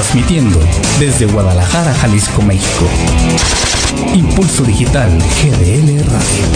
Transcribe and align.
transmitiendo 0.00 0.58
desde 0.98 1.26
Guadalajara, 1.26 1.92
Jalisco, 1.92 2.40
México. 2.40 2.88
Impulso 4.14 4.64
Digital 4.64 5.10
GDL 5.18 6.02
Radio. 6.06 6.46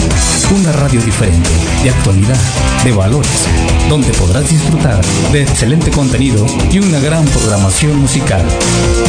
Una 0.59 0.71
radio 0.71 0.99
diferente, 0.99 1.51
de 1.83 1.91
actualidad, 1.91 2.39
de 2.83 2.91
valores, 2.91 3.45
donde 3.87 4.11
podrás 4.13 4.49
disfrutar 4.49 4.99
de 5.31 5.43
excelente 5.43 5.91
contenido 5.91 6.43
y 6.71 6.79
una 6.79 6.99
gran 6.99 7.23
programación 7.25 7.99
musical. 7.99 8.43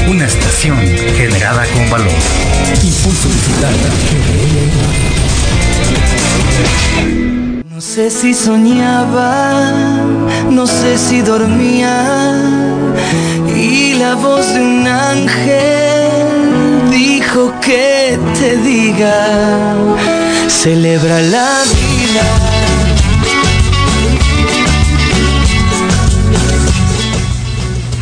Una 0.07 0.27
estación 0.27 0.77
generada 1.16 1.64
con 1.73 1.89
valor. 1.89 2.12
Impulso 2.84 3.29
Digital 3.29 3.75
GDL 4.11 4.71
Radio. 4.82 5.16
No 7.75 7.80
sé 7.80 8.11
si 8.11 8.34
soñaba, 8.34 9.62
no 10.50 10.66
sé 10.66 10.98
si 10.98 11.23
dormía 11.23 12.66
y 13.57 13.95
la 13.95 14.14
voz 14.14 14.52
de 14.52 14.61
un 14.61 14.86
ángel 14.86 16.20
dijo 16.91 17.55
que 17.60 18.19
te 18.38 18.56
diga, 18.59 19.74
celebra 20.48 21.20
la 21.23 21.62
vida. 21.64 22.23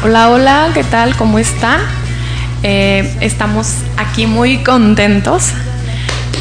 Hola, 0.03 0.31
hola, 0.31 0.71
¿qué 0.75 0.85
tal? 0.85 1.17
¿Cómo 1.17 1.39
están? 1.39 1.81
Eh, 2.63 3.15
estamos 3.21 3.77
aquí 3.97 4.27
muy 4.27 4.59
contentos. 4.63 5.51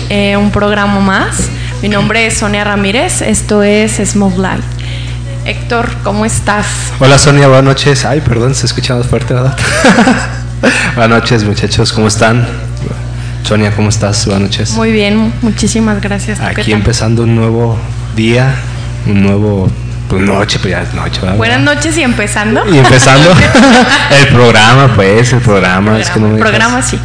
Eh, 0.10 0.36
un 0.38 0.52
programa 0.52 1.00
más. 1.00 1.50
Mi 1.82 1.90
nombre 1.90 2.26
es 2.26 2.38
Sonia 2.38 2.64
Ramírez, 2.64 3.22
esto 3.22 3.62
es 3.62 4.02
Small 4.06 4.42
Life. 4.42 4.83
Héctor, 5.46 5.90
¿cómo 6.04 6.26
estás? 6.26 6.66
Hola 7.00 7.18
Sonia, 7.18 7.48
buenas 7.48 7.66
noches. 7.66 8.06
Ay, 8.06 8.22
perdón, 8.22 8.56
se 8.56 8.66
escucha 8.66 8.96
más 8.96 9.08
fuerte, 9.08 9.34
¿verdad? 9.34 9.58
buenas 10.96 11.22
noches, 11.22 11.44
muchachos, 11.44 11.92
¿cómo 11.92 12.08
están? 12.08 12.48
Sonia, 13.44 13.72
¿cómo 13.76 13.90
estás? 13.90 14.26
Buenas 14.26 14.44
noches. 14.44 14.72
Muy 14.72 14.94
bien, 14.94 15.34
muchísimas 15.42 16.02
gracias. 16.02 16.40
Aquí 16.40 16.72
empezando 16.72 17.24
un 17.24 17.36
nuevo 17.36 17.78
día, 18.16 18.56
un 19.06 19.22
nuevo 19.22 19.70
pues 20.08 20.22
noche, 20.22 20.60
pues 20.60 20.72
ya 20.72 20.82
es 20.84 20.94
noche. 20.94 21.20
¿verdad? 21.20 21.36
Buenas 21.36 21.60
noches 21.60 21.98
y 21.98 22.04
empezando. 22.04 22.64
Y 22.74 22.78
empezando 22.78 23.30
el 24.18 24.28
programa, 24.30 24.96
pues, 24.96 25.34
el 25.34 25.42
programa. 25.42 25.96
El 25.96 26.04
es 26.04 26.10
que 26.10 26.22
no 26.22 26.28
me 26.28 26.36
dejas, 26.36 26.50
programa 26.50 26.82
sí. 26.82 26.98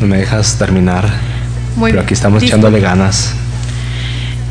No 0.00 0.06
me 0.06 0.16
dejas 0.16 0.56
terminar. 0.56 1.10
Muy 1.76 1.90
pero 1.90 2.04
aquí 2.04 2.14
estamos 2.14 2.42
echándole 2.42 2.80
ganas. 2.80 3.34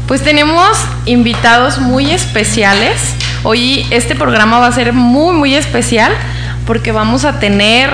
Pues 0.07 0.21
tenemos 0.21 0.77
invitados 1.05 1.79
muy 1.79 2.11
especiales. 2.11 2.99
Hoy 3.43 3.87
este 3.89 4.15
programa 4.15 4.59
va 4.59 4.67
a 4.67 4.71
ser 4.71 4.93
muy, 4.93 5.33
muy 5.33 5.55
especial 5.55 6.13
porque 6.67 6.91
vamos 6.91 7.25
a 7.25 7.39
tener 7.39 7.89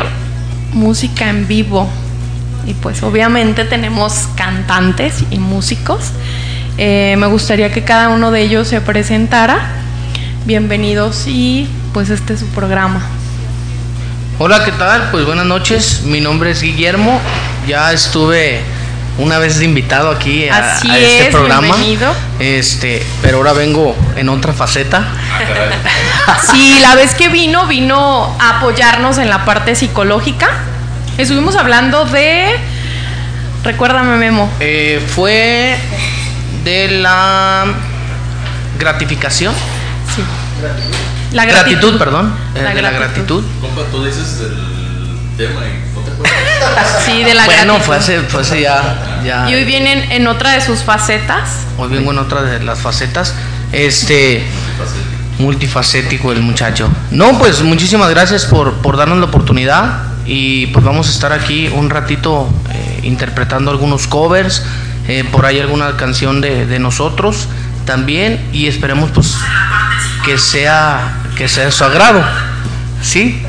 música 0.73 1.29
en 1.29 1.47
vivo. 1.47 1.87
Y 2.65 2.73
pues 2.73 3.01
obviamente 3.01 3.63
tenemos 3.63 4.27
cantantes 4.35 5.23
y 5.31 5.39
músicos. 5.39 6.11
Eh, 6.77 7.15
me 7.17 7.27
gustaría 7.27 7.71
que 7.71 7.85
cada 7.85 8.09
uno 8.09 8.29
de 8.31 8.41
ellos 8.41 8.67
se 8.67 8.81
presentara. 8.81 9.59
Bienvenidos 10.45 11.27
y 11.27 11.69
pues 11.93 12.09
este 12.09 12.33
es 12.33 12.41
su 12.41 12.47
programa. 12.47 13.01
Hola, 14.39 14.65
¿qué 14.65 14.73
tal? 14.73 15.11
Pues 15.11 15.25
buenas 15.25 15.45
noches. 15.45 16.01
Mi 16.03 16.19
nombre 16.19 16.51
es 16.51 16.61
Guillermo. 16.61 17.21
Ya 17.65 17.93
estuve 17.93 18.59
una 19.19 19.37
vez 19.39 19.57
de 19.59 19.65
invitado 19.65 20.11
aquí 20.11 20.47
a, 20.49 20.75
Así 20.75 20.89
a 20.89 20.97
este 20.97 21.27
es, 21.27 21.35
programa. 21.35 21.61
bienvenido. 21.61 22.13
Este, 22.39 23.05
pero 23.21 23.37
ahora 23.37 23.53
vengo 23.53 23.95
en 24.15 24.29
otra 24.29 24.53
faceta. 24.53 25.03
Sí, 26.51 26.77
la 26.81 26.95
vez 26.95 27.15
que 27.15 27.29
vino, 27.29 27.67
vino 27.67 28.35
a 28.39 28.57
apoyarnos 28.57 29.17
en 29.17 29.29
la 29.29 29.45
parte 29.45 29.75
psicológica. 29.75 30.49
Estuvimos 31.17 31.55
hablando 31.55 32.03
de. 32.05 32.55
Recuérdame, 33.63 34.17
Memo. 34.17 34.49
Eh, 34.59 35.01
fue 35.15 35.77
de 36.63 36.89
la 36.99 37.65
gratificación. 38.77 39.53
Sí. 40.15 40.21
La 41.33 41.45
gratitud, 41.45 41.97
perdón. 41.97 42.33
eh, 42.55 42.61
La 42.61 42.73
de 42.73 42.81
la 42.81 42.91
gratitud. 42.91 43.41
gratitud. 43.43 43.61
Compa, 43.61 43.81
tú 43.91 44.03
dices 44.05 44.41
el 44.41 45.37
tema 45.37 45.61
y. 45.65 45.96
Sí, 47.05 47.23
de 47.23 47.33
la 47.33 47.45
Bueno, 47.45 47.63
gratitud. 47.73 47.85
fue 47.85 47.95
hace, 47.97 48.19
fue 48.21 48.41
hace 48.41 48.61
ya, 48.61 49.21
ya. 49.23 49.49
Y 49.49 49.55
hoy 49.55 49.63
vienen 49.63 50.11
en 50.11 50.27
otra 50.27 50.51
de 50.51 50.61
sus 50.61 50.79
facetas. 50.83 51.49
Hoy 51.77 51.89
vengo 51.89 52.11
en 52.11 52.17
otra 52.19 52.41
de 52.41 52.63
las 52.63 52.79
facetas. 52.79 53.33
Este. 53.71 54.43
Multifacético 55.39 56.31
el 56.31 56.41
muchacho. 56.41 56.89
No, 57.11 57.37
pues 57.37 57.61
muchísimas 57.61 58.09
gracias 58.09 58.45
por, 58.45 58.73
por 58.81 58.97
darnos 58.97 59.19
la 59.19 59.25
oportunidad. 59.25 60.01
Y 60.25 60.67
pues 60.67 60.83
vamos 60.83 61.07
a 61.07 61.11
estar 61.11 61.31
aquí 61.31 61.67
un 61.69 61.89
ratito 61.89 62.49
eh, 62.71 62.99
interpretando 63.03 63.71
algunos 63.71 64.07
covers. 64.07 64.63
eh, 65.07 65.23
por 65.31 65.45
ahí 65.45 65.59
alguna 65.59 65.95
canción 65.95 66.41
de, 66.41 66.65
de 66.65 66.79
nosotros 66.79 67.47
también. 67.85 68.49
Y 68.51 68.67
esperemos 68.67 69.11
pues 69.13 69.35
que 70.25 70.37
sea, 70.37 71.13
que 71.37 71.47
sea 71.47 71.65
de 71.65 71.71
su 71.71 71.83
agrado. 71.83 72.21
¿Sí? 73.01 73.41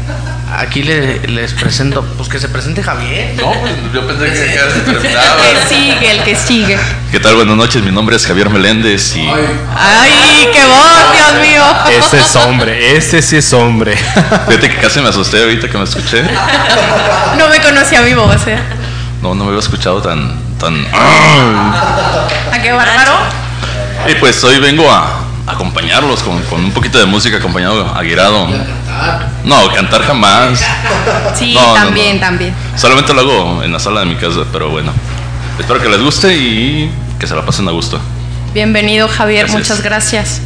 Aquí 0.59 0.83
le- 0.83 1.21
les 1.29 1.53
presento, 1.53 2.03
pues 2.17 2.29
que 2.29 2.41
se 2.41 2.49
presente 2.49 2.83
Javier. 2.83 3.35
No, 3.37 3.53
pues 3.53 3.73
yo 3.95 4.05
pensé 4.09 4.25
que 4.25 4.55
ya 4.57 4.69
se 4.73 4.81
presentaba. 4.81 5.37
El 5.49 5.57
que 5.57 5.69
sigue, 5.75 6.11
el 6.11 6.23
que 6.25 6.35
sigue. 6.35 6.79
¿Qué 7.13 7.21
tal? 7.21 7.37
Buenas 7.37 7.57
noches, 7.57 7.81
mi 7.85 7.93
nombre 7.93 8.17
es 8.17 8.27
Javier 8.27 8.51
Meléndez 8.51 9.15
y 9.15 9.21
¡Ay, 9.29 10.49
qué 10.53 10.65
voz, 10.65 11.13
Dios 11.13 11.49
mío! 11.49 11.63
Ese 11.97 12.19
es 12.19 12.35
hombre, 12.35 12.97
ese 12.97 13.23
sí 13.23 13.37
es 13.37 13.53
hombre. 13.53 13.97
fíjate 13.97 14.69
que 14.69 14.77
casi 14.79 14.99
me 15.01 15.09
asusté 15.11 15.41
ahorita 15.41 15.69
que 15.69 15.79
me 15.79 15.85
escuché. 15.85 16.23
No 17.39 17.49
me 17.49 17.61
conocía 17.61 18.03
mi 18.03 18.15
voz, 18.15 18.45
¿eh? 18.49 18.59
No, 19.23 19.35
no 19.37 19.45
me 19.45 19.51
había 19.51 19.61
escuchado 19.61 20.03
tan, 20.03 20.41
tan. 20.59 20.75
¿A 20.93 22.59
qué 22.61 22.73
bárbaro? 22.73 23.13
Y 24.09 24.15
pues 24.17 24.43
hoy 24.43 24.59
vengo 24.59 24.91
a 24.91 25.18
acompañarlos 25.49 26.23
con, 26.23 26.41
con 26.45 26.65
un 26.65 26.73
poquito 26.73 26.99
de 26.99 27.07
música 27.07 27.39
acompañado 27.39 27.95
a 27.95 28.03
Guirado. 28.03 28.49
No, 29.45 29.69
cantar 29.75 30.03
jamás. 30.03 30.61
Sí, 31.35 31.55
No, 31.55 31.75
también, 31.75 32.17
no. 32.17 32.21
también. 32.21 32.55
Solamente 32.77 33.15
lo 33.15 33.21
hago 33.21 33.63
en 33.63 33.73
la 33.73 33.79
sala 33.79 34.01
de 34.01 34.07
mi 34.07 34.17
casa, 34.17 34.41
pero 34.53 34.71
bueno. 34.71 34.93
Espero 35.59 35.81
que 35.81 35.89
les 35.89 36.01
guste 36.01 36.37
y 36.37 36.91
que 37.19 37.27
se 37.27 37.35
la 37.35 37.45
pasen 37.45 37.67
a 37.69 37.73
gusto. 37.73 38.01
Bienvenido, 38.55 39.09
Javier, 39.09 39.47
Gracias. 39.47 39.61
muchas 39.69 39.83
gracias. 39.83 40.41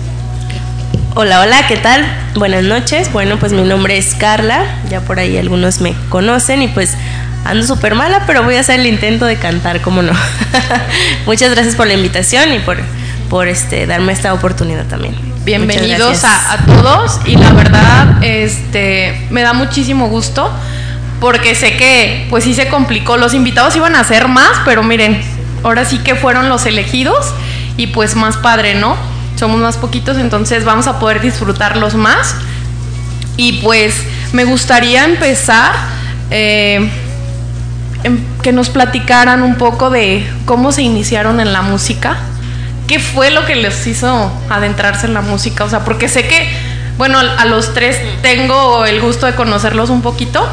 Hola, 1.14 1.40
hola, 1.40 1.66
¿qué 1.68 1.76
tal? 1.76 2.06
Buenas 2.34 2.64
noches. 2.64 3.12
Bueno, 3.12 3.36
pues 3.38 3.52
mi 3.52 3.62
nombre 3.62 3.98
es 3.98 4.14
Carla, 4.14 4.64
ya 4.88 5.00
por 5.02 5.18
ahí 5.18 5.36
algunos 5.36 5.80
me 5.80 5.94
conocen 6.08 6.62
y 6.62 6.68
pues 6.68 6.94
ando 7.44 7.66
súper 7.66 7.94
mala, 7.94 8.22
pero 8.26 8.42
voy 8.44 8.56
a 8.56 8.60
hacer 8.60 8.80
el 8.80 8.86
intento 8.86 9.26
de 9.26 9.36
cantar, 9.36 9.82
como 9.82 10.00
no. 10.02 10.12
Muchas 11.26 11.50
gracias 11.50 11.74
por 11.76 11.86
la 11.86 11.92
invitación 11.94 12.52
y 12.54 12.60
por, 12.60 12.78
por 13.32 13.48
este, 13.48 13.86
darme 13.86 14.12
esta 14.12 14.34
oportunidad 14.34 14.84
también. 14.88 15.16
Bienvenidos 15.46 16.22
a, 16.22 16.58
todos 16.66 17.18
y 17.24 17.36
la 17.36 17.50
verdad 17.52 18.22
este 18.22 19.26
me 19.30 19.40
da 19.40 19.54
muchísimo 19.54 20.08
gusto 20.08 20.50
porque 21.18 21.54
sé 21.54 21.78
que 21.78 22.26
pues 22.28 22.44
sí 22.44 22.52
se 22.52 22.68
complicó, 22.68 23.16
los 23.16 23.32
invitados 23.32 23.74
iban 23.74 23.96
a 23.96 24.04
ser 24.04 24.28
más, 24.28 24.50
pero 24.66 24.82
miren, 24.82 25.18
ahora 25.62 25.86
sí 25.86 25.96
que 25.96 26.14
fueron 26.14 26.50
los 26.50 26.66
elegidos 26.66 27.32
y 27.78 27.86
pues 27.86 28.16
más 28.16 28.36
padre, 28.36 28.74
¿no? 28.74 28.96
Somos 29.36 29.58
más 29.60 29.78
poquitos, 29.78 30.18
entonces 30.18 30.66
vamos 30.66 30.86
a 30.86 30.98
poder 30.98 31.22
disfrutarlos 31.22 31.94
más. 31.94 32.34
Y 33.38 33.62
pues 33.62 33.94
me 34.34 34.44
gustaría 34.44 35.06
empezar 35.06 35.72
eh, 36.30 36.86
en- 38.04 38.26
que 38.42 38.52
nos 38.52 38.68
platicaran 38.68 39.42
un 39.42 39.54
poco 39.54 39.88
de 39.88 40.30
cómo 40.44 40.70
se 40.70 40.82
iniciaron 40.82 41.40
en 41.40 41.54
la 41.54 41.62
música. 41.62 42.18
¿Qué 42.92 42.98
fue 42.98 43.30
lo 43.30 43.46
que 43.46 43.56
les 43.56 43.86
hizo 43.86 44.30
adentrarse 44.50 45.06
en 45.06 45.14
la 45.14 45.22
música? 45.22 45.64
O 45.64 45.70
sea, 45.70 45.82
porque 45.82 46.10
sé 46.10 46.28
que, 46.28 46.46
bueno, 46.98 47.18
a 47.18 47.46
los 47.46 47.72
tres 47.72 47.98
tengo 48.20 48.84
el 48.84 49.00
gusto 49.00 49.24
de 49.24 49.34
conocerlos 49.34 49.88
un 49.88 50.02
poquito 50.02 50.46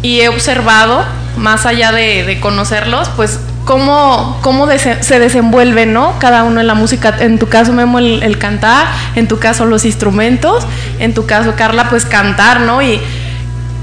y 0.00 0.20
he 0.20 0.28
observado, 0.28 1.04
más 1.36 1.66
allá 1.66 1.90
de, 1.90 2.22
de 2.22 2.38
conocerlos, 2.38 3.08
pues 3.16 3.40
cómo, 3.64 4.38
cómo 4.42 4.68
se 4.68 5.18
desenvuelve, 5.18 5.86
¿no? 5.86 6.20
Cada 6.20 6.44
uno 6.44 6.60
en 6.60 6.68
la 6.68 6.74
música. 6.74 7.16
En 7.18 7.40
tu 7.40 7.48
caso, 7.48 7.72
Memo, 7.72 7.98
el, 7.98 8.22
el 8.22 8.38
cantar, 8.38 8.86
en 9.16 9.26
tu 9.26 9.40
caso, 9.40 9.64
los 9.64 9.84
instrumentos, 9.84 10.64
en 11.00 11.14
tu 11.14 11.26
caso, 11.26 11.54
Carla, 11.56 11.88
pues 11.90 12.04
cantar, 12.04 12.60
¿no? 12.60 12.80
Y 12.80 13.00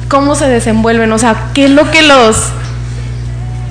cómo 0.08 0.36
se 0.36 0.48
desenvuelven, 0.48 1.12
o 1.12 1.18
sea, 1.18 1.36
¿qué 1.54 1.66
es 1.66 1.72
lo 1.72 1.92
que 1.92 2.02
los... 2.02 2.38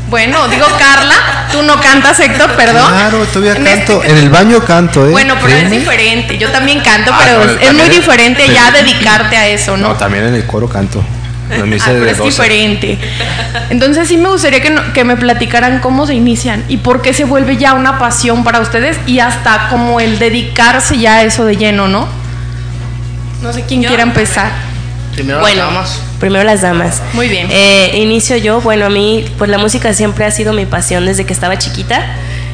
Bueno, 0.09 0.47
digo 0.49 0.67
Carla, 0.79 1.49
tú 1.51 1.63
no 1.63 1.81
cantas, 1.81 2.19
Héctor, 2.21 2.53
perdón. 2.55 2.87
Claro, 2.93 3.25
todavía 3.27 3.55
En 3.57 3.65
canto. 3.65 4.01
este- 4.03 4.11
En 4.13 4.19
el 4.19 4.31
baño 4.31 4.61
canto, 4.65 5.05
¿eh? 5.07 5.11
Bueno, 5.11 5.35
pero 5.43 5.57
es 5.57 5.71
diferente. 5.71 6.39
Yo 6.39 6.51
también 6.51 6.81
canto, 6.81 7.13
Ah, 7.13 7.19
pero 7.25 7.45
no, 7.45 7.51
es- 7.61 7.73
muy 7.75 7.89
diferente 7.89 8.47
ya 8.49 8.71
dedicarte 8.71 9.37
a 9.37 9.49
eso, 9.49 9.77
¿no? 9.77 9.89
No, 9.89 9.95
también 9.97 10.27
en 10.27 10.35
el 10.35 10.47
coro 10.47 10.69
canto. 10.69 11.03
En 11.51 11.71
la 11.71 11.77
Ah, 11.77 11.83
pero 11.87 12.07
es 12.07 12.19
12. 12.19 12.31
diferente. 12.31 12.99
Entonces 13.71 14.09
sí 14.09 14.17
me 14.17 14.29
gustaría 14.29 14.61
que, 14.61 14.71
no- 14.71 14.93
que 14.93 15.05
me 15.05 15.17
platicaran 15.17 15.79
cómo 15.81 16.07
se 16.07 16.15
inician 16.15 16.65
y 16.69 16.79
por 16.79 17.03
qué 17.03 17.13
se 17.13 17.25
vuelve 17.25 17.57
ya 17.57 17.75
una 17.75 17.99
pasión 17.99 18.43
para 18.45 18.61
ustedes 18.61 18.97
y 19.07 19.19
hasta 19.21 19.69
como 19.71 19.99
el 20.01 20.19
dedicarse 20.19 20.99
ya 20.99 21.17
a 21.17 21.23
eso 21.25 21.45
de 21.45 21.57
lleno, 21.57 21.87
¿no? 21.89 22.09
No 23.43 23.53
sé 23.53 23.65
quién 23.67 23.83
Yo. 23.83 23.89
quiera 23.89 24.03
empezar. 24.05 24.51
Primero 25.17 25.41
bueno, 25.41 25.63
las 25.63 25.73
damas. 25.73 26.01
Primero 26.21 26.45
las 26.45 26.61
damas. 26.61 27.03
Muy 27.15 27.29
bien. 27.29 27.49
Eh, 27.51 27.93
inicio 27.95 28.37
yo, 28.37 28.61
bueno, 28.61 28.85
a 28.85 28.91
mí 28.91 29.25
pues 29.39 29.49
la 29.49 29.57
música 29.57 29.95
siempre 29.95 30.27
ha 30.27 30.31
sido 30.31 30.53
mi 30.53 30.67
pasión 30.67 31.07
desde 31.07 31.25
que 31.25 31.33
estaba 31.33 31.57
chiquita. 31.57 32.05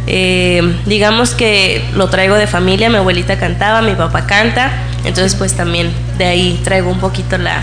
Eh, 0.07 0.77
digamos 0.87 1.31
que 1.31 1.85
lo 1.95 2.09
traigo 2.09 2.37
de 2.37 2.47
familia, 2.47 2.89
mi 2.89 2.97
abuelita 2.97 3.37
cantaba, 3.37 3.83
mi 3.83 3.95
papá 3.95 4.27
canta, 4.27 4.71
entonces 5.05 5.35
pues 5.35 5.55
también 5.55 5.93
de 6.19 6.25
ahí 6.27 6.61
traigo 6.63 6.89
un 6.89 7.01
poquito 7.01 7.37
la, 7.37 7.63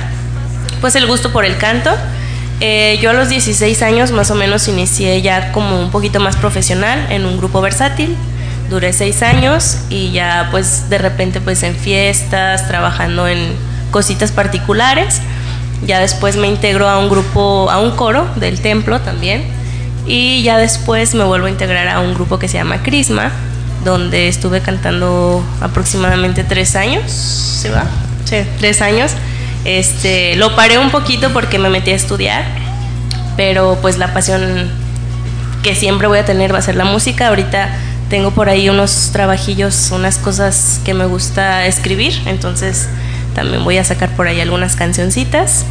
pues 0.81 0.95
el 0.95 1.07
gusto 1.07 1.31
por 1.31 1.45
el 1.45 1.57
canto. 1.57 1.91
Eh, 2.59 2.99
yo 3.01 3.11
a 3.11 3.13
los 3.13 3.29
16 3.29 3.81
años 3.83 4.11
más 4.11 4.31
o 4.31 4.35
menos 4.35 4.67
inicié 4.67 5.21
ya 5.21 5.53
como 5.53 5.79
un 5.79 5.91
poquito 5.91 6.19
más 6.19 6.35
profesional 6.35 7.07
en 7.09 7.25
un 7.25 7.37
grupo 7.37 7.61
versátil. 7.61 8.17
Duré 8.69 8.91
seis 8.91 9.23
años 9.23 9.77
y 9.89 10.11
ya 10.11 10.49
pues 10.51 10.89
de 10.89 10.97
repente 10.97 11.39
pues 11.39 11.63
en 11.63 11.73
fiestas, 11.73 12.67
trabajando 12.67 13.27
en 13.27 13.68
cositas 13.91 14.31
particulares. 14.31 15.21
Ya 15.85 15.99
después 15.99 16.35
me 16.35 16.47
integro 16.47 16.89
a 16.89 16.99
un 16.99 17.09
grupo, 17.09 17.69
a 17.69 17.79
un 17.79 17.91
coro 17.91 18.27
del 18.35 18.61
templo 18.61 18.99
también. 19.01 19.43
Y 20.05 20.41
ya 20.43 20.57
después 20.57 21.13
me 21.13 21.23
vuelvo 21.23 21.47
a 21.47 21.49
integrar 21.49 21.87
a 21.87 21.99
un 21.99 22.13
grupo 22.13 22.39
que 22.39 22.47
se 22.47 22.57
llama 22.57 22.81
Crisma, 22.81 23.31
donde 23.83 24.27
estuve 24.27 24.61
cantando 24.61 25.43
aproximadamente 25.61 26.43
tres 26.43 26.75
años. 26.75 27.11
¿Se 27.11 27.69
va? 27.69 27.85
Sí, 28.25 28.37
tres 28.59 28.81
años. 28.81 29.11
Este, 29.65 30.35
lo 30.35 30.55
paré 30.55 30.77
un 30.77 30.89
poquito 30.89 31.31
porque 31.31 31.59
me 31.59 31.69
metí 31.69 31.91
a 31.91 31.95
estudiar, 31.95 32.45
pero 33.37 33.77
pues 33.81 33.97
la 33.97 34.13
pasión 34.13 34.69
que 35.63 35.75
siempre 35.75 36.07
voy 36.07 36.19
a 36.19 36.25
tener 36.25 36.53
va 36.53 36.59
a 36.59 36.61
ser 36.61 36.75
la 36.75 36.85
música. 36.85 37.27
Ahorita 37.27 37.69
tengo 38.09 38.31
por 38.31 38.49
ahí 38.49 38.69
unos 38.69 39.09
trabajillos, 39.11 39.91
unas 39.91 40.17
cosas 40.17 40.79
que 40.83 40.93
me 40.93 41.05
gusta 41.05 41.65
escribir, 41.67 42.19
entonces 42.25 42.87
también 43.39 43.63
voy 43.63 43.77
a 43.77 43.85
sacar 43.85 44.09
por 44.17 44.27
ahí 44.27 44.41
algunas 44.41 44.75
cancioncitas. 44.75 45.63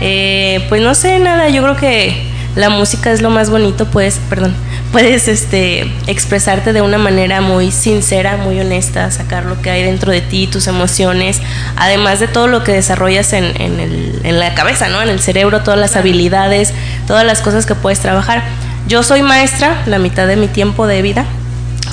Eh, 0.00 0.66
pues 0.68 0.82
no 0.82 0.92
sé 0.96 1.20
nada, 1.20 1.48
yo 1.48 1.62
creo 1.62 1.76
que 1.76 2.26
la 2.56 2.68
música 2.68 3.12
es 3.12 3.22
lo 3.22 3.30
más 3.30 3.48
bonito, 3.48 3.86
puedes, 3.86 4.18
perdón, 4.28 4.56
puedes 4.92 5.28
este, 5.28 5.82
expresarte 6.08 6.72
de 6.72 6.82
una 6.82 6.98
manera 6.98 7.40
muy 7.40 7.70
sincera, 7.70 8.38
muy 8.38 8.58
honesta, 8.58 9.08
sacar 9.12 9.44
lo 9.44 9.62
que 9.62 9.70
hay 9.70 9.84
dentro 9.84 10.10
de 10.10 10.20
ti, 10.20 10.48
tus 10.48 10.66
emociones, 10.66 11.40
además 11.76 12.18
de 12.18 12.26
todo 12.26 12.48
lo 12.48 12.64
que 12.64 12.72
desarrollas 12.72 13.32
en, 13.32 13.44
en, 13.62 13.78
el, 13.78 14.20
en 14.24 14.40
la 14.40 14.52
cabeza, 14.54 14.88
¿no? 14.88 15.00
en 15.00 15.08
el 15.08 15.20
cerebro, 15.20 15.62
todas 15.62 15.78
las 15.78 15.94
habilidades, 15.94 16.74
todas 17.06 17.24
las 17.24 17.40
cosas 17.40 17.66
que 17.66 17.76
puedes 17.76 18.00
trabajar. 18.00 18.42
Yo 18.88 19.04
soy 19.04 19.22
maestra, 19.22 19.80
la 19.86 20.00
mitad 20.00 20.26
de 20.26 20.34
mi 20.34 20.48
tiempo 20.48 20.88
de 20.88 21.02
vida, 21.02 21.24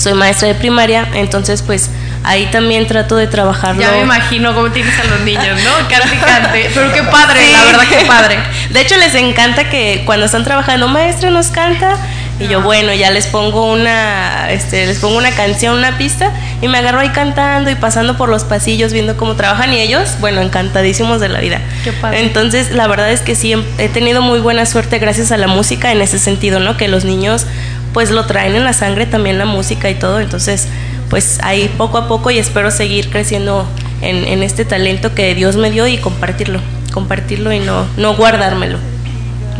soy 0.00 0.14
maestra 0.14 0.48
de 0.48 0.56
primaria, 0.56 1.06
entonces 1.14 1.62
pues 1.62 1.88
ahí 2.24 2.46
también 2.46 2.86
trato 2.86 3.16
de 3.16 3.26
trabajarlo. 3.26 3.82
Ya 3.82 3.92
me 3.92 4.00
imagino 4.00 4.54
cómo 4.54 4.70
tienes 4.72 4.98
a 4.98 5.04
los 5.04 5.20
niños, 5.20 5.60
¿no? 5.62 5.88
Cante, 5.88 6.70
Pero 6.74 6.92
qué 6.92 7.02
padre, 7.02 7.52
la 7.52 7.64
verdad 7.64 7.82
que 7.86 8.06
padre. 8.06 8.38
De 8.70 8.80
hecho, 8.80 8.96
les 8.96 9.14
encanta 9.14 9.68
que 9.68 10.02
cuando 10.06 10.26
están 10.26 10.42
trabajando, 10.42 10.88
maestra 10.88 11.30
nos 11.30 11.48
canta. 11.48 11.96
Y 12.40 12.48
yo, 12.48 12.62
bueno, 12.62 12.92
ya 12.92 13.12
les 13.12 13.28
pongo 13.28 13.70
una, 13.70 14.50
este, 14.50 14.86
les 14.86 14.98
pongo 14.98 15.16
una 15.16 15.30
canción, 15.30 15.78
una 15.78 15.96
pista, 15.96 16.32
y 16.60 16.66
me 16.66 16.78
agarro 16.78 16.98
ahí 16.98 17.10
cantando 17.10 17.70
y 17.70 17.76
pasando 17.76 18.16
por 18.16 18.28
los 18.28 18.42
pasillos, 18.42 18.92
viendo 18.92 19.16
cómo 19.16 19.36
trabajan, 19.36 19.72
y 19.72 19.78
ellos, 19.78 20.16
bueno, 20.18 20.40
encantadísimos 20.40 21.20
de 21.20 21.28
la 21.28 21.38
vida. 21.38 21.60
Qué 21.84 21.92
padre. 21.92 22.22
Entonces, 22.22 22.72
la 22.72 22.88
verdad 22.88 23.12
es 23.12 23.20
que 23.20 23.36
sí, 23.36 23.54
he 23.78 23.88
tenido 23.88 24.20
muy 24.20 24.40
buena 24.40 24.66
suerte 24.66 24.98
gracias 24.98 25.30
a 25.30 25.36
la 25.36 25.46
música 25.46 25.92
en 25.92 26.02
ese 26.02 26.18
sentido, 26.18 26.58
¿no? 26.58 26.76
Que 26.76 26.88
los 26.88 27.04
niños, 27.04 27.46
pues 27.92 28.10
lo 28.10 28.26
traen 28.26 28.56
en 28.56 28.64
la 28.64 28.72
sangre 28.72 29.06
también 29.06 29.38
la 29.38 29.44
música 29.44 29.88
y 29.88 29.94
todo, 29.94 30.18
entonces 30.18 30.66
pues 31.14 31.38
ahí 31.44 31.72
poco 31.78 31.96
a 31.96 32.08
poco 32.08 32.32
y 32.32 32.40
espero 32.40 32.72
seguir 32.72 33.08
creciendo 33.08 33.64
en, 34.02 34.26
en, 34.26 34.42
este 34.42 34.64
talento 34.64 35.14
que 35.14 35.32
Dios 35.36 35.54
me 35.54 35.70
dio 35.70 35.86
y 35.86 35.98
compartirlo, 35.98 36.58
compartirlo 36.92 37.52
y 37.52 37.60
no, 37.60 37.86
no 37.96 38.16
guardármelo. 38.16 38.78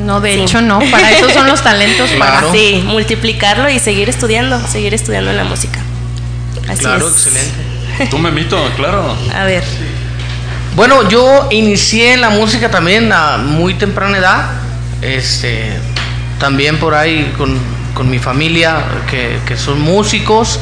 No, 0.00 0.20
de 0.20 0.34
sí. 0.34 0.40
hecho 0.40 0.60
no, 0.62 0.80
para 0.90 1.12
eso 1.12 1.30
son 1.30 1.46
los 1.46 1.62
talentos, 1.62 2.10
Claro. 2.10 2.48
para 2.48 2.52
Sí, 2.52 2.82
multiplicarlo 2.84 3.70
y 3.70 3.78
seguir 3.78 4.08
estudiando, 4.08 4.60
seguir 4.66 4.94
estudiando 4.94 5.30
en 5.30 5.36
la 5.36 5.44
música. 5.44 5.78
Así 6.68 6.80
Claro, 6.80 7.06
es. 7.06 7.14
excelente. 7.24 8.08
Tú, 8.10 8.18
Memito, 8.18 8.58
claro. 8.74 9.16
A 9.32 9.44
ver, 9.44 9.62
Bueno, 10.74 11.08
yo 11.08 11.46
inicié 11.52 12.14
en 12.14 12.20
la 12.20 12.30
música 12.30 12.68
también 12.68 13.12
a 13.12 13.36
muy 13.36 13.74
temprana 13.74 14.18
edad. 14.18 14.50
Este, 15.02 15.70
también 16.40 16.78
por 16.78 16.96
ahí 16.96 17.32
con, 17.38 17.56
con 17.94 18.10
mi 18.10 18.18
familia, 18.18 18.78
que, 19.08 19.38
que 19.46 19.56
son 19.56 19.80
músicos. 19.80 20.58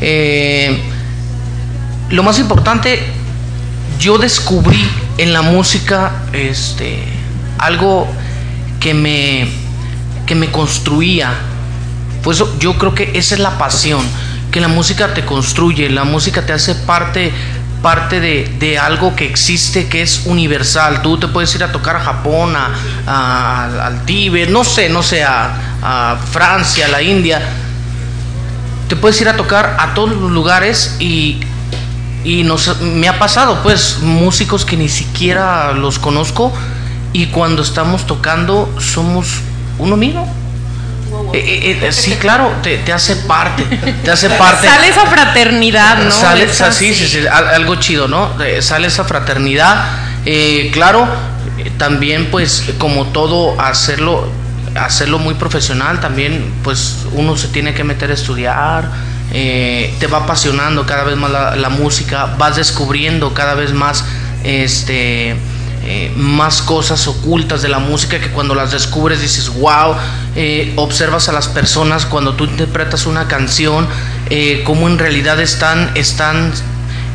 Eh, 0.00 0.80
lo 2.10 2.22
más 2.22 2.38
importante, 2.38 2.98
yo 3.98 4.18
descubrí 4.18 4.82
en 5.18 5.32
la 5.32 5.42
música 5.42 6.10
este, 6.32 7.02
algo 7.58 8.08
que 8.80 8.94
me, 8.94 9.48
que 10.26 10.34
me 10.34 10.50
construía. 10.50 11.32
Pues 12.22 12.42
yo 12.58 12.78
creo 12.78 12.94
que 12.94 13.12
esa 13.14 13.34
es 13.34 13.40
la 13.40 13.56
pasión, 13.58 14.00
que 14.50 14.60
la 14.60 14.68
música 14.68 15.14
te 15.14 15.24
construye, 15.24 15.88
la 15.88 16.04
música 16.04 16.44
te 16.44 16.52
hace 16.52 16.74
parte, 16.74 17.32
parte 17.82 18.20
de, 18.20 18.44
de 18.58 18.78
algo 18.78 19.14
que 19.16 19.24
existe, 19.26 19.88
que 19.88 20.02
es 20.02 20.22
universal. 20.26 21.00
Tú 21.02 21.18
te 21.18 21.28
puedes 21.28 21.54
ir 21.54 21.64
a 21.64 21.72
tocar 21.72 21.96
a 21.96 22.00
Japón, 22.00 22.54
a- 22.56 22.70
a- 23.06 23.86
al 23.86 24.04
Tíbet, 24.04 24.50
no 24.50 24.64
sé, 24.64 24.88
no 24.90 25.02
sé, 25.02 25.22
a, 25.22 25.50
a 25.82 26.16
Francia, 26.30 26.86
a 26.86 26.88
la 26.88 27.00
India. 27.02 27.40
Te 28.90 28.96
puedes 28.96 29.18
ir 29.20 29.28
a 29.28 29.36
tocar 29.36 29.76
a 29.78 29.94
todos 29.94 30.10
los 30.10 30.30
lugares 30.32 30.96
y, 30.98 31.40
y 32.24 32.42
nos, 32.42 32.80
me 32.80 33.08
ha 33.08 33.18
pasado, 33.18 33.60
pues, 33.62 34.00
músicos 34.02 34.64
que 34.66 34.76
ni 34.76 34.88
siquiera 34.88 35.72
los 35.72 35.98
conozco 35.98 36.52
y 37.12 37.26
cuando 37.26 37.62
estamos 37.62 38.06
tocando 38.06 38.68
somos 38.78 39.28
uno 39.78 39.96
mismo. 39.96 40.30
Eh, 41.32 41.38
eh, 41.38 41.86
eh, 41.86 41.92
sí, 41.92 42.16
claro, 42.20 42.52
te, 42.62 42.78
te 42.78 42.92
hace 42.92 43.14
parte, 43.16 43.62
te 44.04 44.10
hace 44.10 44.28
parte. 44.30 44.66
Sale 44.68 44.88
esa 44.88 45.06
fraternidad, 45.06 46.02
¿no? 46.02 46.10
Sale, 46.10 46.44
Esa- 46.44 46.72
sí, 46.72 46.92
sí, 46.92 47.06
sí, 47.06 47.26
al- 47.26 47.48
algo 47.48 47.76
chido, 47.76 48.08
¿no? 48.08 48.30
Sale 48.60 48.88
esa 48.88 49.04
fraternidad. 49.04 49.84
Claro, 50.72 51.06
también 51.78 52.28
pues 52.30 52.64
como 52.78 53.06
todo 53.06 53.60
hacerlo, 53.60 54.28
hacerlo 54.74 55.18
muy 55.18 55.34
profesional, 55.34 56.00
también 56.00 56.52
pues 56.62 57.06
uno 57.12 57.36
se 57.36 57.48
tiene 57.48 57.74
que 57.74 57.84
meter 57.84 58.10
a 58.10 58.14
estudiar, 58.14 58.90
eh, 59.32 59.94
te 59.98 60.06
va 60.06 60.18
apasionando 60.18 60.86
cada 60.86 61.04
vez 61.04 61.16
más 61.16 61.30
la, 61.30 61.68
música, 61.68 62.34
vas 62.38 62.56
descubriendo 62.56 63.32
cada 63.34 63.54
vez 63.54 63.72
más 63.72 64.04
este 64.42 65.36
eh, 65.82 66.12
más 66.14 66.60
cosas 66.60 67.06
ocultas 67.08 67.62
de 67.62 67.68
la 67.68 67.78
música 67.78 68.20
que 68.20 68.28
cuando 68.30 68.54
las 68.54 68.70
descubres 68.70 69.22
dices 69.22 69.48
wow 69.48 69.94
eh, 70.36 70.74
observas 70.76 71.30
a 71.30 71.32
las 71.32 71.48
personas 71.48 72.04
cuando 72.04 72.34
tú 72.34 72.44
interpretas 72.44 73.06
una 73.06 73.28
canción 73.28 73.86
cómo 74.64 74.88
en 74.88 74.98
realidad 74.98 75.40
están 75.40 75.90
están 75.94 76.52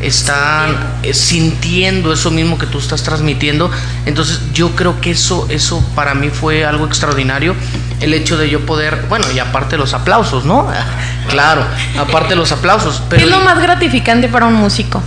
están 0.02 0.76
eh, 1.04 1.14
sintiendo 1.14 2.12
eso 2.14 2.32
mismo 2.32 2.58
que 2.58 2.66
tú 2.68 2.80
estás 2.80 3.04
transmitiendo 3.04 3.72
entonces 4.06 4.42
yo 4.54 4.72
creo 4.76 5.00
que 5.02 5.12
eso 5.12 5.48
eso 5.50 5.84
para 5.96 6.14
mí 6.14 6.30
fue 6.30 6.66
algo 6.66 6.86
extraordinario 6.86 7.56
el 8.02 8.14
hecho 8.14 8.38
de 8.38 8.50
yo 8.50 8.66
poder 8.66 9.06
bueno 9.10 9.26
y 9.34 9.40
aparte 9.40 9.78
los 9.78 9.94
aplausos 9.94 10.46
no 10.46 10.68
claro 11.30 11.64
aparte 11.98 12.36
los 12.36 12.52
aplausos 12.52 12.98
¿Qué 12.98 13.06
pero 13.12 13.24
es 13.24 13.30
lo 13.32 13.40
más 13.40 13.60
gratificante 13.62 14.28
para 14.28 14.46
un 14.48 14.56
músico? 14.56 15.02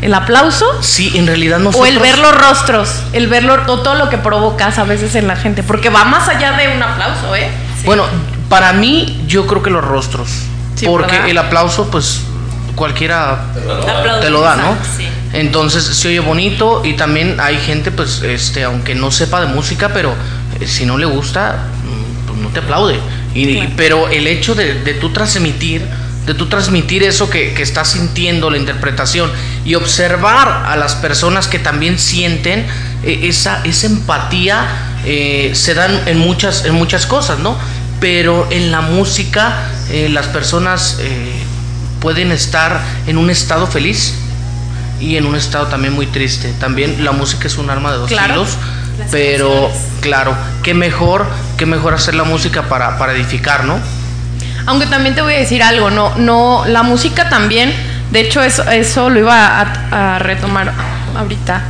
¿El 0.00 0.14
aplauso? 0.14 0.64
sí 0.80 1.12
en 1.14 1.26
realidad 1.26 1.58
O 1.60 1.64
nosotros 1.64 1.88
el 1.90 1.98
ver 1.98 2.16
los 2.18 2.34
rostros, 2.34 2.88
el 3.12 3.26
ver 3.28 3.44
lo- 3.44 3.54
o 3.70 3.80
todo 3.80 3.94
lo 3.96 4.08
que 4.08 4.16
provocas 4.16 4.78
a 4.78 4.84
veces 4.84 5.14
en 5.14 5.26
la 5.26 5.36
gente, 5.36 5.62
porque 5.62 5.90
va 5.90 6.04
más 6.06 6.26
allá 6.26 6.52
de 6.52 6.74
un 6.74 6.82
aplauso, 6.82 7.36
¿eh? 7.36 7.50
Bueno, 7.84 8.04
para 8.48 8.72
mí 8.72 9.22
yo 9.26 9.46
creo 9.46 9.62
que 9.62 9.68
los 9.68 9.84
rostros. 9.84 10.30
Sí, 10.74 10.86
porque 10.86 11.12
¿verdad? 11.12 11.28
el 11.28 11.36
aplauso, 11.36 11.90
pues 11.90 12.22
cualquiera 12.74 13.46
te 14.20 14.30
lo 14.30 14.40
da, 14.40 14.56
¿no? 14.56 14.76
sí. 14.96 15.06
Entonces 15.32 15.84
se 15.84 16.08
oye 16.08 16.20
bonito 16.20 16.82
y 16.84 16.94
también 16.94 17.38
hay 17.38 17.58
gente, 17.58 17.90
pues, 17.90 18.22
este, 18.22 18.64
aunque 18.64 18.94
no 18.94 19.10
sepa 19.10 19.40
de 19.40 19.46
música, 19.46 19.90
pero 19.94 20.12
eh, 20.60 20.66
si 20.66 20.84
no 20.84 20.98
le 20.98 21.06
gusta, 21.06 21.66
mm, 21.84 22.26
pues 22.26 22.38
no 22.38 22.48
te 22.48 22.60
aplaude. 22.60 22.98
Y, 23.34 23.68
Pero 23.76 24.08
el 24.08 24.26
hecho 24.26 24.56
de, 24.56 24.74
de 24.82 24.94
tú 24.94 25.10
transmitir, 25.10 25.86
de 26.26 26.34
tú 26.34 26.48
transmitir 26.48 27.04
eso 27.04 27.30
que, 27.30 27.54
que 27.54 27.62
estás 27.62 27.90
sintiendo, 27.90 28.50
la 28.50 28.56
interpretación, 28.56 29.30
y 29.64 29.76
observar 29.76 30.64
a 30.66 30.76
las 30.76 30.96
personas 30.96 31.46
que 31.46 31.60
también 31.60 31.98
sienten 31.98 32.66
eh, 33.04 33.20
esa, 33.24 33.62
esa 33.64 33.86
empatía, 33.86 34.66
eh, 35.04 35.52
se 35.54 35.74
dan 35.74 36.08
en 36.08 36.18
muchas, 36.18 36.64
en 36.64 36.74
muchas 36.74 37.06
cosas, 37.06 37.38
¿no? 37.38 37.56
Pero 38.00 38.48
en 38.50 38.72
la 38.72 38.80
música, 38.80 39.70
eh, 39.90 40.08
las 40.08 40.26
personas 40.26 40.98
pueden 42.00 42.32
estar 42.32 42.80
en 43.06 43.18
un 43.18 43.30
estado 43.30 43.66
feliz 43.66 44.14
y 45.00 45.16
en 45.16 45.26
un 45.26 45.36
estado 45.36 45.66
también 45.66 45.94
muy 45.94 46.06
triste. 46.06 46.52
También 46.58 47.04
la 47.04 47.12
música 47.12 47.46
es 47.46 47.56
un 47.58 47.70
arma 47.70 47.92
de 47.92 47.98
dos 47.98 48.08
Claro. 48.08 48.34
filos, 48.34 48.56
pero 49.10 49.70
claro, 50.00 50.34
qué 50.62 50.74
mejor, 50.74 51.26
qué 51.56 51.66
mejor 51.66 51.94
hacer 51.94 52.14
la 52.14 52.24
música 52.24 52.62
para, 52.68 52.98
para 52.98 53.12
edificar, 53.12 53.64
¿no? 53.64 53.78
Aunque 54.66 54.86
también 54.86 55.14
te 55.14 55.22
voy 55.22 55.34
a 55.34 55.38
decir 55.38 55.62
algo, 55.62 55.90
no, 55.90 56.14
no, 56.16 56.64
la 56.66 56.82
música 56.82 57.28
también, 57.30 57.72
de 58.12 58.20
hecho 58.20 58.42
eso, 58.42 58.62
eso 58.70 59.08
lo 59.08 59.18
iba 59.20 59.60
a, 59.60 60.16
a 60.16 60.18
retomar 60.18 60.72
ahorita. 61.16 61.62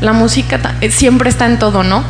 la 0.00 0.12
música 0.12 0.58
siempre 0.90 1.28
está 1.28 1.46
en 1.46 1.58
todo, 1.58 1.82
¿no? 1.84 2.02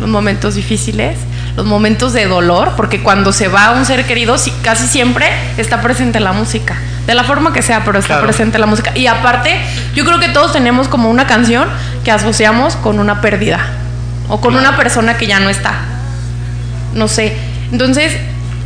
Los 0.00 0.08
momentos 0.08 0.54
difíciles, 0.56 1.16
los 1.58 1.66
momentos 1.66 2.12
de 2.12 2.24
dolor, 2.26 2.74
porque 2.76 3.02
cuando 3.02 3.32
se 3.32 3.48
va 3.48 3.72
un 3.72 3.84
ser 3.84 4.06
querido, 4.06 4.36
casi 4.62 4.86
siempre 4.86 5.28
está 5.56 5.80
presente 5.80 6.20
la 6.20 6.30
música. 6.30 6.76
De 7.04 7.14
la 7.16 7.24
forma 7.24 7.52
que 7.52 7.62
sea, 7.62 7.84
pero 7.84 7.98
está 7.98 8.14
Claro. 8.14 8.22
presente 8.22 8.60
la 8.60 8.66
música. 8.66 8.96
Y 8.96 9.08
aparte, 9.08 9.60
yo 9.92 10.04
creo 10.04 10.20
que 10.20 10.28
todos 10.28 10.52
tenemos 10.52 10.86
como 10.86 11.10
una 11.10 11.26
canción 11.26 11.68
que 12.04 12.12
asociamos 12.12 12.76
con 12.76 13.00
una 13.00 13.20
pérdida 13.20 13.58
o 14.28 14.40
con 14.40 14.54
una 14.54 14.76
persona 14.76 15.16
que 15.16 15.26
ya 15.26 15.40
no 15.40 15.50
está. 15.50 15.72
No 16.94 17.08
sé. 17.08 17.36
Entonces, 17.72 18.12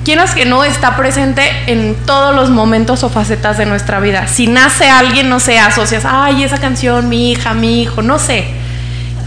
quieras 0.04 0.34
que 0.34 0.44
no 0.44 0.62
está 0.62 0.94
presente 0.94 1.50
en 1.68 1.94
todos 2.04 2.34
los 2.36 2.50
momentos 2.50 3.04
o 3.04 3.08
facetas 3.08 3.56
de 3.56 3.64
nuestra 3.64 4.00
vida. 4.00 4.26
Si 4.26 4.48
nace 4.48 4.90
alguien, 4.90 5.30
no 5.30 5.40
sé, 5.40 5.58
asocias, 5.58 6.04
ay, 6.04 6.44
esa 6.44 6.58
canción, 6.58 7.08
mi 7.08 7.32
hija, 7.32 7.54
mi 7.54 7.80
hijo, 7.80 8.02
no 8.02 8.18
sé. 8.18 8.44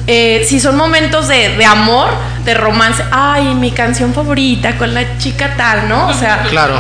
Eh, 0.08 0.46
si 0.48 0.60
son 0.60 0.78
momentos 0.78 1.28
de, 1.28 1.56
de 1.58 1.66
amor, 1.66 2.10
de 2.44 2.54
romance, 2.54 3.04
ay, 3.12 3.56
mi 3.56 3.72
canción 3.72 4.14
favorita 4.14 4.78
con 4.78 4.94
la 4.94 5.18
chica 5.18 5.56
tal, 5.58 5.90
¿no? 5.90 6.08
O 6.10 6.14
sea, 6.14 6.44
Claro. 6.50 6.76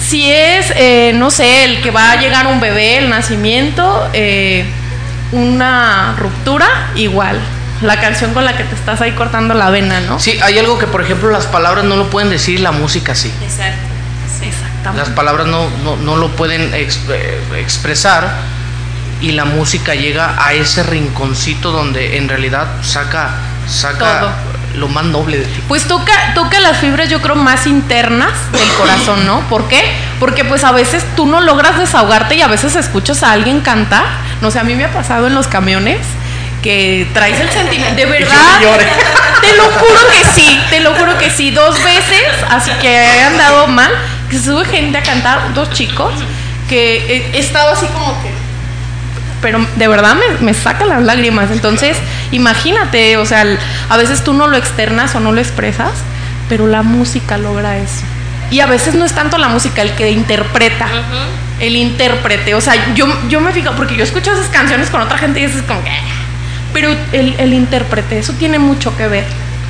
si 0.00 0.30
es, 0.32 0.72
eh, 0.76 1.12
no 1.14 1.30
sé, 1.30 1.64
el 1.64 1.82
que 1.82 1.90
va 1.90 2.12
a 2.12 2.16
llegar 2.16 2.46
un 2.46 2.58
bebé, 2.60 2.96
el 2.98 3.10
nacimiento, 3.10 4.08
eh, 4.14 4.64
una 5.32 6.14
ruptura, 6.18 6.90
igual. 6.94 7.38
La 7.82 7.98
canción 8.00 8.34
con 8.34 8.44
la 8.44 8.56
que 8.56 8.64
te 8.64 8.74
estás 8.74 9.00
ahí 9.00 9.12
cortando 9.12 9.54
la 9.54 9.70
vena, 9.70 10.00
¿no? 10.00 10.18
Sí, 10.18 10.38
hay 10.42 10.58
algo 10.58 10.78
que, 10.78 10.86
por 10.86 11.00
ejemplo, 11.02 11.30
las 11.30 11.46
palabras 11.46 11.84
no 11.84 11.96
lo 11.96 12.08
pueden 12.10 12.28
decir, 12.30 12.60
la 12.60 12.72
música 12.72 13.14
sí. 13.14 13.32
Exacto. 13.42 13.78
Exactamente. 14.42 14.98
Las 14.98 15.08
palabras 15.14 15.46
no, 15.46 15.68
no, 15.84 15.96
no 15.96 16.16
lo 16.16 16.28
pueden 16.30 16.72
eh, 16.74 16.88
expresar 17.58 18.30
y 19.20 19.32
la 19.32 19.44
música 19.44 19.94
llega 19.94 20.34
a 20.38 20.52
ese 20.54 20.82
rinconcito 20.82 21.72
donde 21.72 22.16
en 22.16 22.28
realidad 22.28 22.66
saca, 22.82 23.30
saca 23.66 24.20
Todo. 24.20 24.32
lo 24.74 24.88
más 24.88 25.04
noble 25.04 25.38
de 25.38 25.44
ti. 25.44 25.62
Pues 25.68 25.84
toca, 25.86 26.12
toca 26.34 26.58
las 26.60 26.78
fibras, 26.78 27.08
yo 27.08 27.20
creo, 27.20 27.34
más 27.34 27.66
internas 27.66 28.32
del 28.52 28.68
corazón, 28.78 29.26
¿no? 29.26 29.40
¿Por 29.48 29.68
qué? 29.68 29.82
Porque 30.18 30.44
pues 30.44 30.64
a 30.64 30.72
veces 30.72 31.04
tú 31.16 31.26
no 31.26 31.40
logras 31.40 31.78
desahogarte 31.78 32.36
y 32.36 32.42
a 32.42 32.48
veces 32.48 32.76
escuchas 32.76 33.22
a 33.22 33.32
alguien 33.32 33.60
cantar. 33.60 34.04
No 34.40 34.50
sé, 34.50 34.58
a 34.58 34.64
mí 34.64 34.74
me 34.74 34.84
ha 34.84 34.92
pasado 34.92 35.26
en 35.26 35.34
los 35.34 35.46
camiones 35.46 35.98
que 36.62 37.06
traes 37.12 37.38
el 37.40 37.50
sentimiento. 37.50 37.96
De 37.96 38.06
verdad. 38.06 38.36
Te 39.40 39.56
lo 39.56 39.64
juro 39.64 40.00
que 40.12 40.40
sí, 40.40 40.60
te 40.70 40.80
lo 40.80 40.94
juro 40.94 41.18
que 41.18 41.30
sí. 41.30 41.50
Dos 41.50 41.74
veces, 41.82 42.26
así 42.50 42.70
que 42.80 42.88
he 42.88 43.22
andado 43.22 43.66
mal, 43.66 43.92
que 44.30 44.38
sube 44.38 44.64
gente 44.64 44.98
a 44.98 45.02
cantar, 45.02 45.52
dos 45.54 45.70
chicos, 45.70 46.12
que 46.68 47.30
he 47.32 47.38
estado 47.38 47.72
así 47.72 47.86
como 47.86 48.20
que 48.22 48.49
pero 49.40 49.64
de 49.76 49.88
verdad 49.88 50.14
me, 50.16 50.44
me 50.44 50.54
saca 50.54 50.84
las 50.84 51.02
lágrimas. 51.02 51.50
Entonces, 51.50 51.96
imagínate, 52.30 53.16
o 53.16 53.26
sea, 53.26 53.44
a 53.88 53.96
veces 53.96 54.22
tú 54.22 54.32
no 54.32 54.46
lo 54.46 54.56
externas 54.56 55.14
o 55.14 55.20
no 55.20 55.32
lo 55.32 55.40
expresas, 55.40 55.92
pero 56.48 56.66
la 56.66 56.82
música 56.82 57.38
logra 57.38 57.78
eso. 57.78 58.02
Y 58.50 58.60
a 58.60 58.66
veces 58.66 58.94
no 58.94 59.04
es 59.04 59.12
tanto 59.12 59.38
la 59.38 59.48
música 59.48 59.82
el 59.82 59.92
que 59.92 60.10
interpreta, 60.10 60.88
el 61.60 61.76
intérprete. 61.76 62.54
O 62.54 62.60
sea, 62.60 62.94
yo, 62.94 63.06
yo 63.28 63.40
me 63.40 63.52
fijo, 63.52 63.72
porque 63.76 63.96
yo 63.96 64.02
escucho 64.02 64.32
esas 64.32 64.48
canciones 64.48 64.90
con 64.90 65.00
otra 65.00 65.18
gente 65.18 65.40
y 65.40 65.44
es 65.44 65.52
como 65.62 65.82
que... 65.84 65.90
Pero 66.72 66.90
el, 67.12 67.34
el 67.38 67.52
intérprete, 67.52 68.18
eso 68.18 68.32
tiene 68.34 68.58
mucho 68.58 68.96
que 68.96 69.06
ver. 69.06 69.24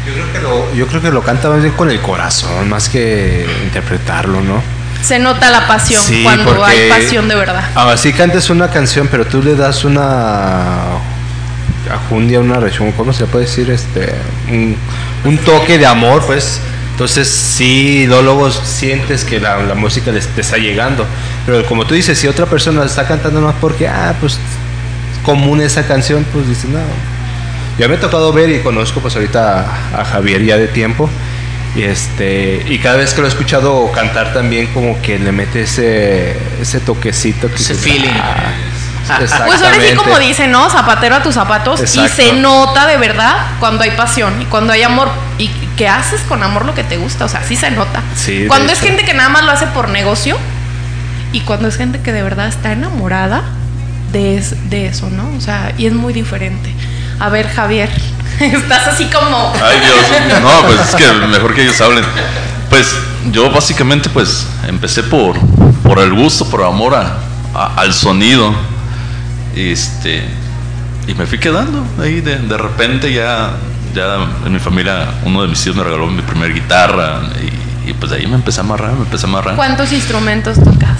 Yo 0.07 0.15
creo, 0.15 0.33
que 0.33 0.39
lo, 0.41 0.75
yo 0.75 0.87
creo 0.87 1.03
que 1.03 1.11
lo 1.11 1.23
canta 1.23 1.51
más 1.51 1.61
bien 1.61 1.75
con 1.75 1.91
el 1.91 2.01
corazón, 2.01 2.69
más 2.71 2.89
que 2.89 3.47
interpretarlo, 3.65 4.41
¿no? 4.41 4.63
Se 5.03 5.19
nota 5.19 5.51
la 5.51 5.67
pasión 5.67 6.03
Sí, 6.03 6.23
cuando 6.23 6.65
hay 6.65 6.89
pasión 6.89 7.29
de 7.29 7.35
verdad. 7.35 7.65
Ahora 7.75 7.97
sí 7.97 8.13
cantes 8.13 8.51
una 8.51 8.69
canción, 8.69 9.09
pero 9.11 9.27
tú 9.27 9.43
le 9.43 9.55
das 9.55 9.85
una 9.85 10.99
ajundia, 11.91 12.41
una 12.41 12.61
reacción, 12.61 12.93
¿cómo 12.93 13.13
se 13.13 13.27
puede 13.27 13.47
decir? 13.47 13.71
Este, 13.71 14.15
un, 14.51 14.77
un 15.25 15.39
toque 15.39 15.79
de 15.79 15.87
amor, 15.87 16.25
pues. 16.27 16.61
Entonces 16.93 17.29
sí, 17.29 18.05
luego, 18.07 18.23
luego 18.23 18.51
sientes 18.51 19.25
que 19.25 19.41
la, 19.41 19.63
la 19.63 19.75
música 19.75 20.13
les, 20.13 20.27
te 20.29 20.43
está 20.43 20.59
llegando. 20.59 21.07
Pero 21.47 21.65
como 21.65 21.87
tú 21.87 21.95
dices, 21.95 22.19
si 22.19 22.29
otra 22.29 22.45
persona 22.45 22.85
está 22.85 23.07
cantando 23.09 23.41
más 23.41 23.55
porque, 23.61 23.89
ah, 23.89 24.15
pues 24.21 24.39
común 25.25 25.63
esa 25.63 25.87
canción, 25.87 26.27
pues 26.31 26.47
dices, 26.47 26.69
no. 26.69 26.81
Ya 27.79 27.89
me 27.89 27.95
ha 27.95 28.01
tocado 28.01 28.33
ver 28.35 28.51
y 28.51 28.61
conozco 28.61 29.01
pues 29.01 29.17
ahorita 29.17 29.65
a, 29.95 30.01
a 30.03 30.05
Javier 30.05 30.45
ya 30.45 30.59
de 30.59 30.69
tiempo. 30.69 31.09
Y 31.77 31.83
este 31.83 32.65
y 32.69 32.79
cada 32.79 32.97
vez 32.97 33.15
que 33.15 33.21
lo 33.21 33.27
he 33.29 33.31
escuchado 33.31 33.91
cantar 33.93 34.33
también 34.33 34.67
como 34.75 35.01
que 35.03 35.19
le 35.19 35.31
mete 35.31 35.63
ese 35.63 36.37
ese 36.61 36.81
toquecito 36.81 37.49
que 37.49 37.55
Ese 37.57 37.75
feeling. 37.75 38.11
"Ah, 38.13 39.17
Pues 39.19 39.33
ahora 39.33 39.47
sí 39.47 39.53
exactamente". 39.55 39.95
como 39.97 40.19
dicen, 40.19 40.51
¿no? 40.51 40.69
Zapatero 40.69 41.15
a 41.17 41.23
tus 41.23 41.35
zapatos 41.35 41.81
y 41.97 42.09
se 42.09 42.33
nota 42.33 42.87
de 42.87 42.97
verdad 42.97 43.35
cuando 43.61 43.85
hay 43.85 43.93
pasión 43.93 44.41
y 44.43 44.47
cuando 44.47 44.73
hay 44.73 44.83
amor 44.83 45.09
y 45.39 45.49
que 45.77 45.89
haces 45.89 46.21
con 46.23 46.43
amor 46.43 46.65
lo 46.65 46.75
que 46.75 46.83
te 46.85 46.97
gusta, 46.97 47.25
o 47.25 47.29
sea, 47.29 47.43
sí 47.45 47.55
se 47.57 47.71
nota. 47.71 48.03
Sí, 48.17 48.45
cuando 48.49 48.73
es 48.73 48.79
hecho. 48.79 48.89
gente 48.89 49.05
que 49.05 49.15
nada 49.15 49.29
más 49.29 49.45
lo 49.45 49.53
hace 49.53 49.67
por 49.69 49.89
negocio 49.91 50.37
y 51.33 51.41
cuando 51.43 51.69
es 51.69 51.77
gente 51.77 52.01
que 52.01 52.13
de 52.13 52.23
verdad 52.23 52.49
está 52.49 52.73
enamorada 52.73 53.43
de, 54.13 54.37
es- 54.37 54.71
de 54.71 54.87
eso, 54.87 55.09
¿no? 55.09 55.31
O 55.37 55.41
sea, 55.41 55.73
y 55.79 55.87
es 55.87 55.93
muy 55.93 56.13
diferente. 56.13 56.73
A 57.21 57.29
ver, 57.29 57.49
Javier, 57.49 57.89
estás 58.57 58.87
así 58.89 59.07
como 59.07 59.53
Ay 59.63 59.79
Dios, 59.81 60.41
no, 60.43 60.67
pues 60.67 60.81
es 60.89 60.95
que 60.95 61.13
mejor 61.27 61.55
que 61.55 61.63
ellos 61.63 61.81
hablen. 61.81 62.05
Pues 62.69 62.95
yo 63.33 63.51
básicamente 63.51 64.09
pues 64.09 64.47
empecé 64.67 65.03
por, 65.03 65.39
por 65.83 65.99
el 65.99 66.13
gusto, 66.15 66.45
por 66.49 66.63
amor 66.65 66.95
a- 66.95 67.17
a- 67.55 67.75
al 67.77 67.93
sonido. 67.93 68.55
Este, 69.55 70.23
y 71.09 71.15
me 71.15 71.27
fui 71.27 71.39
quedando 71.39 71.85
ahí 72.01 72.21
de, 72.21 72.37
de 72.39 72.57
repente 72.57 73.13
ya, 73.13 73.51
ya 73.95 74.17
en 74.47 74.53
mi 74.53 74.61
familia 74.61 75.09
uno 75.25 75.43
de 75.43 75.49
mis 75.49 75.61
tíos 75.63 75.75
me 75.75 75.83
regaló 75.83 76.07
mi 76.07 76.23
primer 76.23 76.55
guitarra 76.55 77.21
y, 77.85 77.91
y, 77.91 77.95
pues 77.95 78.13
ahí 78.13 78.27
me 78.29 78.37
empecé 78.37 78.61
a 78.61 78.63
amarrar, 78.63 78.93
me 78.93 79.01
empecé 79.03 79.27
a 79.27 79.29
amarrar. 79.29 79.57
¿cuántos 79.57 79.93
instrumentos 79.93 80.63
tocas? 80.63 80.99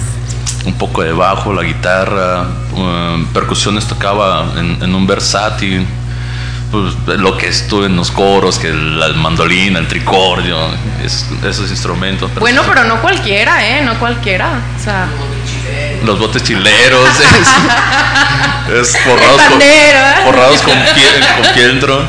un 0.65 0.73
poco 0.73 1.01
de 1.01 1.11
bajo, 1.11 1.53
la 1.53 1.63
guitarra, 1.63 2.45
um, 2.75 3.25
percusiones 3.33 3.85
tocaba 3.87 4.45
en, 4.57 4.77
en 4.83 4.93
un 4.93 5.07
versátil, 5.07 5.87
pues, 6.71 7.19
lo 7.19 7.37
que 7.37 7.47
estuve 7.49 7.87
en 7.87 7.95
los 7.95 8.11
coros, 8.11 8.57
que 8.57 8.71
la 8.71 9.09
mandolina, 9.09 9.79
el 9.79 9.87
tricordio, 9.87 10.57
es- 11.03 11.25
esos 11.45 11.69
instrumentos. 11.69 12.29
pero 12.29 12.39
Bueno, 12.41 12.61
pero 12.67 12.83
no 12.85 13.01
cualquiera, 13.01 13.65
¿eh? 13.67 13.81
No 13.83 13.99
cualquiera. 13.99 14.59
O 14.79 14.83
sea, 14.83 15.07
Los 16.05 16.17
botes 16.19 16.43
chileros, 16.43 17.09
es, 17.19 18.75
es 18.79 18.97
forrados, 19.03 19.41
El 19.41 19.49
con, 19.51 19.61
¿eh? 19.61 19.93
forrados 20.25 20.61
con, 20.61 20.73
piel, 21.53 21.87
con. 21.89 22.05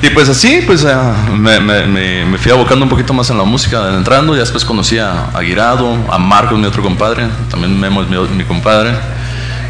Y 0.00 0.10
pues 0.10 0.28
así, 0.28 0.62
pues 0.64 0.84
ah, 0.84 1.12
me, 1.32 1.58
me- 1.58 1.84
me- 1.86 2.24
me 2.24 2.38
fui 2.38 2.52
abocando 2.52 2.84
un 2.84 2.88
poquito 2.88 3.12
más 3.12 3.28
en 3.30 3.38
la 3.38 3.42
música, 3.44 3.88
entrando, 3.96 4.36
y 4.36 4.38
después 4.38 4.64
conocí 4.64 4.96
a, 4.96 5.24
a 5.34 5.40
Guirado, 5.40 5.96
a 6.10 6.18
Marcos, 6.18 6.56
mi 6.56 6.66
otro 6.66 6.82
compadre, 6.84 7.26
también 7.50 7.78
Memo 7.78 8.02
es 8.02 8.08
mi, 8.08 8.16
mi 8.36 8.44
compadre. 8.44 8.92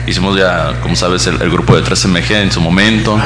Hicimos 0.09 0.37
ya, 0.39 0.73
como 0.83 0.97
sabes, 0.97 1.27
el, 1.27 1.41
el 1.43 1.51
grupo 1.51 1.77
de 1.77 1.85
3MG 1.85 2.31
en 2.43 2.53
su 2.53 2.61
momento. 2.61 3.19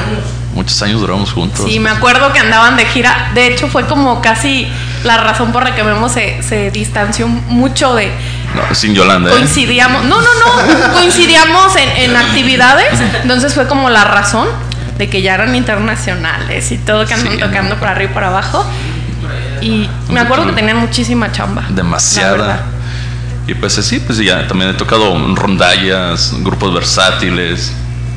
Muchos 0.53 0.79
años 0.83 1.01
duramos 1.01 1.31
juntos. 1.33 1.65
Sí, 1.67 1.79
me 1.79 1.89
acuerdo 1.89 2.31
que 2.31 2.39
andaban 2.39 2.75
de 2.77 2.85
gira. 2.85 3.31
De 3.33 3.47
hecho, 3.47 3.67
fue 3.67 3.85
como 3.87 4.21
casi 4.21 4.67
la 5.03 5.17
razón 5.17 5.51
por 5.51 5.63
la 5.63 5.73
que 5.73 5.83
Memo 5.83 6.09
se, 6.09 6.43
se 6.43 6.69
distanció 6.71 7.27
mucho 7.27 7.95
de. 7.95 8.11
No, 8.53 8.75
sin 8.75 8.93
Yolanda, 8.93 9.31
¿eh? 9.31 9.33
Coincidíamos. 9.33 10.03
No, 10.05 10.21
no, 10.21 10.27
no. 10.27 10.93
Coincidíamos 10.93 11.75
en, 11.75 11.89
en 12.11 12.15
actividades. 12.15 12.99
Entonces 13.23 13.53
fue 13.53 13.67
como 13.67 13.89
la 13.89 14.03
razón 14.03 14.47
de 14.97 15.09
que 15.09 15.23
ya 15.23 15.33
eran 15.33 15.55
internacionales 15.55 16.71
y 16.71 16.77
todo 16.77 17.05
que 17.07 17.15
andan 17.15 17.33
Sí, 17.33 17.39
tocando 17.39 17.77
por 17.77 17.87
arriba 17.87 18.11
y 18.11 18.13
por 18.13 18.23
abajo. 18.23 18.63
Y 19.61 19.89
me 20.09 20.19
acuerdo 20.19 20.45
que 20.45 20.51
tenían 20.53 20.77
muchísima 20.77 21.31
chamba. 21.31 21.63
demasiada. 21.69 22.63
Y 23.47 23.53
pues 23.55 23.77
así, 23.77 23.99
pues 23.99 24.17
ya 24.19 24.47
también 24.47 24.71
he 24.71 24.73
tocado 24.73 25.13
rondallas, 25.35 26.33
grupos 26.43 26.73
versátiles, 26.73 27.73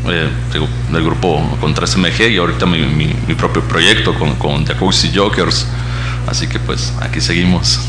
eh, 0.08 0.28
digo, 0.52 0.68
del 0.92 1.02
grupo 1.04 1.56
con 1.60 1.74
3MG 1.74 2.30
y 2.32 2.36
ahorita 2.36 2.64
mi, 2.66 2.78
mi- 2.78 3.16
mi 3.26 3.34
propio 3.34 3.62
proyecto 3.62 4.14
con, 4.14 4.36
con 4.36 4.64
The 4.64 4.72
Acoustic 4.74 5.16
Jokers. 5.16 5.66
Así 6.28 6.46
que 6.46 6.58
pues 6.60 6.92
aquí 7.00 7.20
seguimos. 7.20 7.80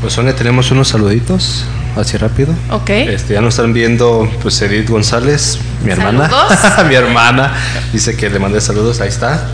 Pues 0.00 0.12
Sonia, 0.12 0.34
tenemos 0.34 0.70
unos 0.70 0.88
saluditos, 0.88 1.64
así 1.96 2.16
rápido. 2.16 2.54
Ok. 2.70 2.90
Este, 2.90 3.34
ya 3.34 3.40
nos 3.40 3.54
están 3.54 3.72
viendo 3.72 4.30
pues 4.42 4.60
Edith 4.62 4.88
González, 4.88 5.58
mi 5.84 5.90
hermana. 5.90 6.28
Saludos. 6.30 6.84
mi 6.88 6.94
hermana 6.94 7.52
dice 7.92 8.16
que 8.16 8.28
le 8.30 8.38
mandé 8.38 8.60
saludos, 8.60 9.00
ahí 9.00 9.08
está. 9.08 9.48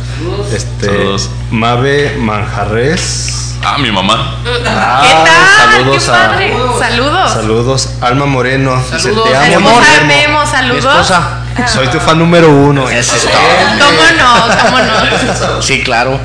Este, 0.55 0.87
Saludos. 0.87 1.31
Mabe 1.51 2.17
Manjarres. 2.19 3.44
Ah, 3.67 3.79
mi 3.79 3.91
mamá. 3.91 4.37
Ah, 4.67 5.01
¿Qué 5.03 5.15
tal? 5.31 5.73
Saludos 5.73 6.05
¡Qué 6.05 6.11
a 6.11 6.15
padre! 6.29 6.57
Saludos. 6.79 7.31
Saludos, 7.33 7.91
Alma 8.01 8.27
Moreno. 8.27 8.77
Dice, 8.93 8.99
Saludos, 9.01 9.25
te 9.25 9.49
mi 9.49 9.55
amo, 9.55 9.69
amor. 9.71 9.83
Memo, 10.07 10.41
Mi 10.41 10.47
saludos. 10.47 10.85
esposa. 10.85 11.23
Soy 11.67 11.89
tu 11.89 11.99
fan 12.01 12.19
número 12.19 12.51
uno. 12.51 12.89
Eso 12.91 13.15
es 13.17 13.25
¿Cómo 13.27 14.03
no? 14.19 14.63
¿Cómo 14.65 14.79
no? 14.79 15.63
Sí, 15.63 15.83
claro. 15.83 16.19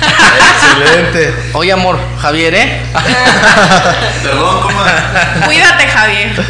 Excelente. 0.00 1.34
Oye, 1.52 1.72
amor, 1.72 1.98
Javier, 2.20 2.54
¿eh? 2.54 2.80
Perdón, 4.22 4.60
¿cómo? 4.62 4.80
Cuídate, 5.46 5.86
Javier. 5.88 6.44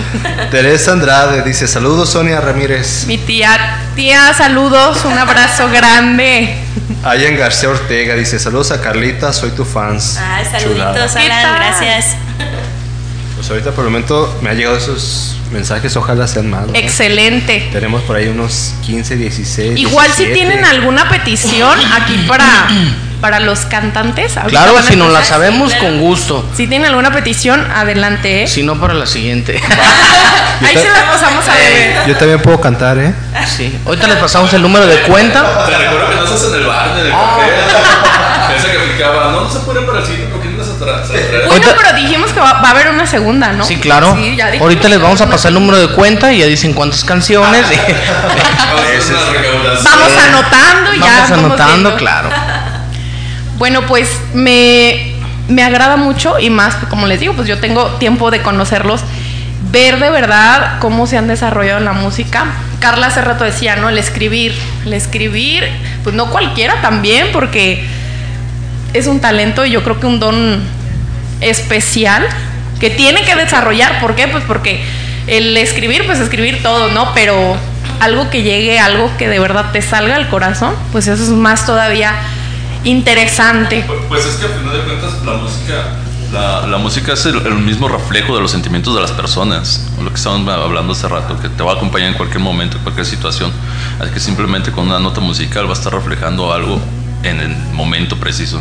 Teresa 0.51 0.93
Andrade 0.93 1.43
dice, 1.43 1.67
saludos 1.67 2.11
Sonia 2.11 2.41
Ramírez. 2.41 3.05
Mi 3.07 3.19
tía, 3.19 3.79
tía, 3.95 4.33
saludos, 4.35 5.05
un 5.05 5.17
abrazo 5.19 5.69
grande. 5.71 6.57
Ayan 7.05 7.37
García 7.37 7.69
Ortega 7.71 8.15
dice, 8.15 8.39
saludos 8.39 8.73
a 8.73 8.81
Carlita, 8.81 9.33
soy 9.33 9.51
tu 9.51 9.65
fans. 9.65 10.19
Ah, 10.21 10.43
Chulada. 10.59 10.93
saluditos, 10.95 11.13
¿Qué 11.13 11.31
Alan, 11.33 11.57
gracias. 11.57 12.17
Pues 13.37 13.51
ahorita 13.51 13.71
por 13.73 13.85
el 13.85 13.91
momento 13.91 14.39
me 14.43 14.51
han 14.51 14.57
llegado 14.57 14.77
esos 14.77 15.36
mensajes, 15.51 15.97
ojalá 15.97 16.27
sean 16.27 16.51
más. 16.51 16.67
¿no? 16.67 16.75
Excelente. 16.75 17.69
Tenemos 17.73 18.03
por 18.03 18.17
ahí 18.17 18.29
unos 18.29 18.75
15, 18.85 19.17
16. 19.17 19.79
Igual 19.79 20.11
si 20.13 20.27
17. 20.27 20.35
tienen 20.35 20.65
alguna 20.65 21.09
petición 21.09 21.79
aquí 21.95 22.25
para, 22.29 22.69
para 23.21 23.41
los 23.41 23.61
cantantes. 23.61 24.35
Claro, 24.49 24.75
si 24.83 24.97
nos 24.97 25.13
la 25.13 25.19
empezar. 25.21 25.25
sabemos, 25.25 25.75
con 25.75 26.01
gusto. 26.01 26.49
Si 26.55 26.67
tienen 26.67 26.89
alguna 26.89 27.13
petición, 27.13 27.67
adelante. 27.71 28.45
¿eh? 28.45 28.47
Si 28.47 28.63
no, 28.63 28.81
para 28.81 28.95
la 28.95 29.07
siguiente. 29.07 29.61
Ahí 30.67 30.77
se 30.77 30.89
las 30.89 31.03
pasamos 31.05 31.47
a 31.49 31.55
beber. 31.55 32.09
Yo 32.09 32.17
también 32.17 32.41
puedo 32.41 32.61
cantar, 32.61 32.99
¿eh? 32.99 33.15
Sí. 33.47 33.79
Ahorita 33.85 34.07
les 34.07 34.17
pasamos 34.17 34.53
el 34.55 34.63
número 34.63 34.87
de 34.87 35.03
cuenta. 35.03 35.67
Te 35.67 35.77
recuerdo 35.77 36.09
que 36.09 36.17
no 36.17 36.25
estás 36.25 36.45
en 36.45 36.55
el 36.55 36.67
bar, 36.67 36.89
en 36.99 37.07
el 37.07 37.13
café. 37.13 38.57
Esa 38.57 38.71
que 38.71 38.79
aplicaba, 38.79 39.33
no, 39.33 39.41
no 39.43 39.51
se 39.51 39.61
puede 39.61 39.86
Bueno, 41.47 41.67
pero 41.77 41.97
dijimos 41.97 42.33
que 42.33 42.41
va, 42.41 42.55
va 42.55 42.69
a 42.69 42.71
haber 42.71 42.89
una 42.91 43.07
segunda, 43.07 43.53
¿no? 43.53 43.65
Sí, 43.65 43.77
claro. 43.77 44.15
Sí, 44.17 44.35
ya 44.37 44.47
dijimos 44.47 44.63
Ahorita 44.63 44.89
les 44.89 45.01
vamos 45.01 45.21
a 45.21 45.29
pasar 45.29 45.51
el 45.51 45.55
número 45.55 45.79
de 45.79 45.89
cuenta 45.89 46.33
y 46.33 46.39
ya 46.39 46.47
dicen 46.47 46.73
cuántas 46.73 47.05
canciones. 47.05 47.67
y- 47.71 47.75
una 47.75 48.35
recaudación. 48.35 49.85
Vamos 49.85 50.13
anotando 50.29 50.95
y 50.95 50.99
ya. 50.99 51.05
Vamos 51.05 51.31
vamos 51.31 51.45
anotando, 51.45 51.97
claro. 51.97 52.29
Bueno, 53.59 53.87
pues 53.87 54.11
me, 54.35 55.15
me 55.49 55.63
agrada 55.65 55.97
mucho 55.97 56.39
y 56.39 56.51
más, 56.51 56.75
como 56.91 57.07
les 57.07 57.21
digo, 57.21 57.33
pues 57.33 57.49
yo 57.49 57.59
tengo 57.59 57.87
tiempo 57.93 58.31
de 58.31 58.43
conocerlos, 58.43 59.01
ver 59.73 59.99
de 59.99 60.11
verdad 60.11 60.79
cómo 60.79 61.07
se 61.07 61.17
han 61.17 61.27
desarrollado 61.27 61.79
en 61.79 61.87
la 61.87 61.95
música. 61.95 62.45
Carla 62.81 63.07
hace 63.07 63.23
rato 63.23 63.45
decía, 63.45 63.77
¿no? 63.77 63.89
El 63.89 63.97
escribir, 63.97 64.55
el 64.85 64.93
escribir, 64.93 65.67
pues 66.05 66.15
no 66.15 66.27
cualquiera 66.31 66.83
también, 66.83 67.29
porque 67.33 67.87
es 68.93 69.07
un 69.07 69.21
talento 69.21 69.65
y 69.65 69.71
yo 69.71 69.83
creo 69.83 69.99
que 69.99 70.07
un 70.07 70.21
don 70.21 70.61
especial 71.41 72.27
que 72.81 72.91
tiene 72.91 73.25
que 73.25 73.35
desarrollar. 73.35 74.01
¿Por 74.01 74.15
qué? 74.15 74.29
Pues 74.29 74.45
porque 74.45 74.85
el 75.27 75.57
escribir, 75.57 76.07
pues 76.07 76.19
escribir 76.19 76.63
todo, 76.63 76.91
¿no? 76.91 77.13
Pero 77.15 77.57
algo 78.01 78.31
que 78.31 78.43
llegue, 78.43 78.79
algo 78.79 79.11
que 79.17 79.29
de 79.29 79.39
verdad 79.39 79.73
te 79.73 79.83
salga 79.83 80.17
al 80.17 80.29
corazón, 80.29 80.75
pues 80.93 81.07
eso 81.07 81.23
es 81.23 81.31
más 81.31 81.67
todavía 81.67 82.15
interesante. 82.85 83.85
Pues 84.09 84.25
es 84.25 84.37
que 84.37 84.47
al 84.47 84.53
final 84.53 84.77
de 84.77 84.85
cuentas 84.85 85.13
la 85.25 85.33
música, 85.35 85.75
la, 86.33 86.67
la 86.67 86.79
música 86.79 87.15
es 87.15 87.27
el, 87.27 87.45
el 87.47 87.55
mismo 87.55 87.89
reflejo 87.89 88.37
de 88.37 88.43
los 88.43 88.51
sentimientos 88.51 88.95
de 88.95 89.01
las 89.01 89.13
personas. 89.13 89.89
Lo 90.03 90.11
que 90.11 90.17
estábamos 90.17 90.49
hablando 90.49 90.93
hace 90.93 91.09
rato, 91.09 91.41
que 91.41 91.49
te 91.49 91.63
va 91.63 91.73
a 91.73 91.77
acompañar 91.77 92.11
en 92.11 92.15
cualquier 92.15 92.41
momento, 92.41 92.77
en 92.77 92.83
cualquier 92.83 93.07
situación. 93.07 93.53
Así 94.01 94.13
que 94.13 94.21
simplemente 94.21 94.71
con 94.71 94.87
una 94.87 94.99
nota 94.99 95.21
musical 95.21 95.67
va 95.67 95.71
a 95.71 95.75
estar 95.75 95.93
reflejando 95.93 96.53
algo 96.53 96.81
en 97.23 97.41
el 97.41 97.57
momento 97.73 98.17
preciso. 98.17 98.61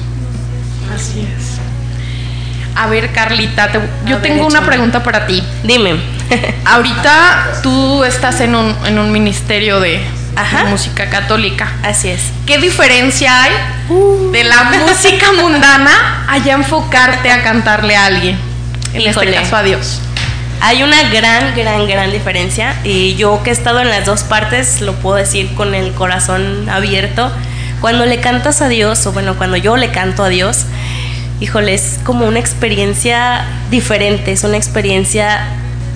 Así 0.93 1.19
es. 1.21 1.64
A 2.75 2.87
ver, 2.87 3.11
Carlita, 3.13 3.71
te- 3.71 3.79
yo 4.05 4.19
ver, 4.19 4.21
tengo 4.21 4.45
una 4.45 4.65
pregunta 4.65 5.01
para 5.03 5.25
ti. 5.27 5.41
Dime. 5.63 5.95
Ahorita 6.65 7.59
tú 7.63 8.03
estás 8.03 8.41
en 8.41 8.55
un, 8.55 8.75
en 8.85 8.99
un 8.99 9.11
ministerio 9.11 9.79
de, 9.79 10.01
Ajá. 10.35 10.63
de 10.65 10.69
música 10.71 11.09
católica. 11.09 11.71
Así 11.83 12.09
es. 12.09 12.21
¿Qué 12.45 12.57
diferencia 12.57 13.43
hay 13.43 13.51
de 14.31 14.43
la 14.43 14.63
música 14.87 15.31
mundana 15.41 16.25
a 16.27 16.37
ya 16.39 16.53
enfocarte 16.53 17.31
a 17.31 17.43
cantarle 17.43 17.95
a 17.95 18.05
alguien? 18.07 18.37
En 18.93 19.01
Híjole. 19.01 19.29
este 19.31 19.41
caso 19.43 19.55
a 19.57 19.63
Dios. 19.63 19.99
Hay 20.61 20.83
una 20.83 21.01
gran, 21.09 21.53
gran, 21.55 21.85
gran 21.87 22.11
diferencia 22.11 22.75
y 22.83 23.15
yo 23.15 23.41
que 23.43 23.49
he 23.49 23.53
estado 23.53 23.81
en 23.81 23.89
las 23.89 24.05
dos 24.05 24.23
partes 24.23 24.81
lo 24.81 24.93
puedo 24.95 25.17
decir 25.17 25.53
con 25.55 25.75
el 25.75 25.93
corazón 25.93 26.69
abierto. 26.69 27.31
Cuando 27.81 28.05
le 28.05 28.19
cantas 28.21 28.61
a 28.61 28.67
Dios, 28.69 29.05
o 29.05 29.11
bueno, 29.11 29.35
cuando 29.35 29.57
yo 29.57 29.75
le 29.77 29.91
canto 29.91 30.23
a 30.23 30.29
Dios, 30.29 30.65
híjole, 31.39 31.73
es 31.73 31.99
como 32.03 32.25
una 32.25 32.39
experiencia 32.39 33.45
diferente, 33.69 34.31
es 34.31 34.43
una 34.43 34.57
experiencia 34.57 35.47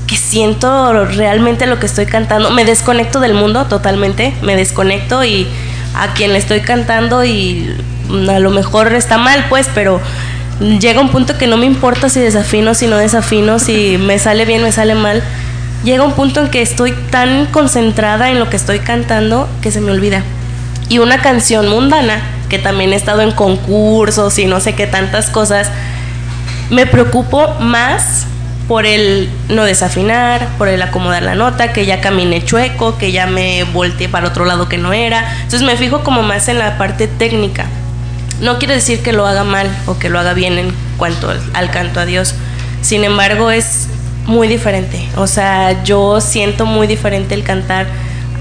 que 0.08 0.18
siento 0.18 1.06
realmente 1.06 1.68
lo 1.68 1.80
que 1.80 1.86
estoy 1.86 2.06
cantando. 2.06 2.50
Me 2.52 2.66
desconecto 2.66 3.20
del 3.20 3.34
mundo 3.34 3.66
totalmente, 3.66 4.34
me 4.42 4.56
desconecto 4.56 5.24
y 5.24 5.48
a 5.96 6.14
quien 6.14 6.34
le 6.34 6.40
estoy 6.40 6.62
cantando 6.62 7.24
y 7.24 7.76
a 8.30 8.40
lo 8.40 8.50
mejor 8.50 8.94
está 8.94 9.18
mal, 9.18 9.46
pues, 9.50 9.70
pero 9.74 10.02
llega 10.80 11.00
un 11.00 11.10
punto 11.10 11.38
que 11.38 11.48
no 11.48 11.58
me 11.58 11.66
importa 11.66 12.10
si 12.10 12.20
desafino, 12.20 12.74
si 12.74 12.88
no 12.88 12.98
desafino, 12.98 13.60
si 13.60 13.98
me 14.00 14.20
sale 14.20 14.46
bien, 14.46 14.64
me 14.64 14.72
sale 14.72 14.96
mal. 14.96 15.22
Llega 15.84 16.04
un 16.04 16.14
punto 16.14 16.42
en 16.42 16.50
que 16.50 16.62
estoy 16.62 16.92
tan 17.10 17.46
concentrada 17.46 18.32
en 18.32 18.40
lo 18.40 18.50
que 18.50 18.58
estoy 18.58 18.80
cantando 18.80 19.48
que 19.62 19.72
se 19.72 19.80
me 19.80 19.92
olvida. 19.92 20.24
Y 20.90 21.00
una 21.00 21.22
canción 21.22 21.68
mundana, 21.70 22.22
que 22.50 22.60
también 22.60 22.94
he 22.94 22.96
estado 22.96 23.22
en 23.22 23.32
concursos 23.32 24.38
y 24.40 24.46
no 24.46 24.60
sé 24.60 24.74
qué 24.74 24.88
tantas 24.88 25.30
cosas, 25.30 25.70
me 26.70 26.86
preocupo 26.86 27.48
más 27.60 28.26
por 28.68 28.86
el 28.86 29.30
no 29.50 29.64
desafinar, 29.64 30.48
por 30.60 30.68
el 30.68 30.82
acomodar 30.82 31.24
la 31.24 31.34
nota, 31.36 31.74
que 31.74 31.86
ya 31.86 32.02
camine 32.02 32.44
chueco, 32.44 32.98
que 32.98 33.12
ya 33.12 33.26
me 33.26 33.64
volteé 33.64 34.10
para 34.10 34.28
otro 34.28 34.46
lado 34.46 34.70
que 34.70 34.78
no 34.78 34.94
era. 34.94 35.32
Entonces 35.38 35.64
me 35.64 35.76
fijo 35.76 36.04
como 36.04 36.22
más 36.22 36.48
en 36.48 36.60
la 36.60 36.78
parte 36.78 37.08
técnica. 37.08 37.66
No 38.42 38.60
quiere 38.60 38.76
decir 38.76 39.02
que 39.02 39.12
lo 39.12 39.26
haga 39.26 39.44
mal 39.44 39.68
o 39.88 39.98
que 39.98 40.10
lo 40.10 40.20
haga 40.20 40.34
bien 40.34 40.60
en 40.60 40.72
cuanto 40.98 41.30
al, 41.30 41.42
al 41.54 41.72
canto 41.72 42.00
a 42.00 42.06
Dios. 42.06 42.36
Sin 42.82 43.04
embargo, 43.04 43.50
es 43.52 43.88
muy 44.28 44.48
diferente. 44.48 45.10
O 45.16 45.26
sea, 45.26 45.84
yo 45.84 46.22
siento 46.22 46.66
muy 46.66 46.86
diferente 46.86 47.34
el 47.34 47.44
cantar 47.44 47.88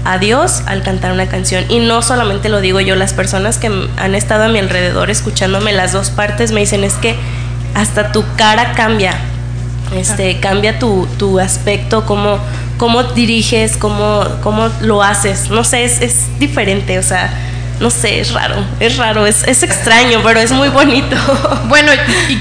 a 0.05 0.17
Dios 0.17 0.63
al 0.65 0.83
cantar 0.83 1.11
una 1.11 1.27
canción. 1.27 1.65
Y 1.69 1.79
no 1.79 2.01
solamente 2.01 2.49
lo 2.49 2.61
digo 2.61 2.79
yo, 2.79 2.95
las 2.95 3.13
personas 3.13 3.57
que 3.57 3.71
han 3.97 4.15
estado 4.15 4.45
a 4.45 4.47
mi 4.47 4.59
alrededor 4.59 5.09
escuchándome 5.09 5.73
las 5.73 5.91
dos 5.91 6.09
partes 6.09 6.51
me 6.51 6.61
dicen 6.61 6.83
es 6.83 6.93
que 6.93 7.15
hasta 7.75 8.11
tu 8.11 8.23
cara 8.35 8.73
cambia. 8.73 9.17
Este, 9.95 10.39
cambia 10.39 10.77
tu, 10.77 11.07
tu 11.17 11.39
aspecto, 11.39 12.05
cómo, 12.05 12.37
cómo 12.77 13.03
diriges, 13.03 13.75
cómo, 13.77 14.23
cómo 14.41 14.69
lo 14.81 15.01
haces. 15.01 15.49
No 15.49 15.63
sé, 15.63 15.83
es, 15.83 16.01
es 16.01 16.39
diferente, 16.39 16.99
o 16.99 17.03
sea, 17.03 17.33
no 17.79 17.89
sé, 17.89 18.19
es 18.19 18.33
raro, 18.33 18.55
es 18.79 18.97
raro, 18.97 19.25
es, 19.25 19.47
es 19.47 19.63
extraño, 19.63 20.21
pero 20.23 20.39
es 20.39 20.51
muy 20.51 20.69
bonito. 20.69 21.15
Bueno, 21.69 21.91
y 22.29 22.39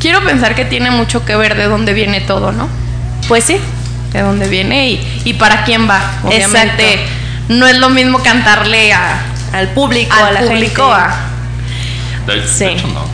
quiero 0.00 0.22
pensar 0.24 0.54
que 0.54 0.64
tiene 0.64 0.90
mucho 0.90 1.24
que 1.24 1.36
ver 1.36 1.56
de 1.56 1.64
dónde 1.64 1.92
viene 1.92 2.20
todo, 2.20 2.52
¿no? 2.52 2.68
Pues 3.28 3.44
sí, 3.44 3.58
De 4.12 4.20
dónde 4.22 4.48
viene 4.48 4.88
y, 4.88 5.22
y 5.24 5.34
para 5.34 5.64
quién 5.64 5.88
va. 5.88 6.00
Obviamente 6.24 6.94
Exacto. 6.94 7.12
no 7.48 7.66
es 7.66 7.76
lo 7.78 7.90
mismo 7.90 8.18
cantarle 8.22 8.92
a, 8.92 9.20
al 9.52 9.68
público, 9.68 10.14
a 10.14 10.26
al 10.28 10.34
la 10.34 10.40
público, 10.40 10.92
gente. 10.94 11.00
a, 11.02 12.26
De, 12.26 12.40
de 12.40 12.48
Sí. 12.48 12.64
hecho, 12.64 12.86
no. 12.88 13.04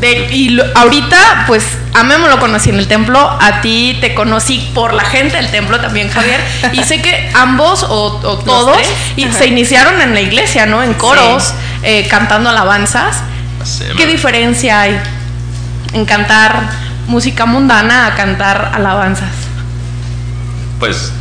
De- 0.00 0.28
y 0.30 0.50
lo- 0.50 0.64
ahorita, 0.74 1.44
pues, 1.46 1.64
a 1.94 2.02
Memo 2.02 2.28
lo 2.28 2.38
conocí 2.40 2.68
en 2.68 2.78
el 2.78 2.88
templo, 2.88 3.18
a 3.40 3.60
ti 3.62 3.96
te 4.02 4.12
conocí 4.12 4.58
por 4.74 4.92
la 4.92 5.04
gente 5.04 5.36
del 5.36 5.50
templo 5.50 5.80
también, 5.80 6.10
Javier, 6.10 6.40
y 6.72 6.82
sé 6.82 7.00
que 7.00 7.30
ambos 7.34 7.82
o, 7.84 8.20
o 8.22 8.38
todos 8.38 8.76
y 9.16 9.24
se 9.32 9.46
iniciaron 9.46 10.00
en 10.02 10.12
la 10.12 10.20
iglesia, 10.20 10.66
¿no? 10.66 10.82
En 10.82 10.92
coros, 10.94 11.54
eh, 11.82 12.06
cantando 12.10 12.50
alabanzas. 12.50 13.22
Sí, 13.64 13.84
¿Qué 13.96 14.04
me- 14.04 14.12
diferencia 14.12 14.80
hay 14.82 15.00
en 15.94 16.04
cantar 16.04 16.60
música 17.06 17.46
mundana 17.46 18.08
a 18.08 18.14
cantar 18.14 18.72
alabanzas? 18.74 19.28
Pues, 20.78 21.12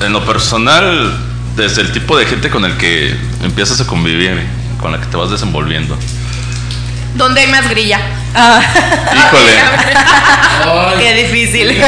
en 0.00 0.12
lo 0.12 0.24
personal, 0.24 1.16
desde 1.56 1.82
el 1.82 1.92
tipo 1.92 2.16
de 2.16 2.26
gente 2.26 2.50
con 2.50 2.64
el 2.64 2.76
que 2.76 3.16
empiezas 3.42 3.80
a 3.80 3.86
convivir, 3.86 4.46
con 4.80 4.92
la 4.92 5.00
que 5.00 5.06
te 5.06 5.16
vas 5.16 5.30
desenvolviendo. 5.30 5.96
¿Dónde 7.14 7.40
hay 7.40 7.48
más 7.48 7.68
grilla? 7.68 7.98
Híjole. 9.16 9.52
Qué 10.98 11.14
difícil. 11.24 11.68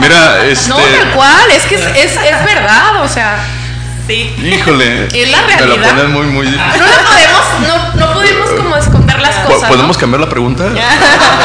Mira, 0.00 0.44
este. 0.46 0.68
No, 0.68 0.76
tal 0.76 1.10
cual, 1.14 1.50
es 1.50 1.62
que 1.64 1.76
es, 1.76 1.82
es, 1.82 2.12
es 2.12 2.44
verdad, 2.44 3.02
o 3.02 3.08
sea, 3.08 3.38
sí. 4.06 4.34
Híjole. 4.38 5.06
Es 5.06 5.30
la 5.30 5.42
Me 5.42 5.52
la 5.52 5.56
realidad. 5.56 5.90
pones 5.90 6.08
muy, 6.10 6.26
muy 6.26 6.46
difícil. 6.46 6.80
No 6.80 6.86
la 6.86 7.02
podemos, 7.08 7.94
no, 7.96 8.06
no 8.06 8.12
podemos 8.12 8.50
como 8.50 8.76
¿Podemos 9.68 9.96
cambiar 9.96 10.20
la 10.20 10.28
pregunta? 10.28 10.64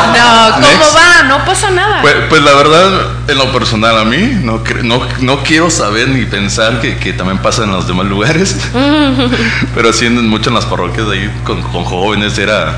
No, 0.09 0.53
¿cómo 0.55 0.67
Next. 0.67 0.95
va? 0.95 1.23
No 1.23 1.45
pasa 1.45 1.69
nada. 1.69 2.01
Pues, 2.01 2.15
pues 2.29 2.41
la 2.41 2.53
verdad, 2.53 3.07
en 3.27 3.37
lo 3.37 3.51
personal, 3.51 3.97
a 3.97 4.05
mí 4.05 4.39
no, 4.43 4.61
no, 4.83 5.01
no 5.19 5.43
quiero 5.43 5.69
saber 5.69 6.09
ni 6.09 6.25
pensar 6.25 6.81
que, 6.81 6.97
que 6.97 7.13
también 7.13 7.37
pasa 7.39 7.63
en 7.63 7.71
los 7.71 7.87
demás 7.87 8.07
lugares. 8.07 8.55
Pero 9.75 9.93
sí, 9.93 10.09
mucho 10.09 10.49
en 10.49 10.55
las 10.55 10.65
parroquias 10.65 11.07
de 11.07 11.13
ahí 11.15 11.33
con, 11.43 11.61
con 11.61 11.83
jóvenes 11.83 12.37
era 12.37 12.75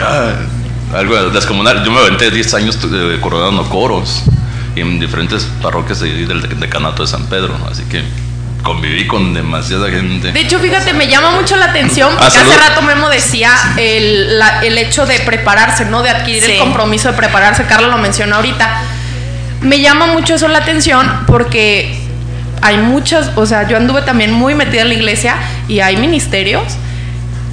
ah, 0.00 0.32
algo 0.96 1.30
descomunal. 1.30 1.84
Yo 1.84 1.90
me 1.90 2.00
aventé 2.00 2.30
10 2.30 2.54
años 2.54 2.78
eh, 2.92 3.18
coronando 3.20 3.68
coros 3.68 4.22
en 4.76 4.98
diferentes 4.98 5.44
parroquias 5.62 6.00
de, 6.00 6.26
del 6.26 6.60
decanato 6.60 7.02
de 7.02 7.08
San 7.08 7.26
Pedro. 7.26 7.54
Así 7.70 7.84
que 7.84 8.02
conviví 8.62 9.06
con 9.06 9.32
demasiada 9.34 9.88
gente. 9.90 10.32
De 10.32 10.40
hecho, 10.40 10.58
fíjate, 10.58 10.92
me 10.92 11.06
llama 11.08 11.30
mucho 11.32 11.56
la 11.56 11.66
atención 11.66 12.10
Ah, 12.12 12.28
porque 12.28 12.38
hace 12.38 12.56
rato 12.68 12.82
Memo 12.82 13.08
decía 13.08 13.52
el, 13.76 14.38
la- 14.38 14.60
el 14.62 14.76
hecho 14.78 15.06
de 15.06 15.18
prepararse, 15.20 15.84
¿no? 15.86 16.02
De 16.02 16.10
adquirir 16.10 16.42
Sí. 16.44 16.52
el 16.52 16.58
compromiso 16.58 17.08
de 17.10 17.14
prepararse. 17.16 17.64
Carla 17.64 17.88
lo 17.88 17.98
mencionó 17.98 18.36
ahorita. 18.36 18.82
Me 19.62 19.80
llama 19.80 20.06
mucho 20.06 20.34
eso 20.34 20.48
la 20.48 20.58
atención 20.58 21.10
porque 21.26 22.00
hay 22.62 22.76
muchas, 22.78 23.30
o 23.36 23.46
sea, 23.46 23.66
yo 23.68 23.76
anduve 23.76 24.02
también 24.02 24.32
muy 24.32 24.54
metida 24.54 24.82
en 24.82 24.88
la 24.88 24.94
iglesia 24.94 25.36
y 25.68 25.80
hay 25.80 25.96
ministerios. 25.96 26.62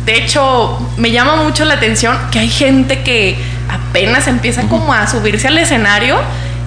De 0.06 0.15
hecho, 0.17 0.78
me 0.98 1.12
llama 1.12 1.36
mucho 1.38 1.65
la 1.65 1.76
atención 1.76 2.17
que 2.32 2.39
hay 2.39 2.50
gente 2.50 3.04
que 3.04 3.38
apenas 3.70 4.28
empieza 4.28 4.63
como 4.63 4.93
a 4.93 5.06
subirse 5.08 5.48
al 5.50 5.58
escenario 5.58 6.17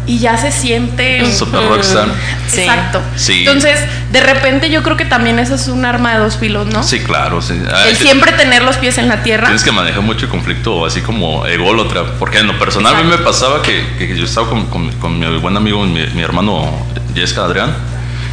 y 0.06 0.18
ya 0.18 0.36
se 0.36 0.50
siente 0.50 1.24
Super 1.32 1.68
rockstar. 1.68 2.08
Sí. 2.48 2.60
Exacto. 2.62 3.00
Sí. 3.16 3.38
Entonces, 3.46 3.78
de 4.10 4.20
repente 4.20 4.70
yo 4.70 4.82
creo 4.82 4.96
que 4.96 5.04
también 5.04 5.38
eso 5.38 5.54
es 5.54 5.68
un 5.68 5.84
arma 5.84 6.14
de 6.14 6.18
dos 6.20 6.36
filos, 6.36 6.66
¿no? 6.66 6.82
Sí, 6.82 7.00
claro. 7.00 7.40
Sí. 7.42 7.54
Ah, 7.72 7.84
El 7.88 7.96
siempre 7.96 8.32
tener 8.32 8.62
los 8.62 8.76
pies 8.76 8.98
en 8.98 9.08
la 9.08 9.22
tierra. 9.22 9.44
Tienes 9.46 9.62
que 9.62 9.72
manejar 9.72 10.02
mucho 10.02 10.24
el 10.26 10.30
conflicto 10.30 10.84
así 10.86 11.00
como 11.00 11.46
ególatra, 11.46 12.04
porque 12.18 12.38
en 12.38 12.46
lo 12.48 12.58
personal 12.58 12.94
a 12.96 13.02
mí 13.02 13.10
me 13.10 13.18
pasaba 13.18 13.62
que, 13.62 13.84
que 13.98 14.16
yo 14.16 14.24
estaba 14.24 14.48
con, 14.48 14.66
con- 14.66 14.90
con 14.92 15.18
mi 15.18 15.26
buen 15.38 15.56
amigo, 15.56 15.84
mi, 15.84 16.04
mi 16.08 16.22
hermano 16.22 16.68
Jessica 17.14 17.44
Adrián, 17.44 17.74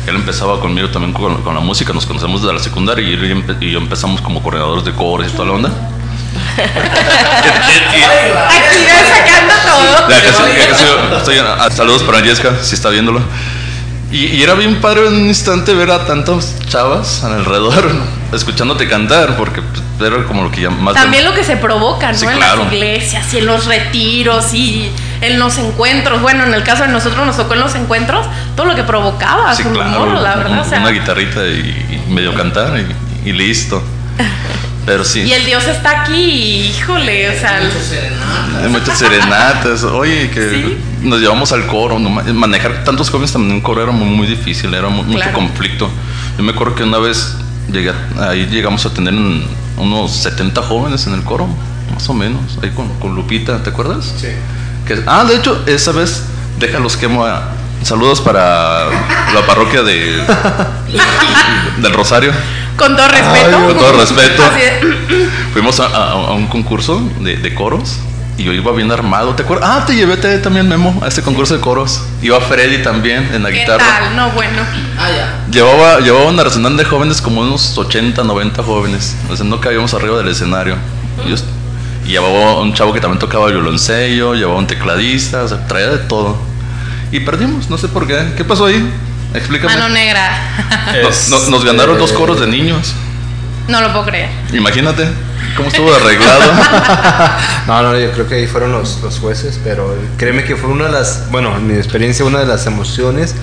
él 0.08 0.16
empezaba 0.16 0.60
conmigo 0.62 0.90
también 0.90 1.14
con, 1.14 1.42
con 1.44 1.54
la 1.54 1.60
música, 1.62 1.92
nos 1.94 2.06
conocemos 2.06 2.42
desde 2.42 2.54
la 2.54 2.60
secundaria 2.64 3.08
y, 3.08 3.14
él 3.14 3.26
y 3.26 3.34
empe- 3.36 3.58
y 3.62 3.72
yo 3.72 3.78
empezamos 3.80 4.22
como 4.22 4.42
coordinadores 4.42 4.86
de 4.86 4.94
coros 4.94 5.28
y 5.28 5.32
toda 5.32 5.46
la 5.50 5.52
onda. 5.54 5.72
Aquí 7.48 8.86
sacando 9.10 9.54
todo. 9.66 10.10
Ya 10.10 10.22
casi- 10.22 10.60
ya 10.60 10.68
casi 10.70 10.84
estoy- 11.18 11.38
ah, 11.40 11.70
saludos 11.72 12.04
para 12.04 12.20
Jessica, 12.22 12.52
si 12.62 12.76
está 12.76 12.90
viéndolo. 12.90 13.22
Y, 14.10 14.28
y 14.28 14.42
era 14.44 14.54
bien 14.54 14.80
padre 14.80 15.08
en 15.08 15.14
un 15.16 15.28
instante 15.28 15.74
ver 15.74 15.92
a 15.92 16.06
tantas 16.06 16.56
chavas 16.70 17.26
alrededor 17.26 17.92
escuchándote 18.34 18.88
cantar, 18.88 19.36
porque 19.36 19.62
pues, 19.62 19.84
era 20.12 20.24
como 20.24 20.44
lo 20.44 20.52
que 20.52 20.62
ya 20.62 20.70
más... 20.70 20.94
También 20.94 21.26
lo 21.26 21.34
que 21.34 21.44
se 21.44 21.58
provoca, 21.58 22.14
¿no? 22.14 22.18
Sí, 22.18 22.26
en 22.26 22.38
claro. 22.38 22.64
las 22.64 22.72
iglesias 22.74 23.34
y 23.34 23.40
en 23.40 23.46
los 23.46 23.66
retiros 23.66 24.54
y 24.54 24.90
en 25.20 25.38
los 25.40 25.58
encuentros. 25.58 26.22
Bueno, 26.22 26.46
en 26.46 26.54
el 26.54 26.64
caso 26.64 26.84
de 26.84 26.90
nosotros 26.90 27.26
nos 27.26 27.36
tocó 27.36 27.56
en 27.56 27.60
los 27.60 27.76
encuentros 27.76 28.26
todo 28.56 28.66
lo 28.68 28.76
que 28.76 28.84
provocaba 28.84 29.54
Sí, 29.54 29.64
su 29.64 29.72
claro, 29.72 30.04
humor, 30.04 30.22
la 30.22 30.36
verdad. 30.38 30.52
un- 30.54 30.60
o 30.60 30.66
sea, 30.70 30.80
una 30.80 30.92
guitarrita 30.92 31.46
y, 31.46 32.04
y 32.08 32.12
medio 32.12 32.34
cantar 32.34 32.78
y, 32.80 33.30
y 33.30 33.34
listo. 33.34 33.84
Pero 34.88 35.04
sí. 35.04 35.20
y 35.22 35.34
el 35.34 35.46
Dios 35.46 35.66
está 35.68 36.02
aquí 36.02 36.70
híjole, 36.70 37.30
o 37.30 37.40
sea, 37.40 37.60
Hay 38.64 38.70
muchas 38.70 38.98
serenatas. 38.98 39.84
Oye, 39.84 40.30
que 40.32 40.50
Sí. 40.50 40.78
nos 41.02 41.20
llevamos 41.20 41.52
al 41.52 41.68
coro. 41.68 42.00
no 42.00 42.10
manejar 42.10 42.84
tantos 42.86 43.10
jóvenes 43.12 43.32
también 43.34 43.52
en 43.52 43.56
un 43.58 43.62
coro 43.62 43.84
era 43.84 43.92
muy, 43.92 44.08
muy 44.08 44.26
difícil, 44.28 44.74
era 44.74 44.88
mu- 44.88 45.04
mucho 45.04 45.32
conflicto. 45.34 45.90
Yo 46.38 46.44
me 46.44 46.54
acuerdo 46.54 46.74
que 46.74 46.84
una 46.84 46.98
vez 47.00 47.36
llegué, 47.72 47.92
ahí 48.20 48.46
llegamos 48.48 48.86
a 48.86 48.90
tener 48.94 49.14
un- 49.14 49.46
unos 49.78 50.12
70 50.16 50.62
jóvenes 50.64 51.06
en 51.06 51.14
el 51.16 51.24
coro, 51.24 51.48
más 51.94 52.08
o 52.10 52.14
menos, 52.14 52.58
ahí 52.64 52.70
con, 52.72 52.88
con 53.00 53.14
Lupita, 53.14 53.62
¿te 53.62 53.70
acuerdas? 53.72 54.14
Sí. 54.20 54.28
Que, 54.88 55.04
ah, 55.06 55.26
de 55.26 55.36
hecho, 55.36 55.62
esa 55.68 55.92
vez, 55.92 56.24
déjalos 56.60 56.96
quemo 56.98 57.26
a- 57.26 57.52
Saludos 57.84 58.22
para 58.22 58.86
la 59.36 59.46
parroquia 59.46 59.84
de 59.84 60.20
del 61.82 61.94
Rosario. 61.94 62.32
Con 62.78 62.96
todo 62.96 63.08
respeto. 63.08 63.58
Con 63.68 63.78
todo 63.78 63.92
respeto. 64.00 64.44
Fuimos 65.54 65.80
a, 65.80 65.86
a- 65.88 66.12
a 66.12 66.32
un 66.34 66.48
concurso 66.48 67.02
de, 67.20 67.38
de 67.38 67.54
coros 67.56 67.98
y 68.38 68.44
yo 68.44 68.54
iba 68.54 68.72
bien 68.74 68.92
armado. 68.92 69.34
¿Te 69.36 69.44
acuerdas? 69.44 69.70
Ah, 69.72 69.86
te 69.86 69.96
llevé 69.96 70.16
también, 70.18 70.68
Memo, 70.70 71.00
a 71.04 71.08
ese 71.08 71.22
concurso 71.24 71.56
de 71.56 71.60
coros. 71.60 72.02
Iba 72.22 72.40
Freddy 72.40 72.84
también 72.84 73.30
en 73.34 73.42
la 73.44 73.50
¿Qué 73.52 73.60
guitarra. 73.62 73.84
tal? 73.84 74.16
No, 74.16 74.30
bueno. 74.32 74.62
Llevaba, 75.52 76.00
llevaba 76.02 76.26
un 76.26 76.40
arsenal 76.40 76.78
de 76.78 76.86
jóvenes, 76.86 77.22
como 77.22 77.42
unos 77.42 77.78
80, 77.78 78.24
90 78.24 78.64
jóvenes. 78.64 79.16
O 79.30 79.36
sea, 79.36 79.46
no 79.46 79.60
cabíamos 79.60 79.94
arriba 79.94 80.18
del 80.20 80.28
escenario. 80.28 80.76
Y, 81.26 81.30
yo- 81.32 81.36
y 82.06 82.10
llevaba 82.12 82.60
un 82.62 82.74
chavo 82.74 82.94
que 82.94 83.00
también 83.02 83.20
tocaba 83.20 83.48
el 83.48 83.54
violoncello, 83.54 84.36
llevaba 84.36 84.60
un 84.60 84.68
tecladista, 84.68 85.44
o 85.44 85.48
sea, 85.48 85.66
traía 85.68 85.88
de 85.90 85.98
todo. 85.98 86.38
Y 87.12 87.22
perdimos, 87.22 87.70
no 87.70 87.78
sé 87.78 87.88
por 87.88 88.06
qué. 88.06 88.34
¿Qué 88.38 88.44
pasó 88.44 88.66
ahí? 88.66 88.88
Explícame. 89.38 89.74
Mano 89.74 89.90
negra. 89.90 90.30
Nos, 91.04 91.30
nos- 91.30 91.50
nos 91.50 91.64
ganaron 91.66 91.98
dos 91.98 92.12
coros 92.14 92.40
de 92.40 92.48
niños. 92.48 92.94
No 93.68 93.82
lo 93.82 93.92
puedo 93.92 94.06
creer. 94.06 94.30
Imagínate 94.54 95.06
cómo 95.56 95.68
estuvo 95.68 95.94
arreglado. 95.96 96.52
No, 97.68 97.82
no, 97.84 98.00
yo 98.00 98.12
creo 98.12 98.28
que 98.28 98.36
ahí 98.36 98.48
fueron 98.48 98.72
los, 98.72 99.02
los 99.02 99.20
jueces, 99.20 99.60
pero 99.64 99.96
créeme 100.18 100.44
que 100.44 100.56
fue 100.56 100.70
una 100.70 100.86
de 100.86 100.92
las, 100.94 101.30
bueno, 101.32 101.56
en 101.58 101.68
mi 101.68 101.74
experiencia, 101.74 102.24
una 102.26 102.40
de 102.40 102.46
las 102.46 102.66
emociones 102.66 103.36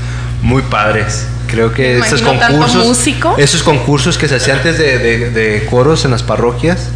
muy 0.42 0.62
padres. 0.62 1.26
Creo 1.48 1.72
que 1.72 2.00
tanto 2.08 2.24
concursos, 2.24 2.86
músico. 2.86 3.34
esos 3.38 3.62
concursos 3.62 4.16
que 4.18 4.28
se 4.28 4.36
hacían 4.36 4.56
antes 4.58 4.78
de, 4.78 4.98
de- 4.98 5.30
de 5.30 5.66
coros 5.66 6.04
en 6.06 6.10
las 6.10 6.22
parroquias, 6.22 6.88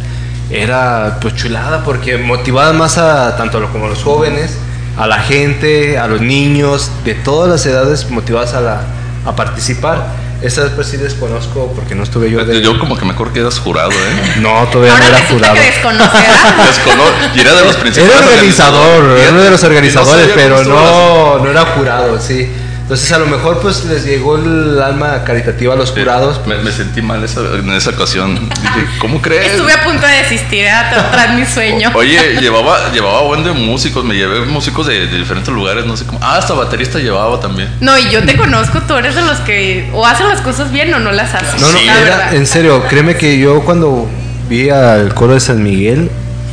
era 0.49 1.19
pues 1.21 1.35
chulada 1.35 1.83
porque 1.83 2.17
motivaban 2.17 2.77
más 2.77 2.97
a 2.97 3.37
tanto 3.37 3.63
como 3.71 3.85
a 3.85 3.89
los 3.89 4.01
jóvenes, 4.03 4.57
a 4.99 5.07
la 5.07 5.19
gente, 5.19 5.97
a 5.97 6.07
los 6.07 6.21
niños, 6.21 6.91
de 7.05 7.15
todas 7.15 7.49
las 7.49 7.65
edades 7.65 8.09
motivadas 8.11 8.53
a, 8.53 8.61
la, 8.61 8.81
a 9.25 9.35
participar. 9.35 10.05
Estas 10.41 10.69
pues 10.71 10.87
sí 10.87 10.95
desconozco 10.95 11.73
porque 11.75 11.95
no 11.95 12.03
estuve 12.03 12.31
yo 12.31 12.45
de... 12.45 12.61
Yo 12.61 12.79
como 12.79 12.97
que 12.97 13.03
me 13.05 13.11
acuerdo 13.11 13.33
que 13.33 13.39
eras 13.41 13.59
jurado, 13.59 13.91
¿eh? 13.91 14.35
No, 14.39 14.65
todavía 14.71 14.93
Ahora 14.93 15.09
no 15.09 15.17
era 15.17 15.27
jurado. 15.27 15.53
que 15.55 15.61
desconocerá. 15.61 16.65
Descono- 16.67 17.35
y 17.35 17.39
era 17.41 17.53
de 17.55 17.65
los 17.65 17.75
principales. 17.75 18.15
Era 18.15 18.25
organizador, 18.25 19.17
era 19.17 19.31
uno 19.31 19.41
de 19.41 19.49
los 19.51 19.63
organizadores, 19.63 20.29
pero 20.35 20.63
no, 20.63 21.39
no 21.39 21.49
era 21.51 21.65
jurado, 21.65 22.19
sí. 22.21 22.49
Entonces 22.89 23.11
a 23.11 23.19
lo 23.19 23.27
mejor 23.27 23.59
pues 23.59 23.85
les 23.85 24.03
llegó 24.03 24.35
el 24.37 24.81
alma 24.81 25.23
caritativa 25.23 25.75
a 25.75 25.77
los 25.77 25.91
jurados. 25.91 26.41
Me, 26.47 26.57
me 26.57 26.71
sentí 26.71 27.03
mal 27.03 27.23
esa- 27.23 27.41
en 27.59 27.69
esa 27.71 27.91
ocasión. 27.91 28.49
Dije, 28.49 28.87
¿cómo 28.97 29.21
crees? 29.21 29.51
Estuve 29.51 29.71
a 29.73 29.83
punto 29.83 30.07
de 30.07 30.13
desistir 30.23 30.65
¿eh? 30.65 30.71
tras 31.11 31.35
mi 31.35 31.45
sueño. 31.45 31.91
Oye, 31.93 32.37
llevaba, 32.41 32.91
llevaba 32.91 33.21
buen 33.21 33.43
de 33.43 33.51
músicos, 33.51 34.03
me 34.03 34.15
llevé 34.15 34.39
músicos 34.47 34.87
de, 34.87 35.05
de 35.05 35.17
diferentes 35.19 35.53
lugares, 35.53 35.85
no 35.85 35.95
sé 35.95 36.05
cómo. 36.05 36.17
Ah, 36.23 36.37
hasta 36.37 36.55
baterista 36.55 36.97
llevaba 36.97 37.39
también. 37.39 37.69
No, 37.79 37.95
y 37.95 38.09
yo 38.09 38.25
te 38.25 38.35
conozco, 38.35 38.81
tú 38.87 38.95
eres 38.95 39.13
de 39.13 39.21
los 39.21 39.37
que 39.41 39.87
o 39.93 40.03
hacen 40.07 40.27
las 40.27 40.41
cosas 40.41 40.71
bien 40.71 40.91
o 40.91 40.97
no 40.99 41.11
las 41.11 41.35
hacen. 41.35 41.61
No, 41.61 41.71
no, 41.71 41.77
Sí, 41.77 41.87
era, 41.87 42.33
en 42.33 42.47
serio, 42.47 42.83
créeme 42.89 43.15
que 43.17 43.37
yo 43.37 43.61
cuando 43.61 44.07
vi 44.49 44.71
al 44.71 45.13
coro 45.13 45.35
de 45.35 45.39
San 45.39 45.61
Miguel, 45.61 46.09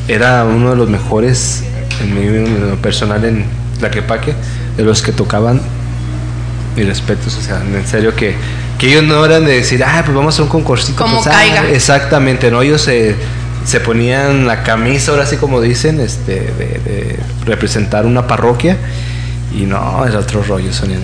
era 0.06 0.44
uno 0.44 0.68
de 0.72 0.76
los 0.76 0.90
mejores, 0.90 1.64
en 2.02 2.14
mi 2.14 2.26
en 2.46 2.70
lo 2.72 2.76
personal, 2.76 3.24
en 3.24 3.46
Tlaquepaque, 3.78 4.34
de 4.76 4.82
los 4.84 5.00
que 5.00 5.12
tocaban. 5.12 5.62
Mis 6.76 6.86
respetos, 6.86 7.34
o 7.36 7.40
sea, 7.40 7.60
en 7.62 7.86
serio 7.86 8.14
que, 8.14 8.34
que 8.78 8.88
ellos 8.90 9.02
no 9.04 9.24
eran 9.24 9.44
de 9.46 9.52
decir, 9.54 9.82
ah, 9.82 10.02
pues 10.04 10.14
vamos 10.14 10.26
a 10.26 10.36
hacer 10.36 10.42
un 10.42 10.48
concursito. 10.50 11.02
Como 11.02 11.16
pues, 11.16 11.26
ah, 11.28 11.30
caiga. 11.30 11.68
exactamente, 11.70 12.50
no, 12.50 12.60
ellos 12.62 12.82
se, 12.82 13.16
se 13.64 13.80
ponían 13.80 14.46
la 14.46 14.62
camisa, 14.62 15.12
ahora 15.12 15.24
sí 15.26 15.36
como 15.38 15.60
dicen, 15.62 16.00
este, 16.00 16.32
de, 16.34 16.80
de 16.84 17.18
representar 17.46 18.04
una 18.04 18.26
parroquia. 18.26 18.76
Y 19.54 19.62
no, 19.62 20.04
era 20.06 20.18
otro 20.18 20.42
rollo, 20.42 20.70
Sonia, 20.72 20.98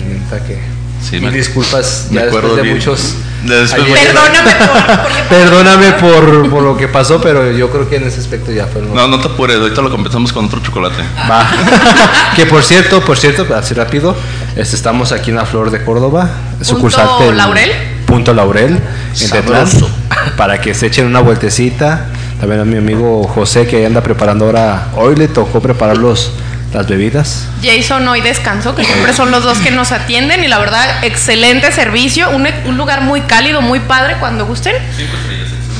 que... 0.47 0.59
Sí, 1.03 1.19
mil 1.19 1.31
me- 1.31 1.37
disculpas, 1.37 2.07
me 2.11 2.19
ya 2.19 2.25
después 2.27 2.55
de 2.55 2.61
bien. 2.61 2.75
muchos... 2.75 3.15
Después- 3.43 3.73
ayer- 3.81 4.13
Perdóname 4.13 4.51
por, 4.53 5.27
Perdóname 5.29 5.91
por, 5.93 6.49
por 6.49 6.63
lo 6.63 6.77
que 6.77 6.87
pasó, 6.87 7.19
pero 7.19 7.51
yo 7.51 7.69
creo 7.71 7.89
que 7.89 7.95
en 7.97 8.03
ese 8.03 8.21
aspecto 8.21 8.51
ya 8.51 8.67
fue. 8.67 8.81
No, 8.83 9.07
no 9.07 9.19
te 9.19 9.27
apures, 9.27 9.57
ahorita 9.57 9.81
lo 9.81 9.89
compensamos 9.89 10.31
con 10.31 10.45
otro 10.45 10.61
chocolate. 10.61 11.01
Va. 11.29 11.49
que 12.35 12.45
por 12.45 12.63
cierto, 12.63 13.01
por 13.03 13.17
cierto, 13.17 13.45
así 13.55 13.73
rápido, 13.73 14.15
este, 14.55 14.75
estamos 14.75 15.11
aquí 15.11 15.31
en 15.31 15.37
la 15.37 15.45
Flor 15.45 15.71
de 15.71 15.83
Córdoba, 15.83 16.29
sucursal 16.61 17.07
¿Punto 17.07 17.23
del- 17.25 17.37
Laurel? 17.37 17.71
Punto 18.05 18.33
Laurel, 18.33 18.79
en 19.21 19.29
Tetlán, 19.29 19.67
para 20.37 20.61
que 20.61 20.73
se 20.73 20.87
echen 20.87 21.05
una 21.05 21.19
vueltecita. 21.21 22.07
También 22.39 22.61
a 22.61 22.65
mi 22.65 22.77
amigo 22.77 23.23
José 23.23 23.65
que 23.65 23.85
anda 23.85 24.01
preparando 24.01 24.45
ahora, 24.45 24.87
hoy 24.95 25.15
le 25.15 25.27
tocó 25.29 25.61
preparar 25.61 25.97
los, 25.97 26.31
las 26.73 26.87
bebidas. 26.87 27.47
Jason 27.63 28.05
hoy 28.07 28.21
descansó, 28.21 28.75
que 28.75 28.83
siempre 28.83 29.13
son 29.13 29.31
los 29.31 29.43
dos 29.43 29.59
que 29.59 29.71
nos 29.71 29.91
atienden 29.93 30.43
y 30.43 30.47
la 30.47 30.59
verdad, 30.59 31.03
excelente 31.05 31.71
servicio, 31.71 32.29
un, 32.31 32.45
un 32.65 32.77
lugar 32.77 33.01
muy 33.01 33.21
cálido, 33.21 33.61
muy 33.61 33.79
padre 33.79 34.17
cuando 34.19 34.45
gusten. 34.45 34.75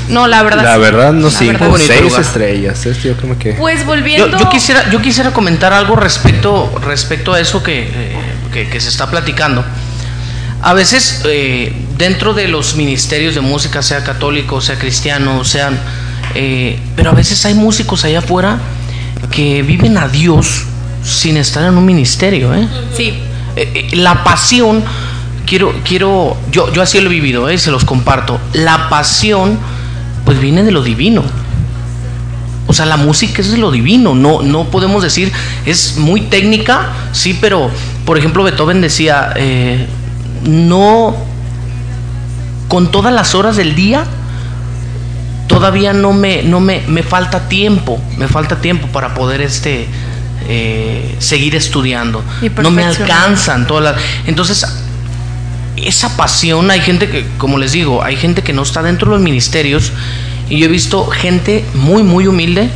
No, 0.10 0.28
la 0.28 0.44
verdad. 0.44 0.64
La 0.64 0.76
sí. 0.76 0.80
verdad, 0.82 1.14
no 1.14 1.30
La 1.30 1.38
cinco, 1.38 1.72
verdad. 1.72 1.86
seis 1.88 2.02
lugar. 2.02 2.22
estrellas. 2.22 2.86
Este, 2.86 3.08
yo 3.10 3.16
creo 3.18 3.38
que. 3.40 3.54
Pues 3.54 3.80
Yo, 3.82 3.86
volviendo. 3.86 4.38
yo 4.38 4.50
quisiera, 4.50 4.90
yo 4.90 5.02
quisiera 5.02 5.32
comentar 5.32 5.72
algo 5.74 5.96
respecto, 5.96 6.72
respecto 6.86 7.34
a 7.34 7.40
eso 7.40 7.64
que, 7.64 7.84
eh, 7.84 8.16
que- 8.52 8.70
que 8.70 8.80
se 8.82 8.90
está 8.90 9.10
platicando. 9.10 9.64
A 10.62 10.74
veces 10.74 11.22
eh, 11.26 11.74
dentro 11.98 12.34
de 12.34 12.48
los 12.48 12.76
ministerios 12.76 13.36
de 13.36 13.42
música, 13.42 13.82
sea 13.82 14.04
católico, 14.04 14.62
sea 14.62 14.78
cristiano, 14.78 15.44
sean, 15.44 15.78
eh, 16.36 16.80
pero 16.96 17.10
a 17.12 17.14
veces 17.14 17.46
hay 17.46 17.54
músicos 17.54 18.06
allá 18.06 18.20
afuera 18.20 18.58
que 19.32 19.62
viven 19.64 19.98
a 19.98 20.08
Dios 20.08 20.64
sin 21.04 21.36
estar 21.38 21.64
en 21.64 21.78
un 21.78 21.86
ministerio, 21.86 22.54
¿eh? 22.54 22.68
Sí, 22.96 23.14
Eh, 23.56 23.88
eh, 23.92 23.96
la 23.98 24.24
pasión, 24.24 24.84
quiero, 25.46 25.74
quiero, 25.84 26.36
yo, 26.50 26.72
yo 26.74 26.82
así 26.82 27.00
lo 27.02 27.12
he 27.12 27.14
vivido, 27.14 27.50
¿eh? 27.50 27.58
se 27.60 27.70
los 27.70 27.86
comparto. 27.86 28.40
La 28.54 28.90
pasión, 28.90 29.60
pues 30.26 30.40
viene 30.40 30.64
de 30.64 30.72
lo 30.72 30.84
divino. 30.84 31.24
O 32.68 32.74
sea, 32.74 32.86
la 32.86 32.98
música 32.98 33.42
es 33.42 33.52
de 33.52 33.58
lo 33.58 33.72
divino, 33.72 34.16
no, 34.16 34.42
no 34.42 34.66
podemos 34.66 35.04
decir, 35.04 35.32
es 35.66 35.98
muy 35.98 36.22
técnica, 36.22 36.90
sí, 37.12 37.38
pero, 37.40 37.70
por 38.06 38.18
ejemplo, 38.18 38.44
Beethoven 38.44 38.82
decía, 38.82 39.34
eh, 39.36 39.86
no, 40.46 41.16
con 42.70 42.90
todas 42.90 43.14
las 43.14 43.36
horas 43.36 43.58
del 43.58 43.76
día, 43.76 44.06
todavía 45.48 45.94
no 45.94 46.14
me, 46.14 46.42
no 46.42 46.60
me, 46.62 46.82
me 46.88 47.04
falta 47.04 47.48
tiempo, 47.48 48.02
me 48.18 48.28
falta 48.28 48.62
tiempo 48.62 48.88
para 48.88 49.14
poder 49.14 49.42
este, 49.42 49.88
eh, 50.48 51.16
seguir 51.20 51.56
estudiando. 51.56 52.24
No 52.62 52.72
me 52.72 52.84
alcanzan 52.84 53.68
todas 53.68 53.84
las... 53.84 54.04
Entonces, 54.26 54.66
esa 55.88 56.16
pasión, 56.18 56.72
hay 56.72 56.82
gente 56.82 57.10
que, 57.10 57.26
como 57.38 57.58
les 57.58 57.72
digo, 57.72 58.04
hay 58.04 58.16
gente 58.16 58.42
que 58.42 58.54
no 58.54 58.64
está 58.64 58.82
dentro 58.82 59.10
de 59.10 59.18
los 59.18 59.24
ministerios 59.24 59.92
y 60.50 60.60
yo 60.60 60.66
he 60.66 60.70
visto 60.70 61.06
gente 61.08 61.66
muy, 61.74 62.04
muy 62.04 62.28
humilde 62.28 62.70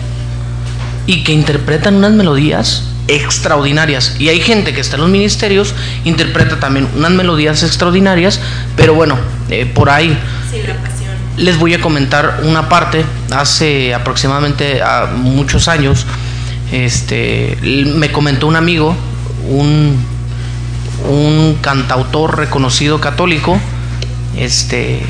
y 1.05 1.23
que 1.23 1.31
interpretan 1.31 1.95
unas 1.95 2.11
melodías 2.11 2.83
extraordinarias. 3.07 4.15
Y 4.19 4.29
hay 4.29 4.39
gente 4.39 4.73
que 4.73 4.81
está 4.81 4.95
en 4.95 5.01
los 5.03 5.09
ministerios, 5.09 5.73
interpreta 6.03 6.59
también 6.59 6.87
unas 6.95 7.11
melodías 7.11 7.63
extraordinarias, 7.63 8.39
pero 8.75 8.93
bueno, 8.93 9.17
eh, 9.49 9.65
por 9.65 9.89
ahí 9.89 10.17
Sin 10.51 10.67
la 10.67 10.75
pasión. 10.75 11.11
les 11.37 11.57
voy 11.57 11.73
a 11.73 11.81
comentar 11.81 12.41
una 12.43 12.69
parte. 12.69 13.05
Hace 13.31 13.93
aproximadamente 13.93 14.81
ah, 14.81 15.11
muchos 15.15 15.67
años, 15.67 16.05
este, 16.71 17.57
me 17.61 18.11
comentó 18.11 18.47
un 18.47 18.57
amigo, 18.57 18.95
un, 19.47 19.97
un 21.07 21.57
cantautor 21.61 22.37
reconocido 22.37 22.99
católico, 22.99 23.57
este, 24.37 25.01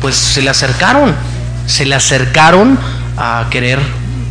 pues 0.00 0.14
se 0.16 0.42
le 0.42 0.50
acercaron, 0.50 1.14
se 1.66 1.86
le 1.86 1.94
acercaron 1.94 2.78
a 3.16 3.46
querer, 3.50 3.78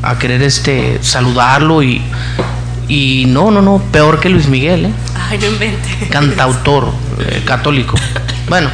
a 0.01 0.17
querer 0.19 0.41
este, 0.43 0.99
saludarlo 1.01 1.81
y, 1.83 2.01
y 2.87 3.25
no, 3.27 3.49
no, 3.51 3.61
no, 3.61 3.79
peor 3.91 4.19
que 4.19 4.29
Luis 4.29 4.47
Miguel, 4.47 4.85
¿eh? 4.85 4.91
Ay, 5.29 5.37
no 5.39 5.47
invente. 5.47 6.07
cantautor 6.11 6.91
eh, 7.19 7.41
católico. 7.45 7.95
Bueno, 8.49 8.69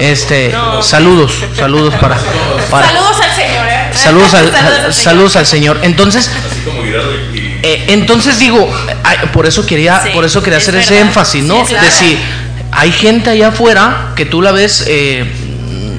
este, 0.00 0.50
No. 0.52 0.82
saludos, 0.82 1.32
saludos 1.56 1.94
para, 1.94 2.16
para- 2.70 2.88
Saludos 2.88 3.16
al 3.20 3.34
señor, 3.36 3.66
¿eh? 3.66 3.90
saludos 3.92 4.34
al, 4.34 4.50
Saludos 4.52 4.84
al 4.84 4.94
saludos 4.94 5.36
al 5.36 5.46
señor. 5.46 5.78
Entonces, 5.82 6.30
eh, 7.62 7.84
entonces 7.88 8.38
digo, 8.38 8.68
por 9.32 9.46
eso 9.46 9.64
quería, 9.66 10.00
Sí, 10.04 10.10
por 10.12 10.24
eso 10.24 10.42
quería 10.42 10.58
es 10.58 10.68
hacer 10.68 10.80
ese 10.80 10.98
énfasis, 11.00 11.44
¿no? 11.44 11.64
Sí. 11.66 11.74
Decir, 11.74 12.18
hay 12.72 12.90
gente 12.92 13.30
allá 13.30 13.48
afuera 13.48 14.12
que 14.16 14.24
tú 14.26 14.42
la 14.42 14.52
ves, 14.52 14.84
eh, 14.88 15.24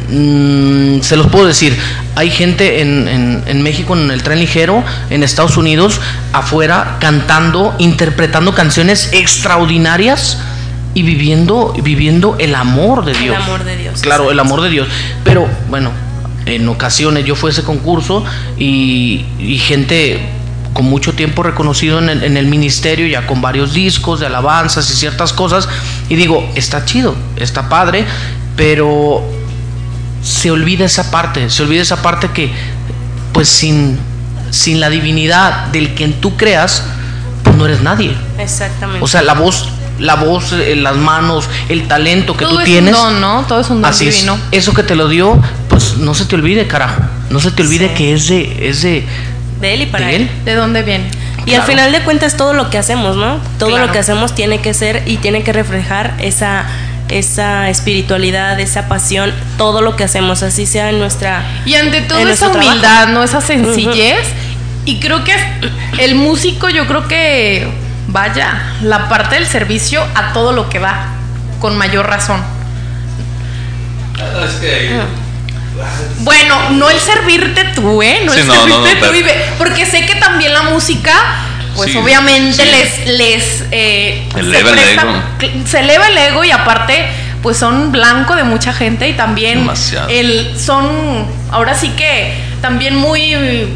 mm, 0.10 1.02
se 1.02 1.16
los 1.16 1.28
puedo 1.28 1.46
decir, 1.48 1.78
hay 2.16 2.30
gente 2.30 2.82
en, 2.82 3.08
en- 3.08 3.44
en 3.48 3.62
México 3.62 3.96
en 3.96 4.12
el 4.12 4.22
tren 4.24 4.40
ligero, 4.40 4.84
en 5.10 5.24
Estados 5.24 5.58
Unidos, 5.58 6.00
afuera 6.32 6.98
cantando, 7.00 7.74
interpretando 7.80 8.54
canciones 8.54 9.10
extraordinarias 9.14 10.40
y 10.94 11.02
viviendo, 11.04 11.74
viviendo 11.82 12.36
el 12.40 12.54
amor 12.56 13.04
de 13.06 13.14
El 13.14 13.20
Dios. 13.20 13.38
amor 13.38 13.64
de 13.64 13.78
Dios, 13.78 14.02
Claro, 14.02 14.30
el 14.32 14.40
amor 14.40 14.62
de 14.62 14.70
Dios. 14.70 14.88
Pero 15.24 15.48
bueno, 15.70 15.92
en 16.46 16.68
ocasiones 16.70 17.26
yo 17.26 17.36
fui 17.36 17.50
a 17.50 17.52
ese 17.54 17.64
concurso 17.64 18.24
y, 18.58 19.26
y 19.40 19.58
gente 19.58 20.20
con 20.74 20.86
mucho 20.86 21.14
tiempo 21.14 21.44
reconocido 21.44 22.00
en 22.00 22.10
el, 22.10 22.24
en 22.24 22.36
el 22.38 22.48
ministerio, 22.48 23.06
ya 23.08 23.28
con 23.28 23.42
varios 23.42 23.74
discos 23.74 24.20
de 24.20 24.26
alabanzas 24.26 24.90
y 24.90 24.94
ciertas 24.96 25.32
cosas, 25.34 25.70
y 26.10 26.16
digo, 26.16 26.50
está 26.56 26.84
chido, 26.86 27.16
está 27.36 27.70
padre, 27.70 28.06
pero 28.56 29.22
se 30.24 30.52
olvida 30.52 30.86
esa 30.86 31.12
parte, 31.12 31.50
se 31.50 31.64
olvida 31.64 31.82
esa 31.82 32.02
parte 32.02 32.30
que, 32.34 32.52
pues 33.34 33.50
sin, 33.50 34.00
sin 34.52 34.80
la 34.80 34.90
divinidad 34.90 35.68
del 35.68 35.94
que 35.96 36.08
tú 36.08 36.36
creas, 36.38 36.84
pues 37.44 37.56
no 37.56 37.66
eres 37.66 37.82
nadie. 37.82 38.16
Exactamente. 38.40 39.04
O 39.04 39.08
sea, 39.08 39.22
la 39.22 39.34
voz, 39.34 39.68
la 40.00 40.16
voz, 40.16 40.54
eh, 40.54 40.76
las 40.76 40.96
manos, 40.96 41.50
el 41.70 41.88
talento 41.88 42.36
que 42.36 42.46
Todo 42.46 42.56
tú 42.56 42.60
es 42.62 42.66
tienes. 42.66 42.96
un 42.96 43.02
don, 43.02 43.22
¿no? 43.22 43.46
Todo 43.48 43.60
es 43.60 43.70
un 43.70 43.82
don 43.82 43.92
Así 43.92 44.08
es. 44.08 44.16
divino. 44.16 44.38
Eso 44.52 44.74
que 44.74 44.84
te 44.84 44.96
lo 44.96 45.08
dio, 45.08 45.40
pues 45.70 45.98
no 45.98 46.14
se 46.16 46.26
te 46.26 46.36
olvide, 46.36 46.68
carajo. 46.68 47.02
No 47.30 47.40
se 47.40 47.52
te 47.52 47.62
olvide 47.64 47.90
Sí. 47.90 47.94
que 47.96 48.14
es 48.14 48.28
de, 48.28 48.70
es 48.70 48.82
de, 48.82 49.06
de 49.64 49.74
él 49.74 49.82
y 49.82 49.86
para 49.88 50.06
de 50.08 50.16
él. 50.18 50.22
él. 50.24 50.46
¿De 50.46 50.54
dónde 50.54 50.84
viene? 50.84 51.10
Y 51.48 51.56
al 51.56 51.64
final 51.64 51.92
de 51.92 52.02
cuentas 52.04 52.38
todo 52.38 52.54
lo 52.54 52.70
que 52.70 52.78
hacemos, 52.78 53.18
¿no? 53.18 53.40
Todo 53.58 53.70
Claro. 53.70 53.88
lo 53.88 53.92
que 53.92 53.98
hacemos 54.00 54.34
tiene 54.36 54.60
que 54.62 54.74
ser 54.76 55.02
y 55.08 55.18
tiene 55.18 55.42
que 55.44 55.52
reflejar 55.52 56.14
esa 56.20 56.66
esa 57.10 57.70
espiritualidad, 57.70 58.60
esa 58.60 58.88
pasión, 58.88 59.32
todo 59.58 59.82
lo 59.82 59.96
que 59.96 60.04
hacemos, 60.06 60.42
así 60.42 60.66
sea 60.66 60.90
en 60.90 61.00
nuestra 61.00 61.44
Y 61.66 61.76
ante 61.76 62.02
todo 62.02 62.18
esa 62.28 62.50
trabajo. 62.50 62.70
humildad, 62.70 63.08
¿no? 63.10 63.24
Esa 63.24 63.42
sencillez. 63.42 64.26
Y 64.86 65.00
creo 65.00 65.24
que 65.24 65.34
el 66.00 66.16
músico, 66.16 66.70
yo 66.70 66.88
creo 66.88 67.08
que, 67.08 67.68
vaya, 68.08 68.58
la 68.82 69.10
parte 69.10 69.36
del 69.36 69.46
servicio 69.46 70.02
a 70.16 70.34
todo 70.34 70.54
lo 70.54 70.70
que 70.70 70.80
va, 70.80 71.08
con 71.60 71.78
mayor 71.78 72.08
razón. 72.08 72.42
Es 74.46 74.54
que 74.56 75.00
Bueno, 76.20 76.70
no 76.72 76.90
el 76.90 77.00
servirte 77.00 77.64
tú, 77.76 78.02
¿eh? 78.02 78.22
No 78.26 78.34
Sí, 78.34 78.40
el 78.42 78.48
no, 78.48 78.54
servirte 78.54 78.80
no, 78.80 78.84
tú 78.86 78.98
pero- 79.00 79.16
y 79.16 79.24
ve- 79.24 79.46
Porque 79.58 79.86
sé 79.86 80.06
que 80.06 80.16
también 80.16 80.54
la 80.54 80.64
música, 80.64 81.14
pues 81.76 81.92
Sí, 81.92 81.98
obviamente 81.98 82.64
sí. 82.64 82.70
les, 82.70 83.18
les 83.18 83.64
eh, 83.72 84.28
Eleva 84.38 84.72
el 84.72 84.80
ego. 84.80 85.24
se 85.66 85.80
eleva 85.80 86.08
el 86.08 86.18
ego 86.18 86.44
y 86.44 86.52
aparte, 86.52 87.08
pues 87.42 87.58
son 87.58 87.92
blanco 87.92 88.36
de 88.36 88.44
mucha 88.44 88.72
gente 88.74 89.08
y 89.10 89.14
también 89.14 89.60
Demasiado. 89.60 90.08
el, 90.10 90.58
son, 90.60 91.26
ahora 91.52 91.74
sí 91.76 91.90
que 91.90 92.34
también 92.62 92.96
muy, 92.96 93.68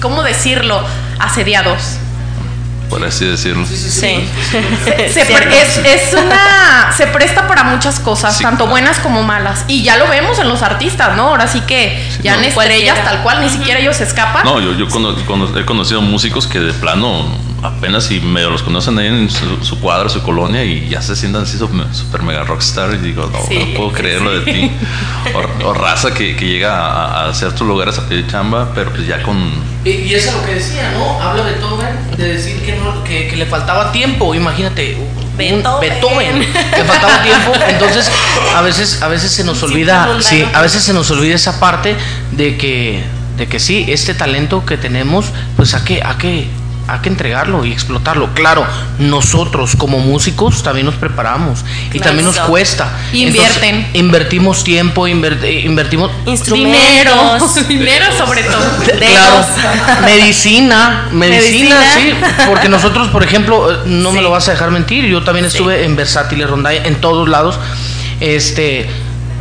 ¿cómo 0.00 0.22
decirlo? 0.22 0.82
Asediados. 1.18 1.98
Por 2.90 3.04
así 3.04 3.24
decirlo. 3.24 3.66
Sí. 3.66 3.78
Se 3.90 5.08
Cierto. 5.24 5.34
pre- 5.34 5.62
es, 5.62 5.76
es 5.78 6.12
una 6.14 6.92
se 6.96 7.06
presta 7.08 7.46
para 7.48 7.64
muchas 7.64 7.98
cosas, 8.00 8.36
Sí, 8.36 8.42
tanto 8.44 8.66
buenas 8.66 8.98
como 8.98 9.22
malas. 9.22 9.64
Y 9.68 9.82
ya 9.82 9.96
lo 9.96 10.08
vemos 10.08 10.38
en 10.38 10.48
los 10.48 10.62
artistas, 10.62 11.16
¿no? 11.16 11.28
Ahora 11.28 11.46
sí 11.48 11.60
que 11.62 12.06
Sí, 12.16 12.22
ya 12.22 12.32
no. 12.34 12.38
en 12.38 12.44
estrellas 12.46 12.94
Cualquiera. 12.94 13.04
tal 13.04 13.22
cual, 13.22 13.40
ni 13.40 13.48
siquiera 13.48 13.80
ellos 13.80 13.96
se 13.96 14.04
escapan. 14.04 14.44
No, 14.44 14.60
yo, 14.60 14.72
yo 14.74 14.88
cono- 14.88 15.14
cono- 15.26 15.58
he 15.58 15.64
conocido 15.64 16.02
músicos 16.02 16.46
que 16.46 16.60
de 16.60 16.72
plano 16.72 17.26
apenas 17.64 18.04
si 18.04 18.20
medio 18.20 18.50
los 18.50 18.62
conocen 18.62 18.98
ahí 18.98 19.06
en 19.06 19.30
su, 19.30 19.64
su 19.64 19.80
cuadra, 19.80 20.08
su 20.10 20.22
colonia 20.22 20.62
y 20.62 20.88
ya 20.88 21.00
se 21.00 21.16
sientan 21.16 21.42
así 21.42 21.56
super, 21.56 21.86
super 21.92 22.22
mega 22.22 22.44
rockstar 22.44 22.94
y 22.94 22.98
digo, 22.98 23.28
no, 23.32 23.38
Sí, 23.48 23.58
no 23.58 23.74
puedo 23.74 23.90
sí, 23.90 23.96
creerlo 23.96 24.38
de 24.38 24.52
ti. 24.52 24.70
O, 25.34 25.68
o 25.68 25.74
raza 25.74 26.12
que, 26.12 26.36
que 26.36 26.46
llega 26.46 26.76
a, 26.76 27.28
a 27.30 27.34
ciertos 27.34 27.66
lugares 27.66 27.98
a 27.98 28.06
pedir 28.06 28.26
chamba, 28.26 28.70
pero 28.74 28.90
pues 28.90 29.06
ya 29.06 29.22
con... 29.22 29.36
Y, 29.84 29.90
y 29.90 30.14
eso 30.14 30.28
es 30.28 30.34
lo 30.34 30.44
que 30.44 30.54
decía, 30.54 30.92
¿no? 30.92 31.20
Habla 31.20 31.42
Beethoven 31.42 32.16
de 32.16 32.34
decir 32.34 32.60
que, 32.62 32.76
no, 32.76 33.02
que, 33.02 33.28
que 33.28 33.36
le 33.36 33.46
faltaba 33.46 33.90
tiempo, 33.92 34.34
imagínate. 34.34 34.98
Beethoven. 35.36 35.80
Beethoven, 35.80 36.38
le 36.40 36.84
faltaba 36.84 37.22
tiempo, 37.22 37.52
entonces 37.66 38.08
a 38.54 38.60
veces, 38.60 39.02
a 39.02 39.08
veces 39.08 39.32
se 39.32 39.42
nos 39.42 39.58
Sí, 39.58 39.64
olvida, 39.64 40.08
sí, 40.20 40.44
a 40.54 40.60
veces 40.62 40.82
se 40.84 40.92
nos 40.92 41.10
olvida 41.10 41.34
esa 41.34 41.58
parte 41.58 41.96
de 42.32 42.56
que, 42.56 43.02
de 43.36 43.48
que 43.48 43.58
sí, 43.58 43.84
este 43.88 44.14
talento 44.14 44.64
que 44.64 44.76
tenemos, 44.76 45.26
pues 45.56 45.74
hay 45.74 45.82
que, 45.82 46.02
hay 46.04 46.14
que, 46.16 46.48
hay 46.86 46.98
que 47.00 47.08
entregarlo 47.08 47.64
y 47.64 47.72
explotarlo. 47.72 48.34
Claro, 48.34 48.66
nosotros 48.98 49.74
como 49.76 49.98
músicos 50.00 50.62
también 50.62 50.86
nos 50.86 50.96
preparamos 50.96 51.64
y 51.88 51.90
Claro, 51.98 52.04
también 52.04 52.26
nos 52.26 52.38
cuesta. 52.40 52.92
Invierten. 53.12 53.74
Entonces, 53.76 53.94
invertimos 54.00 54.64
tiempo, 54.64 55.08
inver- 55.08 55.42
eh, 55.42 55.60
invertimos 55.64 56.10
Dinero, 56.24 56.30
Instrumentos. 56.32 57.68
dinero 57.68 58.06
sobre 58.18 58.42
todo. 58.42 58.64
Claro, 58.98 59.46
medicina, 60.04 61.08
medicina, 61.12 61.80
Medicina. 61.80 61.84
sí, 61.94 62.14
porque 62.48 62.68
nosotros, 62.68 63.08
por 63.08 63.22
ejemplo, 63.22 63.72
eh, 63.72 63.76
no 63.86 64.12
me 64.12 64.18
Sí. 64.18 64.24
lo 64.24 64.30
vas 64.30 64.48
a 64.48 64.52
dejar 64.52 64.70
mentir, 64.70 65.04
yo 65.06 65.22
también 65.22 65.46
estuve 65.46 65.84
en 65.84 65.96
Versátiles 65.96 66.48
Rondalla, 66.48 66.84
en 66.84 66.96
todos 66.96 67.28
lados, 67.28 67.58
este, 68.20 68.86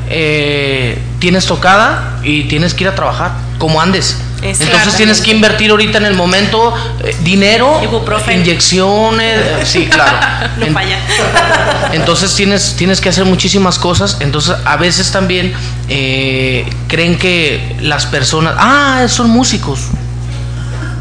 eh, 0.10 0.98
tienes 1.20 1.46
tocada 1.46 2.20
y 2.24 2.44
tienes 2.44 2.74
que 2.74 2.84
ir 2.86 2.90
a 2.90 2.96
trabajar, 2.96 3.32
como 3.58 3.82
andes. 3.82 4.18
Entonces 4.44 4.96
tienes 4.96 5.22
que 5.22 5.32
invertir 5.32 5.72
ahorita 5.72 5.98
en 5.98 6.06
el 6.06 6.14
momento 6.16 6.74
eh, 7.04 7.16
dinero, 7.22 7.80
Ibuprofen. 7.84 8.40
inyecciones, 8.42 9.38
eh, 9.40 9.66
sí, 9.66 9.88
claro. 9.88 10.18
No 10.58 10.66
En- 10.66 10.74
falla. 10.74 10.98
entonces 11.94 12.34
tienes, 12.36 12.76
tienes 12.78 13.02
que 13.02 13.10
hacer 13.10 13.26
muchísimas 13.26 13.80
cosas. 13.80 14.18
Entonces 14.20 14.56
a 14.66 14.78
veces 14.78 15.12
también 15.12 15.54
eh, 15.90 16.66
creen 16.88 17.18
que 17.18 17.76
las 17.82 18.06
personas, 18.06 18.56
ah, 18.58 19.06
son 19.08 19.30
músicos. 19.30 19.80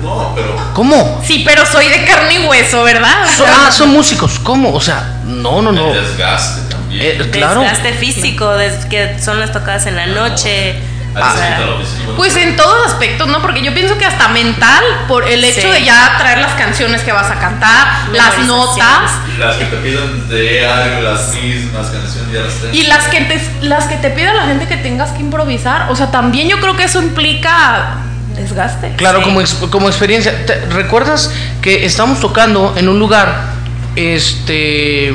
No, 0.02 0.33
pero... 0.35 0.57
¿Cómo? 0.74 1.22
Sí, 1.24 1.42
pero 1.46 1.64
soy 1.64 1.88
de 1.88 2.05
carne 2.05 2.35
y 2.35 2.46
hueso, 2.46 2.83
¿verdad? 2.83 3.24
Ah, 3.46 3.70
son 3.70 3.90
músicos. 3.90 4.38
¿Cómo? 4.42 4.72
O 4.74 4.81
sea, 4.81 5.20
no, 5.24 5.62
no, 5.62 5.70
no. 5.70 5.92
desgaste 5.92 6.62
también. 6.68 7.20
Eh, 7.22 7.31
claro. 7.31 7.61
Desgaste 7.61 7.92
físico, 7.92 8.50
des- 8.57 8.85
que 8.87 9.18
son 9.22 9.38
las 9.38 9.52
tocadas 9.52 9.87
en 9.87 9.94
la 9.96 10.07
noche. 10.07 10.74
Ah, 11.14 11.35
Pues 12.16 12.37
en 12.37 12.57
todos 12.57 12.87
aspectos, 12.87 13.29
¿no? 13.29 13.42
Porque 13.42 13.62
yo 13.62 13.75
pienso 13.75 13.98
que 13.98 14.05
hasta 14.07 14.29
mental, 14.29 14.83
por 15.09 15.29
el 15.29 15.44
hecho 15.44 15.61
Sí. 15.62 15.68
de 15.68 15.85
ya 15.85 16.16
traer 16.18 16.38
las 16.38 16.53
canciones 16.55 17.03
que 17.03 17.12
vas 17.12 17.31
a 17.31 17.38
cantar, 17.38 18.09
las 18.12 18.38
notas 18.46 19.11
Las 19.38 19.57
que 19.57 19.64
te 19.66 19.77
piden 19.77 20.29
de 20.29 20.66
algo, 20.66 21.03
las 21.03 21.35
mismas 21.35 21.88
canciones, 21.88 22.33
ya 22.33 22.40
las 22.40 22.55
tengo. 22.55 22.75
y 22.75 22.83
las 22.85 23.05
que 23.09 23.20
te, 23.22 23.51
las 23.66 23.85
que 23.88 23.96
te 23.96 24.11
pida 24.11 24.33
la 24.33 24.46
gente 24.46 24.66
que 24.66 24.77
tengas 24.79 25.11
que 25.11 25.20
improvisar. 25.20 25.90
O 25.90 25.96
sea, 25.96 26.11
también 26.11 26.48
yo 26.48 26.61
creo 26.61 26.77
que 26.77 26.85
eso 26.85 27.01
implica 27.03 27.96
desgaste. 28.37 28.94
Claro, 28.96 29.18
Sí. 29.18 29.25
como, 29.25 29.70
como 29.70 29.88
experiencia. 29.88 30.46
¿Te- 30.46 30.61
¿Recuerdas 30.70 31.31
que 31.61 31.85
estábamos 31.85 32.20
tocando 32.20 32.72
en 32.79 32.88
un 32.88 32.98
lugar, 32.98 33.53
este, 33.96 35.14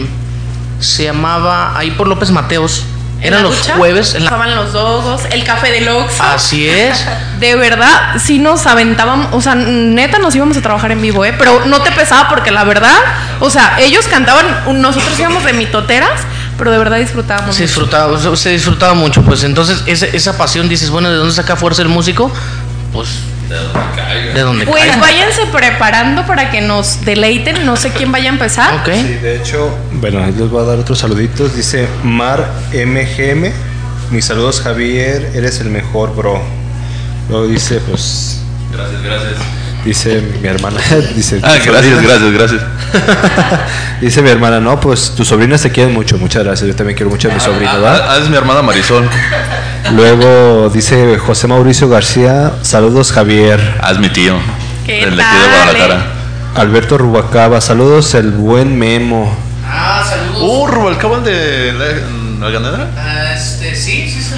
se 0.80 1.04
llamaba, 1.06 1.78
ahí 1.78 1.90
por 1.92 2.08
López 2.08 2.30
Mateos, 2.30 2.84
Eran 3.22 3.42
los 3.44 3.58
ducha. 3.58 3.76
jueves 3.78 4.14
en 4.14 4.24
la- 4.26 4.30
Estaban 4.30 4.56
los 4.56 4.74
dogos, 4.74 5.22
el 5.32 5.44
café 5.44 5.72
del 5.72 5.88
Oxxo. 5.90 6.22
Así 6.24 6.68
es. 6.70 7.04
De 7.40 7.56
verdad, 7.56 8.16
sí 8.24 8.40
nos 8.40 8.66
aventábamos, 8.68 9.28
o 9.32 9.42
sea, 9.42 9.56
neta 9.56 10.20
nos 10.20 10.36
íbamos 10.36 10.56
a 10.58 10.62
trabajar 10.62 10.92
en 10.92 11.02
vivo, 11.02 11.24
¿eh? 11.26 11.34
Pero 11.38 11.66
no 11.66 11.82
te 11.82 11.92
pesaba 11.92 12.30
porque 12.30 12.52
la 12.52 12.64
verdad, 12.64 12.96
o 13.40 13.50
sea, 13.50 13.80
ellos 13.80 14.06
cantaban, 14.08 14.46
nosotros 14.82 15.18
íbamos 15.20 15.44
de 15.44 15.54
mitoteras, 15.54 16.22
pero 16.58 16.72
de 16.72 16.78
verdad 16.80 16.98
disfrutábamos. 16.98 17.56
Se 17.56 17.64
disfrutaba, 17.64 18.18
se- 18.36 18.50
disfrutaba 18.50 18.94
mucho, 18.96 19.22
pues 19.24 19.44
entonces 19.44 19.84
ese- 19.86 20.16
esa 20.16 20.38
pasión 20.38 20.68
dices, 20.70 20.90
bueno, 20.90 21.10
¿de 21.10 21.16
dónde 21.18 21.34
saca 21.34 21.56
fuerza 21.56 21.82
el 21.84 21.90
músico? 21.90 22.32
Pues 22.94 23.08
de 23.48 24.42
donde 24.42 24.66
Pues 24.66 24.84
caiga. 24.84 24.98
váyanse 24.98 25.46
preparando 25.52 26.26
para 26.26 26.50
que 26.52 26.62
nos 26.62 27.04
deleiten, 27.06 27.66
no 27.66 27.76
sé 27.78 27.92
quién 27.92 28.12
vaya 28.12 28.30
a 28.30 28.34
empezar. 28.34 28.74
Ok. 28.82 28.90
Sí, 28.94 29.14
de 29.16 29.38
hecho, 29.38 29.70
bueno, 29.94 30.24
ahí 30.24 30.34
les 30.38 30.50
voy 30.50 30.64
a 30.64 30.66
dar 30.68 30.80
otros 30.80 31.00
saluditos. 31.00 31.56
Dice 31.56 31.88
Mar 32.04 32.50
MGM. 32.74 33.52
Mis 34.12 34.26
saludos, 34.26 34.62
Javier. 34.62 35.32
Eres 35.34 35.60
el 35.62 35.70
mejor, 35.70 36.16
bro. 36.16 36.42
Luego 37.30 37.48
dice, 37.48 37.80
pues, 37.90 38.42
Gracias, 38.72 39.02
gracias. 39.02 39.36
Dice 39.88 40.22
mi 40.42 40.48
hermana. 40.48 40.80
dice, 41.16 41.40
Ah, 41.42 41.56
gracias, 41.64 42.02
gracias, 42.02 42.32
gracias. 42.32 42.62
dice 44.02 44.22
mi 44.22 44.30
hermana, 44.30 44.60
no, 44.60 44.80
pues 44.80 45.14
tus 45.16 45.28
sobrinas 45.28 45.62
te 45.62 45.72
quieren 45.72 45.94
mucho. 45.94 46.18
Muchas 46.18 46.44
gracias. 46.44 46.68
Yo 46.68 46.76
también 46.76 46.98
quiero 46.98 47.10
mucho 47.10 47.30
a 47.32 47.34
mi 47.34 47.40
sobrina, 47.40 47.74
¿verdad? 47.74 48.02
Ah, 48.04 48.14
ah, 48.14 48.18
es 48.22 48.30
mi 48.30 48.36
hermana 48.36 48.62
Marisol. 48.62 49.10
Luego 49.96 50.70
dice 50.70 51.18
José 51.18 51.48
Mauricio 51.48 51.88
García. 51.88 52.52
Saludos, 52.62 53.12
Javier. 53.12 53.60
Ah, 53.82 53.92
es 53.92 54.00
mi 54.00 54.10
tío. 54.10 54.36
¿Qué 54.86 55.04
El 55.04 55.16
de 55.16 55.24
aquí 55.24 55.36
de 55.36 55.44
tal, 55.44 55.66
Guadalajara. 55.66 56.06
Alberto 56.56 56.98
Rubacaba. 56.98 57.62
Saludos, 57.62 58.14
el 58.14 58.32
buen 58.32 58.78
Memo. 58.78 59.34
Ah, 59.66 60.04
saludos. 60.08 60.42
Uh, 60.42 60.68
Rubalcaba 60.68 61.18
el 61.18 61.24
de 61.24 61.74
la, 61.74 62.46
la 62.46 62.52
ganadera. 62.52 63.34
Este, 63.36 63.74
sí, 63.76 64.10
sí, 64.10 64.22
se 64.22 64.36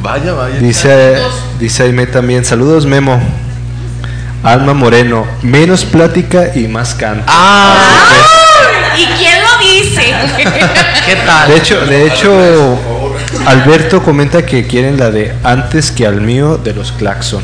Vaya, 0.00 0.32
vaya. 0.32 0.56
Dice, 0.58 1.16
dice 1.58 1.82
Aime 1.82 2.06
también, 2.06 2.44
saludos 2.44 2.86
Memo. 2.86 3.20
Alma 4.44 4.74
Moreno, 4.74 5.26
menos 5.40 5.86
plática 5.86 6.50
y 6.54 6.68
más 6.68 6.94
canto. 6.94 7.24
Ah, 7.28 7.76
¿Y 8.94 9.06
quién 9.18 9.42
lo 9.42 9.58
dice? 9.58 10.14
¿qué 11.06 11.16
tal? 11.16 11.48
De 11.48 11.56
hecho, 11.56 11.80
de 11.86 12.06
hecho, 12.06 12.78
Alberto 13.46 14.02
comenta 14.02 14.44
que 14.44 14.66
quieren 14.66 14.98
la 14.98 15.10
de 15.10 15.34
antes 15.42 15.90
que 15.90 16.06
al 16.06 16.20
mío 16.20 16.58
de 16.58 16.74
los 16.74 16.92
Claxon. 16.92 17.42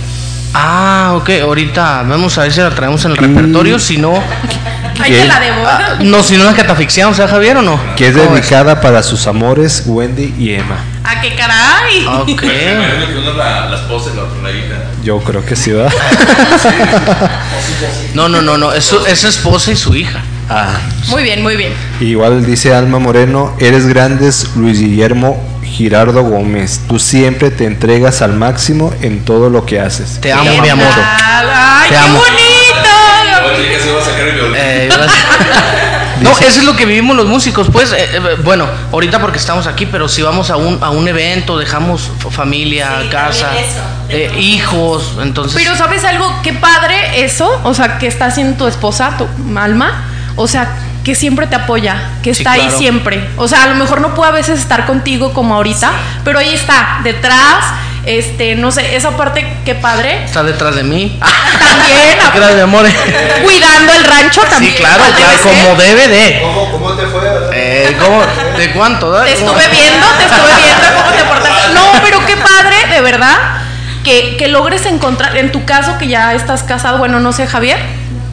Ah, 0.53 1.15
ok, 1.17 1.31
ahorita 1.43 2.03
vamos 2.07 2.37
a 2.37 2.43
ver 2.43 2.53
si 2.53 2.61
la 2.61 2.71
traemos 2.71 3.03
en 3.07 3.13
el 3.13 3.17
repertorio, 3.17 3.79
si 3.79 3.97
no, 3.97 4.23
Ahí 5.01 5.13
te 5.13 5.25
la 5.25 5.41
debo. 5.41 5.67
ah, 5.67 5.97
no, 6.01 6.23
si 6.23 6.37
no 6.37 6.45
la 6.45 6.53
catafixiamos, 6.53 7.19
¿eh, 7.19 7.27
Javier 7.27 7.57
o 7.57 7.63
no? 7.63 7.81
Que 7.97 8.09
es 8.09 8.15
dedicada 8.15 8.79
para 8.83 9.03
sus 9.03 9.27
amores 9.27 9.85
Wendy 9.87 10.35
y 10.39 10.53
Emma. 10.53 10.77
¿A 11.05 11.21
qué 11.21 11.35
caray? 11.35 12.07
Ok. 12.07 12.43
Una 13.23 13.33
la, 13.37 13.67
la 13.71 13.77
esposa 13.77 14.11
y 14.13 14.17
la 14.17 14.23
otra 14.25 14.43
la 14.43 14.51
hija. 14.51 14.77
Yo 15.03 15.19
creo 15.21 15.45
que 15.45 15.57
sí, 15.57 15.73
¿verdad? 15.73 15.93
No, 18.15 18.29
no, 18.29 18.43
no, 18.43 18.59
no, 18.59 18.73
es, 18.73 18.85
su- 18.85 19.05
es 19.07 19.21
su 19.21 19.29
esposa 19.29 19.71
y 19.73 19.77
su 19.77 19.95
hija. 19.95 20.21
Ah. 20.49 20.79
Muy 21.09 21.23
bien, 21.23 21.43
muy 21.43 21.57
bien. 21.57 21.73
Igual 22.01 22.45
dice 22.45 22.75
Alma 22.75 22.99
Moreno, 22.99 23.55
eres 23.61 23.87
grandes 23.87 24.51
Luis 24.57 24.81
Guillermo 24.81 25.41
Girardo 25.63 26.23
Gómez. 26.25 26.81
Tú 26.89 26.99
siempre 26.99 27.51
te 27.51 27.65
entregas 27.67 28.21
al 28.21 28.33
máximo 28.35 28.93
en 29.01 29.25
todo 29.25 29.49
lo 29.49 29.65
que 29.65 29.79
haces. 29.81 30.19
Te 30.21 30.33
amo, 30.33 30.43
¿Qué 30.51 30.61
mi 30.61 30.69
amor. 30.69 30.87
tal? 30.89 31.49
¡Ay, 31.55 31.91
Te 31.91 31.97
eso 36.47 36.61
es 36.61 36.65
lo 36.65 36.77
que 36.77 36.85
vivimos 36.87 37.17
los 37.17 37.27
músicos, 37.27 37.69
pues, 37.73 37.93
eh, 37.93 38.09
eh, 38.13 38.37
bueno, 38.43 38.67
ahorita 38.93 39.21
porque 39.21 39.39
estamos 39.39 39.67
aquí, 39.67 39.87
pero 39.87 40.09
si 40.09 40.23
vamos 40.23 40.51
a 40.51 40.57
un, 40.57 40.83
a 40.83 40.91
un 40.91 41.07
evento, 41.07 41.59
dejamos 41.59 42.11
familia, 42.31 43.09
casa, 43.11 43.51
eh, 44.09 44.33
hijos, 44.39 45.17
entonces... 45.23 45.61
Pero 45.63 45.77
¿sabes 45.77 46.05
algo? 46.05 46.33
Qué 46.43 46.53
padre 46.53 47.25
eso, 47.25 47.61
o 47.65 47.75
sea, 47.75 47.99
que 47.99 48.07
está 48.07 48.27
haciendo 48.27 48.57
tu 48.57 48.67
esposa, 48.67 49.17
tu 49.17 49.27
alma, 49.59 50.05
o 50.37 50.49
sea, 50.49 50.77
que 51.05 51.15
siempre 51.15 51.47
te 51.47 51.57
apoya, 51.57 52.11
que 52.23 52.35
Sí, 52.35 52.43
está 52.43 52.53
ahí 52.53 52.71
siempre. 52.77 53.29
O 53.37 53.49
sea, 53.49 53.65
a 53.65 53.67
lo 53.69 53.75
mejor 53.75 54.01
no 54.01 54.15
puede 54.15 54.31
a 54.31 54.35
veces 54.35 54.61
estar 54.61 54.87
contigo 54.87 55.33
como 55.33 55.55
ahorita, 55.55 55.91
pero 56.25 56.39
ahí 56.39 56.55
está, 56.55 57.01
detrás, 57.03 57.65
este, 58.07 58.55
no 58.57 58.71
sé, 58.71 58.97
esa 58.97 59.17
parte, 59.17 59.47
qué 59.65 59.75
padre. 59.75 60.25
Está 60.25 60.43
detrás 60.43 60.75
de 60.75 60.83
mí. 60.83 61.19
También, 61.21 62.19
Gracias, 62.35 62.55
mi 62.57 62.61
amor. 62.63 62.87
cuidando 63.45 63.93
el 63.93 64.05
rancho 64.05 64.41
también. 64.43 64.73
Sí, 64.73 64.79
claro, 64.79 65.05
debe 65.05 65.17
claro, 65.17 65.39
como 65.43 65.75
debe 65.77 66.09
de. 66.09 66.41
¿Cómo, 66.43 66.73
cómo 66.73 66.93
te 66.93 67.07
fue? 67.07 67.21
Eh, 67.53 67.97
¿cómo? 68.01 68.23
¿De 68.57 68.71
cuánto? 68.73 69.11
da? 69.11 69.25
Te 69.25 69.35
¿Cómo? 69.35 69.53
estuve 69.53 69.69
viendo, 69.69 70.07
te 70.19 70.25
estuve 70.25 70.55
viendo 70.63 70.87
cómo 70.97 71.17
te 71.17 71.25
portaste. 71.25 71.75
No, 71.75 72.01
pero 72.03 72.27
qué 72.27 72.37
padre, 72.37 72.77
de 72.95 73.01
verdad, 73.03 73.37
que, 74.05 74.37
que 74.37 74.49
logres 74.49 74.87
encontrar, 74.87 75.37
en 75.37 75.53
tu 75.53 75.65
caso 75.65 75.99
que 75.99 76.09
ya 76.09 76.35
estás 76.35 76.63
casado, 76.63 76.99
bueno, 76.99 77.21
no 77.21 77.33
sé, 77.33 77.47
Javier, 77.47 77.79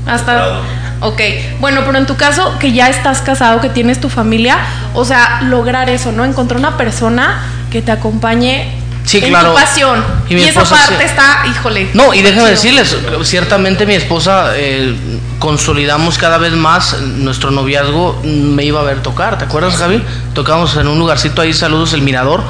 hasta... 0.06 0.62
Ok, 1.00 1.22
bueno, 1.60 1.82
pero 1.86 2.00
en 2.00 2.08
tu 2.08 2.16
caso 2.16 2.58
que 2.58 2.72
ya 2.72 2.90
estás 2.90 3.22
casado, 3.22 3.62
que 3.62 3.70
tienes 3.70 4.02
tu 4.02 4.10
familia, 4.10 4.58
o 4.96 5.06
sea, 5.06 5.42
lograr 5.44 5.92
eso, 5.92 6.12
¿no? 6.12 6.26
Encontrar 6.26 6.58
una 6.58 6.76
persona 6.76 7.40
que 7.72 7.84
te 7.84 7.92
acompañe 7.92 8.74
Sí, 9.08 9.20
en 9.20 9.30
claro. 9.30 9.50
tu 9.50 9.56
pasión. 9.56 10.04
Y 10.30 10.34
Y, 10.34 10.36
mi 10.36 10.42
esa 10.44 10.62
esposa, 10.62 10.76
parte 10.76 10.98
sí. 10.98 11.04
está, 11.06 11.44
híjole. 11.50 11.90
No, 11.94 12.14
y 12.14 12.22
déjame 12.22 12.56
chido. 12.56 12.76
decirles, 12.82 12.98
ciertamente 13.24 13.86
mi 13.86 13.96
esposa 13.96 14.52
eh, 14.56 14.96
consolidamos 15.40 16.18
cada 16.18 16.38
vez 16.38 16.52
más 16.54 17.00
nuestro 17.02 17.50
noviazgo. 17.52 18.20
Me 18.24 18.64
iba 18.66 18.82
a 18.82 18.84
ver 18.84 19.02
tocar, 19.02 19.38
¿te 19.38 19.46
acuerdas, 19.46 19.78
Javi? 19.78 20.04
Tocamos 20.34 20.76
en 20.76 20.88
un 20.88 21.00
lugarcito 21.00 21.42
ahí, 21.42 21.54
saludos, 21.54 21.94
el 21.94 22.02
Mirador. 22.02 22.44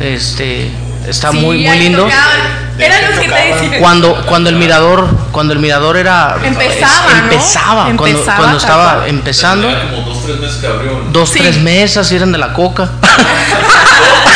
Este, 0.00 0.70
está 1.06 1.30
Sí, 1.32 1.36
muy, 1.38 1.58
muy 1.66 1.78
lindo. 1.78 2.04
tocaban. 2.04 2.70
Era 2.78 3.10
lo 3.10 3.20
que 3.20 3.28
te. 3.28 3.78
Cuando, 3.78 4.14
cuando 4.24 4.48
el 4.48 4.56
mirador, 4.56 5.06
cuando 5.32 5.52
el 5.52 5.58
mirador 5.58 5.98
era 5.98 6.36
Empezaba, 6.42 7.12
¿no? 7.12 7.18
empezaba, 7.24 7.82
cuando, 7.84 8.06
Empezaba, 8.06 8.36
cuando 8.38 8.56
estaba 8.56 8.94
cual. 8.94 9.08
empezando, 9.10 9.68
como 9.68 10.08
dos, 10.14 10.24
tres 10.24 10.40
meses 10.40 10.56
que 10.62 10.66
abrió. 10.66 10.92
¿no? 10.92 11.10
dos, 11.12 11.28
Sí. 11.28 11.40
tres 11.40 11.58
mesas 11.58 12.10
eran 12.10 12.32
de 12.32 12.38
la 12.38 12.54
coca. 12.54 12.88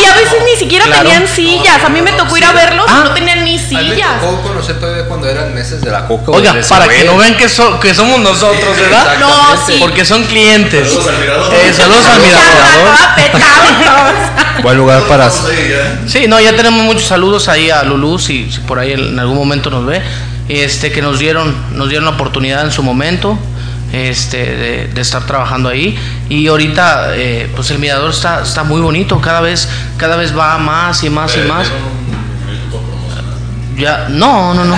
Y 0.00 0.04
a 0.04 0.14
veces 0.14 0.38
ni 0.44 0.58
siquiera 0.58 0.84
Claro. 0.86 1.02
tenían 1.02 1.28
sillas. 1.28 1.82
A 1.84 1.88
mí 1.88 2.00
me 2.02 2.12
tocó 2.12 2.36
ir 2.36 2.44
a 2.44 2.52
verlos 2.52 2.86
Ah. 2.88 3.00
y 3.00 3.08
no 3.08 3.14
tenían 3.14 3.44
ni 3.44 3.58
sillas. 3.58 4.10
conocer 4.42 4.78
todavía 4.80 5.04
cuando 5.06 5.28
eran 5.28 5.54
meses 5.54 5.80
de 5.80 5.90
la 5.90 6.06
coca. 6.06 6.30
Oiga, 6.32 6.54
para 6.68 6.88
que 6.88 7.04
no 7.04 7.16
vean 7.16 7.36
que, 7.36 7.48
so- 7.48 7.78
que 7.80 7.94
somos 7.94 8.20
nosotros, 8.20 8.76
¿verdad? 8.76 9.16
No, 9.18 9.30
sí. 9.66 9.76
Porque 9.80 10.04
son 10.04 10.24
clientes. 10.24 10.88
Saludos 10.88 11.08
al 11.08 11.18
mirador. 11.20 11.54
Eh, 11.54 11.72
saludos 11.76 12.06
al 12.06 12.20
mirador. 12.20 12.94
Buen 14.62 14.76
lugar 14.78 15.02
para... 15.04 15.30
Sí, 16.06 16.26
no, 16.28 16.40
ya 16.40 16.54
tenemos 16.56 16.82
muchos 16.84 17.04
saludos 17.06 17.48
ahí 17.48 17.70
a 17.70 17.82
Lulú, 17.82 18.18
si, 18.18 18.50
si 18.50 18.60
por 18.60 18.78
ahí 18.78 18.92
en 18.92 19.18
algún 19.18 19.36
momento 19.36 19.70
nos 19.70 19.84
ve, 19.84 20.00
este, 20.48 20.92
que 20.92 21.02
nos 21.02 21.18
dieron, 21.18 21.54
nos 21.72 21.88
dieron 21.88 22.04
la 22.04 22.12
oportunidad 22.12 22.64
en 22.64 22.70
su 22.70 22.82
momento 22.82 23.38
este, 23.94 24.38
de, 24.38 24.88
de 24.88 25.00
estar 25.00 25.24
trabajando 25.24 25.68
ahí. 25.68 25.98
Y 26.28 26.46
ahorita, 26.48 27.14
eh, 27.14 27.48
pues 27.54 27.70
el 27.70 27.78
mirador 27.78 28.10
está, 28.10 28.42
está 28.42 28.64
muy 28.64 28.80
bonito, 28.80 29.20
cada 29.20 29.40
vez, 29.40 29.68
cada 29.96 30.16
vez 30.16 30.36
va 30.36 30.58
más 30.58 31.02
y 31.04 31.10
más 31.10 31.36
y 31.36 31.40
más. 31.48 31.68
Ya, 33.76 34.06
no, 34.08 34.54
no, 34.54 34.64
no. 34.64 34.76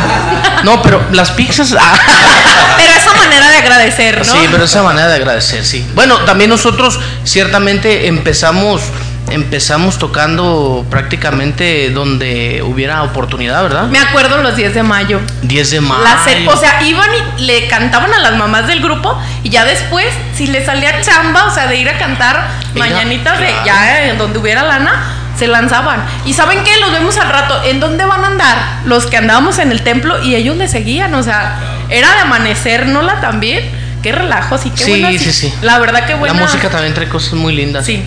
No, 0.64 0.82
pero 0.82 1.02
las 1.12 1.30
pizzas. 1.30 1.74
ah. 1.78 1.98
Pero 2.76 2.92
esa 2.92 3.14
manera 3.14 3.50
de 3.50 3.56
agradecer, 3.56 4.18
¿no? 4.18 4.24
Sí, 4.32 4.38
pero 4.50 4.64
esa 4.64 4.82
manera 4.82 5.08
de 5.08 5.14
agradecer, 5.14 5.64
sí. 5.64 5.86
Bueno, 5.94 6.18
también 6.20 6.50
nosotros 6.50 7.00
ciertamente 7.24 8.06
empezamos 8.06 8.82
empezamos 9.30 9.98
tocando 9.98 10.86
prácticamente 10.90 11.90
donde 11.90 12.62
hubiera 12.64 13.02
oportunidad, 13.02 13.62
¿verdad? 13.62 13.84
Me 13.88 13.98
acuerdo 13.98 14.42
los 14.42 14.56
10 14.56 14.74
de 14.74 14.82
mayo. 14.82 15.20
10 15.42 15.70
de 15.70 15.80
mayo. 15.80 16.04
Cer- 16.24 16.48
o 16.48 16.56
sea, 16.56 16.82
iban 16.82 17.08
y 17.38 17.42
le 17.42 17.66
cantaban 17.68 18.12
a 18.14 18.18
las 18.18 18.36
mamás 18.36 18.66
del 18.66 18.80
grupo 18.80 19.18
y 19.42 19.50
ya 19.50 19.64
después, 19.64 20.06
si 20.34 20.46
le 20.46 20.64
salía 20.64 21.00
chamba, 21.00 21.46
o 21.46 21.50
sea, 21.54 21.66
de 21.66 21.76
ir 21.76 21.88
a 21.88 21.98
cantar 21.98 22.48
mañanitas 22.74 23.38
de 23.40 23.46
claro. 23.46 23.64
ya 23.66 24.04
en 24.08 24.18
donde 24.18 24.38
hubiera 24.38 24.62
lana, 24.62 25.12
se 25.38 25.46
lanzaban. 25.46 26.02
Y 26.24 26.32
saben 26.32 26.62
qué, 26.64 26.76
los 26.80 26.92
vemos 26.92 27.16
al 27.18 27.28
rato. 27.28 27.62
¿En 27.64 27.80
dónde 27.80 28.04
van 28.06 28.24
a 28.24 28.28
andar? 28.28 28.56
Los 28.86 29.06
que 29.06 29.16
andábamos 29.18 29.58
en 29.58 29.70
el 29.70 29.82
templo 29.82 30.22
y 30.22 30.34
ellos 30.34 30.56
le 30.56 30.68
seguían, 30.68 31.12
o 31.14 31.22
sea, 31.22 31.58
era 31.90 32.12
de 32.14 32.20
amanecer, 32.20 32.86
¿no 32.86 33.02
la 33.02 33.20
también? 33.20 33.68
Qué 34.02 34.12
relajo, 34.12 34.56
sí, 34.56 34.70
qué 34.70 34.84
Sí, 34.84 34.90
buena. 35.02 35.18
sí, 35.18 35.32
sí. 35.32 35.52
La 35.62 35.78
verdad 35.80 36.06
que 36.06 36.14
buena. 36.14 36.32
La 36.34 36.40
música 36.40 36.70
también 36.70 36.94
trae 36.94 37.08
cosas 37.08 37.32
muy 37.34 37.52
lindas. 37.54 37.84
Sí. 37.84 38.02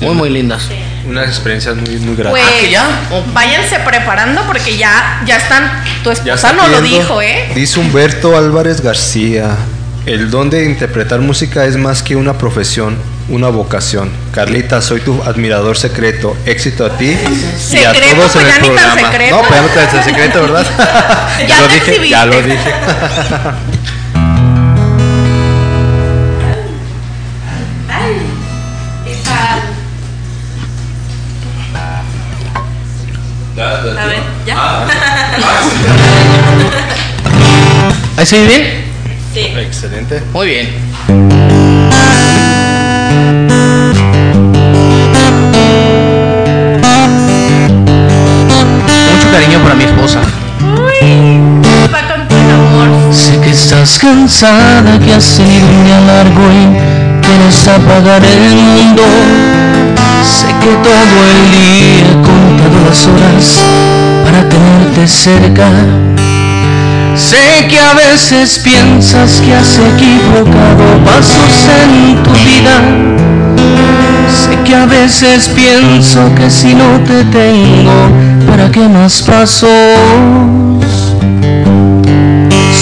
Muy, 0.00 0.14
muy 0.14 0.30
lindas. 0.30 0.68
Unas 1.06 1.28
experiencias 1.28 1.76
muy, 1.76 1.96
muy 1.96 2.14
grandes. 2.16 2.42
Pues 2.42 2.60
¿que 2.60 2.70
ya? 2.70 2.86
Oh. 3.10 3.24
váyanse 3.32 3.78
preparando 3.80 4.42
porque 4.46 4.76
ya, 4.76 5.22
ya 5.26 5.36
están. 5.36 5.70
Tu 6.04 6.10
Ya 6.10 6.34
esposa 6.34 6.34
está 6.34 6.52
no 6.52 6.68
lo 6.68 6.80
dijo, 6.80 7.20
¿eh? 7.22 7.50
Dice 7.54 7.80
Humberto 7.80 8.36
Álvarez 8.36 8.80
García. 8.80 9.56
El 10.06 10.30
don 10.30 10.48
de 10.48 10.64
interpretar 10.64 11.20
música 11.20 11.66
es 11.66 11.76
más 11.76 12.02
que 12.02 12.16
una 12.16 12.38
profesión, 12.38 12.96
una 13.28 13.48
vocación. 13.48 14.10
Carlita, 14.32 14.80
soy 14.80 15.00
tu 15.00 15.22
admirador 15.22 15.76
secreto. 15.76 16.34
Éxito 16.46 16.86
a 16.86 16.96
ti 16.96 17.06
y 17.10 17.76
a 17.84 17.92
Secreto, 17.92 18.16
todos 18.16 18.36
en 18.36 18.42
pues 18.42 18.44
el 18.44 18.46
ya 18.46 18.58
ni 18.60 18.68
tan 18.68 18.76
programa. 18.76 19.10
secreto. 19.10 19.36
No, 19.36 19.42
pues 19.42 19.60
ya 19.60 19.62
no 19.62 19.98
te 19.98 20.02
secreto, 20.04 20.42
¿verdad? 20.42 20.66
Ya 21.48 21.60
lo 21.60 21.68
dije, 21.68 22.08
ya 22.08 22.26
lo 22.26 22.42
dije. 22.42 22.58
¿ya? 34.48 34.56
Ah. 34.58 34.86
¿Ahí 38.16 38.26
se 38.26 38.46
bien? 38.46 38.84
Sí. 39.34 39.40
Excelente. 39.40 40.22
Muy 40.32 40.46
bien. 40.48 40.68
Mucho 49.12 49.30
cariño 49.30 49.58
para 49.62 49.74
mi 49.74 49.84
esposa. 49.84 50.20
Va 51.94 52.08
con 52.08 52.26
tu 52.28 52.34
amor. 52.34 52.88
Sé 53.14 53.38
que 53.40 53.50
estás 53.50 53.98
cansada, 53.98 54.98
que 54.98 55.12
has 55.12 55.24
sido 55.24 55.68
un 55.68 55.84
día 55.84 56.00
largo 56.00 56.50
y 56.50 56.66
quieres 57.26 57.68
apagar 57.68 58.24
el 58.24 58.56
mundo. 58.56 59.02
Sé 60.24 60.46
que 60.46 60.72
todo 60.82 61.26
el 61.32 61.50
día 61.52 61.98
he 61.98 62.00
contado 62.22 62.78
las 62.88 63.06
horas 63.06 63.46
para 64.30 64.48
tenerte 64.48 65.08
cerca. 65.08 65.68
Sé 67.16 67.66
que 67.68 67.78
a 67.78 67.94
veces 67.94 68.58
piensas 68.58 69.40
que 69.40 69.54
has 69.54 69.78
equivocado 69.78 70.84
pasos 71.04 71.54
en 71.82 72.22
tu 72.22 72.30
vida. 72.32 72.76
Sé 74.28 74.56
que 74.64 74.74
a 74.74 74.86
veces 74.86 75.48
pienso 75.48 76.20
que 76.34 76.50
si 76.50 76.74
no 76.74 77.00
te 77.06 77.24
tengo, 77.24 78.00
¿para 78.46 78.70
qué 78.70 78.86
más 78.88 79.22
pasos? 79.22 79.68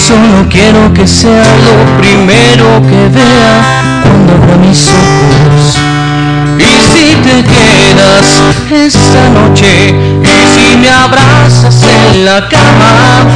Solo 0.06 0.48
quiero 0.50 0.92
que 0.94 1.06
sea 1.06 1.44
lo 1.66 1.98
primero 2.00 2.66
que 2.88 3.08
vea 3.16 4.02
cuando 4.02 4.32
abra 4.34 4.56
mis 4.56 4.88
ojos. 4.88 5.45
Si 6.96 7.14
te 7.16 7.44
quedas 7.44 8.40
esta 8.72 9.28
noche, 9.28 9.90
y 9.90 10.36
si 10.54 10.78
me 10.78 10.88
abrazas 10.88 11.82
en 11.82 12.24
la 12.24 12.48
cama, 12.48 13.26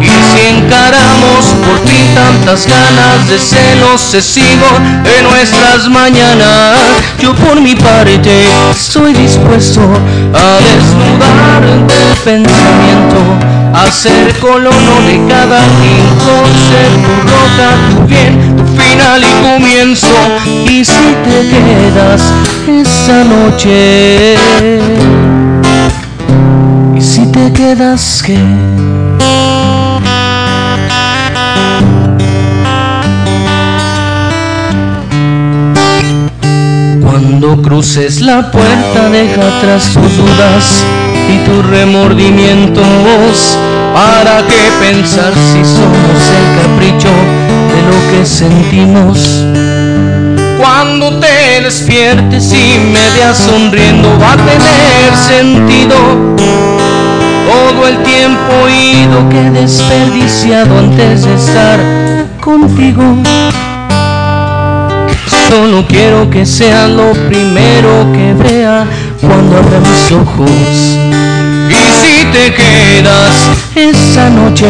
y 0.00 0.06
si 0.08 0.56
encaramos 0.56 1.44
por 1.64 1.78
fin 1.88 2.12
tantas 2.12 2.66
ganas 2.66 3.28
de 3.28 3.38
celos 3.38 4.10
testigos 4.10 4.80
de 5.04 5.22
nuestras 5.22 5.88
mañanas, 5.88 6.76
yo 7.20 7.32
por 7.36 7.60
mi 7.60 7.76
parte 7.76 8.48
estoy 8.72 9.12
dispuesto 9.12 9.80
a 9.80 10.58
desnudar 10.66 11.62
del 11.86 12.18
pensamiento 12.24 13.54
a 13.74 13.90
ser 13.90 14.32
colono 14.38 14.94
de 15.06 15.26
cada 15.28 15.60
rincón, 15.60 16.46
ser 16.68 16.90
tu 17.02 17.14
roca, 17.30 17.68
tu 17.90 18.06
bien, 18.06 18.53
final 18.76 19.22
y 19.22 19.32
comienzo. 19.42 20.06
Y 20.68 20.84
si 20.84 21.14
te 21.24 21.48
quedas 21.50 22.22
esa 22.68 23.24
noche, 23.24 24.34
y 26.96 27.00
si 27.00 27.26
te 27.32 27.52
quedas 27.52 28.22
que 28.24 28.38
Cuando 37.00 37.62
cruces 37.62 38.20
la 38.20 38.50
puerta 38.50 39.08
deja 39.10 39.40
atrás 39.58 39.92
tus 39.92 40.16
dudas 40.16 40.84
y 41.28 41.38
tus 41.44 41.66
remordimientos. 41.66 43.58
¿Para 43.94 44.42
qué 44.48 44.70
pensar 44.80 45.32
si 45.32 45.64
somos 45.64 46.18
el 46.38 46.46
capricho 46.60 47.43
lo 47.84 48.10
que 48.10 48.26
sentimos? 48.26 49.44
Cuando 50.58 51.18
te 51.20 51.62
despiertes 51.62 52.52
y 52.52 52.78
me 52.92 53.10
veas 53.16 53.36
sonriendo 53.38 54.08
va 54.18 54.32
a 54.32 54.36
tener 54.36 55.14
sentido 55.28 55.96
todo 57.46 57.88
el 57.88 57.96
tiempo 58.02 58.68
ido 58.68 59.28
que 59.28 59.46
he 59.46 59.50
desperdiciado 59.50 60.78
antes 60.78 61.24
de 61.24 61.34
estar 61.34 61.78
contigo. 62.40 63.02
Solo 65.48 65.84
quiero 65.86 66.30
que 66.30 66.46
sea 66.46 66.88
lo 66.88 67.12
primero 67.28 68.06
que 68.12 68.34
vea 68.34 68.86
cuando 69.20 69.58
abra 69.58 69.78
mis 69.80 70.12
ojos. 70.12 70.50
Y 71.68 71.74
si 72.00 72.24
te 72.32 72.54
quedas 72.54 73.34
esa 73.74 74.30
noche, 74.30 74.66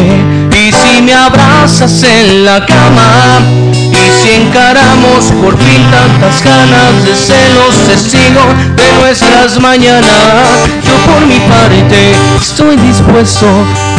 y 0.66 0.72
si 0.72 1.02
me 1.02 1.12
abrazas 1.12 2.02
en 2.02 2.44
la 2.44 2.64
cama, 2.64 3.38
y 3.70 4.22
si 4.22 4.42
encaramos 4.42 5.24
por 5.42 5.58
fin 5.58 5.82
tantas 5.90 6.42
ganas 6.42 7.04
de 7.04 7.14
celos 7.14 7.74
testigos 7.86 8.46
de 8.74 9.00
nuestras 9.00 9.60
mañanas, 9.60 10.48
yo 10.82 11.12
por 11.12 11.26
mi 11.26 11.38
parte 11.50 12.14
estoy 12.40 12.76
dispuesto 12.76 13.46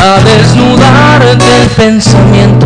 a 0.01 0.19
desnudar 0.21 1.37
del 1.37 1.67
pensamiento, 1.77 2.65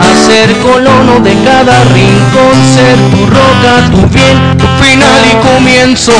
a 0.00 0.26
ser 0.26 0.50
colono 0.58 1.20
de 1.20 1.34
cada 1.44 1.84
rincón, 1.92 2.56
ser 2.74 2.96
tu 3.10 3.26
roca, 3.26 3.90
tu 3.90 4.08
bien, 4.14 4.56
tu 4.56 4.66
final 4.82 5.20
y 5.30 5.54
comienzo. 5.54 6.12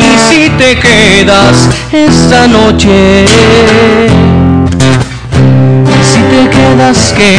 Y 0.00 0.32
si 0.32 0.48
te 0.50 0.78
quedas 0.78 1.68
esta 1.92 2.46
noche, 2.46 3.26
quedas 6.64 7.14
que, 7.16 7.36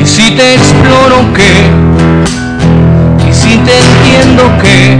y 0.00 0.06
si 0.06 0.30
te 0.32 0.54
exploro 0.54 1.32
que, 1.32 1.52
y 3.28 3.32
si 3.32 3.56
te 3.58 3.78
entiendo 3.78 4.42
que, 4.62 4.98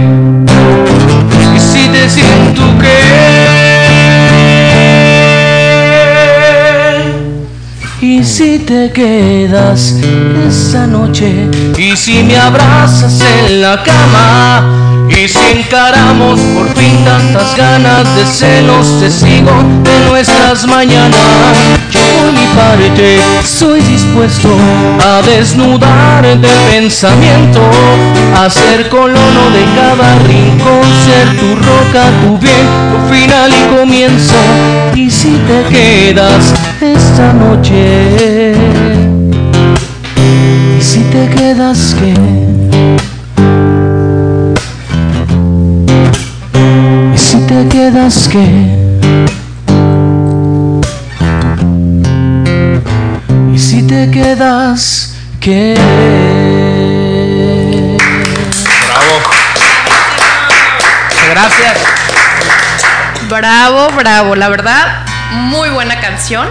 y 1.55 1.59
si 1.59 1.87
te 1.89 2.09
siento 2.09 2.63
que. 2.79 2.97
Y 8.01 8.23
si 8.23 8.59
te 8.59 8.91
quedas 8.91 9.95
esa 10.47 10.87
noche, 10.87 11.47
y 11.77 11.95
si 11.95 12.23
me 12.23 12.37
abrazas 12.37 13.21
en 13.21 13.61
la 13.61 13.83
cama, 13.83 14.80
y 15.17 15.27
si 15.27 15.39
encaramos 15.55 16.39
por 16.55 16.67
fin 16.75 17.03
tantas 17.03 17.55
ganas 17.55 18.03
de 18.15 18.25
celos 18.25 18.99
testigos 18.99 19.63
de 19.83 20.09
nuestras 20.09 20.65
mañanas, 20.67 21.57
yo 21.91 21.99
por 22.17 22.31
mi 22.31 22.45
parte 22.55 23.19
soy 23.43 23.81
dispuesto 23.81 24.49
a 25.05 25.21
desnudar 25.21 26.23
del 26.23 26.59
pensamiento, 26.71 27.61
a 28.37 28.49
ser 28.49 28.89
colono 28.89 29.51
de 29.53 29.65
cada 29.75 30.17
rincón, 30.19 30.83
ser 31.05 31.37
tu 31.37 31.55
roca, 31.55 32.05
tu 32.23 32.37
bien, 32.37 32.67
tu 32.91 33.13
final 33.13 33.51
y 33.51 33.75
comienzo. 33.77 34.35
Y 34.95 35.09
si 35.09 35.37
te 35.47 35.63
quedas 35.69 36.53
esta 36.79 37.33
noche, 37.33 38.53
y 40.77 40.81
si 40.81 40.99
te 41.11 41.29
quedas 41.35 41.95
que 41.99 42.13
te 47.63 47.69
quedas 47.69 48.27
que 48.27 48.39
Y 53.53 53.59
si 53.59 53.83
te 53.83 54.09
quedas 54.09 55.13
que 55.39 55.75
Gracias. 61.29 61.77
Bravo, 63.29 63.89
bravo. 63.91 64.35
La 64.35 64.49
verdad, 64.49 65.05
muy 65.31 65.69
buena 65.69 65.99
canción. 66.01 66.47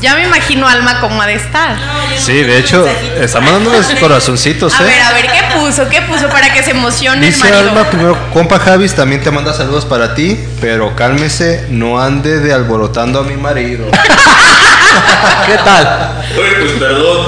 Ya 0.00 0.14
me 0.14 0.24
imagino 0.24 0.68
Alma 0.68 1.00
cómo 1.00 1.22
ha 1.22 1.26
de 1.26 1.34
estar. 1.34 1.76
Sí, 2.18 2.42
de 2.42 2.58
hecho, 2.58 2.86
está 3.18 3.40
mandando 3.40 3.72
los 3.72 3.86
corazoncitos, 3.98 4.74
A 4.74 4.82
ver, 4.82 4.92
¿eh? 4.92 5.00
a 5.00 5.12
ver, 5.12 5.26
¿qué 5.26 5.58
puso? 5.58 5.88
¿Qué 5.88 6.02
puso 6.02 6.28
para 6.28 6.52
que 6.52 6.62
se 6.62 6.72
emocione 6.72 7.26
el 7.26 7.32
Dice 7.32 7.48
marido? 7.50 7.70
Alma 7.70 7.84
primero, 7.84 8.18
compa 8.32 8.58
Javis 8.58 8.94
también 8.94 9.22
te 9.22 9.30
manda 9.30 9.54
saludos 9.54 9.84
para 9.86 10.14
ti, 10.14 10.38
pero 10.60 10.94
cálmese, 10.94 11.66
no 11.70 12.00
ande 12.00 12.40
de 12.40 12.52
alborotando 12.52 13.20
a 13.20 13.22
mi 13.22 13.36
marido. 13.36 13.86
¿Qué 15.46 15.56
tal? 15.64 16.22
Oye, 16.36 16.56
pues 16.60 16.72
perdón. 16.72 17.26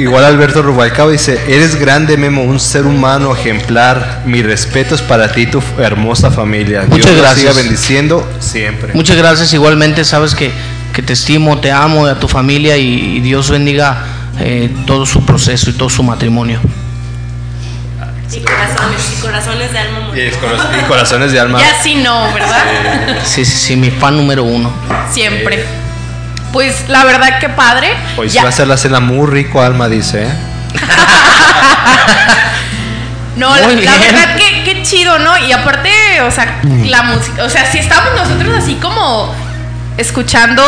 Igual 0.00 0.24
Alberto 0.24 0.62
Rubalcaba 0.62 1.12
dice, 1.12 1.38
eres 1.46 1.76
grande 1.76 2.16
Memo, 2.16 2.42
un 2.42 2.58
ser 2.58 2.86
humano 2.86 3.36
ejemplar, 3.36 4.22
mis 4.24 4.42
respetos 4.46 5.02
para 5.02 5.30
ti 5.30 5.42
y 5.42 5.46
tu 5.46 5.62
hermosa 5.78 6.30
familia. 6.30 6.84
Muchas 6.88 7.04
Dios 7.04 7.18
gracias. 7.18 7.40
siga 7.40 7.52
bendiciendo 7.52 8.26
siempre. 8.38 8.94
Muchas 8.94 9.18
gracias. 9.18 9.52
Igualmente, 9.52 10.04
sabes 10.06 10.34
que, 10.34 10.52
que 10.94 11.02
te 11.02 11.12
estimo, 11.12 11.58
te 11.60 11.70
amo, 11.70 12.06
a 12.06 12.18
tu 12.18 12.28
familia 12.28 12.78
y, 12.78 13.16
y 13.16 13.20
Dios 13.20 13.50
bendiga 13.50 14.02
eh, 14.40 14.70
todo 14.86 15.04
su 15.04 15.26
proceso 15.26 15.68
y 15.68 15.74
todo 15.74 15.90
su 15.90 16.02
matrimonio. 16.02 16.60
Y 18.32 18.40
corazones, 18.40 19.00
y 19.18 19.20
corazones 19.20 19.72
de 19.72 19.78
alma 19.80 20.10
Y, 20.14 20.20
y 20.20 20.84
corazones 20.88 21.32
de 21.32 21.40
alma. 21.40 21.60
Ya 21.60 21.82
sí 21.82 21.96
no, 21.96 22.32
¿verdad? 22.32 23.18
Sí, 23.24 23.44
sí, 23.44 23.56
sí, 23.56 23.76
mi 23.76 23.90
fan 23.90 24.16
número 24.16 24.44
uno. 24.44 24.72
Siempre. 25.12 25.62
Pues 26.52 26.88
la 26.88 27.04
verdad 27.04 27.38
que 27.38 27.48
padre. 27.48 27.88
Hoy 28.16 28.28
se 28.28 28.36
Ya- 28.36 28.42
va 28.42 28.48
a 28.48 28.52
hacer 28.52 28.66
la 28.66 28.76
cena 28.76 29.00
muy 29.00 29.28
rico, 29.30 29.62
Alma 29.62 29.88
dice. 29.88 30.24
¿eh? 30.24 30.30
No, 33.36 33.56
la, 33.56 33.68
verdad 33.68 34.36
que 34.36 34.64
qué 34.64 34.82
chido, 34.82 35.18
¿no? 35.18 35.38
Y 35.38 35.52
aparte, 35.52 35.90
o 36.26 36.30
sea, 36.30 36.60
la 36.84 37.02
música, 37.04 37.44
o 37.44 37.48
sea, 37.48 37.64
si 37.70 37.78
estamos 37.78 38.10
nosotros 38.14 38.54
así 38.58 38.74
como 38.74 39.32
escuchando, 39.96 40.62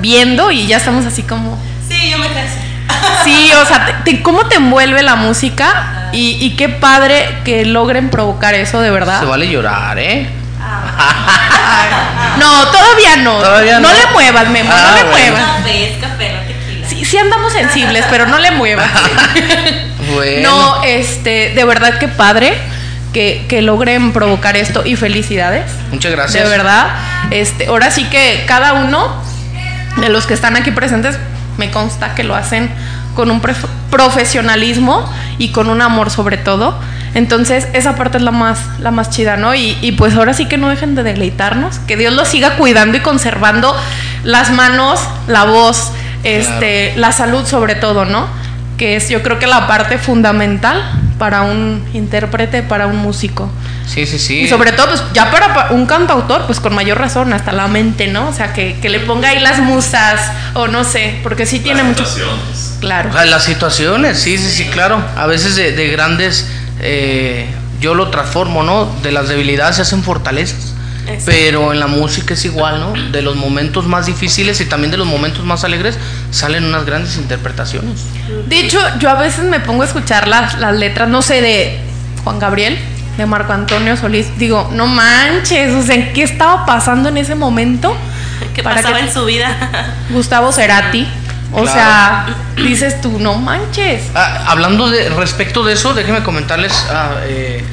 viendo 0.00 0.50
y 0.50 0.66
ya 0.66 0.76
estamos 0.78 1.06
así 1.06 1.22
como 1.22 1.58
Sí, 1.88 2.10
yo 2.10 2.18
me 2.18 2.26
casé. 2.28 2.58
Sí, 3.24 3.50
o 3.54 3.64
sea, 3.66 3.86
te- 4.04 4.10
te- 4.16 4.22
cómo 4.22 4.44
te 4.46 4.56
envuelve 4.56 5.02
la 5.02 5.14
música 5.16 6.08
y, 6.12 6.36
y 6.44 6.56
qué 6.56 6.68
padre 6.68 7.38
que 7.44 7.64
logren 7.64 8.10
provocar 8.10 8.54
eso 8.54 8.80
de 8.80 8.90
verdad. 8.90 9.20
Se 9.20 9.26
vale 9.26 9.48
llorar, 9.48 9.98
¿eh? 9.98 10.28
No, 12.38 12.66
todavía 12.68 13.16
no. 13.16 13.38
Todavía 13.40 13.80
no. 13.80 13.88
no. 13.88 13.94
le 13.94 14.06
muevas, 14.12 14.48
Memo, 14.48 14.70
Ah, 14.72 14.88
no 14.90 14.96
le 14.96 15.04
bueno. 15.10 15.36
muevas. 15.36 15.50
Café, 16.00 16.32
no 16.34 16.40
tequila. 16.46 16.88
Sí, 16.88 17.04
sí 17.04 17.18
andamos 17.18 17.52
sensibles, 17.52 18.04
pero 18.10 18.26
no 18.26 18.38
le 18.38 18.50
muevas. 18.52 18.90
Bueno. 20.14 20.48
No, 20.48 20.82
este, 20.84 21.50
de 21.54 21.64
verdad 21.64 21.98
que 21.98 22.08
padre 22.08 22.56
que, 23.12 23.44
que 23.46 23.60
logren 23.60 24.12
provocar 24.14 24.56
esto 24.56 24.86
y 24.86 24.96
felicidades. 24.96 25.70
Muchas 25.92 26.12
gracias. 26.12 26.42
De 26.42 26.48
verdad. 26.48 26.86
Este, 27.30 27.66
ahora 27.66 27.90
sí 27.90 28.04
que 28.04 28.44
cada 28.48 28.72
uno 28.72 29.06
de 29.98 30.08
los 30.08 30.24
que 30.24 30.32
están 30.32 30.56
aquí 30.56 30.70
presentes 30.70 31.18
me 31.58 31.70
consta 31.70 32.14
que 32.14 32.24
lo 32.24 32.34
hacen 32.34 32.70
con 33.14 33.30
un 33.30 33.42
profesionalismo 33.90 35.12
y 35.36 35.50
con 35.52 35.68
un 35.68 35.82
amor 35.82 36.10
sobre 36.10 36.38
todo. 36.38 36.78
Entonces, 37.14 37.66
esa 37.72 37.94
parte 37.96 38.18
es 38.18 38.22
la 38.22 38.30
más, 38.30 38.58
la 38.80 38.90
más 38.90 39.10
chida, 39.10 39.36
¿no? 39.36 39.54
Y, 39.54 39.76
y 39.80 39.92
pues 39.92 40.14
ahora 40.14 40.34
sí 40.34 40.46
que 40.46 40.56
no 40.58 40.68
dejen 40.68 40.94
de 40.94 41.02
deleitarnos, 41.02 41.78
que 41.80 41.96
Dios 41.96 42.12
los 42.14 42.28
siga 42.28 42.56
cuidando 42.56 42.96
y 42.96 43.00
conservando 43.00 43.74
las 44.24 44.50
manos, 44.50 45.00
la 45.26 45.44
voz, 45.44 45.90
este, 46.24 46.94
la 46.96 47.12
salud 47.12 47.46
sobre 47.46 47.74
todo, 47.74 48.04
¿no? 48.04 48.26
Que 48.76 48.96
es 48.96 49.08
yo 49.08 49.22
creo 49.22 49.38
que 49.38 49.46
la 49.46 49.66
parte 49.66 49.98
fundamental 49.98 50.82
para 51.18 51.42
un 51.42 51.84
intérprete, 51.94 52.62
para 52.62 52.86
un 52.86 52.96
músico. 52.96 53.50
Sí, 53.86 54.06
sí, 54.06 54.18
sí. 54.18 54.40
Y 54.42 54.48
sobre 54.48 54.70
todo, 54.72 54.88
pues 54.88 55.02
ya 55.14 55.30
para 55.32 55.52
pa- 55.54 55.68
un 55.70 55.86
cantautor, 55.86 56.46
pues 56.46 56.60
con 56.60 56.74
mayor 56.74 56.98
razón, 56.98 57.32
hasta 57.32 57.50
la 57.52 57.66
mente, 57.66 58.06
¿no? 58.06 58.28
O 58.28 58.32
sea, 58.32 58.52
que, 58.52 58.78
que 58.80 58.88
le 58.88 59.00
ponga 59.00 59.30
ahí 59.30 59.40
las 59.40 59.58
musas, 59.60 60.20
o 60.54 60.68
no 60.68 60.84
sé, 60.84 61.18
porque 61.24 61.46
sí 61.46 61.58
tiene 61.58 61.82
mucho. 61.82 62.04
Claro. 62.80 63.08
O 63.10 63.12
sea, 63.12 63.24
las 63.24 63.42
situaciones, 63.44 64.18
sí, 64.20 64.38
sí, 64.38 64.48
sí, 64.50 64.64
claro. 64.66 65.02
A 65.16 65.26
veces 65.26 65.56
de, 65.56 65.72
de 65.72 65.88
grandes, 65.88 66.46
eh, 66.80 67.46
yo 67.80 67.94
lo 67.94 68.08
transformo, 68.10 68.62
¿no? 68.62 68.86
De 69.02 69.12
las 69.12 69.28
debilidades 69.28 69.76
se 69.76 69.82
hacen 69.82 70.02
fortalezas. 70.02 70.74
Exacto. 71.06 71.24
Pero 71.34 71.72
en 71.72 71.80
la 71.80 71.86
música 71.86 72.34
es 72.34 72.44
igual, 72.44 72.80
¿no? 72.80 72.92
De 73.12 73.22
los 73.22 73.34
momentos 73.34 73.86
más 73.86 74.04
difíciles 74.06 74.60
y 74.60 74.66
también 74.66 74.90
de 74.90 74.98
los 74.98 75.06
momentos 75.06 75.42
más 75.44 75.64
alegres 75.64 75.96
salen 76.30 76.64
unas 76.64 76.84
grandes 76.84 77.16
interpretaciones. 77.16 78.00
De 78.46 78.60
hecho, 78.60 78.78
yo 78.98 79.08
a 79.08 79.14
veces 79.14 79.44
me 79.44 79.58
pongo 79.60 79.82
a 79.82 79.86
escuchar 79.86 80.28
las, 80.28 80.58
las 80.58 80.74
letras, 80.76 81.08
no 81.08 81.22
sé, 81.22 81.40
de 81.40 81.78
Juan 82.24 82.38
Gabriel, 82.38 82.78
de 83.16 83.24
Marco 83.24 83.54
Antonio 83.54 83.96
Solís. 83.96 84.26
Digo, 84.38 84.68
no 84.74 84.86
manches, 84.86 85.72
o 85.72 85.82
sea, 85.82 86.12
¿qué 86.12 86.22
estaba 86.24 86.66
pasando 86.66 87.08
en 87.08 87.16
ese 87.16 87.34
momento? 87.34 87.96
¿Qué 88.54 88.62
Para 88.62 88.76
pasaba 88.76 88.98
que- 88.98 89.04
en 89.06 89.12
su 89.14 89.24
vida? 89.24 89.96
Gustavo 90.10 90.52
Cerati. 90.52 91.08
O 91.52 91.62
Claro. 91.62 91.72
sea, 91.72 92.36
dices 92.56 93.00
tú, 93.00 93.18
no 93.18 93.34
manches. 93.34 94.02
Ah, 94.14 94.44
hablando 94.48 94.90
de 94.90 95.08
respecto 95.10 95.64
de 95.64 95.72
eso, 95.74 95.94
déjenme 95.94 96.22
comentarles 96.22 96.72
ah, 96.90 97.12
eh, 97.24 97.64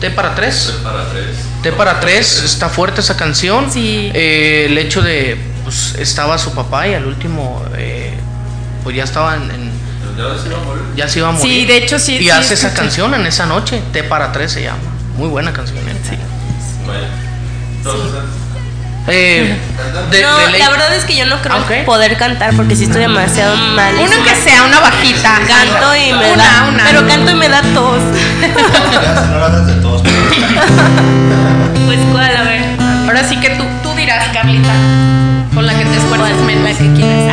T 0.00 0.10
para 0.10 0.34
tres. 0.34 0.74
T 1.62 1.72
para 1.72 2.00
tres, 2.00 2.42
está 2.42 2.68
fuerte 2.68 3.00
esa 3.00 3.16
canción. 3.16 3.70
Sí. 3.72 4.10
Eh, 4.14 4.66
el 4.68 4.76
hecho 4.78 5.00
de, 5.02 5.38
pues 5.64 5.94
estaba 5.98 6.36
su 6.38 6.52
papá 6.54 6.86
y 6.86 6.94
al 6.94 7.06
último, 7.06 7.64
eh, 7.76 8.14
pues 8.84 8.94
ya 8.94 9.04
estaba 9.04 9.36
en, 9.36 9.50
en- 9.50 9.70
ya 10.96 11.08
se 11.08 11.18
iba 11.18 11.28
a 11.28 11.32
morir. 11.32 11.52
Sí, 11.60 11.66
de 11.66 11.76
hecho, 11.78 11.98
sí, 11.98 12.16
Y 12.16 12.18
sí, 12.24 12.30
hace 12.30 12.54
esa 12.54 12.72
canción 12.74 13.14
en 13.14 13.26
esa 13.26 13.46
noche, 13.46 13.82
T 13.92 14.02
para 14.04 14.32
tres 14.32 14.52
se 14.52 14.62
llama. 14.62 14.78
Muy 15.16 15.28
buena 15.28 15.52
canción. 15.52 15.78
¿eh? 15.78 15.92
Eh, 19.08 19.56
de- 20.10 20.22
no, 20.22 20.36
de 20.38 20.58
la 20.58 20.70
verdad 20.70 20.92
es 20.94 21.04
que 21.04 21.14
yo 21.16 21.26
no 21.26 21.40
creo 21.40 21.54
Ah, 21.56 21.84
poder 21.84 22.16
cantar 22.16 22.54
porque 22.56 22.74
sí 22.74 22.84
estoy 22.84 23.02
demasiado 23.02 23.56
mal. 23.56 23.94
Uno 24.00 24.16
que 24.24 24.34
sea 24.34 24.64
una 24.64 24.80
bajita. 24.80 25.38
canto 25.46 25.94
y 25.96 26.12
me 26.12 26.32
Una, 26.32 26.44
da, 26.44 26.64
una. 26.68 26.84
pero 26.84 27.06
canto 27.06 27.30
y 27.30 27.34
me 27.34 27.48
da 27.48 27.62
tos. 27.74 28.00
pues 31.86 31.98
cuál, 32.12 32.36
a 32.36 32.42
ver. 32.42 32.60
Ahora 33.06 33.22
sí 33.28 33.36
que 33.40 33.50
tú, 33.50 33.64
tú 33.82 33.94
dirás, 33.94 34.26
Carlita, 34.32 34.72
con 35.54 35.66
la 35.66 35.74
que 35.78 35.84
te 35.84 35.96
esfuerzas 35.96 36.36
menos. 36.44 36.64
La 36.64 36.70
que 36.76 36.92
quieras. 36.94 37.25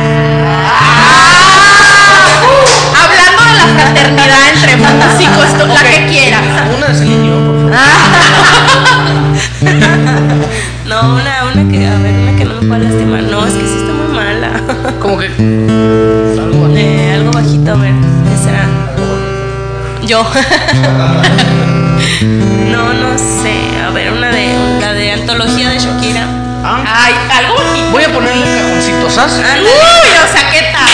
no, 22.72 22.92
no 22.92 23.18
sé. 23.18 23.80
A 23.84 23.90
ver, 23.90 24.12
una 24.12 24.28
de 24.28 24.54
la 24.80 24.92
de 24.92 25.12
antología 25.12 25.68
de 25.70 25.78
Shakira. 25.78 26.26
Ah, 26.64 26.82
Ay, 27.04 27.14
algo 27.38 27.54
bonito. 27.62 27.90
voy 27.92 28.04
a 28.04 28.12
ponerle 28.12 28.44
cajoncitos, 28.44 29.12
¿sabes? 29.12 29.34
Uy, 29.34 29.44
o 29.66 30.28
sea, 30.32 30.50
¿qué 30.50 30.72
tal? 30.72 30.88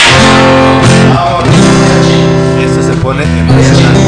Esto 2.61 2.83
se 2.83 2.93
pone 3.01 3.23
emocionante. 3.23 3.99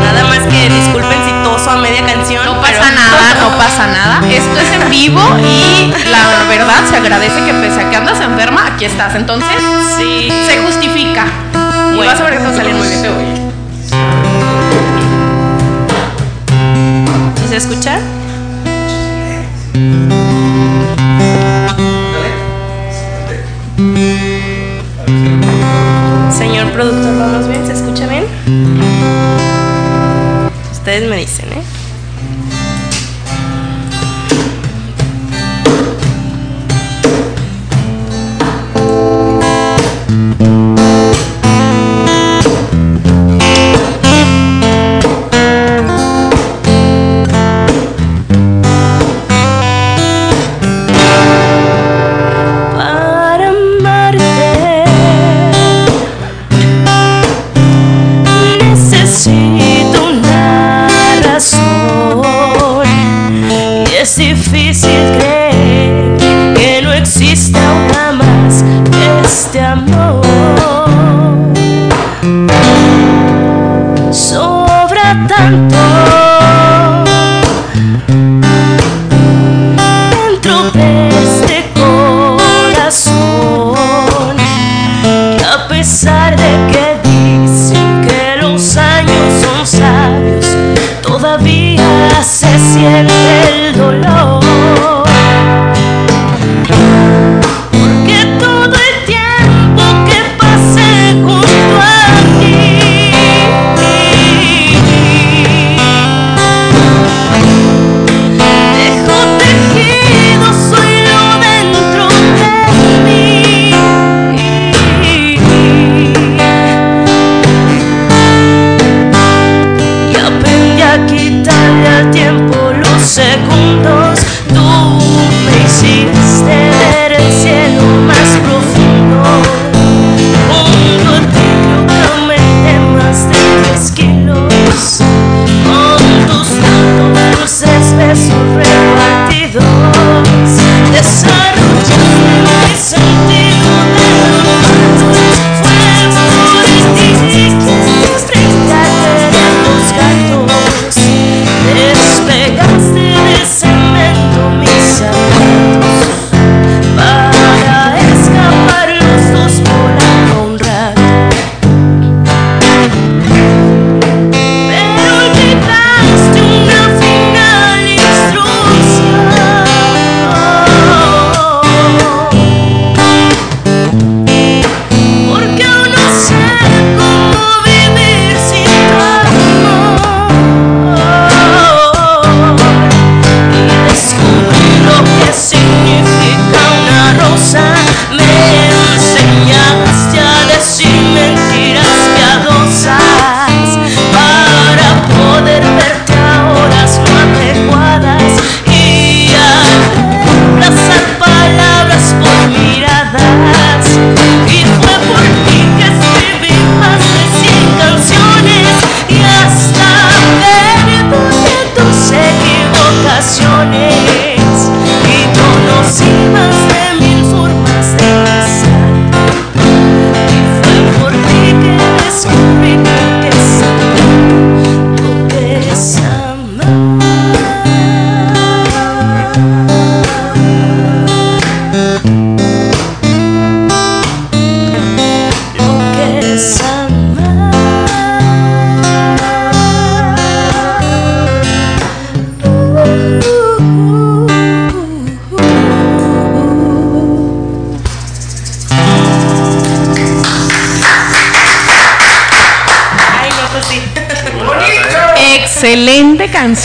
Nada 0.00 0.24
más 0.24 0.38
que 0.50 0.68
disculpen 0.70 1.18
si 1.24 1.32
toso 1.44 1.70
a 1.70 1.76
media 1.76 2.04
canción. 2.06 2.44
No 2.44 2.60
pero- 2.62 2.78
pasa 2.78 2.90
nada, 2.92 3.34
no 3.40 3.56
pasa 3.58 3.86
nada. 3.88 4.20
Esto 4.30 4.58
es 4.60 4.70
en 4.82 4.90
vivo 4.90 5.20
y 5.42 5.92
la 6.10 6.44
verdad 6.48 6.84
se 6.88 6.96
agradece 6.96 7.44
que 7.44 7.52
pese 7.54 7.82
a 7.82 7.90
que 7.90 7.96
andas 7.96 8.20
enferma, 8.20 8.66
aquí 8.74 8.84
estás. 8.84 9.14
Entonces, 9.16 9.56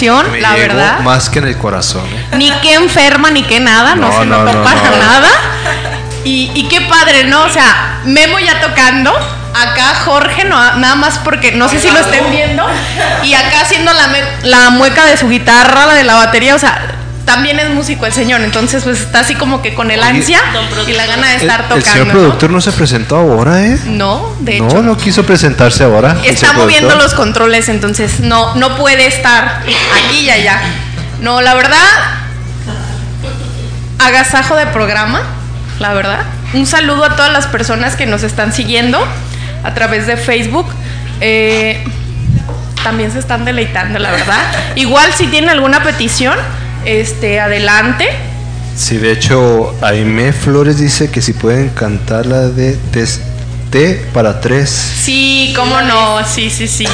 canción, 0.03 0.31
Me 0.31 0.41
la 0.41 0.53
verdad. 0.53 0.99
Más 0.99 1.29
que 1.29 1.39
en 1.39 1.45
el 1.47 1.57
corazón. 1.57 2.05
¿eh? 2.05 2.35
Ni 2.37 2.51
que 2.61 2.73
enferma, 2.75 3.31
ni 3.31 3.43
que 3.43 3.59
nada, 3.59 3.95
no, 3.95 4.07
No, 4.07 4.19
se 4.19 4.25
no, 4.25 4.43
notó 4.43 4.57
no, 4.59 4.63
para 4.63 4.81
no. 4.91 4.97
nada. 4.97 5.29
Y, 6.23 6.51
y 6.53 6.67
qué 6.69 6.81
padre, 6.81 7.25
¿no? 7.25 7.43
O 7.43 7.49
sea, 7.49 7.99
Memo 8.05 8.39
ya 8.39 8.61
tocando, 8.61 9.11
acá 9.53 9.93
Jorge, 10.05 10.45
no, 10.45 10.55
nada 10.77 10.95
más 10.95 11.19
porque 11.19 11.51
no 11.51 11.67
sé 11.67 11.79
si 11.79 11.89
lo 11.89 11.99
estén 11.99 12.31
viendo, 12.31 12.65
y 13.23 13.33
acá 13.33 13.61
haciendo 13.61 13.91
la, 13.93 14.07
la 14.43 14.69
mueca 14.69 15.05
de 15.05 15.17
su 15.17 15.27
guitarra, 15.29 15.85
la 15.85 15.93
de 15.95 16.03
la 16.05 16.15
batería, 16.15 16.55
o 16.55 16.59
sea, 16.59 16.92
también 17.25 17.57
es 17.59 17.69
músico 17.69 18.05
el 18.05 18.11
señor, 18.13 18.41
entonces 18.41 18.83
pues 18.83 18.99
está 19.01 19.19
así 19.21 19.35
como 19.35 19.61
que 19.61 19.73
con 19.73 19.91
el 19.91 20.03
ansia 20.03 20.41
y 20.87 20.91
la 20.91 21.05
gana 21.05 21.27
de 21.29 21.35
El, 21.35 21.41
estar 21.41 21.61
el 21.61 21.67
tocando. 21.67 21.85
señor 21.89 22.07
¿no? 22.07 22.13
productor 22.13 22.49
no 22.49 22.59
se 22.61 22.71
presentó 22.73 23.15
ahora, 23.17 23.63
¿eh? 23.63 23.79
No, 23.85 24.35
de 24.41 24.59
no, 24.59 24.67
hecho. 24.67 24.81
no 24.83 24.97
quiso 24.97 25.23
presentarse 25.25 25.83
ahora. 25.85 26.17
el 26.23 26.31
Está 26.31 26.47
señor 26.47 26.63
moviendo 26.63 26.89
productor. 26.89 27.11
los 27.11 27.13
controles, 27.17 27.69
entonces 27.69 28.19
no, 28.19 28.55
no 28.55 28.75
puede 28.77 29.07
estar 29.07 29.61
aquí 29.61 30.19
y 30.19 30.29
allá. 30.29 30.59
No, 31.21 31.41
la 31.41 31.53
verdad, 31.53 31.77
agasajo 33.99 34.55
de 34.55 34.65
programa, 34.67 35.21
la 35.79 35.93
verdad. 35.93 36.19
Un 36.53 36.65
saludo 36.65 37.05
a 37.05 37.15
todas 37.15 37.31
las 37.31 37.47
personas 37.47 37.95
que 37.95 38.05
nos 38.05 38.23
están 38.23 38.53
siguiendo 38.53 38.99
a 39.63 39.73
través 39.73 40.07
de 40.07 40.17
Facebook. 40.17 40.67
Eh, 41.21 41.83
también 42.83 43.11
se 43.11 43.19
están 43.19 43.45
deleitando, 43.45 43.97
la 43.97 44.11
verdad. 44.11 44.41
Igual 44.75 45.13
si 45.13 45.27
tienen 45.27 45.49
alguna 45.49 45.83
petición, 45.83 46.37
este, 46.85 47.39
adelante. 47.39 48.07
Sí, 48.75 48.97
de 48.97 49.11
hecho, 49.11 49.75
Aime 49.81 50.33
Flores 50.33 50.79
dice 50.79 51.11
que 51.11 51.21
si 51.21 51.33
pueden 51.33 51.69
cantar 51.69 52.25
la 52.25 52.47
de 52.47 52.77
T 53.69 54.05
para 54.13 54.39
tres. 54.39 54.69
Sí, 54.69 55.53
cómo 55.55 55.81
no, 55.81 56.25
sí, 56.25 56.49
sí, 56.49 56.67
sí. 56.67 56.87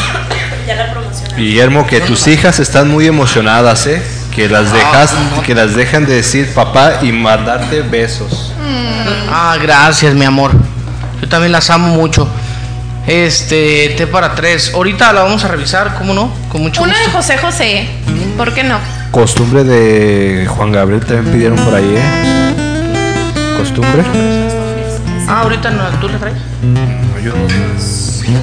Guillermo, 1.37 1.87
que 1.87 2.01
tus 2.01 2.27
hijas 2.27 2.59
están 2.59 2.89
muy 2.89 3.07
emocionadas, 3.07 3.87
¿eh? 3.87 4.01
Que 4.35 4.47
las 4.47 4.71
dejas, 4.71 5.11
que 5.45 5.55
las 5.55 5.75
dejan 5.75 6.05
de 6.05 6.15
decir 6.15 6.53
papá 6.53 6.99
y 7.01 7.11
mandarte 7.11 7.81
besos. 7.81 8.53
Ah, 9.29 9.57
gracias, 9.61 10.13
mi 10.13 10.25
amor. 10.25 10.51
Yo 11.21 11.27
también 11.27 11.51
las 11.51 11.69
amo 11.69 11.87
mucho. 11.95 12.27
Este, 13.07 13.95
T 13.97 14.07
para 14.07 14.35
tres. 14.35 14.71
Ahorita 14.73 15.11
la 15.13 15.23
vamos 15.23 15.43
a 15.43 15.47
revisar, 15.47 15.95
¿cómo 15.97 16.13
no? 16.13 16.31
Con 16.51 16.61
mucho 16.61 16.81
Una 16.83 16.97
de. 16.97 17.05
José 17.05 17.37
José, 17.37 17.87
¿por 18.37 18.53
qué 18.53 18.63
no? 18.63 18.77
Costumbre 19.12 19.64
de 19.64 20.45
Juan 20.47 20.72
Gabriel 20.72 21.03
también 21.03 21.34
pidieron 21.34 21.57
por 21.57 21.74
ahí, 21.74 21.95
¿eh? 21.95 23.55
Costumbre. 23.57 24.03
Ah, 25.28 25.41
ahorita 25.41 25.72
no, 25.72 25.84
¿tú 25.99 26.10
la 26.10 26.18
traes? 26.18 26.38
Yo. 27.24 27.34
Sí, 27.80 28.36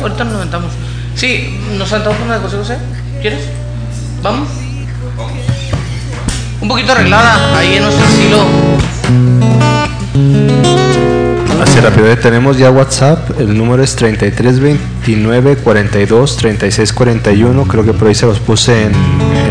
ahorita 0.00 0.24
nos 0.24 0.34
aventamos. 0.36 0.72
Sí, 1.14 1.60
nos 1.78 1.92
aventamos 1.92 2.18
una 2.24 2.34
de 2.34 2.40
José 2.40 2.56
José. 2.56 2.78
¿Quieres? 3.20 3.48
¿Vamos? 4.22 4.48
Un 6.60 6.68
poquito 6.68 6.92
arreglada, 6.92 7.58
ahí 7.58 7.74
en 7.76 7.82
nuestro 7.82 8.06
estilo. 8.06 8.38
Así 11.62 11.80
rápido, 11.80 12.10
¿eh? 12.10 12.16
tenemos 12.16 12.56
ya 12.56 12.70
WhatsApp, 12.70 13.38
el 13.38 13.56
número 13.56 13.82
es 13.82 13.94
3329 13.96 15.56
42 15.56 16.36
36 16.36 16.92
41, 16.92 17.64
creo 17.66 17.84
que 17.84 17.92
por 17.92 18.08
ahí 18.08 18.14
se 18.14 18.26
los 18.26 18.40
puse 18.40 18.84
en, 18.84 18.92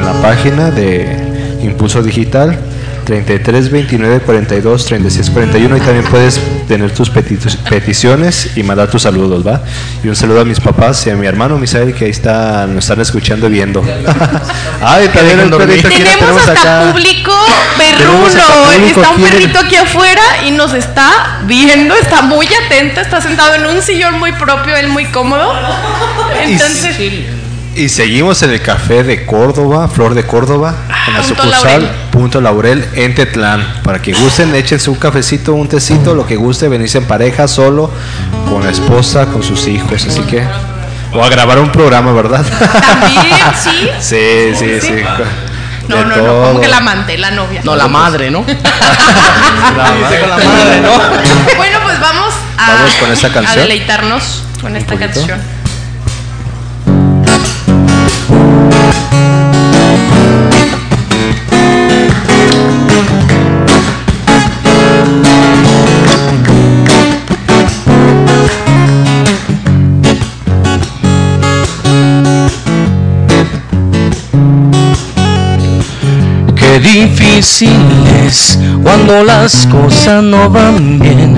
en 0.03 0.13
la 0.13 0.21
página 0.21 0.69
de 0.69 1.05
Impulso 1.61 2.03
Digital, 2.03 2.59
33 3.05 3.71
29 3.71 4.19
42 4.21 4.85
36 4.85 5.29
41 5.29 5.77
y 5.77 5.79
también 5.79 6.05
puedes 6.05 6.39
tener 6.67 6.91
tus 6.91 7.09
peticiones 7.09 8.51
y 8.57 8.63
mandar 8.63 8.89
tus 8.89 9.03
saludos, 9.03 9.45
¿va? 9.45 9.61
Y 10.03 10.07
un 10.07 10.15
saludo 10.15 10.41
a 10.41 10.45
mis 10.45 10.59
papás 10.59 11.05
y 11.07 11.09
a 11.09 11.15
mi 11.15 11.25
hermano 11.25 11.57
Misael 11.57 11.93
que 11.93 12.05
ahí 12.05 12.11
está, 12.11 12.65
nos 12.67 12.83
están 12.83 13.01
escuchando 13.01 13.47
y 13.47 13.51
viendo. 13.51 13.83
Ay, 14.81 15.07
también 15.09 15.39
el 15.39 15.49
perrito 15.49 15.87
aquí 15.87 16.03
Tenemos 16.03 16.47
hasta 16.47 16.51
acá. 16.51 16.91
público 16.91 17.31
perruno. 17.77 18.19
público 18.19 19.01
está 19.01 19.09
un 19.11 19.21
perrito 19.21 19.59
aquí 19.59 19.75
afuera 19.75 20.21
y 20.45 20.51
nos 20.51 20.73
está 20.73 21.41
viendo, 21.45 21.95
está 21.95 22.21
muy 22.21 22.47
atento, 22.65 22.99
está 22.99 23.21
sentado 23.21 23.55
en 23.55 23.65
un 23.65 23.81
sillón 23.81 24.19
muy 24.19 24.33
propio, 24.33 24.75
él 24.75 24.89
muy 24.89 25.05
cómodo. 25.05 25.53
Entonces, 26.43 26.97
Y 27.75 27.89
seguimos 27.89 28.43
en 28.43 28.51
el 28.51 28.61
café 28.61 29.03
de 29.03 29.25
Córdoba, 29.25 29.87
Flor 29.87 30.13
de 30.13 30.23
Córdoba, 30.27 30.75
en 31.07 31.13
la 31.13 31.21
Punto 31.21 31.35
sucursal 31.41 31.81
Laurel. 31.81 31.89
Punto 32.11 32.41
Laurel 32.41 32.85
en 32.93 33.15
Tetlán. 33.15 33.81
Para 33.83 33.99
que 33.99 34.13
gusten, 34.13 34.53
échense 34.53 34.91
un 34.91 34.97
cafecito, 34.97 35.55
un 35.55 35.67
tecito, 35.67 36.13
lo 36.13 36.25
que 36.27 36.35
guste, 36.35 36.67
venirse 36.67 36.99
en 36.99 37.05
pareja, 37.05 37.47
solo, 37.47 37.89
con 38.47 38.63
la 38.63 38.69
esposa, 38.69 39.25
con 39.25 39.41
sus 39.41 39.67
hijos. 39.67 40.05
Así 40.05 40.21
que. 40.21 40.43
O 41.13 41.23
a 41.23 41.29
grabar 41.29 41.57
un 41.59 41.71
programa, 41.71 42.11
¿verdad? 42.11 42.45
también, 42.45 43.23
sí. 43.63 43.89
sí, 43.99 44.53
sí, 44.55 44.81
sí. 44.81 44.95
No, 45.87 45.95
De 45.97 46.05
no, 46.05 46.09
no, 46.09 46.15
todo. 46.15 46.43
como 46.49 46.61
que 46.61 46.67
la 46.67 46.77
amante, 46.77 47.17
la 47.17 47.31
novia. 47.31 47.61
No, 47.63 47.75
la 47.75 47.87
madre, 47.87 48.29
¿no? 48.31 48.45
La 49.75 49.83
madre. 49.83 50.19
madre, 50.27 50.81
¿no? 50.81 50.91
Bueno, 51.57 51.79
pues 51.83 51.99
vamos 51.99 52.33
a, 52.57 52.71
Vamos 52.73 52.91
con 52.99 53.11
esta 53.11 53.27
a 53.27 53.33
canción. 53.33 53.55
deleitarnos 53.63 54.43
con 54.61 54.75
esta 54.75 54.93
poquito. 54.93 55.13
canción. 55.13 55.62
Qué 76.55 76.79
difícil 76.79 77.69
es 78.25 78.57
cuando 78.81 79.23
las 79.23 79.67
cosas 79.67 80.23
no 80.23 80.49
van 80.49 80.97
bien. 80.99 81.35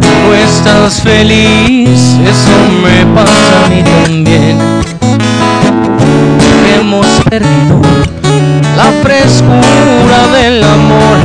No 0.00 0.34
estás 0.34 1.00
feliz, 1.02 2.16
eso 2.24 2.56
me 2.82 3.06
pasa 3.14 3.64
a 3.64 3.68
mí 3.68 3.82
también. 4.04 4.58
Hemos 6.86 7.06
perdido 7.30 7.80
la 8.76 8.92
frescura 9.02 10.38
del 10.38 10.62
amor, 10.62 11.16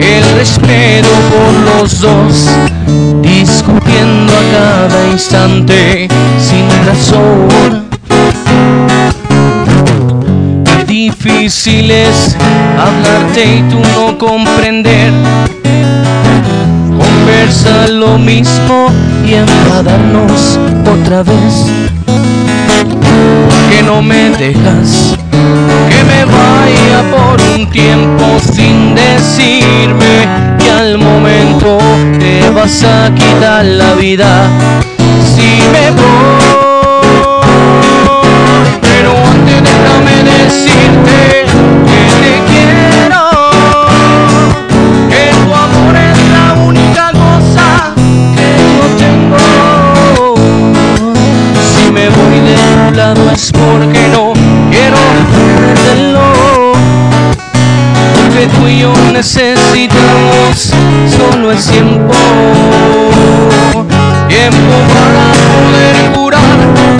el 0.00 0.24
respeto 0.38 1.10
por 1.30 1.76
los 1.76 2.00
dos, 2.00 2.48
discutiendo 3.20 4.32
a 4.32 4.42
cada 4.50 5.10
instante 5.12 6.08
sin 6.38 6.66
razón. 6.86 7.84
Qué 10.64 10.84
difícil 10.86 11.90
es 11.90 12.34
hablarte 12.78 13.56
y 13.56 13.62
tú 13.68 13.80
no 13.94 14.16
comprender. 14.16 15.12
Conversa 16.98 17.88
lo 17.88 18.16
mismo 18.16 18.86
y 19.22 19.34
enfadarnos 19.34 20.58
otra 20.86 21.22
vez. 21.22 21.93
No 23.86 24.00
me 24.00 24.30
dejas 24.30 25.14
que 25.88 26.04
me 26.04 26.24
vaya 26.24 27.02
por 27.10 27.40
un 27.54 27.70
tiempo 27.70 28.24
sin 28.52 28.94
decirme 28.94 30.26
que 30.58 30.70
al 30.70 30.98
momento 30.98 31.78
te 32.18 32.48
vas 32.50 32.82
a 32.82 33.12
quitar 33.14 33.64
la 33.64 33.94
vida 33.94 34.48
si 35.36 35.62
me 35.72 35.90
voy. 35.90 36.43
Es 53.34 53.50
porque 53.52 54.08
no 54.12 54.32
quiero 54.70 54.96
perderlo. 55.32 56.72
Porque 58.16 58.46
tú 58.54 58.68
y 58.68 58.80
yo 58.80 58.92
necesitamos 59.12 60.72
solo 61.16 61.50
el 61.50 61.58
tiempo. 61.58 62.14
Tiempo 64.28 64.76
para 64.94 65.26
poder 65.50 65.96
curar 66.14 66.56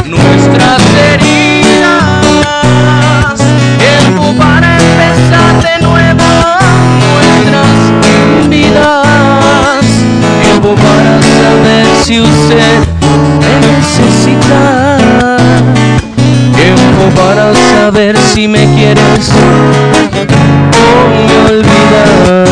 nuestras 0.07 0.83
heridas. 1.09 2.03
Tiempo 3.79 4.25
para 4.37 4.77
empezar 4.77 5.53
de 5.63 5.75
nuevo 5.87 6.29
nuestras 7.05 8.49
vidas. 8.49 9.85
Tiempo 10.43 10.75
para 10.75 11.13
saber 11.23 11.87
si 12.05 12.21
usted 12.21 12.79
me 13.41 13.53
necesita 13.67 14.84
saber 17.85 18.17
si 18.17 18.49
me 18.49 18.65
quieres 18.77 19.31
o 20.73 20.97
me 21.27 21.37
olvidas. 21.51 22.49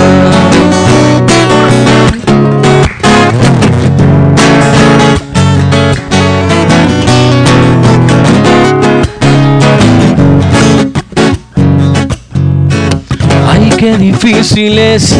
Ay, 13.49 13.70
qué 13.78 13.97
difícil 13.97 14.78
es 14.78 15.16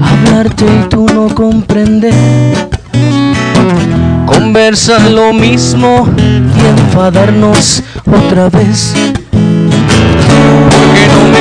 hablarte 0.00 0.64
y 0.64 0.88
tú 0.88 1.06
no 1.12 1.26
comprendes. 1.34 2.14
Conversas 4.26 5.10
lo 5.10 5.32
mismo 5.32 6.06
y 6.16 6.66
enfadarnos 6.66 7.82
otra 8.06 8.48
vez. 8.48 8.94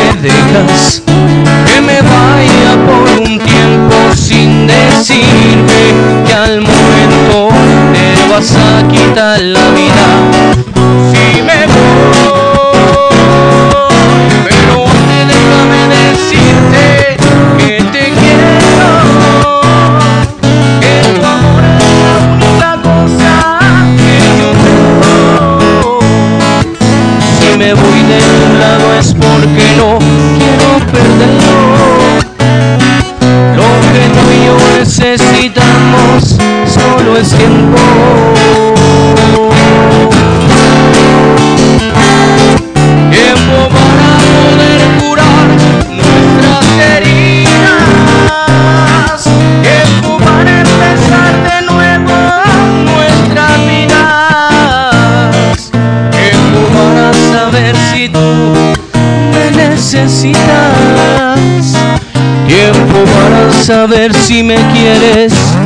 ¿Por 0.10 0.18
qué 0.18 0.28
no 0.28 0.64
me 0.64 0.74
dejas 0.74 1.04
que 1.68 1.82
me 1.82 2.02
vaya 2.02 2.74
por 2.88 3.20
un 3.20 3.38
tiempo 3.38 3.96
sin 4.16 4.66
decirme 4.66 5.94
que 6.26 6.34
al 6.34 6.62
momento 6.62 7.50
te 7.94 8.28
vas 8.32 8.56
a 8.56 8.88
quitar 8.88 9.40
la 9.40 9.70
vida? 9.70 10.69
Necesitas. 59.92 61.74
Tiempo 62.48 63.04
para 63.06 63.52
saber 63.64 64.14
si 64.14 64.44
me 64.44 64.56
quieres. 64.74 65.59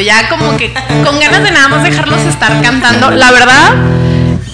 Ya 0.00 0.28
como 0.28 0.56
que 0.56 0.72
con 1.04 1.18
ganas 1.20 1.42
de 1.42 1.50
nada 1.50 1.68
más 1.68 1.82
dejarlos 1.84 2.20
estar 2.22 2.60
cantando. 2.62 3.10
La 3.10 3.30
verdad, 3.32 3.74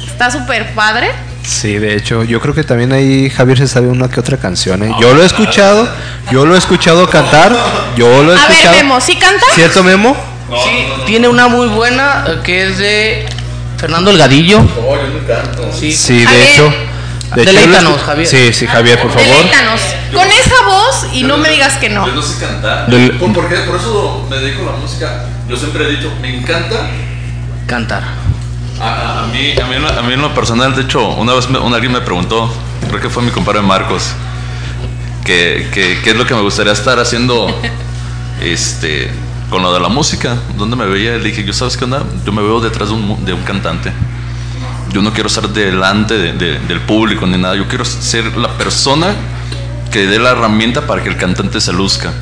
está 0.07 0.31
súper 0.31 0.75
padre. 0.75 1.11
Sí, 1.45 1.79
de 1.79 1.97
hecho, 1.97 2.23
yo 2.23 2.41
creo 2.41 2.55
que 2.55 2.63
también 2.63 2.93
ahí 2.93 3.29
Javier 3.29 3.59
se 3.59 3.67
sabe 3.67 3.89
una 3.89 4.09
que 4.09 4.21
otra 4.21 4.37
canción. 4.37 4.83
¿eh? 4.85 4.95
Yo 5.01 5.13
lo 5.13 5.23
he 5.23 5.27
escuchado, 5.27 5.89
yo 6.31 6.47
lo 6.47 6.55
he 6.55 6.59
escuchado 6.59 7.09
cantar, 7.11 7.53
yo 7.97 8.23
lo 8.23 8.33
he 8.33 8.39
A 8.39 8.43
ver, 8.43 8.51
escuchado. 8.53 8.77
Memo, 8.77 9.01
¿sí 9.01 9.17
canta? 9.17 9.45
¿Cierto, 9.55 9.83
Memo? 9.83 10.17
Sí, 10.65 10.87
tiene 11.07 11.27
una 11.29 11.49
muy 11.49 11.67
buena 11.69 12.25
eh, 12.29 12.39
que 12.45 12.69
es 12.69 12.79
de 12.79 13.27
Fernando 13.79 14.11
Elgadillo. 14.13 14.61
Sí, 15.77 15.91
Sí, 15.93 16.19
de 16.21 16.25
Javier. 16.27 16.49
hecho. 16.53 16.65
De 17.35 17.43
hecho, 17.43 17.51
yo 17.53 17.59
Deleítanos, 17.61 17.93
escu- 18.01 18.05
Javier. 18.05 18.27
Sí, 18.29 18.53
sí, 18.53 18.67
Javier, 18.67 19.01
por 19.01 19.11
favor. 19.11 19.27
Deleítanos. 19.27 19.81
Con 20.13 20.27
esa 20.29 20.65
voz 20.67 21.07
y 21.15 21.23
no 21.25 21.39
me 21.39 21.49
digas 21.49 21.73
que 21.79 21.89
no. 21.89 22.07
Yo 22.07 22.13
no 22.13 22.23
sé 22.23 22.39
cantar. 22.39 22.87
Del- 22.87 23.13
¿Por, 23.19 23.33
por 23.33 23.49
qué? 23.49 23.57
Por 23.63 23.77
eso 23.81 24.27
me 24.31 24.37
dedico 24.37 24.69
a 24.69 24.73
la 24.73 24.79
música. 24.79 25.25
Yo 25.49 25.57
siempre 25.57 25.85
he 25.89 25.91
dicho, 25.97 26.11
me 26.21 26.37
encanta. 26.37 26.89
cantar. 27.67 28.03
A, 28.81 29.27
mí, 29.33 29.53
a, 29.61 29.67
mí, 29.67 29.77
en 29.77 29.83
lo- 29.83 29.89
a 29.99 30.03
mí 30.03 30.13
en 30.15 30.21
lo 30.21 30.35
personal, 30.35 30.75
de 30.75 30.83
hecho, 30.83 31.09
una 31.11 31.33
vez 31.35 31.49
me- 31.49 31.59
un 31.59 31.73
alguien 31.73 31.93
me 31.93 32.01
preguntó, 32.01 32.53
creo 32.89 33.01
que 33.01 33.09
fue 33.09 33.23
mi 33.23 33.31
compadre 33.31 33.63
Marcos, 33.63 34.03
que, 35.25 35.69
que- 35.73 36.01
qué 36.03 36.11
es 36.11 36.17
lo 36.17 36.27
que 36.27 36.35
me 36.35 36.41
gustaría 36.43 36.73
estar 36.73 36.99
haciendo 36.99 37.47
este, 38.43 39.11
con 39.51 39.63
lo 39.63 39.73
de 39.73 39.81
la 39.81 39.89
música. 39.89 40.37
¿Dónde 40.59 40.77
me 40.77 40.87
veía? 40.87 41.13
Le 41.13 41.25
dije, 41.25 41.45
yo 41.45 41.53
sabes 41.53 41.77
qué 41.77 41.85
onda, 41.85 42.03
yo 42.27 42.33
me 42.33 42.43
veo 42.43 42.61
detrás 42.61 42.89
de 42.89 42.95
un, 42.95 43.25
de 43.25 43.33
un 43.33 43.43
cantante. 43.43 43.93
Yo 44.93 45.01
no 45.01 45.13
quiero 45.13 45.29
estar 45.29 45.49
delante 45.49 46.19
de- 46.19 46.33
de- 46.33 46.59
del 46.61 46.81
público 46.81 47.27
ni 47.27 47.39
nada. 47.39 47.55
Yo 47.55 47.69
quiero 47.69 47.85
ser 47.85 48.37
la 48.37 48.49
persona 48.59 49.15
que 49.91 50.07
dé 50.07 50.19
la 50.19 50.31
herramienta 50.31 50.87
para 50.87 51.03
que 51.03 51.09
el 51.09 51.17
cantante 51.17 51.61
se 51.61 51.73
luzca. 51.73 52.13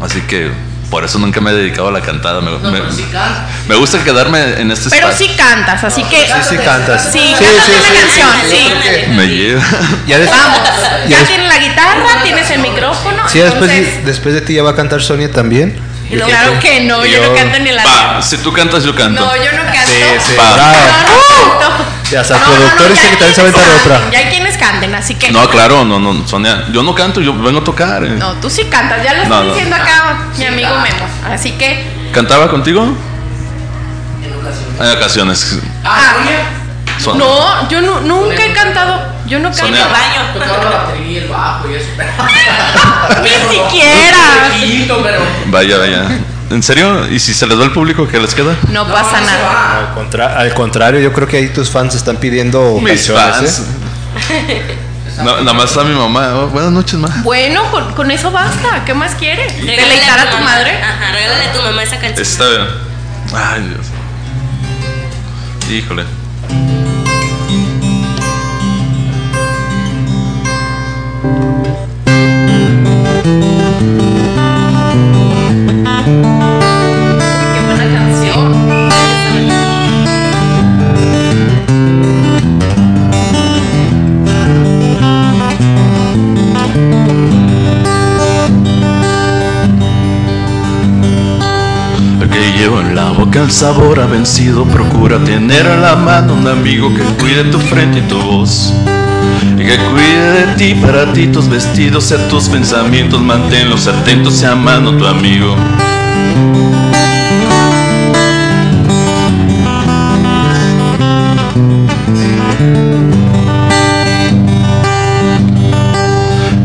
Así 0.00 0.20
que 0.22 0.50
por 0.90 1.04
eso 1.04 1.18
nunca 1.18 1.40
me 1.40 1.50
he 1.52 1.54
dedicado 1.54 1.88
a 1.88 1.92
la 1.92 2.00
cantada. 2.00 2.40
Me, 2.40 2.50
me- 2.50 2.80
me 3.68 3.74
gusta 3.76 4.02
quedarme 4.02 4.60
en 4.60 4.70
este 4.70 4.90
Pero 4.90 5.08
espacio. 5.08 5.28
sí 5.28 5.34
cantas, 5.36 5.84
así 5.84 6.02
que. 6.04 6.26
Sí, 6.26 6.32
sí 6.50 6.56
cantas. 6.58 7.02
Sí, 7.12 7.34
Sí, 7.38 7.44
sí, 7.44 7.72
sí, 7.76 8.22
canción, 8.22 8.28
sí, 8.50 9.10
Me 9.12 9.26
lleva. 9.28 9.62
Ya 10.06 10.18
des- 10.18 10.28
Vamos. 10.30 10.58
Ya 11.04 11.08
Ya 11.08 11.18
des- 11.18 11.28
tienes 11.28 11.48
la 11.48 11.58
guitarra, 11.58 12.22
tienes 12.22 12.50
el 12.50 12.58
micrófono. 12.60 13.28
Sí, 13.28 13.38
después, 13.38 13.70
entonces- 13.70 14.04
después 14.04 14.34
de 14.34 14.40
ti 14.40 14.54
ya 14.54 14.62
va 14.62 14.70
a 14.70 14.74
cantar 14.76 15.00
Sonia 15.02 15.30
también. 15.30 15.80
Claro 16.10 16.58
que 16.58 16.80
no, 16.80 17.04
yo, 17.06 17.22
Yo- 17.22 17.28
no 17.30 17.34
canto 17.36 17.58
ni 17.60 17.70
la. 17.70 17.84
Va, 17.84 18.20
si 18.22 18.36
tú 18.38 18.52
cantas, 18.52 18.82
yo 18.82 18.92
canto. 18.96 19.20
No, 19.24 19.36
yo 19.36 19.52
no 19.52 19.62
canto. 19.62 19.86
Sí, 19.86 20.02
sí. 20.26 20.32
No, 20.36 20.42
no 20.44 20.56
canto. 20.56 21.84
Ya, 22.10 22.22
el 22.22 22.28
No, 22.28 22.38
no, 22.38 22.44
productor 22.44 22.90
no, 22.90 23.42
aventar 23.42 23.62
canten, 23.64 23.80
otra. 23.80 24.10
Ya 24.10 24.18
hay 24.18 24.24
quienes 24.30 24.56
canten, 24.58 24.94
así 24.94 25.14
que. 25.14 25.30
No, 25.30 25.48
claro, 25.48 25.84
no, 25.84 25.98
no, 26.00 26.26
Sonia. 26.26 26.64
Yo 26.72 26.82
no 26.82 26.94
canto, 26.94 27.20
yo 27.20 27.32
vengo 27.40 27.60
a 27.60 27.64
tocar. 27.64 28.02
eh. 28.04 28.10
No, 28.18 28.32
tú 28.34 28.50
sí 28.50 28.64
cantas, 28.64 29.02
ya 29.04 29.14
lo 29.14 29.18
No, 29.18 29.34
estoy 29.36 29.46
no. 29.46 29.52
diciendo 29.54 29.76
acá 29.76 30.18
mi 30.36 30.44
amigo 30.46 30.70
Memo. 30.80 31.06
Así 31.32 31.52
que. 31.52 32.10
¿Cantaba 32.12 32.48
contigo? 32.50 32.84
En 34.80 34.96
ocasiones. 34.96 35.58
Ah, 35.84 36.14
Son- 36.98 37.16
no, 37.18 37.68
yo 37.68 37.80
no, 37.80 38.00
nunca 38.00 38.44
he 38.44 38.52
cantado. 38.52 39.00
Yo 39.26 39.38
no 39.38 39.48
canto. 39.50 39.66
Sonia. 39.66 39.86
Tocaba 40.34 40.64
la 40.64 40.70
batería, 40.70 41.22
el 41.22 41.28
bajo 41.28 41.70
y 41.70 41.74
eso. 41.74 41.86
Ni 43.22 43.30
siquiera. 43.56 44.50
Vaya, 45.46 45.78
vaya. 45.78 46.04
¿En 46.50 46.62
serio? 46.62 47.08
¿Y 47.08 47.18
si 47.20 47.32
se 47.32 47.46
les 47.46 47.56
da 47.58 47.64
al 47.64 47.72
público 47.72 48.06
que 48.08 48.18
les 48.18 48.34
queda? 48.34 48.56
No 48.70 48.86
pasa 48.86 49.20
nada. 49.20 49.78
Al, 49.88 49.94
contra- 49.94 50.36
al 50.38 50.52
contrario, 50.52 51.00
yo 51.00 51.12
creo 51.12 51.28
que 51.28 51.36
ahí 51.36 51.48
tus 51.48 51.70
fans 51.70 51.94
están 51.94 52.16
pidiendo 52.16 52.78
Mis 52.80 53.06
canciones. 53.08 53.56
fans. 53.56 54.30
¿eh? 54.30 54.76
No, 55.24 55.38
nada 55.42 55.52
más 55.52 55.66
está 55.70 55.84
mi 55.84 55.94
mamá. 55.94 56.30
Oh, 56.34 56.46
buenas 56.46 56.70
noches, 56.72 56.94
ma. 56.94 57.08
Bueno, 57.22 57.62
con, 57.70 57.92
con 57.92 58.10
eso 58.10 58.30
basta. 58.30 58.84
¿Qué 58.86 58.94
más 58.94 59.14
quiere? 59.16 59.44
¿Deleitar 59.52 60.18
a 60.18 60.30
tu 60.30 60.36
mamá. 60.38 60.46
madre? 60.52 60.82
Ajá, 60.82 61.12
regálale 61.12 61.44
a 61.44 61.52
tu 61.52 61.60
mamá 61.60 61.82
esa 61.82 61.98
canción. 61.98 62.22
Está 62.26 62.48
bien. 62.48 62.62
Ay, 63.34 63.62
Dios. 63.68 63.86
Híjole. 65.70 66.04
Sabor 93.50 94.00
ha 94.00 94.06
vencido. 94.06 94.64
Procura 94.64 95.18
tener 95.18 95.66
a 95.66 95.76
la 95.76 95.96
mano 95.96 96.34
un 96.34 96.46
amigo 96.46 96.92
que 96.94 97.02
cuide 97.20 97.44
tu 97.44 97.58
frente 97.58 97.98
y 97.98 98.02
tu 98.02 98.20
voz. 98.20 98.72
Y 99.58 99.64
que 99.64 99.76
cuide 99.76 100.46
de 100.46 100.54
ti, 100.56 100.74
para 100.74 101.12
ti 101.12 101.26
tus 101.26 101.48
vestidos, 101.48 102.04
sea 102.04 102.28
tus 102.28 102.48
pensamientos, 102.48 103.20
manténlos 103.20 103.86
atentos, 103.86 104.34
sea 104.34 104.52
a 104.52 104.56
mano 104.56 104.92
tu 104.92 105.06
amigo. 105.06 105.54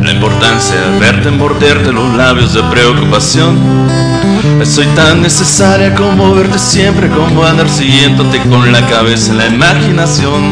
La 0.02 0.12
importancia 0.12 0.76
de 0.76 1.00
verte 1.00 1.32
morderte 1.32 1.92
los 1.92 2.16
labios 2.16 2.54
de 2.54 2.64
preocupación 2.64 4.15
Soy 4.64 4.86
tan 4.88 5.22
necesaria 5.22 5.94
como 5.96 6.34
verte 6.34 6.60
siempre, 6.60 7.10
como 7.10 7.44
andar 7.44 7.70
siguiéndote 7.70 8.40
con 8.50 8.72
la 8.72 8.86
cabeza 8.88 9.32
en 9.32 9.38
la 9.38 9.48
imaginación. 9.48 10.52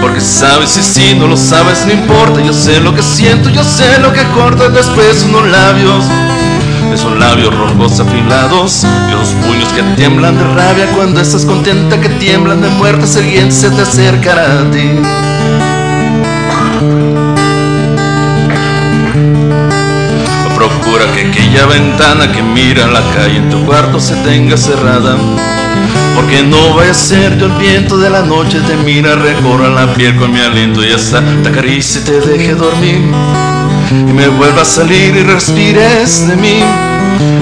Porque 0.00 0.20
sabes 0.20 0.76
y 0.76 0.82
si 0.82 1.14
no 1.14 1.26
lo 1.26 1.36
sabes 1.36 1.86
no 1.86 1.92
importa, 1.92 2.40
yo 2.42 2.52
sé 2.52 2.80
lo 2.80 2.94
que 2.94 3.02
siento, 3.02 3.48
yo 3.50 3.64
sé 3.64 3.98
lo 4.00 4.12
que 4.12 4.22
corta 4.34 4.68
después 4.68 5.24
unos 5.28 5.46
labios. 5.48 6.04
Esos 6.92 7.18
labios 7.18 7.54
rojos 7.56 7.98
afilados 7.98 8.84
y 8.84 9.12
los 9.12 9.28
puños 9.46 9.72
que 9.72 9.82
tiemblan 9.96 10.36
de 10.36 10.44
rabia 10.44 10.86
cuando 10.94 11.20
estás 11.20 11.44
contenta 11.44 12.00
que 12.00 12.08
tiemblan 12.08 12.60
de 12.60 12.68
muerte, 12.68 13.06
alguien 13.16 13.50
se 13.50 13.70
te 13.70 13.82
acercará 13.82 14.60
a 14.60 14.70
ti. 14.70 15.33
Procura 20.94 21.12
que 21.12 21.26
aquella 21.26 21.66
ventana 21.66 22.30
que 22.30 22.40
mira 22.40 22.84
a 22.84 22.88
la 22.88 23.00
calle 23.16 23.38
en 23.38 23.50
tu 23.50 23.64
cuarto 23.66 23.98
se 23.98 24.14
tenga 24.16 24.56
cerrada. 24.56 25.16
Porque 26.14 26.44
no 26.44 26.76
vaya 26.76 26.92
a 26.92 26.94
ser 26.94 27.36
yo 27.36 27.46
el 27.46 27.52
viento 27.52 27.98
de 27.98 28.10
la 28.10 28.22
noche 28.22 28.60
te 28.60 28.76
mira, 28.76 29.16
recorra 29.16 29.70
la 29.70 29.92
piel 29.92 30.14
con 30.14 30.32
mi 30.32 30.38
aliento 30.38 30.84
y 30.84 30.92
hasta 30.92 31.20
te 31.42 31.48
acaricia 31.48 32.00
y 32.00 32.04
te 32.04 32.20
deje 32.20 32.54
dormir. 32.54 33.00
Y 33.90 34.12
me 34.12 34.28
vuelva 34.28 34.62
a 34.62 34.64
salir 34.64 35.16
y 35.16 35.22
respires 35.24 36.28
de 36.28 36.36
mí. 36.36 36.62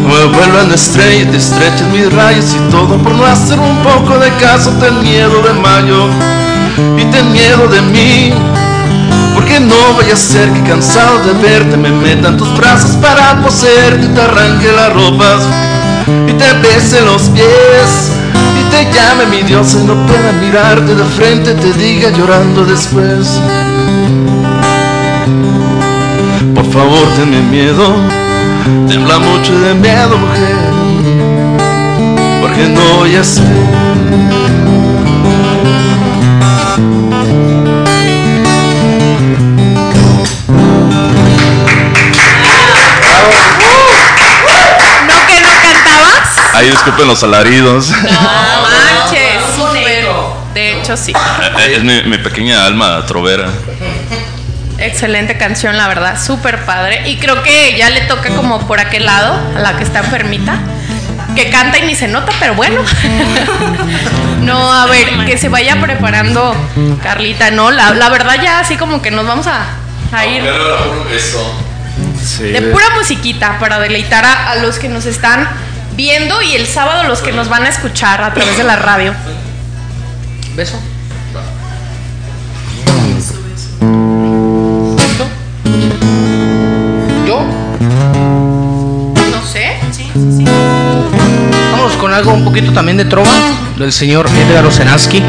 Me 0.09 0.25
vuelvan 0.35 0.73
estrella 0.73 1.25
y 1.25 1.27
te 1.27 1.37
estrechen 1.37 1.93
mis 1.93 2.11
rayos 2.11 2.57
y 2.57 2.71
todo 2.71 2.97
por 3.03 3.13
no 3.13 3.27
hacer 3.27 3.61
un 3.61 3.77
poco 3.83 4.19
de 4.19 4.31
caso. 4.41 4.71
Ten 4.81 5.03
miedo 5.03 5.43
de 5.43 5.53
mayo 5.53 6.09
y 6.97 7.05
ten 7.05 7.31
miedo 7.31 7.69
de 7.69 7.83
mí. 7.83 8.33
No 9.73 9.97
vaya 9.97 10.13
a 10.13 10.17
ser 10.17 10.51
que 10.53 10.63
cansado 10.69 11.19
de 11.21 11.33
verte 11.41 11.79
me 11.79 11.91
metan 11.91 12.37
tus 12.37 12.55
brazos 12.59 12.91
para 12.97 13.41
poseerte 13.43 14.05
y 14.05 14.09
te 14.09 14.21
arranque 14.21 14.71
las 14.71 14.93
ropas 14.93 15.41
y 16.29 16.33
te 16.35 16.53
bese 16.61 17.01
los 17.01 17.23
pies 17.31 18.13
y 18.61 18.71
te 18.71 18.85
llame 18.93 19.25
mi 19.31 19.43
Dios 19.43 19.75
y 19.75 19.87
no 19.87 19.95
pueda 20.07 20.33
mirarte 20.41 20.95
de 20.95 21.05
frente, 21.05 21.55
te 21.55 21.73
diga 21.73 22.11
llorando 22.11 22.67
después. 22.67 23.41
Por 26.55 26.67
favor, 26.71 27.09
tenme 27.17 27.41
miedo, 27.41 27.95
tembla 28.89 29.19
mucho 29.21 29.59
de 29.59 29.75
miedo, 29.75 30.19
mujer, 30.19 30.57
porque 32.43 32.69
no 32.69 32.99
voy 32.99 33.17
a 33.17 33.25
ser. 33.25 34.42
Ahí 46.63 46.71
disculpen 46.71 47.09
los 47.09 47.21
alaridos. 47.25 47.89
No 47.89 48.21
manches. 48.63 49.43
De 50.55 50.79
hecho, 50.79 50.97
sí. 50.97 51.13
Es 51.59 51.83
mi, 51.83 52.05
mi 52.05 52.19
pequeña 52.19 52.65
alma 52.65 53.05
trovera. 53.05 53.49
Excelente 54.79 55.37
canción, 55.37 55.77
la 55.77 55.89
verdad, 55.89 56.23
súper 56.25 56.65
padre. 56.65 57.09
Y 57.09 57.17
creo 57.17 57.43
que 57.43 57.77
ya 57.77 57.91
le 57.91 58.03
toca 58.03 58.29
como 58.37 58.65
por 58.69 58.79
aquel 58.79 59.07
lado, 59.07 59.41
a 59.57 59.59
la 59.59 59.77
que 59.77 59.83
está 59.83 60.01
enfermita, 60.01 60.61
que 61.35 61.51
canta 61.51 61.79
y 61.79 61.83
ni 61.83 61.97
se 61.97 62.07
nota, 62.07 62.31
pero 62.39 62.55
bueno. 62.55 62.81
no, 64.43 64.73
a 64.73 64.87
ver, 64.87 65.25
que 65.27 65.39
se 65.39 65.49
vaya 65.49 65.81
preparando 65.81 66.55
Carlita, 67.03 67.51
¿no? 67.51 67.73
La, 67.73 67.93
la 67.93 68.09
verdad 68.09 68.37
ya 68.41 68.61
así 68.61 68.77
como 68.77 69.03
que 69.03 69.11
nos 69.11 69.27
vamos 69.27 69.49
a, 69.49 69.67
a 70.13 70.27
ir 70.27 70.45
Sí, 72.25 72.45
de 72.45 72.63
pura 72.63 72.85
musiquita 72.97 73.59
para 73.59 73.81
deleitar 73.81 74.25
a, 74.25 74.53
a 74.53 74.57
los 74.57 74.79
que 74.79 74.89
nos 74.89 75.07
están 75.07 75.49
viendo 75.95 76.41
y 76.43 76.55
el 76.55 76.67
sábado 76.67 77.05
los 77.05 77.21
que 77.21 77.33
nos 77.33 77.49
van 77.49 77.65
a 77.65 77.69
escuchar 77.69 78.23
a 78.23 78.33
través 78.35 78.57
de 78.57 78.65
la 78.65 78.77
radio. 78.77 79.15
¿Beso? 80.55 80.79
¿Yo? 87.27 87.43
No 89.31 89.47
sé. 89.47 89.77
Vamos 91.73 91.93
con 91.95 92.13
algo 92.13 92.33
un 92.33 92.45
poquito 92.45 92.73
también 92.73 92.97
de 92.97 93.05
trova 93.05 93.31
del 93.79 93.93
señor 93.93 94.29
Edgar 94.29 94.65
Osenaski. 94.67 95.23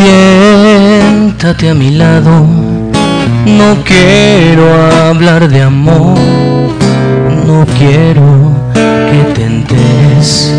Siéntate 0.00 1.68
a 1.70 1.74
mi 1.74 1.90
lado. 1.90 2.30
No 3.46 3.76
quiero 3.84 4.64
hablar 5.08 5.48
de 5.48 5.62
amor. 5.62 6.18
No 7.46 7.66
quiero 7.78 8.28
que 9.10 9.20
te 9.34 9.44
enteres 9.44 10.52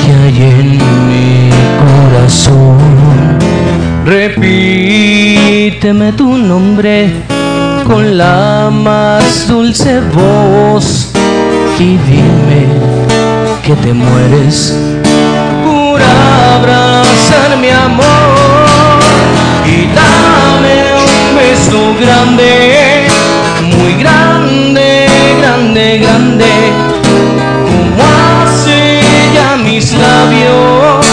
que 0.00 0.10
hay 0.22 0.38
en 0.60 0.68
mi 1.10 1.50
corazón. 1.82 2.78
Repíteme 4.04 4.92
tu 6.12 6.36
nombre 6.36 7.12
con 7.86 8.16
la 8.16 8.70
más 8.72 9.46
dulce 9.48 10.00
voz 10.14 11.12
y 11.78 11.98
dime 12.08 12.62
que 13.64 13.74
te 13.74 13.92
mueres 13.92 14.74
por 15.64 16.00
abrazar 16.00 17.56
mi 17.60 17.68
amor 17.68 18.15
beso 21.56 21.94
grande, 21.98 23.08
muy 23.62 23.94
grande, 23.94 25.06
grande, 25.40 25.98
grande, 25.98 26.52
como 27.64 28.02
hace 28.04 29.00
ya 29.34 29.56
mis 29.56 29.92
labios, 29.92 31.06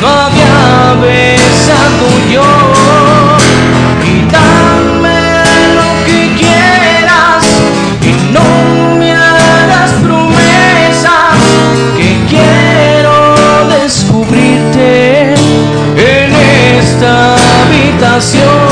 no 0.00 0.08
había 0.08 0.94
besado 1.00 2.06
yo. 2.32 2.48
Y 4.04 4.14
dame 4.32 5.20
lo 5.78 5.90
que 6.06 6.20
quieras 6.40 7.44
y 8.00 8.32
no 8.32 8.96
me 8.98 9.12
hagas 9.12 9.90
promesas 10.02 11.36
que 11.96 12.10
quiero 12.30 13.68
descubrirte 13.68 15.34
en 15.96 16.32
esta 16.78 17.34
habitación. 17.34 18.71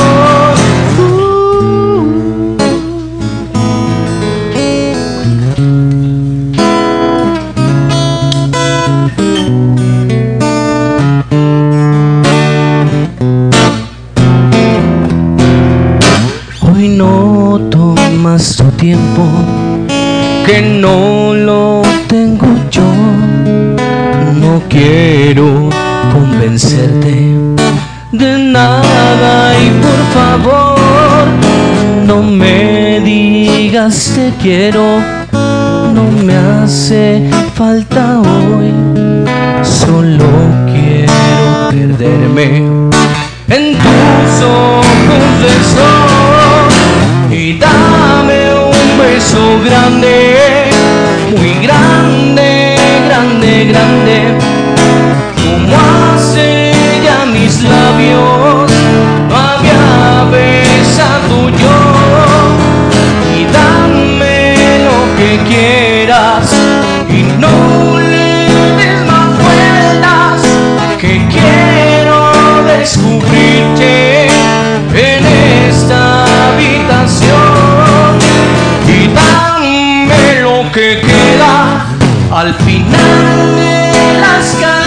Digas 33.91 34.13
te 34.15 34.33
quiero, 34.41 35.01
no 35.33 36.05
me 36.25 36.37
hace 36.37 37.29
falta 37.55 38.21
hoy, 38.21 38.73
solo 39.63 40.27
quiero 40.67 41.13
perderme 41.71 42.59
en 43.49 43.73
tus 43.75 44.43
ojos 44.45 44.85
de 45.43 45.55
sol. 45.75 47.33
Y 47.33 47.59
dame 47.59 48.55
un 48.55 48.99
beso 48.99 49.61
grande, 49.65 50.30
que 65.21 65.39
quieras 65.47 66.51
y 67.11 67.23
no 67.39 67.99
le 67.99 68.49
des 68.81 69.05
más 69.05 69.29
vueltas 69.45 70.41
que 70.99 71.29
quiero 71.29 72.33
descubrirte 72.65 74.29
en 74.95 75.27
esta 75.69 76.25
habitación. 76.49 78.19
Y 78.89 79.09
dame 79.09 80.41
lo 80.41 80.73
que 80.73 81.03
queda 81.03 81.85
al 82.33 82.55
final 82.55 83.57
de 83.57 84.21
las 84.21 84.47
calles 84.59 84.80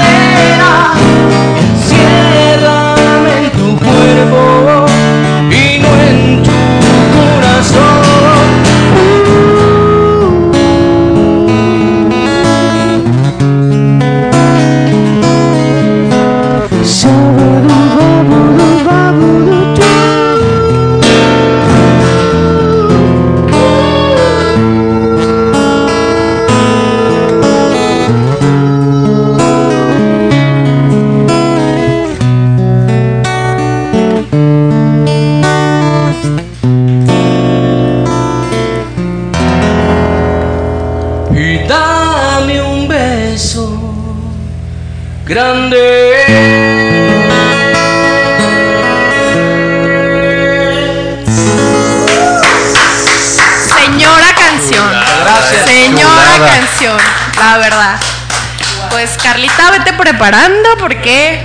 preparando 60.14 60.70
porque. 60.80 61.42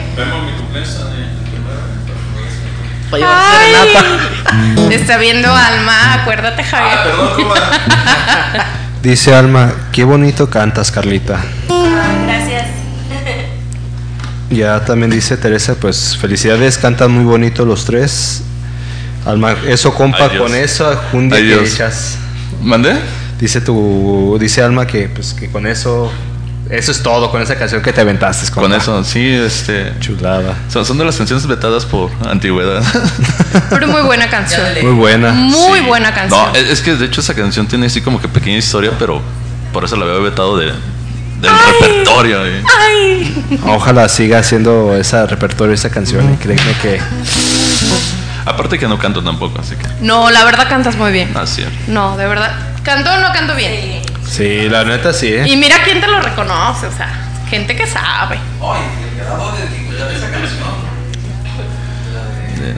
Serenata. 3.10 4.88
te 4.88 4.94
está 4.94 5.16
viendo 5.16 5.50
Alma, 5.50 6.14
acuérdate, 6.14 6.62
Javier. 6.62 6.98
Dice 9.02 9.34
Alma, 9.34 9.72
qué 9.92 10.04
bonito 10.04 10.50
cantas, 10.50 10.90
Carlita. 10.90 11.40
Gracias. 11.68 12.66
Ya 14.50 14.84
también 14.84 15.10
dice 15.10 15.36
Teresa, 15.36 15.74
pues 15.74 16.16
felicidades, 16.16 16.78
cantan 16.78 17.12
muy 17.12 17.24
bonito 17.24 17.64
los 17.64 17.84
tres. 17.84 18.42
Alma, 19.24 19.54
eso 19.66 19.94
compa, 19.94 20.28
con 20.36 20.54
eso 20.54 20.94
jundia 21.10 21.38
que 21.38 21.64
echas. 21.64 22.18
¿Mandé? 22.62 22.96
Dice 23.38 23.60
tu, 23.60 24.36
dice 24.40 24.62
Alma 24.62 24.86
que 24.86 25.08
pues 25.08 25.32
que 25.32 25.48
con 25.48 25.66
eso, 25.66 26.10
eso 26.70 26.92
es 26.92 27.02
todo, 27.02 27.30
con 27.30 27.40
esa 27.42 27.56
canción 27.56 27.80
que 27.82 27.92
te 27.92 28.00
aventaste. 28.00 28.50
Con 28.52 28.64
compa. 28.64 28.76
eso, 28.76 29.02
sí, 29.04 29.26
este. 29.26 29.92
Chulada. 30.00 30.54
Son, 30.70 30.84
son 30.84 30.98
de 30.98 31.04
las 31.04 31.16
canciones 31.16 31.46
vetadas 31.46 31.84
por 31.86 32.10
antigüedad. 32.28 32.82
Pero 33.70 33.86
muy 33.88 34.02
buena 34.02 34.28
canción. 34.28 34.62
Muy 34.82 34.92
buena. 34.92 35.32
Muy 35.32 35.80
Sí. 35.80 35.84
buena 35.86 36.12
canción. 36.14 36.52
No, 36.52 36.58
es, 36.58 36.68
es 36.70 36.80
que 36.82 36.94
de 36.96 37.06
hecho 37.06 37.20
esa 37.20 37.34
canción 37.34 37.66
tiene 37.66 37.86
así 37.86 38.00
como 38.00 38.20
que 38.20 38.28
pequeña 38.28 38.58
historia, 38.58 38.92
pero 38.98 39.20
por 39.72 39.84
eso 39.84 39.96
la 39.96 40.04
había 40.06 40.18
vetado 40.18 40.56
de, 40.58 40.66
del 40.66 41.52
repertorio. 41.80 42.44
¿eh? 42.46 42.62
Ay. 42.78 43.58
Ojalá 43.66 44.08
siga 44.08 44.38
haciendo 44.40 44.94
ese 44.96 45.26
repertorio, 45.26 45.74
esa 45.74 45.90
canción. 45.90 46.34
Y 46.34 46.36
créeme 46.36 46.72
que 46.82 47.00
Aparte 48.44 48.78
que 48.78 48.88
no 48.88 48.98
canto 48.98 49.22
tampoco, 49.22 49.60
así 49.60 49.74
que. 49.76 49.86
No, 50.00 50.30
la 50.30 50.44
verdad 50.44 50.68
cantas 50.68 50.96
muy 50.96 51.12
bien. 51.12 51.30
Ah, 51.34 51.46
cierto. 51.46 51.74
No, 51.88 52.16
de 52.16 52.26
verdad. 52.26 52.50
¿Canto 52.82 53.10
o 53.12 53.18
no 53.18 53.32
canto 53.32 53.54
bien? 53.54 53.72
sí, 53.74 54.07
la 54.70 54.84
neta 54.84 55.12
sí, 55.12 55.26
¿eh? 55.28 55.46
Y 55.48 55.56
mira 55.56 55.76
quién 55.84 56.00
te 56.00 56.06
lo 56.06 56.20
reconoce, 56.20 56.86
o 56.86 56.92
sea, 56.92 57.08
gente 57.48 57.74
que 57.76 57.86
sabe. 57.86 58.38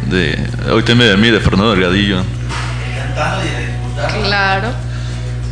De, 0.09 0.37
de, 0.37 0.73
hoy 0.73 0.83
teme 0.83 1.05
de 1.05 1.17
mí, 1.17 1.31
de 1.31 1.41
Fernando 1.41 1.73
Delgadillo. 1.73 2.23
Claro. 4.25 4.69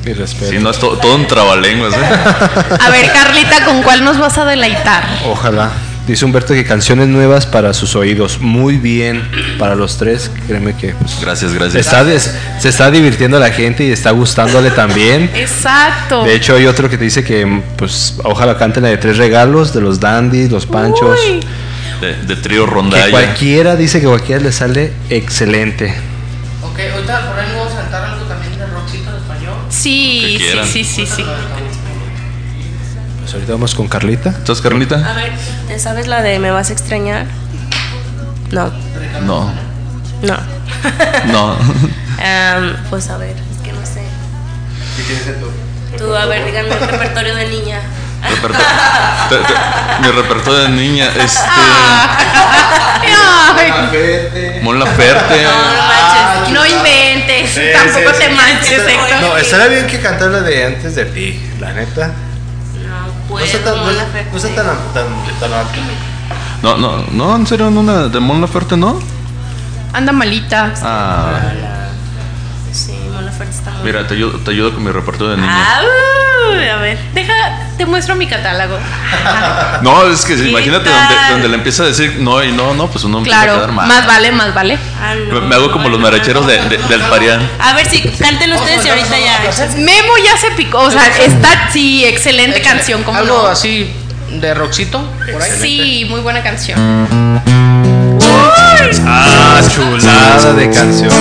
Mi 0.04 0.12
respeto. 0.12 0.50
Sí, 0.50 0.58
no 0.58 0.70
es 0.70 0.78
to- 0.78 0.96
todo 0.98 1.16
un 1.16 1.26
trabalenguas, 1.26 1.94
¿eh? 1.94 2.78
A 2.80 2.90
ver, 2.90 3.12
Carlita, 3.12 3.64
¿con 3.64 3.82
cuál 3.82 4.04
nos 4.04 4.18
vas 4.18 4.38
a 4.38 4.44
deleitar? 4.44 5.04
Ojalá. 5.26 5.70
Dice 6.08 6.24
Humberto 6.24 6.54
que 6.54 6.64
canciones 6.64 7.06
nuevas 7.08 7.44
para 7.44 7.74
sus 7.74 7.94
oídos. 7.94 8.40
Muy 8.40 8.78
bien 8.78 9.22
para 9.58 9.74
los 9.74 9.98
tres. 9.98 10.30
Créeme 10.46 10.74
que 10.74 10.94
pues, 10.94 11.20
Gracias, 11.20 11.52
se, 11.52 11.58
gracias. 11.58 11.86
está 11.86 12.60
se 12.60 12.68
está 12.70 12.90
divirtiendo 12.90 13.38
la 13.38 13.50
gente 13.50 13.84
y 13.84 13.92
está 13.92 14.10
gustándole 14.12 14.70
también. 14.70 15.30
Exacto. 15.34 16.24
De 16.24 16.34
hecho, 16.34 16.56
hay 16.56 16.66
otro 16.66 16.88
que 16.88 16.96
te 16.96 17.04
dice 17.04 17.22
que 17.22 17.60
pues 17.76 18.14
ojalá 18.24 18.56
canten 18.56 18.84
la 18.84 18.88
de 18.88 18.96
tres 18.96 19.18
regalos 19.18 19.74
de 19.74 19.82
los 19.82 20.00
dandies, 20.00 20.50
los 20.50 20.64
panchos. 20.64 21.20
Uy. 21.28 21.40
De, 22.00 22.14
de 22.14 22.36
trío 22.36 22.64
Que 22.64 22.70
rondalla. 22.70 23.10
cualquiera 23.10 23.76
dice 23.76 24.00
que 24.00 24.06
cualquiera 24.06 24.40
le 24.40 24.52
sale 24.52 24.92
excelente. 25.10 25.94
Ok, 26.62 26.78
ahorita 26.94 27.28
por 27.28 27.38
ahí 27.38 27.48
vamos 27.54 27.72
a 27.74 27.82
cantar 27.82 28.04
algo 28.04 28.24
también 28.24 28.56
de 28.58 28.66
rockcito 28.66 29.10
en 29.10 29.16
español. 29.16 29.54
Sí, 29.68 30.36
Que 30.38 30.64
sí, 30.64 30.84
sí, 30.84 30.84
sí, 30.84 31.06
sí. 31.16 31.24
Pues 33.28 33.34
ahorita 33.34 33.52
vamos 33.52 33.74
con 33.74 33.88
Carlita. 33.88 34.30
¿Estás, 34.30 34.62
Carlita? 34.62 34.94
A 35.06 35.12
ver, 35.12 35.30
¿te 35.66 35.78
¿sabes 35.78 36.06
la 36.06 36.22
de 36.22 36.38
me 36.38 36.50
vas 36.50 36.70
a 36.70 36.72
extrañar? 36.72 37.26
No, 38.50 38.72
No, 39.20 39.52
no. 40.22 40.36
no. 41.26 41.58
Pues 42.88 43.10
a 43.10 43.18
ver, 43.18 43.36
es 43.36 43.58
que 43.62 43.70
no 43.74 43.84
sé. 43.84 44.00
Tú, 45.98 46.14
a 46.16 46.24
ver, 46.24 46.46
díganme 46.46 46.72
el 46.72 46.80
repertorio 46.88 47.34
de 47.34 47.48
niña. 47.48 47.80
Reperto- 48.22 48.58
te- 49.28 49.36
te- 49.36 50.06
mi 50.06 50.10
repertorio 50.22 50.60
de 50.60 50.68
niña, 50.70 51.08
este. 51.08 51.40
Mon 54.62 54.78
Laferte. 54.78 55.42
No, 55.44 55.50
no 55.50 55.82
manches. 55.82 56.54
no 56.54 56.66
inventes, 56.66 57.72
tampoco 57.74 58.10
te 58.16 58.28
manches. 58.30 58.82
No, 59.20 59.36
estaría 59.36 59.66
bien 59.66 59.86
que 59.86 60.00
cantara 60.00 60.30
la 60.30 60.40
de 60.40 60.64
antes 60.64 60.94
de 60.94 61.04
ti, 61.04 61.38
la 61.60 61.74
neta. 61.74 62.10
No, 63.28 63.34
pues, 63.34 63.52
no 63.52 63.58
está 63.58 63.74
tan, 63.74 63.84
no, 63.84 63.92
no 63.92 64.38
está 64.38 64.54
tan, 64.54 64.76
tan, 64.94 65.38
tan 65.38 65.52
alto. 65.52 65.78
No, 66.62 66.78
no, 66.78 67.04
no, 67.12 67.36
en 67.36 67.46
serio, 67.46 67.70
no, 67.70 67.80
una 67.80 68.08
de 68.08 68.20
Mon 68.20 68.40
Laferte, 68.40 68.76
¿no? 68.76 68.98
Anda 69.92 70.12
malita. 70.12 70.72
Ah, 70.82 71.38
Sí, 73.38 73.70
mira, 73.84 74.06
te 74.06 74.14
ayudo, 74.14 74.38
te 74.38 74.50
ayudo 74.50 74.74
con 74.74 74.84
mi 74.84 74.90
repertorio 74.90 75.36
de. 75.36 75.42
Ah, 75.46 75.80
uy, 76.50 76.68
a 76.68 76.76
ver. 76.76 76.98
Deja, 77.14 77.32
te 77.76 77.86
muestro 77.86 78.14
mi 78.16 78.26
catálogo. 78.26 78.78
No, 79.82 80.04
es 80.10 80.24
que 80.24 80.34
¿Qué 80.34 80.48
imagínate 80.48 80.88
donde, 80.90 81.14
donde 81.30 81.48
le 81.48 81.54
empieza 81.54 81.84
a 81.84 81.86
decir 81.86 82.16
no 82.18 82.42
y 82.42 82.50
no, 82.52 82.74
no, 82.74 82.88
pues 82.88 83.04
uno 83.04 83.18
empieza 83.18 83.40
a 83.40 83.44
Claro, 83.44 83.58
quedar 83.60 83.72
mal. 83.72 83.86
más 83.86 84.06
vale, 84.06 84.32
más 84.32 84.52
vale. 84.54 84.76
Ah, 85.00 85.14
Me, 85.14 85.32
no. 85.40 85.40
me 85.42 85.54
hago 85.54 85.70
como 85.70 85.88
los 85.88 86.00
maracheros 86.00 86.46
de, 86.46 86.58
de- 86.68 86.78
del 86.78 87.00
Parián. 87.02 87.48
A 87.60 87.74
ver 87.74 87.86
si 87.88 88.00
canten 88.02 88.52
ustedes 88.52 88.84
y 88.84 88.88
ahorita 88.88 89.16
ya. 89.18 89.68
Memo 89.76 90.12
ya 90.24 90.36
se 90.36 90.50
picó, 90.52 90.80
o 90.80 90.90
sea, 90.90 91.06
está, 91.18 91.70
sí, 91.72 92.04
excelente 92.04 92.60
canción, 92.60 93.02
como 93.04 93.18
Algo 93.18 93.42
no. 93.42 93.48
así 93.48 93.92
de 94.30 94.54
por 94.54 95.42
ahí. 95.42 95.50
Sí, 95.60 96.06
muy 96.10 96.20
buena 96.20 96.42
canción. 96.42 96.78
Ah, 99.06 99.60
chulada 99.72 100.52
de 100.54 100.70
canciones. 100.70 101.14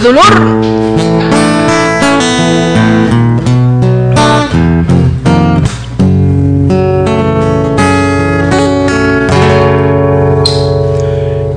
¡Hay 0.00 0.06
dolor! 0.06 0.34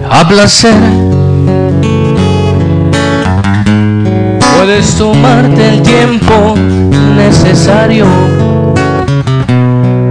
A 0.09 0.27
placer. 0.27 0.73
Puedes 4.57 4.95
tomarte 4.97 5.69
el 5.69 5.81
tiempo 5.81 6.55
necesario. 7.15 8.07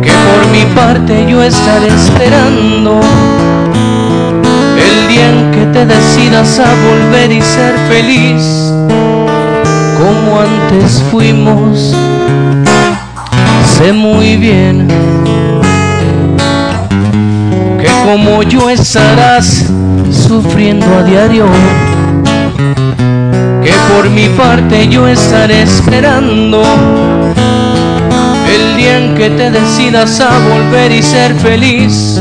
Que 0.03 0.11
por 0.11 0.51
mi 0.51 0.65
parte 0.75 1.27
yo 1.29 1.43
estaré 1.43 1.89
esperando 1.89 3.01
el 4.79 5.09
día 5.09 5.29
en 5.29 5.51
que 5.51 5.62
te 5.73 5.87
decidas 5.87 6.59
a 6.59 6.67
volver 6.89 7.33
y 7.33 7.41
ser 7.41 7.75
feliz 7.89 8.43
como 9.99 10.41
antes 10.41 11.03
fuimos. 11.11 11.95
Sé 13.77 13.93
muy 13.93 14.37
bien 14.37 14.89
que 17.81 17.89
como 18.05 18.43
yo 18.43 18.69
estarás 18.69 19.65
sufriendo 20.11 20.87
a 20.99 21.03
diario. 21.05 21.47
Que 23.63 23.73
por 23.95 24.11
mi 24.11 24.29
parte 24.29 24.89
yo 24.89 25.09
estaré 25.09 25.63
esperando 25.63 26.63
el 28.55 28.77
día 28.77 28.99
en 28.99 29.15
que 29.15 29.31
te 29.31 29.51
decidas 29.51 30.21
a 30.21 30.31
volver 30.39 30.93
y 30.93 31.03
ser 31.03 31.35
feliz 31.35 32.21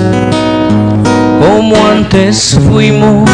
antes 2.02 2.58
fuimos. 2.68 3.30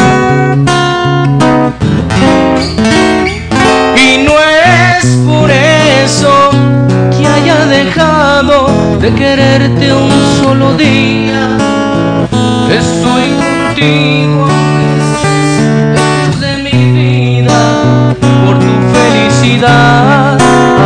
Y 3.95 4.25
no 4.25 4.33
es 4.39 5.05
por 5.25 5.49
eso 5.49 6.49
que 7.11 7.25
haya 7.25 7.65
dejado 7.65 8.67
de 8.99 9.13
quererte 9.13 9.93
un 9.93 10.11
solo 10.41 10.73
día. 10.73 11.57
Estoy 12.69 13.25
contigo 13.41 14.47
lejos 15.95 16.39
de 16.41 16.57
mi 16.65 16.77
vida 16.99 17.59
por 18.19 18.59
tu 18.59 18.73
felicidad 18.95 20.37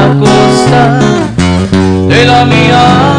a 0.01 0.05
costa 0.19 0.99
de 2.07 2.25
la 2.25 2.45
mía. 2.45 3.10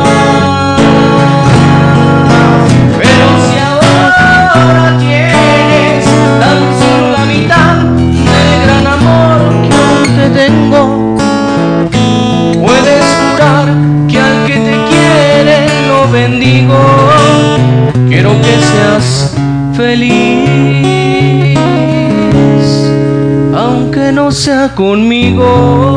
Conmigo. 24.75 25.91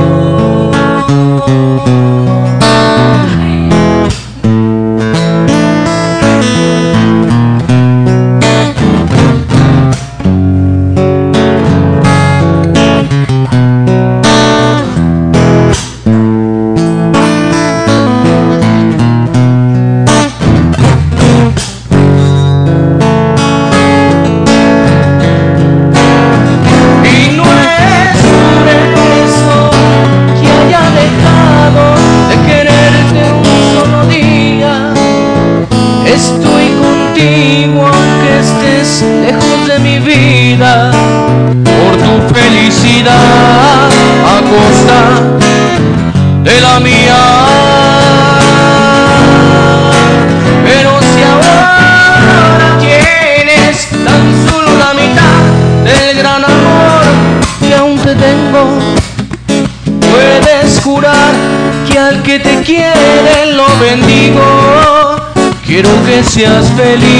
Seas 66.35 66.69
feliz, 66.71 67.15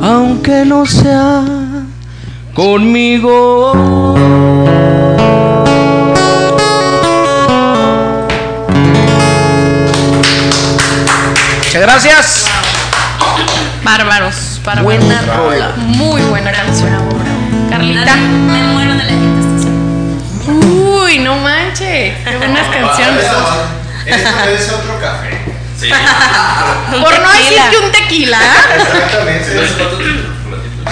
aunque 0.00 0.64
no 0.64 0.86
sea 0.86 1.44
conmigo. 2.54 3.74
Muchas 11.58 11.82
gracias. 11.82 12.46
Bárbaros. 13.84 14.62
bárbaros. 14.64 14.84
Buena 14.84 15.20
rola. 15.20 15.72
Muy 15.76 16.22
buena 16.22 16.50
canción. 16.50 16.94
Carlita. 17.68 18.16
Es 24.44 24.70
otro 24.70 24.98
café. 25.00 25.38
Por 26.90 27.20
no 27.20 27.32
decir 27.32 27.58
que 27.70 27.78
un 27.78 27.92
tequila. 27.92 28.38
Exactamente. 28.76 29.66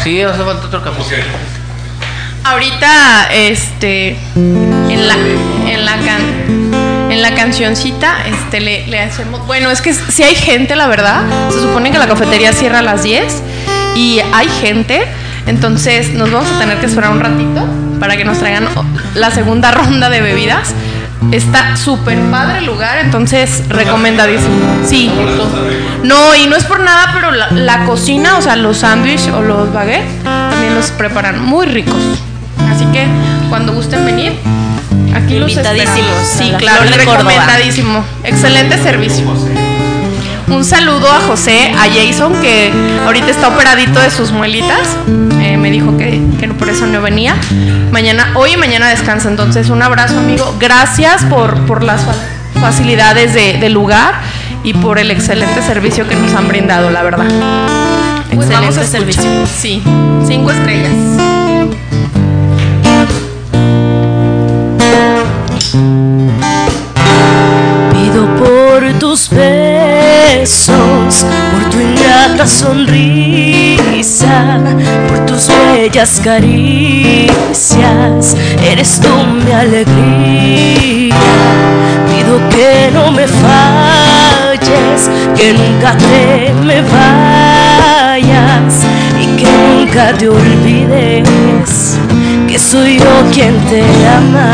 Sí, 0.02 0.22
hace 0.22 0.44
falta 0.44 0.66
otro 0.66 0.82
café. 0.82 1.24
Ahorita, 2.44 3.28
este, 3.32 4.18
en 4.34 5.08
la, 5.08 5.14
en 5.14 5.84
la 5.86 5.96
can, 5.96 7.10
en 7.10 7.22
la 7.22 7.34
cancioncita, 7.34 8.18
este, 8.26 8.60
le, 8.60 8.86
le 8.86 9.00
hacemos, 9.00 9.46
bueno, 9.46 9.70
es 9.70 9.80
que 9.80 9.94
si 9.94 10.22
hay 10.22 10.34
gente, 10.34 10.76
la 10.76 10.86
verdad, 10.86 11.22
se 11.50 11.60
supone 11.60 11.90
que 11.90 11.98
la 11.98 12.06
cafetería 12.06 12.52
cierra 12.52 12.80
a 12.80 12.82
las 12.82 13.02
10 13.02 13.42
y 13.94 14.20
hay 14.34 14.48
gente, 14.60 15.06
entonces 15.46 16.10
nos 16.10 16.30
vamos 16.30 16.50
a 16.50 16.58
tener 16.58 16.78
que 16.80 16.86
esperar 16.86 17.12
un 17.12 17.20
ratito 17.20 17.66
para 17.98 18.18
que 18.18 18.24
nos 18.26 18.38
traigan 18.38 18.68
la 19.14 19.30
segunda 19.30 19.70
ronda 19.72 20.10
de 20.10 20.20
bebidas. 20.20 20.74
Está 21.30 21.76
súper 21.76 22.18
padre 22.30 22.58
el 22.58 22.66
lugar, 22.66 22.98
entonces 22.98 23.64
recomendadísimo. 23.68 24.54
Sí. 24.86 25.10
No, 26.02 26.34
y 26.34 26.46
no 26.46 26.56
es 26.56 26.64
por 26.64 26.80
nada, 26.80 27.10
pero 27.14 27.30
la, 27.30 27.50
la 27.50 27.84
cocina, 27.84 28.36
o 28.38 28.42
sea, 28.42 28.56
los 28.56 28.78
sándwiches 28.78 29.28
o 29.28 29.42
los 29.42 29.72
baguettes, 29.72 30.22
también 30.22 30.74
los 30.74 30.90
preparan 30.92 31.42
muy 31.42 31.66
ricos. 31.66 32.02
Así 32.70 32.84
que 32.86 33.06
cuando 33.48 33.72
gusten 33.72 34.04
venir, 34.04 34.32
aquí 35.14 35.38
los 35.38 35.50
esperamos. 35.56 36.00
Sí, 36.36 36.50
la 36.50 36.58
claro, 36.58 36.84
recomendadísimo. 36.96 38.04
Excelente 38.22 38.78
servicio. 38.78 39.24
Un 40.48 40.64
saludo 40.64 41.10
a 41.10 41.20
José, 41.20 41.72
a 41.72 41.84
Jason, 41.92 42.34
que 42.40 42.72
ahorita 43.06 43.28
está 43.30 43.48
operadito 43.48 43.98
de 44.00 44.10
sus 44.10 44.30
muelitas. 44.30 44.86
Eh, 45.40 45.56
me 45.56 45.70
dijo 45.70 45.96
que, 45.96 46.20
que 46.38 46.48
por 46.48 46.68
eso 46.68 46.86
no 46.86 47.00
venía. 47.02 47.34
Mañana, 47.90 48.32
hoy 48.34 48.52
y 48.52 48.56
mañana 48.56 48.88
descansa. 48.88 49.28
Entonces, 49.28 49.70
un 49.70 49.82
abrazo, 49.82 50.18
amigo. 50.18 50.54
Gracias 50.60 51.24
por, 51.24 51.54
por 51.66 51.82
las 51.82 52.02
fa- 52.02 52.14
facilidades 52.60 53.34
de- 53.34 53.58
del 53.58 53.72
lugar 53.72 54.14
y 54.62 54.74
por 54.74 54.98
el 54.98 55.10
excelente 55.10 55.62
servicio 55.62 56.06
que 56.08 56.14
nos 56.14 56.32
han 56.34 56.46
brindado, 56.48 56.90
la 56.90 57.02
verdad. 57.02 57.26
Pues 58.34 58.48
Excelente 58.48 58.54
vamos 58.54 58.78
a 58.78 58.82
escuchar. 58.82 59.00
servicio. 59.00 59.46
Sí, 59.46 59.82
cinco 60.26 60.50
estrellas. 60.50 60.92
Pido 67.92 68.26
por 68.36 68.92
tus 68.98 69.28
besos, 69.30 69.93
por 70.36 71.70
tu 71.70 71.78
ingrata 71.80 72.46
sonrisa, 72.46 74.36
por 75.08 75.24
tus 75.26 75.48
bellas 75.48 76.20
caricias, 76.24 77.32
eres 78.60 79.00
tú 79.00 79.08
mi 79.44 79.52
alegría. 79.52 81.14
Pido 82.10 82.40
que 82.50 82.90
no 82.92 83.12
me 83.12 83.28
falles, 83.28 85.08
que 85.36 85.52
nunca 85.52 85.96
te 85.96 86.52
me 86.64 86.82
vayas 86.82 88.74
y 89.20 89.26
que 89.36 89.46
nunca 89.46 90.12
te 90.18 90.28
olvides 90.28 91.94
que 92.54 92.58
soy 92.58 92.98
yo 92.98 93.30
quien 93.32 93.56
te 93.70 93.82
ama 94.16 94.52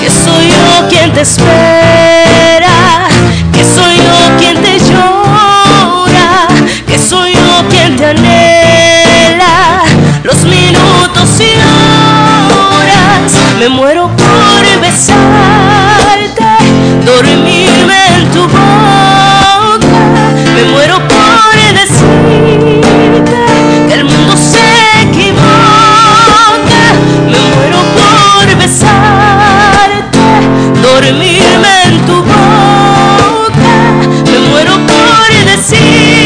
que 0.00 0.08
soy 0.08 0.48
yo 0.48 0.88
quien 0.88 1.12
te 1.12 1.20
espera, 1.20 2.65
Me 13.58 13.70
muero 13.70 14.10
por 14.16 14.80
besarte, 14.82 16.44
dormirme 17.06 17.94
en 18.18 18.30
tu 18.30 18.42
boca. 18.42 19.78
Me 20.54 20.64
muero 20.72 20.96
por 21.08 21.54
decirte 21.72 22.82
que 23.88 23.94
el 23.94 24.04
mundo 24.04 24.36
se 24.36 24.60
equivoca. 25.04 25.40
Me 27.24 27.38
muero 27.56 27.78
por 27.96 28.56
besarte, 28.56 30.18
dormirme 30.82 31.82
en 31.86 32.04
tu 32.04 32.16
boca. 32.16 33.74
Me 34.30 34.38
muero 34.50 34.74
por 34.86 35.28
decirte. 35.46 36.25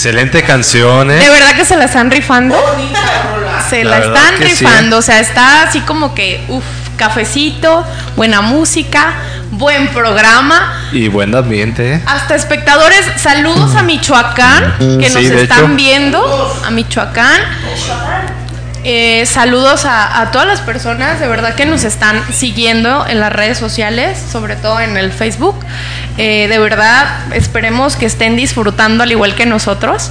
Excelente 0.00 0.42
canción, 0.42 1.10
¿eh? 1.10 1.16
De 1.18 1.28
verdad 1.28 1.54
que 1.54 1.66
se 1.66 1.76
la 1.76 1.84
están 1.84 2.10
rifando. 2.10 2.56
Se 3.68 3.84
la, 3.84 3.98
están 3.98 4.38
sí. 4.38 4.44
rifando. 4.44 4.96
O 4.96 5.02
sea, 5.02 5.20
está 5.20 5.64
así 5.64 5.80
como 5.80 6.14
que, 6.14 6.42
uff, 6.48 6.64
cafecito, 6.96 7.84
buena 8.16 8.40
música, 8.40 9.12
buen 9.50 9.88
programa. 9.88 10.88
Y 10.90 11.08
buen 11.08 11.34
ambiente, 11.34 11.96
¿eh? 11.96 12.02
Hasta 12.06 12.34
espectadores, 12.34 12.98
saludos 13.18 13.76
a 13.76 13.82
Michoacán, 13.82 14.74
que 14.78 15.10
nos 15.10 15.22
Sí, 15.22 15.26
están 15.26 15.64
hecho. 15.64 15.74
viendo. 15.74 16.60
A 16.64 16.70
Michoacán. 16.70 17.38
Eh, 18.82 19.26
saludos 19.26 19.84
a, 19.84 20.22
a 20.22 20.30
todas 20.30 20.46
las 20.46 20.62
personas 20.62 21.20
de 21.20 21.28
verdad 21.28 21.54
que 21.54 21.66
nos 21.66 21.84
están 21.84 22.24
siguiendo 22.32 23.06
en 23.06 23.20
las 23.20 23.30
redes 23.30 23.58
sociales, 23.58 24.18
sobre 24.32 24.56
todo 24.56 24.80
en 24.80 24.96
el 24.96 25.12
Facebook. 25.12 25.59
Eh, 26.22 26.48
de 26.48 26.58
verdad, 26.58 27.32
esperemos 27.32 27.96
que 27.96 28.04
estén 28.04 28.36
disfrutando 28.36 29.04
al 29.04 29.10
igual 29.10 29.34
que 29.34 29.46
nosotros. 29.46 30.10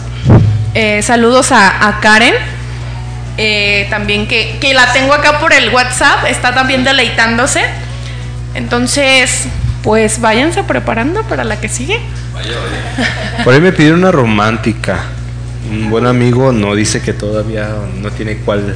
Eh, 0.73 1.03
saludos 1.03 1.51
a, 1.51 1.87
a 1.87 1.99
Karen, 1.99 2.33
eh, 3.37 3.85
también 3.91 4.27
que, 4.27 4.57
que 4.59 4.73
la 4.73 4.91
tengo 4.91 5.13
acá 5.13 5.39
por 5.39 5.53
el 5.53 5.69
WhatsApp, 5.69 6.25
está 6.27 6.55
también 6.55 6.83
deleitándose. 6.83 7.61
Entonces, 8.55 9.45
pues 9.83 10.19
váyanse 10.19 10.63
preparando 10.63 11.21
para 11.27 11.43
la 11.43 11.61
que 11.61 11.69
sigue. 11.69 11.99
Por 13.43 13.53
ahí 13.53 13.61
me 13.61 13.71
pidieron 13.71 13.99
una 13.99 14.11
romántica. 14.11 15.03
Un 15.69 15.91
buen 15.91 16.07
amigo 16.07 16.51
no 16.51 16.73
dice 16.73 17.03
que 17.03 17.13
todavía 17.13 17.69
no 18.01 18.09
tiene 18.09 18.37
cuál 18.37 18.75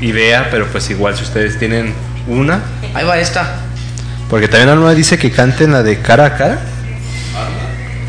idea, 0.00 0.46
pero 0.48 0.68
pues 0.68 0.88
igual 0.90 1.16
si 1.16 1.24
ustedes 1.24 1.58
tienen 1.58 1.92
una. 2.28 2.60
Ahí 2.94 3.04
va 3.04 3.18
esta. 3.18 3.63
Porque 4.30 4.48
también 4.48 4.70
Alma 4.70 4.92
dice 4.92 5.18
que 5.18 5.30
canten 5.30 5.72
la 5.72 5.82
de 5.82 6.00
cara 6.00 6.26
a 6.26 6.36
cara. 6.36 6.58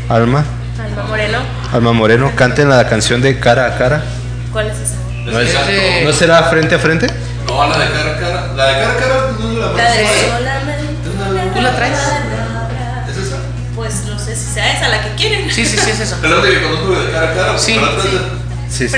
Alma. 0.08 0.44
Alma 0.82 1.02
Moreno, 1.08 1.38
Alma 1.72 1.92
Moreno, 1.92 2.32
canten 2.34 2.68
la 2.68 2.88
canción 2.88 3.20
de 3.20 3.38
cara 3.38 3.66
a 3.66 3.76
cara. 3.78 4.02
¿cuál 4.52 4.66
es 4.68 4.78
esa? 4.78 4.94
¿No, 5.24 5.40
es- 5.40 5.52
Este- 5.54 6.04
¿no 6.04 6.12
será 6.12 6.44
frente 6.44 6.74
a 6.74 6.78
frente? 6.78 7.06
No, 7.46 7.68
la 7.68 7.78
de 7.78 7.90
cara 7.90 8.12
a 8.12 8.20
cara. 8.20 8.46
La 8.56 8.66
de 8.66 8.72
cara 8.74 8.92
a 8.92 8.96
cara 8.96 9.14
no 9.38 9.52
la 9.52 9.72
La 9.72 9.90
de 9.92 10.06
solamente 10.06 10.86
¿Tú 11.54 11.60
la 11.60 11.76
traes? 11.76 11.98
¿Es 13.10 13.16
esa? 13.16 13.36
Pues 13.74 14.04
no 14.06 14.18
sé 14.18 14.36
si 14.36 14.54
sea 14.54 14.72
esa 14.76 14.88
la 14.88 15.02
que 15.02 15.14
quieren. 15.16 15.50
Sí, 15.50 15.64
sí, 15.64 15.76
sí, 15.76 15.90
es 15.90 16.00
esa. 16.00 16.16
Pero 16.22 16.42
que 16.42 16.62
conozco 16.62 16.92
de 17.00 17.10
cara 17.12 17.30
a 17.30 17.34
cara. 17.34 17.58
Sí. 17.58 17.78
Sí. 18.68 18.88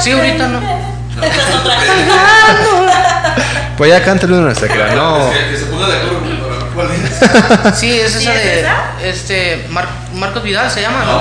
Sí, 0.00 0.10
ahorita 0.12 0.48
no. 0.48 0.58
Esa 0.58 1.48
es 1.48 1.54
otra. 1.54 1.76
Pues 3.76 3.90
ya 3.90 4.02
cántale 4.02 4.32
una 4.32 4.42
nuestra 4.46 4.68
cara. 4.68 4.94
No. 4.94 5.30
Que, 5.30 5.56
se 5.56 5.66
ponga 5.66 5.86
de 5.88 5.96
acuerdo 5.98 6.20
cuál 6.76 6.88
es. 6.92 7.76
Sí, 7.78 7.90
es 7.98 8.12
¿Sí 8.12 8.18
esa 8.22 8.34
es 8.34 8.44
de. 8.44 8.60
esa? 8.60 8.76
Este. 9.02 9.66
Mar- 9.70 9.88
Marcos 10.14 10.42
Vidal 10.44 10.70
se 10.70 10.80
llama, 10.82 11.04
No, 11.04 11.12
¿no? 11.14 11.18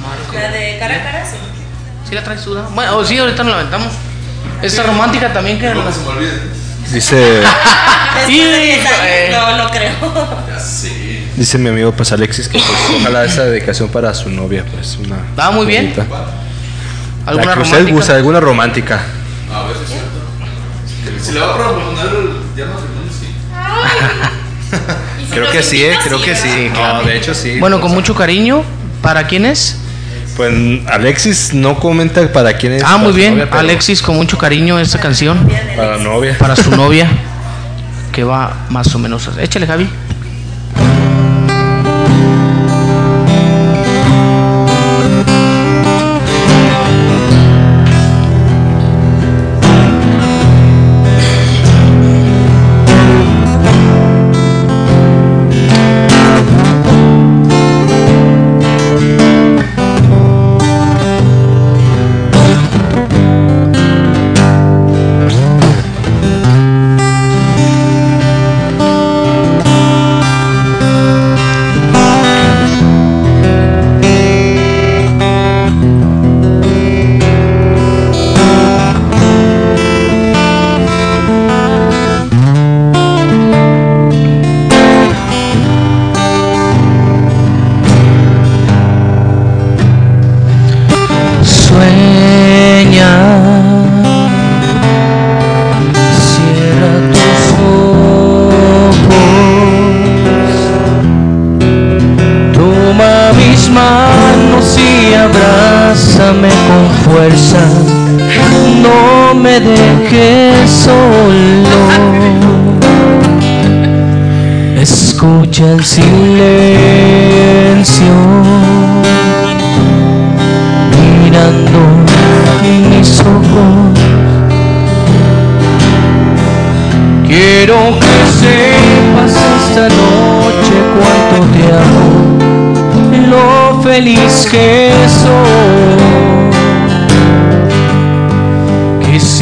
Marcos. 0.00 0.34
La 0.34 0.50
de 0.50 0.76
cara 0.78 0.94
a 0.96 1.02
cara, 1.02 1.24
sí. 1.24 1.36
Sí, 2.08 2.14
la 2.14 2.22
traes 2.24 2.42
tú, 2.44 2.54
¿no? 2.54 2.62
Bueno, 2.70 2.96
oh, 2.96 3.04
sí, 3.04 3.18
ahorita 3.18 3.42
nos 3.44 3.52
la 3.52 3.58
aventamos. 3.60 3.92
Esta 4.62 4.82
romántica 4.84 5.32
también 5.32 5.58
que. 5.58 5.72
No 5.74 5.92
se 5.92 6.00
me 6.00 6.08
olvide. 6.08 6.40
Dice, 6.92 7.16
Después 8.16 8.26
de 8.28 8.58
10 8.60 8.78
Hijo, 8.78 8.88
años, 9.02 9.56
no, 9.58 9.64
no 9.64 9.70
creo. 9.70 9.90
Ya 10.48 10.60
sí. 10.60 11.28
dice 11.36 11.58
mi 11.58 11.68
amigo 11.68 11.90
pues 11.92 12.12
Alexis 12.12 12.48
que 12.48 12.58
pues 12.60 13.00
ojalá 13.00 13.24
esa 13.24 13.42
dedicación 13.44 13.88
para 13.88 14.14
su 14.14 14.30
novia, 14.30 14.64
pues 14.72 14.96
una. 14.96 15.16
Ah, 15.36 15.50
muy 15.50 15.66
bien. 15.66 15.92
bonita. 15.96 16.06
¿Alguna 17.26 17.46
La 17.46 17.54
que 17.54 17.60
usted 17.62 17.72
romántica? 17.78 17.96
gusta, 17.96 18.14
alguna 18.16 18.40
romántica. 18.40 19.00
A 19.52 19.62
ver 19.66 19.76
si 19.78 19.82
es 19.82 19.88
cierto. 19.90 21.24
Si 21.24 21.32
le 21.32 21.40
va 21.40 21.54
a 21.54 21.56
proponer 21.56 22.06
el 22.06 22.54
Diana 22.54 22.72
Creo 25.30 25.50
que 25.50 25.62
sí, 25.62 25.82
eh, 25.84 25.96
creo 26.02 26.22
que 26.22 26.34
sí. 26.34 26.70
No, 26.72 27.02
de 27.02 27.16
hecho 27.16 27.34
sí. 27.34 27.58
Bueno, 27.58 27.80
con 27.80 27.92
mucho 27.92 28.14
cariño. 28.14 28.62
¿Para 29.02 29.26
quién 29.26 29.44
es? 29.44 29.76
Pues 30.36 30.52
Alexis 30.86 31.52
no 31.54 31.78
comenta 31.78 32.30
para 32.32 32.54
quién 32.54 32.72
es. 32.72 32.82
Ah, 32.84 32.96
muy 32.96 33.12
bien. 33.12 33.38
novia, 33.38 33.48
Alexis, 33.52 34.02
con 34.02 34.16
mucho 34.16 34.38
cariño 34.38 34.78
esta 34.78 34.98
canción. 34.98 35.48
Para 35.76 35.96
la 35.96 36.02
novia. 36.02 36.36
Para 36.38 36.56
su 36.56 36.70
novia. 36.70 37.08
Que 38.12 38.24
va 38.24 38.66
más 38.70 38.94
o 38.94 38.98
menos. 38.98 39.28
Échale, 39.38 39.66
Javi. 39.66 39.88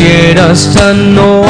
Quisiera 0.04 0.50
esta 0.50 0.92
noche 0.92 1.46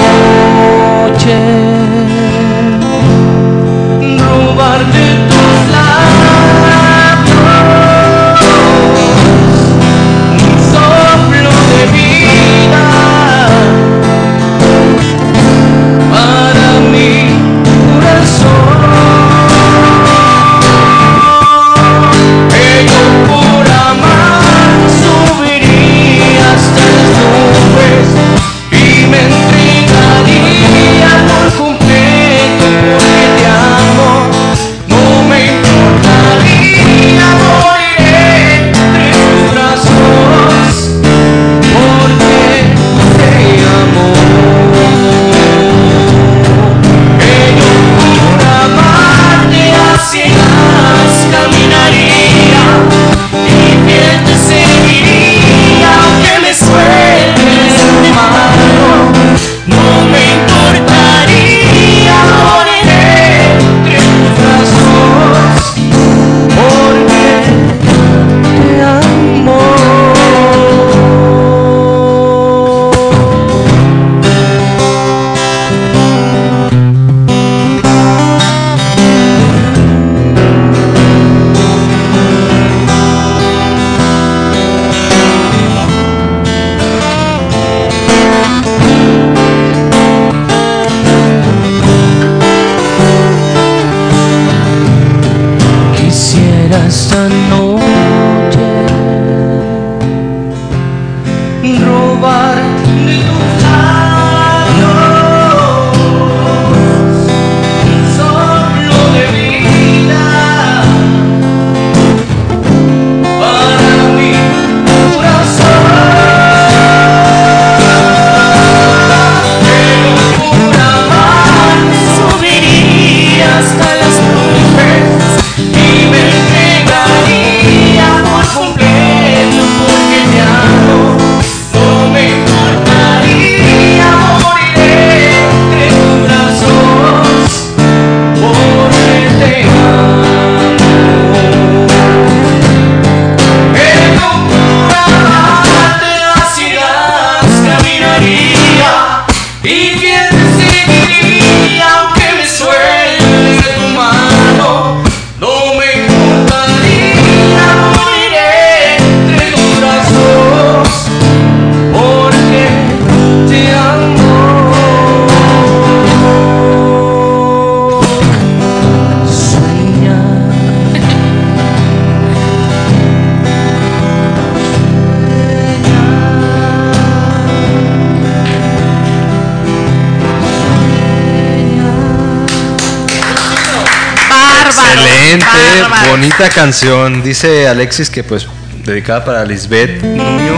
bonita 186.14 186.48
canción. 186.48 187.22
Dice 187.24 187.66
Alexis 187.66 188.08
que 188.08 188.22
pues 188.22 188.46
dedicada 188.84 189.24
para 189.24 189.44
Lisbeth 189.44 190.00
Nuño. 190.04 190.54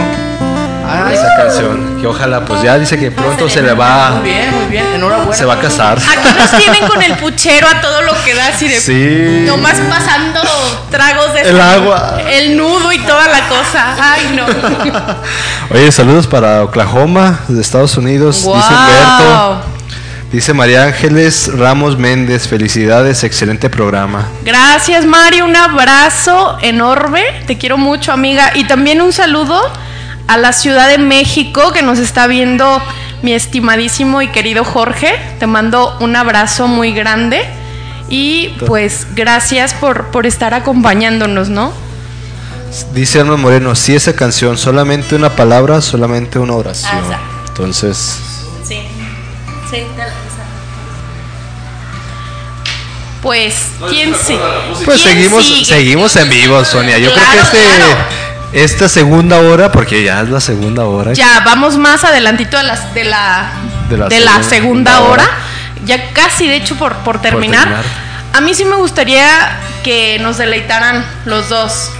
esa 1.11 1.35
canción. 1.35 1.99
Que 1.99 2.05
ojalá 2.05 2.45
pues 2.45 2.61
ya 2.61 2.77
dice 2.77 2.99
que 2.99 3.09
pronto 3.09 3.49
se 3.49 3.63
le 3.63 3.73
va 3.73 4.11
Muy 4.11 4.29
bien, 4.29 4.53
muy 4.55 4.65
bien. 4.67 4.85
Enhorabuena. 4.93 5.33
se 5.35 5.45
va 5.45 5.55
a 5.55 5.59
casar. 5.59 5.97
Aquí 5.97 6.29
nos 6.37 6.51
tienen 6.61 6.87
con 6.87 7.01
el 7.01 7.13
puchero 7.17 7.67
a 7.67 7.81
todo 7.81 8.03
lo 8.03 8.13
que 8.23 8.35
da 8.35 8.49
así 8.49 8.67
de 8.67 8.79
Sí. 8.79 9.45
nomás 9.47 9.77
pasando 9.89 10.41
tragos 10.91 11.33
de 11.33 11.41
El 11.41 11.59
agua. 11.59 12.19
el 12.29 12.55
nudo 12.55 12.91
y 12.91 12.99
toda 12.99 13.27
la 13.27 13.47
cosa. 13.49 13.95
Ay, 13.99 14.35
no. 14.35 14.45
Oye, 15.75 15.91
saludos 15.91 16.27
para 16.27 16.63
Oklahoma, 16.65 17.39
de 17.47 17.59
Estados 17.61 17.97
Unidos. 17.97 18.35
Dice 18.37 18.47
Wow. 18.47 18.57
Humberto. 18.61 19.66
Dice 20.31 20.53
María 20.53 20.83
Ángeles 20.83 21.49
Ramos 21.57 21.97
Méndez, 21.97 22.49
felicidades, 22.49 23.23
excelente 23.23 23.69
programa. 23.69 24.27
Gracias, 24.43 25.05
Mario. 25.05 25.45
Un 25.45 25.55
abrazo 25.55 26.57
enorme. 26.61 27.23
Te 27.45 27.57
quiero 27.57 27.77
mucho, 27.77 28.11
amiga. 28.11 28.51
Y 28.53 28.65
también 28.65 28.99
un 28.99 29.13
saludo 29.13 29.57
a 30.27 30.35
la 30.35 30.51
Ciudad 30.51 30.89
de 30.89 30.97
México 30.97 31.71
que 31.71 31.81
nos 31.81 31.97
está 31.97 32.27
viendo 32.27 32.81
mi 33.21 33.33
estimadísimo 33.33 34.21
y 34.21 34.27
querido 34.27 34.65
Jorge. 34.65 35.15
Te 35.39 35.47
mando 35.47 35.95
un 36.01 36.13
abrazo 36.17 36.67
muy 36.67 36.91
grande. 36.91 37.45
Y 38.09 38.49
pues 38.65 39.07
gracias 39.15 39.73
por, 39.73 40.07
por 40.07 40.25
estar 40.25 40.53
acompañándonos, 40.53 41.47
¿no? 41.47 41.71
Dice 42.93 43.21
Arnold 43.21 43.41
Moreno, 43.41 43.75
si 43.75 43.95
esa 43.95 44.13
canción, 44.13 44.57
solamente 44.57 45.15
una 45.15 45.29
palabra, 45.29 45.79
solamente 45.79 46.37
una 46.37 46.53
oración. 46.53 47.01
Entonces. 47.47 48.26
Sí, 49.69 49.83
dale, 49.97 50.11
Pues, 53.21 53.55
¿quién 53.89 54.15
sí? 54.15 54.37
pues 54.85 55.01
¿Quién 55.01 55.13
seguimos, 55.15 55.45
sigue? 55.45 55.65
seguimos 55.65 56.15
en 56.15 56.29
vivo, 56.29 56.63
Sonia. 56.63 56.97
Yo 56.99 57.11
creo 57.13 57.25
que 57.31 57.37
este, 57.39 57.57
claro. 57.57 57.97
esta 58.53 58.87
segunda 58.89 59.39
hora, 59.39 59.71
porque 59.71 60.03
ya 60.03 60.21
es 60.21 60.29
la 60.29 60.39
segunda 60.39 60.85
hora. 60.85 61.13
Ya, 61.13 61.41
vamos 61.43 61.77
más 61.77 62.03
adelantito 62.03 62.57
de, 62.57 62.63
las, 62.63 62.93
de, 62.93 63.03
la, 63.03 63.49
De 63.89 63.97
la 63.97 64.07
de 64.07 64.19
la 64.21 64.43
segunda 64.43 64.49
segunda 64.49 64.99
hora. 65.01 65.23
hora. 65.23 65.37
Ya 65.85 66.13
casi, 66.13 66.47
de 66.47 66.55
hecho, 66.57 66.75
por, 66.75 66.95
por 66.97 67.19
terminar. 67.21 67.63
terminar. 67.63 67.85
A 68.33 68.41
mí 68.41 68.53
sí 68.53 68.65
me 68.65 68.75
gustaría 68.75 69.27
que 69.83 70.19
nos 70.19 70.37
deleitaran 70.37 71.03
los 71.25 71.49
dos 71.49 71.91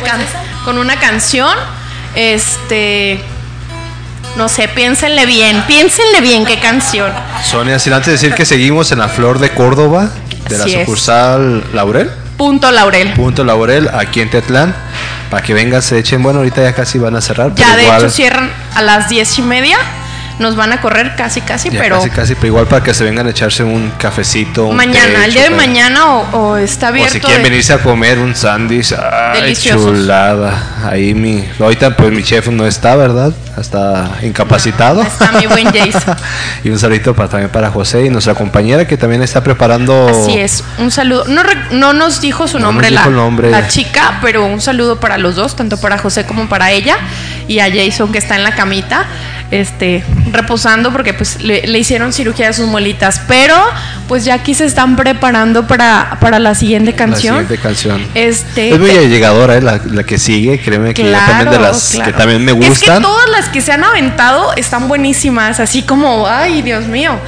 Pues 0.00 0.10
Can- 0.10 0.20
esa. 0.22 0.38
con 0.64 0.78
una 0.78 0.96
canción. 0.98 1.56
Este. 2.14 3.22
No 4.36 4.48
sé, 4.48 4.66
piénsenle 4.68 5.26
bien, 5.26 5.62
piénsenle 5.66 6.20
bien 6.22 6.44
qué 6.46 6.58
canción. 6.58 7.10
Sonia, 7.44 7.78
sin 7.78 7.92
antes 7.92 8.12
decir 8.14 8.34
que 8.34 8.46
seguimos 8.46 8.90
en 8.90 8.98
la 8.98 9.08
Flor 9.08 9.38
de 9.38 9.50
Córdoba, 9.50 10.08
de 10.48 10.58
la 10.58 10.64
es. 10.64 10.72
sucursal 10.72 11.62
Laurel. 11.74 12.10
Punto 12.38 12.70
Laurel. 12.72 13.12
Punto 13.12 13.44
Laurel, 13.44 13.88
aquí 13.92 14.20
en 14.20 14.30
Tetlán. 14.30 14.74
Para 15.30 15.42
que 15.42 15.54
vengan, 15.54 15.80
se 15.82 15.98
echen. 15.98 16.22
Bueno, 16.22 16.38
ahorita 16.40 16.62
ya 16.62 16.74
casi 16.74 16.98
van 16.98 17.14
a 17.14 17.20
cerrar. 17.20 17.52
pero 17.54 17.68
Ya 17.68 17.76
de 17.76 17.82
igual- 17.84 18.00
hecho 18.02 18.10
cierran 18.10 18.50
a 18.74 18.82
las 18.82 19.08
diez 19.08 19.38
y 19.38 19.42
media. 19.42 19.78
Nos 20.38 20.56
van 20.56 20.72
a 20.72 20.80
correr 20.80 21.14
casi, 21.16 21.40
casi, 21.42 21.70
ya 21.70 21.78
pero 21.80 21.96
casi, 21.98 22.10
casi, 22.10 22.34
pero 22.34 22.46
igual 22.48 22.66
para 22.66 22.82
que 22.82 22.94
se 22.94 23.04
vengan 23.04 23.26
a 23.26 23.30
echarse 23.30 23.62
un 23.62 23.90
cafecito. 23.98 24.66
un 24.66 24.76
mañana, 24.76 25.20
té, 25.20 25.24
el 25.26 25.32
día 25.34 25.42
de 25.44 25.50
mañana 25.50 26.06
o, 26.14 26.36
o 26.52 26.56
está 26.56 26.86
O 26.86 26.88
abierto. 26.90 27.12
si 27.14 27.20
quieren 27.20 27.42
de- 27.42 27.50
venirse 27.50 27.72
a 27.72 27.78
comer 27.78 28.18
un 28.18 28.34
sándwich, 28.34 28.92
ay, 28.94 29.54
chulada. 29.54 30.88
Ahí 30.90 31.14
mi, 31.14 31.44
ahorita 31.60 31.96
pues 31.96 32.10
mi 32.12 32.22
chef 32.22 32.48
no 32.48 32.66
está, 32.66 32.96
¿verdad? 32.96 33.32
Está 33.58 34.12
incapacitado. 34.22 35.02
Está 35.02 35.32
mi 35.32 35.46
buen 35.46 35.66
Jason. 35.72 36.16
y 36.64 36.70
un 36.70 36.78
saludito 36.78 37.14
para, 37.14 37.28
también 37.28 37.50
para 37.50 37.70
José 37.70 38.06
y 38.06 38.10
nuestra 38.10 38.34
compañera 38.34 38.86
que 38.86 38.96
también 38.96 39.22
está 39.22 39.44
preparando. 39.44 40.08
Así 40.08 40.38
es, 40.38 40.64
un 40.78 40.90
saludo. 40.90 41.24
No, 41.28 41.42
re- 41.42 41.56
no 41.72 41.92
nos 41.92 42.20
dijo 42.20 42.48
su 42.48 42.58
No 42.58 42.72
la, 42.72 43.06
nombre. 43.10 43.50
la 43.50 43.68
chica, 43.68 44.18
pero 44.22 44.44
un 44.46 44.60
saludo 44.60 44.98
para 44.98 45.18
los 45.18 45.36
dos, 45.36 45.54
tanto 45.56 45.76
para 45.78 45.98
José 45.98 46.24
como 46.26 46.48
para 46.48 46.70
ella 46.70 46.96
y 47.48 47.58
a 47.60 47.66
Jason 47.70 48.10
que 48.12 48.18
está 48.18 48.36
en 48.36 48.44
la 48.44 48.54
camita, 48.54 49.04
este, 49.52 50.02
reposando 50.32 50.90
porque 50.92 51.14
pues 51.14 51.40
le, 51.42 51.66
le 51.66 51.78
hicieron 51.78 52.12
cirugía 52.12 52.48
de 52.48 52.52
sus 52.54 52.66
muelitas, 52.66 53.20
pero 53.28 53.54
pues 54.08 54.24
ya 54.24 54.34
aquí 54.34 54.54
se 54.54 54.64
están 54.64 54.96
preparando 54.96 55.66
para, 55.66 56.18
para 56.20 56.38
la 56.40 56.54
siguiente 56.54 56.90
La 56.90 56.96
canción. 56.96 57.34
siguiente 57.40 57.58
canción. 57.62 58.04
Este, 58.14 58.70
Es 58.72 58.80
muy 58.80 58.90
llegadora, 58.90 59.56
¿eh? 59.56 59.62
la, 59.62 59.80
la 59.84 60.02
que 60.04 60.18
sigue, 60.18 60.58
créeme 60.58 60.94
que 60.94 61.02
Claro, 61.04 61.26
también 61.32 61.50
de 61.50 61.58
las 61.60 61.90
claro. 61.92 62.10
que 62.12 62.18
también 62.18 62.44
me 62.44 62.52
Es 62.52 62.58
que 62.58 62.68
gustan. 62.68 63.02
todas 63.02 63.28
las 63.30 63.48
que 63.50 63.60
se 63.60 63.70
han 63.72 63.84
aventado 63.84 64.52
están 64.56 64.88
buenísimas, 64.88 65.60
así 65.60 65.82
como, 65.82 66.26
ay, 66.26 66.62
Dios 66.62 66.86
mío. 66.86 67.18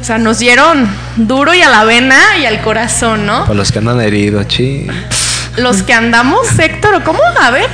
O 0.00 0.04
sea, 0.04 0.18
nos 0.18 0.38
dieron 0.40 0.88
duro 1.16 1.54
y 1.54 1.62
a 1.62 1.68
la 1.68 1.84
vena 1.84 2.18
y 2.40 2.46
al 2.46 2.60
corazón, 2.62 3.26
¿no? 3.26 3.42
Para 3.42 3.54
los 3.54 3.70
que 3.70 3.78
andan 3.78 4.00
heridos, 4.00 4.48
chi, 4.48 4.86
Los 5.56 5.82
que 5.82 5.92
andamos, 5.92 6.58
Héctor, 6.58 6.94
¿o 6.94 7.04
¿cómo? 7.04 7.20
A 7.40 7.50
ver. 7.50 7.68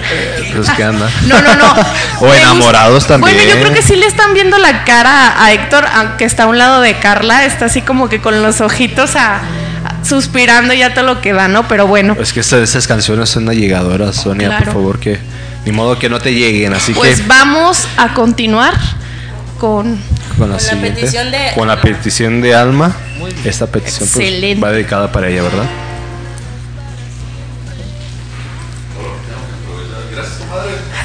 los 0.54 0.68
que 0.70 0.82
andan. 0.82 1.08
No, 1.28 1.40
no, 1.40 1.54
no. 1.54 1.74
o 2.20 2.34
enamorados 2.34 2.94
gusta- 2.94 3.14
también. 3.14 3.36
Bueno, 3.36 3.50
yo 3.54 3.60
creo 3.60 3.72
que 3.74 3.82
sí 3.82 3.94
le 3.94 4.06
están 4.06 4.34
viendo 4.34 4.58
la 4.58 4.84
cara 4.84 5.42
a 5.42 5.52
Héctor, 5.52 5.86
aunque 5.94 6.24
está 6.24 6.44
a 6.44 6.46
un 6.46 6.58
lado 6.58 6.80
de 6.80 6.98
Carla, 6.98 7.44
está 7.44 7.66
así 7.66 7.82
como 7.82 8.08
que 8.08 8.20
con 8.20 8.42
los 8.42 8.60
ojitos 8.60 9.14
a, 9.14 9.36
a- 9.36 9.40
suspirando 10.04 10.74
ya 10.74 10.92
todo 10.92 11.04
lo 11.04 11.20
que 11.20 11.32
da, 11.32 11.46
¿no? 11.46 11.68
Pero 11.68 11.86
bueno, 11.86 12.16
Es 12.20 12.32
que 12.32 12.40
estas, 12.40 12.60
esas 12.68 12.88
canciones 12.88 13.28
son 13.28 13.44
una 13.44 13.52
llegadora, 13.54 14.12
Sonia, 14.12 14.48
Claro. 14.48 14.64
por 14.64 14.74
favor, 14.74 14.98
que 15.00 15.18
ni 15.64 15.70
modo 15.70 15.98
que 16.00 16.08
no 16.08 16.18
te 16.18 16.34
lleguen, 16.34 16.74
así 16.74 16.92
pues 16.94 17.20
que 17.20 17.26
vamos 17.28 17.86
a 17.96 18.12
continuar 18.14 18.74
con 19.58 20.00
con 20.36 20.50
la, 20.50 20.58
siguiente, 20.58 20.90
petición 21.00 21.30
de- 21.30 21.50
con 21.54 21.68
la 21.68 21.80
petición 21.80 22.40
de 22.40 22.54
Alma, 22.54 22.92
esta 23.44 23.66
petición 23.66 24.08
pues, 24.12 24.62
va 24.62 24.70
dedicada 24.72 25.10
para 25.12 25.28
ella, 25.28 25.42
¿verdad? 25.42 25.64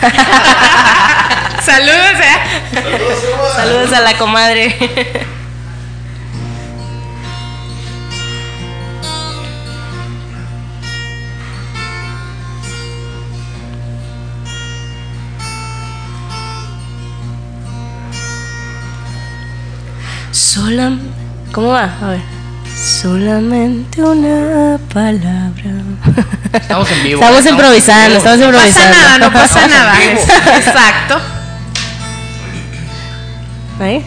Saludos, 1.64 2.20
¿eh? 2.20 2.38
Saludos 3.56 3.94
a 3.94 4.02
la 4.02 4.18
comadre. 4.18 4.76
Sola, 20.32 20.98
¿cómo 21.54 21.70
va? 21.70 21.84
A 22.02 22.08
ver. 22.08 22.33
Solamente 22.76 24.02
una 24.02 24.78
palabra. 24.94 25.72
Estamos 26.54 26.92
en 26.92 27.04
vivo. 27.04 27.22
Estamos 27.22 27.46
improvisando, 27.46 28.18
estamos 28.18 28.40
No 28.40 28.52
pasa 28.52 28.68
improvisando. 28.68 28.98
nada, 28.98 29.18
no 29.20 29.32
pasa 29.34 29.68
nada. 29.68 30.04
Exacto. 30.58 31.20
Ahí. 33.80 34.04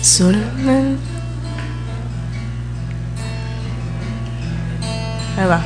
Solamente. 0.00 1.00
Ahí 5.38 5.46
va. 5.48 5.60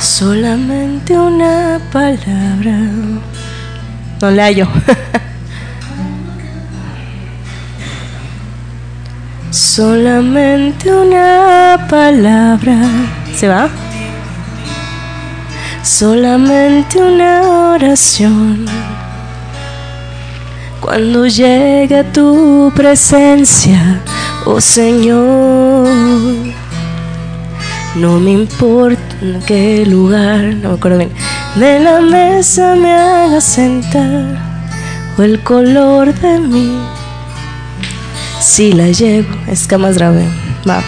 Solamente 0.00 1.18
una 1.18 1.80
palabra. 1.92 2.78
No 4.20 4.30
le 4.30 4.42
hallo. 4.42 4.68
Solamente 9.52 10.90
una 10.90 11.86
palabra. 11.90 12.74
¿Se 13.36 13.46
va? 13.48 13.68
Solamente 15.82 16.98
una 16.98 17.42
oración. 17.74 18.64
Cuando 20.80 21.26
llegue 21.26 21.98
a 21.98 22.12
tu 22.12 22.72
presencia, 22.74 24.00
oh 24.46 24.58
Señor, 24.58 25.86
no 27.96 28.20
me 28.20 28.30
importa 28.30 29.16
en 29.20 29.42
qué 29.42 29.84
lugar, 29.84 30.44
no 30.62 30.70
me 30.70 30.74
acuerdo 30.76 30.96
bien, 30.96 31.12
de 31.56 31.78
la 31.78 32.00
mesa 32.00 32.74
me 32.74 32.90
haga 32.90 33.40
sentar, 33.42 34.38
o 35.18 35.22
el 35.22 35.42
color 35.42 36.14
de 36.14 36.38
mí, 36.40 36.72
si 38.42 38.72
la 38.72 38.88
llevo, 38.88 39.28
es 39.48 39.66
que 39.66 39.78
más 39.78 39.96
grave, 39.96 40.24
va, 40.68 40.82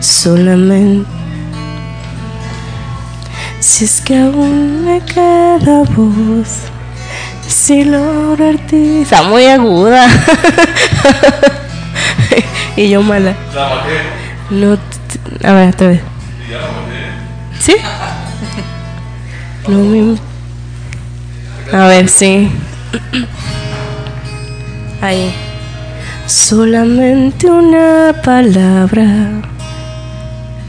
solamente, 0.00 1.06
si 3.60 3.84
es 3.84 4.00
que 4.00 4.16
aún 4.18 4.84
me 4.84 5.00
queda 5.00 5.82
voz. 5.94 6.48
Si 7.48 7.84
logro 7.84 8.50
arti- 8.50 9.02
Está 9.02 9.22
muy 9.24 9.44
aguda. 9.46 10.06
y 12.76 12.88
yo 12.88 13.02
mala. 13.02 13.34
No. 14.50 14.76
t- 14.78 15.46
A 15.46 15.52
ver, 15.52 15.74
otra 15.74 15.88
vez. 15.88 16.00
¿Sí? 17.60 17.74
No 19.68 19.78
me. 19.78 20.16
A 21.76 21.86
ver, 21.88 22.08
sí. 22.08 22.50
Ahí. 25.02 25.32
Solamente 26.32 27.46
una 27.46 28.14
palabra. 28.24 29.42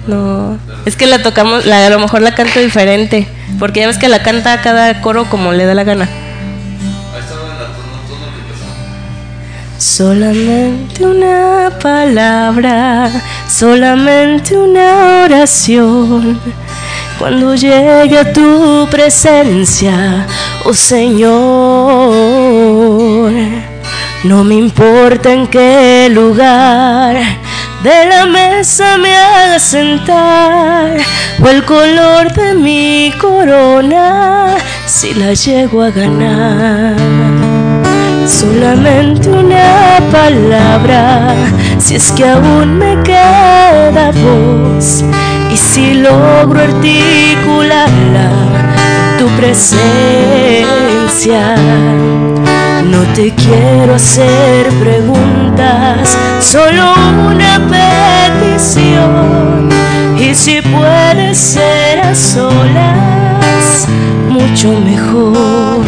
No. 0.08 0.58
Es 0.86 0.98
que 0.98 1.08
la 1.08 1.24
tocamos, 1.24 1.66
la, 1.66 1.88
a 1.88 1.90
lo 1.90 2.00
mejor 2.00 2.22
la 2.22 2.36
canto 2.36 2.60
diferente. 2.60 3.30
Porque 3.60 3.80
ya 3.80 3.88
ves 3.88 3.98
que 3.98 4.10
la 4.10 4.22
canta 4.22 4.60
cada 4.62 5.00
coro 5.00 5.30
como 5.30 5.54
le 5.54 5.64
da 5.66 5.74
la 5.74 5.86
gana. 5.86 6.10
Solamente 9.78 11.06
una 11.06 11.72
palabra, 11.82 13.10
solamente 13.48 14.58
una 14.58 15.24
oración. 15.24 16.42
Cuando 17.18 17.56
llegue 17.56 18.20
a 18.20 18.34
tu 18.34 18.86
presencia, 18.92 20.28
oh 20.66 20.74
Señor, 20.74 21.32
no 24.24 24.44
me 24.44 24.56
importa 24.56 25.32
en 25.34 25.48
qué 25.48 26.10
lugar 26.10 27.18
de 27.84 28.06
la 28.06 28.26
mesa 28.26 28.98
me 28.98 29.14
haga 29.14 29.60
sentar 29.60 30.98
o 31.42 31.48
el 31.50 31.66
color 31.66 32.32
de 32.32 32.54
mi 32.54 33.14
corona 33.20 34.56
si 34.86 35.14
la 35.14 35.34
llego 35.34 35.82
a 35.82 35.90
ganar. 35.90 36.96
Solamente 38.26 39.30
una 39.30 40.00
palabra, 40.10 41.36
si 41.78 41.96
es 41.96 42.14
que 42.14 42.30
aún 42.30 42.78
me 42.78 42.98
queda 43.04 44.12
voz, 44.12 45.04
y 45.52 45.58
si 45.58 45.96
logro 45.96 46.62
articularla, 46.62 48.30
tu 49.20 49.28
presencia. 49.36 49.84
No 52.90 53.02
te 53.16 53.34
quiero 53.34 53.96
hacer 53.96 54.68
preguntas, 54.80 56.18
solo 56.42 56.94
una 57.28 57.60
petición, 58.50 59.70
y 60.18 60.36
si 60.36 60.62
puede 60.62 61.34
ser 61.34 62.00
a 62.02 62.14
solas, 62.14 63.88
mucho 64.30 64.74
mejor. 64.80 65.84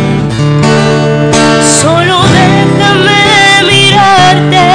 Solo 1.81 2.21
déjame 2.39 3.23
mirarte 3.69 4.65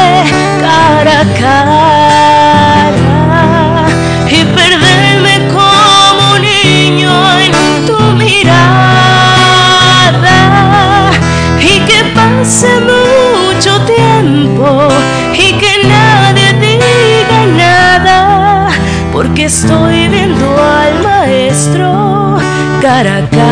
cara 0.60 1.20
a 1.20 1.24
cara 1.40 1.99
cara 23.02 23.16
a 23.16 23.49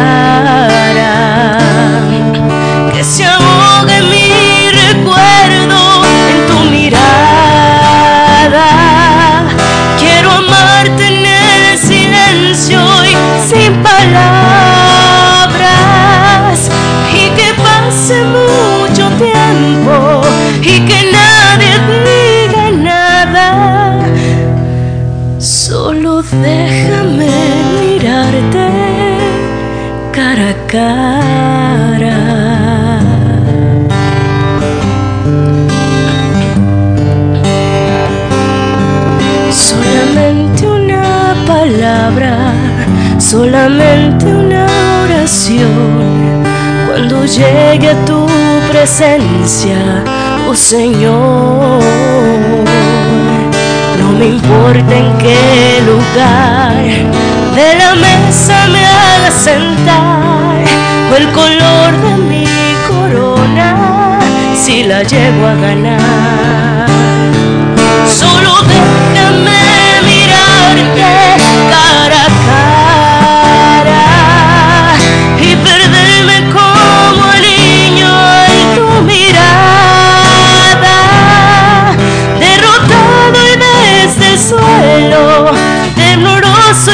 Solamente 39.50 40.66
una 40.66 41.34
palabra, 41.46 42.52
solamente 43.18 44.26
una 44.26 44.66
oración. 45.04 46.44
Cuando 46.86 47.24
llegue 47.24 47.94
tu 48.04 48.26
presencia, 48.70 50.04
oh 50.50 50.54
Señor. 50.54 51.82
No 53.98 54.12
me 54.18 54.26
importa 54.26 54.96
en 54.98 55.16
qué 55.16 55.82
lugar 55.86 57.47
de 57.58 57.74
la 57.74 57.92
mesa 57.96 58.56
me 58.68 58.82
haga 58.86 59.30
sentar 59.32 60.62
o 61.10 61.16
el 61.20 61.26
color 61.38 61.90
de 62.04 62.12
mi 62.30 62.46
corona 62.88 63.68
si 64.54 64.84
la 64.84 65.02
llego 65.02 65.44
a 65.52 65.54
ganar. 65.66 66.86
Solo 68.20 68.52
déjame 68.74 69.60
mirarte 70.08 71.10
cara 71.72 72.22
a 72.26 72.77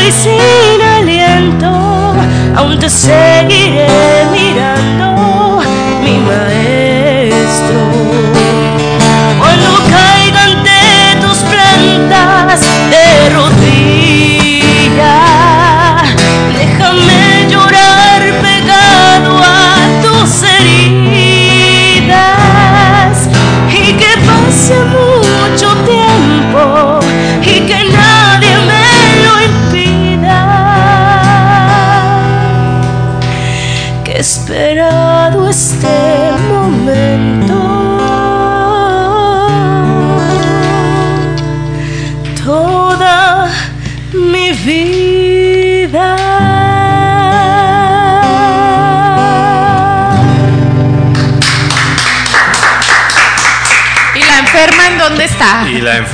y 0.07 0.13
sin 0.13 0.83
aliento, 0.83 1.67
aún 2.57 2.79
te 2.79 2.91
seguiré 2.91 3.87
mirando, 4.33 4.74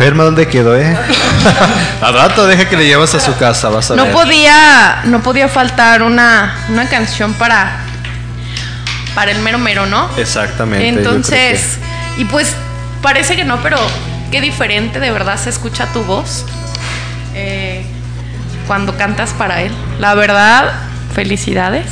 enferma 0.01 0.25
dónde 0.25 0.49
quedó, 0.49 0.77
eh? 0.77 0.97
Al 2.01 2.15
rato 2.15 2.47
deja 2.47 2.67
que 2.67 2.77
le 2.77 2.87
llevas 2.87 3.15
a 3.15 3.21
su 3.21 3.37
casa, 3.37 3.69
vas 3.69 3.91
a 3.91 3.97
No 3.97 4.05
ver. 4.05 4.13
podía, 4.13 5.03
no 5.05 5.21
podía 5.23 5.47
faltar 5.47 6.03
una, 6.03 6.55
una 6.71 6.89
canción 6.89 7.35
para, 7.35 7.77
para 9.15 9.31
el 9.31 9.41
mero 9.41 9.59
mero, 9.59 9.85
¿no? 9.85 10.09
Exactamente. 10.17 10.89
Entonces, 10.89 11.77
y 12.17 12.25
pues 12.25 12.55
parece 13.03 13.37
que 13.37 13.45
no, 13.45 13.59
pero 13.63 13.77
qué 14.31 14.41
diferente 14.41 15.01
de 15.01 15.11
verdad 15.11 15.37
se 15.37 15.51
escucha 15.51 15.85
tu 15.93 16.03
voz 16.05 16.47
eh, 17.35 17.85
cuando 18.67 18.97
cantas 18.97 19.31
para 19.37 19.61
él. 19.61 19.73
La 19.99 20.15
verdad, 20.15 20.73
felicidades. 21.15 21.85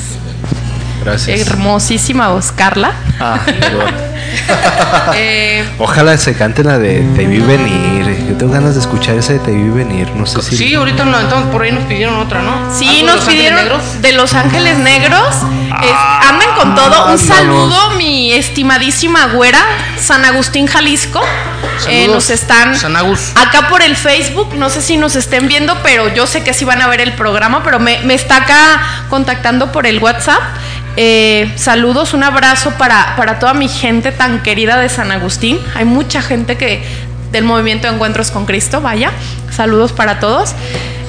Gracias. 1.05 1.47
Hermosísima 1.47 2.29
voz, 2.29 2.53
Carla. 2.53 2.93
Ah, 3.21 3.39
perdón. 3.45 3.95
Eh, 5.15 5.65
Ojalá 5.79 6.17
se 6.19 6.35
cante 6.37 6.63
la 6.63 6.79
de 6.79 7.01
Te 7.17 7.25
vi 7.27 7.39
venir. 7.41 8.27
Yo 8.29 8.37
tengo 8.37 8.53
ganas 8.53 8.75
de 8.75 8.81
escuchar 8.81 9.17
esa 9.17 9.33
de 9.33 9.39
Te 9.41 9.51
vi 9.53 9.69
venir. 9.69 10.11
No 10.15 10.27
sé 10.27 10.43
si. 10.43 10.57
Sí, 10.57 10.75
ahorita 10.75 11.05
nos 11.05 11.15
aventamos, 11.17 11.47
por 11.51 11.63
ahí 11.63 11.73
nos 11.73 11.85
pidieron 11.85 12.17
otra, 12.19 12.43
¿no? 12.43 12.53
Sí, 12.77 12.87
¿Algo 13.01 13.07
de 13.13 13.17
nos 13.17 13.25
pidieron 13.25 13.59
Negros? 13.61 14.03
de 14.03 14.13
Los 14.13 14.35
Ángeles 14.35 14.79
Negros. 14.79 15.35
Es- 15.83 16.29
anden 16.29 16.49
con 16.57 16.75
todo. 16.75 16.87
Un 16.87 16.91
vamos. 16.93 17.21
saludo, 17.23 17.91
mi 17.97 18.33
estimadísima 18.33 19.27
güera, 19.29 19.61
San 20.01 20.25
Agustín, 20.25 20.67
Jalisco. 20.67 21.21
Eh, 21.89 22.03
Saludos, 22.03 22.15
nos 22.15 22.31
están 22.31 22.77
San 22.77 22.97
Agus. 22.97 23.33
acá 23.37 23.69
por 23.69 23.83
el 23.83 23.97
Facebook. 23.97 24.55
No 24.57 24.69
sé 24.71 24.83
si 24.83 24.97
nos 24.97 25.17
estén 25.17 25.49
viendo, 25.49 25.77
pero 25.83 26.13
yo 26.15 26.27
sé 26.27 26.43
que 26.43 26.53
sí 26.53 26.65
van 26.65 26.83
a 26.83 26.87
ver 26.89 27.01
el 27.01 27.13
programa. 27.15 27.63
Pero 27.65 27.79
me, 27.79 28.01
me 28.05 28.15
está 28.15 28.37
acá 28.39 29.05
contactando 29.09 29.73
por 29.73 29.87
el 29.87 29.99
WhatsApp. 29.99 30.41
Eh, 31.01 31.53
saludos, 31.55 32.13
un 32.13 32.25
abrazo 32.25 32.73
para, 32.73 33.15
para 33.15 33.39
toda 33.39 33.55
mi 33.55 33.69
gente 33.69 34.11
tan 34.11 34.43
querida 34.43 34.79
de 34.79 34.89
San 34.89 35.13
Agustín. 35.13 35.57
Hay 35.77 35.85
mucha 35.85 36.23
gente 36.23 36.57
que 36.57 36.83
del 37.31 37.45
movimiento 37.45 37.87
de 37.87 37.95
Encuentros 37.95 38.33
con 38.33 38.47
Cristo, 38.47 38.81
vaya. 38.81 39.13
Saludos 39.55 39.93
para 39.93 40.19
todos. 40.19 40.57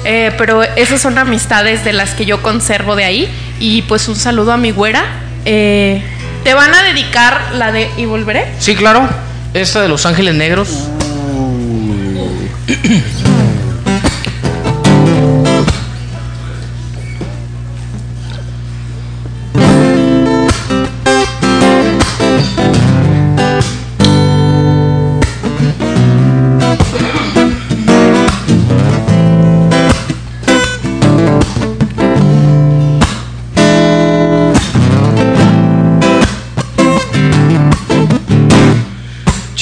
Eh, 0.04 0.32
pero 0.38 0.62
esas 0.62 1.00
son 1.00 1.18
amistades 1.18 1.82
de 1.82 1.92
las 1.92 2.10
que 2.10 2.24
yo 2.24 2.40
conservo 2.40 2.94
de 2.94 3.02
ahí. 3.02 3.28
Y 3.58 3.82
pues 3.82 4.06
un 4.06 4.14
saludo 4.14 4.52
a 4.52 4.56
mi 4.56 4.70
güera. 4.70 5.02
Eh, 5.44 6.00
¿Te 6.44 6.54
van 6.54 6.72
a 6.72 6.84
dedicar 6.84 7.40
la 7.54 7.72
de 7.72 7.90
Y 7.96 8.04
Volveré? 8.04 8.46
Sí, 8.60 8.76
claro. 8.76 9.08
Esta 9.54 9.82
de 9.82 9.88
Los 9.88 10.06
Ángeles 10.06 10.36
Negros. 10.36 10.86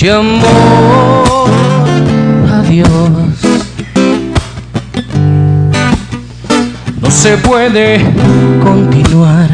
Y 0.09 0.11
amor 0.11 1.51
a 2.51 2.63
Dios. 2.63 2.89
No 7.03 7.11
se 7.11 7.37
puede 7.37 8.07
continuar. 8.65 9.51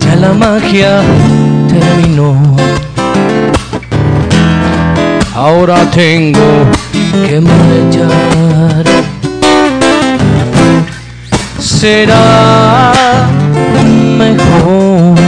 Ya 0.00 0.16
la 0.16 0.32
magia 0.32 1.02
terminó. 1.68 2.56
Ahora 5.34 5.76
tengo 5.90 6.40
que 7.28 7.38
marchar. 7.38 8.84
Será 11.58 12.94
mejor 14.16 15.21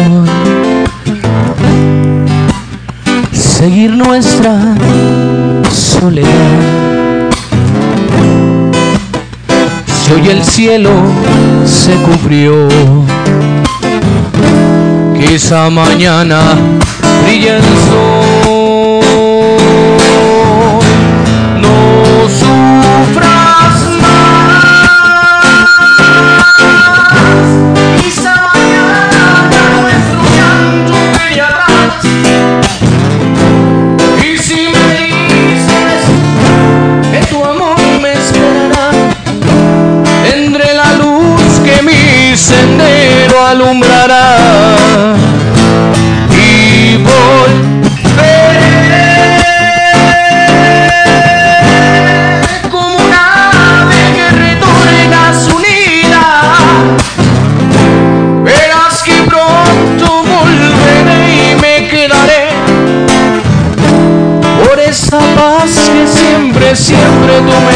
seguir 3.65 3.93
nuestra 3.93 4.77
soledad. 5.73 6.29
Si 9.87 10.13
hoy 10.13 10.29
el 10.29 10.45
cielo 10.45 10.91
se 11.65 11.95
cubrió 11.95 12.69
esa 15.19 15.71
mañana 15.71 16.43
brilla 17.25 17.57
el 17.57 17.63
sol. 17.63 18.14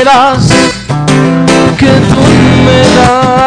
Das, 0.08 0.48
que 1.76 1.86
tú 1.86 2.20
me 2.64 2.80
das. 2.96 3.37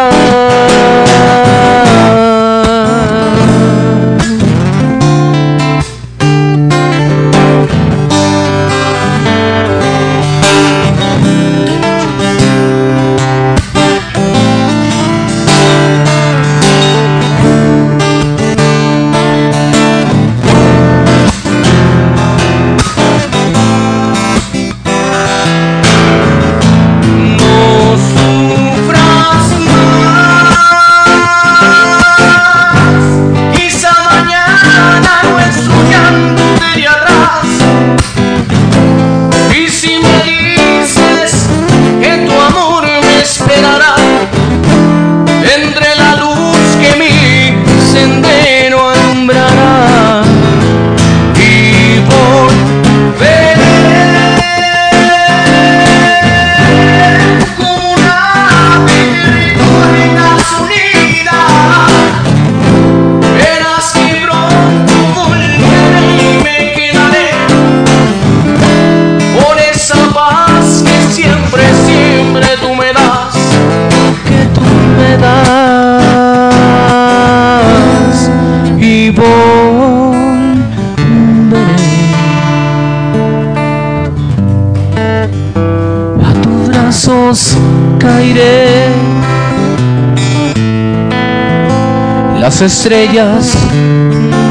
Las 92.40 92.62
estrellas 92.62 93.58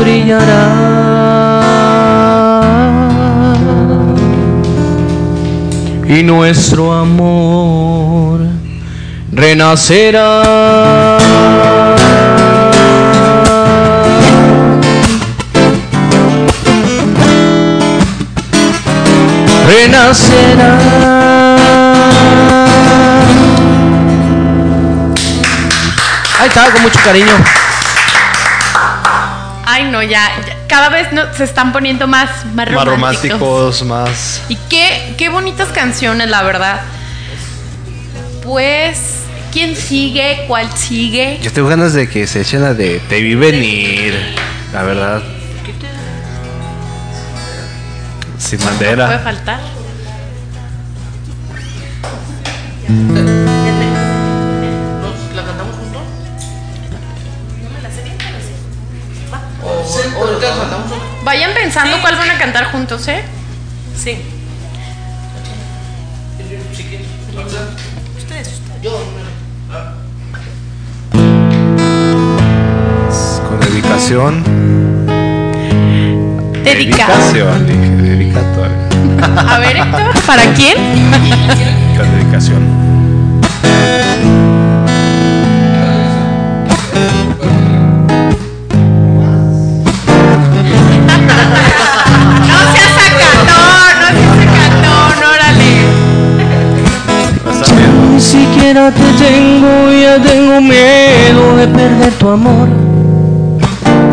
brillarán 0.01 0.90
y 6.09 6.22
nuestro 6.24 6.92
amor 6.92 8.40
renacerá. 9.32 10.42
Renacerá. 19.68 20.78
Ahí 26.40 26.48
está, 26.48 26.70
con 26.72 26.80
mucho 26.80 26.98
cariño. 27.04 27.32
Ay, 29.66 29.84
no, 29.90 30.02
ya, 30.02 30.26
ya. 30.46 30.56
cada 30.66 30.88
vez 30.88 31.12
no- 31.12 31.32
se 31.34 31.44
están 31.44 31.70
poniendo 31.70 32.06
más, 32.06 32.46
más 32.54 32.70
Más 32.70 32.84
románticos. 32.86 33.38
románticos, 33.38 33.82
más. 33.84 34.42
Y 34.48 34.56
qué, 34.70 35.14
qué 35.18 35.28
bonitas 35.28 35.68
canciones, 35.68 36.28
la 36.30 36.42
verdad. 36.42 36.80
Pues, 38.42 38.98
¿quién 39.52 39.76
sigue? 39.76 40.44
¿Cuál 40.48 40.74
sigue? 40.74 41.38
Yo 41.42 41.52
tengo 41.52 41.68
ganas 41.68 41.92
de 41.92 42.08
que 42.08 42.26
se 42.26 42.40
echen 42.40 42.62
la 42.62 42.72
de 42.72 43.00
Te 43.00 43.20
vi 43.20 43.34
venir. 43.34 44.34
La 44.72 44.82
verdad. 44.82 45.22
Sin 48.38 48.58
Puede 48.58 48.70
bandera. 48.70 49.18
faltar. 49.22 49.60
Van 62.81 62.86
a 62.86 62.89
cantar 62.89 62.98
juntos, 62.98 63.09
¿eh? 63.09 63.23
Sí. 63.97 64.19
Con 73.48 73.61
dedicación. 73.61 74.44
Dedica. 76.65 77.07
Dedicación, 77.07 77.66
dije, 77.66 77.89
dedicatoria. 77.97 78.77
A 79.36 79.59
ver, 79.59 79.77
Héctor, 79.77 80.23
¿para 80.27 80.55
quién? 80.55 80.77
Con 81.97 82.11
dedicación. 82.19 82.81
Te 99.10 99.24
tengo, 99.24 99.90
ya 99.92 100.18
tengo 100.22 100.60
miedo 100.60 101.56
de 101.56 101.66
perder 101.68 102.12
tu 102.14 102.28
amor. 102.28 102.68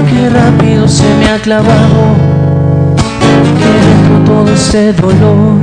Qué 0.10 0.30
rápido 0.30 0.88
se 0.88 1.04
me 1.16 1.30
ha 1.30 1.40
clavado, 1.40 2.16
que 3.58 4.26
todo 4.26 4.50
este 4.54 4.94
dolor. 4.94 5.62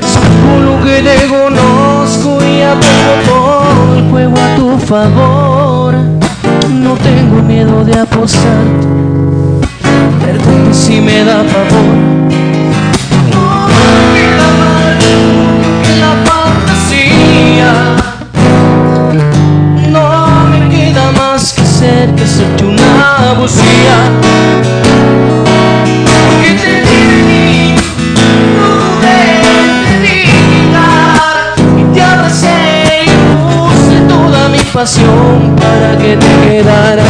Solo 0.00 0.84
que 0.84 1.02
te 1.02 1.26
conozco 1.28 2.38
y 2.44 2.62
apuesto 2.62 3.22
todo 3.26 3.98
el 3.98 4.10
juego 4.10 4.34
a 4.36 4.56
tu 4.56 4.78
favor. 4.78 5.94
No 6.70 6.94
tengo 6.96 7.42
miedo 7.42 7.84
de 7.84 7.98
apostar, 7.98 8.64
perdón 10.24 10.72
si 10.72 11.00
me 11.00 11.24
da 11.24 11.44
favor. 11.44 12.13
la 23.34 23.40
bucía. 23.40 23.64
pasión 34.72 35.54
para 35.56 35.96
que 35.98 36.16
te 36.16 36.32
quedaras. 36.48 37.06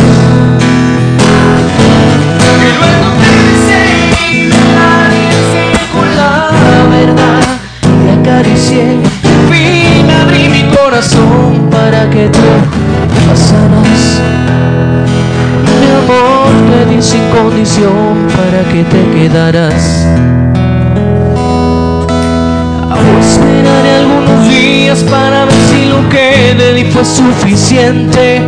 Y 2.60 2.70
luego 2.78 3.08
te 3.20 3.30
besé, 3.46 3.82
con 5.94 6.08
la 6.14 6.50
verdad, 6.90 7.44
Y 8.04 8.20
acaricié, 8.20 8.86
fin 9.50 10.10
abrí 10.10 10.44
mi 10.50 10.64
corazón 10.76 11.70
para 11.70 12.10
que 12.10 12.28
tú 12.28 12.48
pasaras. 13.26 13.83
Amor 16.44 16.70
te 16.70 16.94
di 16.94 17.02
sin 17.02 17.22
condición 17.30 18.26
para 18.36 18.62
que 18.70 18.84
te 18.84 19.10
quedaras. 19.16 20.06
Aún 22.90 23.16
esperaré 23.20 23.96
algunos 24.00 24.48
días 24.48 25.02
para 25.04 25.46
ver 25.46 25.54
si 25.70 25.86
lo 25.86 26.08
que 26.10 26.54
di 26.74 26.84
fue 26.90 27.04
suficiente. 27.04 28.42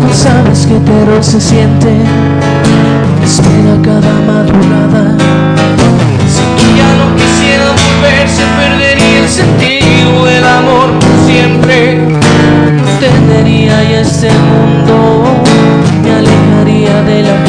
No 0.00 0.12
sabes 0.12 0.66
qué 0.66 0.78
terror 0.80 1.22
se 1.22 1.40
siente. 1.40 1.92
Espera 3.22 3.78
cada 3.82 4.12
madrugada. 4.26 5.23
De 17.06 17.22
la 17.22 17.43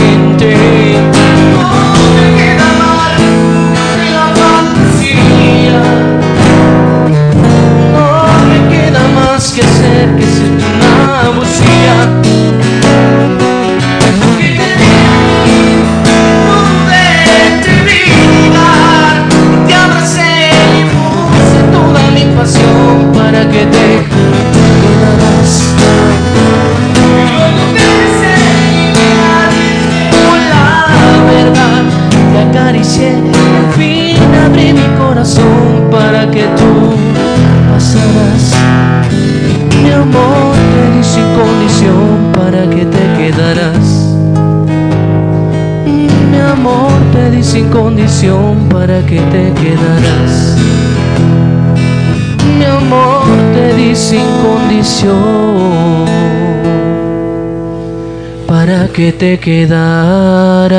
que 58.95 59.11
te 59.11 59.37
quedaras. 59.39 60.75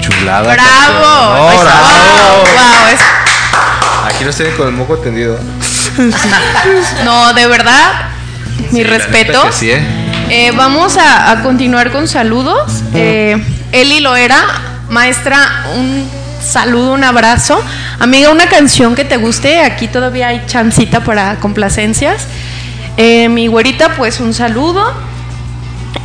Chulada. 0.00 0.52
¡Bravo! 0.54 1.46
Pues, 1.46 1.60
bravo. 1.60 1.86
wow, 2.44 2.44
wow, 2.44 2.88
es- 2.92 4.14
Aquí 4.14 4.24
no 4.24 4.30
estoy 4.30 4.50
con 4.52 4.68
el 4.68 4.74
moco 4.74 4.96
tendido. 4.98 5.38
No, 7.04 7.32
de 7.32 7.46
verdad, 7.48 7.92
mi 8.70 8.80
Sí, 8.80 8.84
respeto. 8.84 9.50
sí, 9.50 9.70
¿eh? 9.72 9.82
Eh, 10.30 10.52
vamos 10.54 10.96
a, 10.96 11.30
a 11.32 11.42
continuar 11.42 11.90
con 11.90 12.06
saludos. 12.06 12.70
Eh, 12.94 13.36
Eli 13.72 13.98
Loera, 14.00 14.38
maestra, 14.90 15.64
un 15.76 16.08
saludo, 16.44 16.92
un 16.92 17.02
abrazo. 17.02 17.60
Amiga, 18.00 18.30
una 18.30 18.48
canción 18.48 18.94
que 18.94 19.04
te 19.04 19.16
guste. 19.16 19.60
Aquí 19.60 19.88
todavía 19.88 20.28
hay 20.28 20.42
chancita 20.46 21.02
para 21.02 21.40
complacencias. 21.40 22.26
Eh, 22.96 23.28
mi 23.28 23.48
güerita, 23.48 23.94
pues 23.96 24.20
un 24.20 24.32
saludo. 24.32 24.84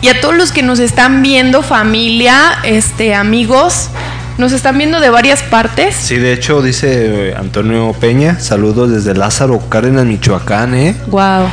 Y 0.01 0.09
a 0.09 0.19
todos 0.19 0.35
los 0.35 0.51
que 0.51 0.63
nos 0.63 0.79
están 0.79 1.21
viendo, 1.21 1.61
familia, 1.61 2.59
este, 2.63 3.13
amigos, 3.13 3.89
nos 4.37 4.51
están 4.53 4.77
viendo 4.77 4.99
de 4.99 5.09
varias 5.11 5.43
partes. 5.43 5.95
Sí, 5.95 6.17
de 6.17 6.33
hecho, 6.33 6.63
dice 6.63 7.29
eh, 7.29 7.35
Antonio 7.37 7.93
Peña, 7.93 8.39
saludos 8.39 8.91
desde 8.91 9.13
Lázaro 9.13 9.59
Cárdenas, 9.69 10.05
Michoacán, 10.05 10.73
¿eh? 10.73 10.95
Wow. 11.07 11.47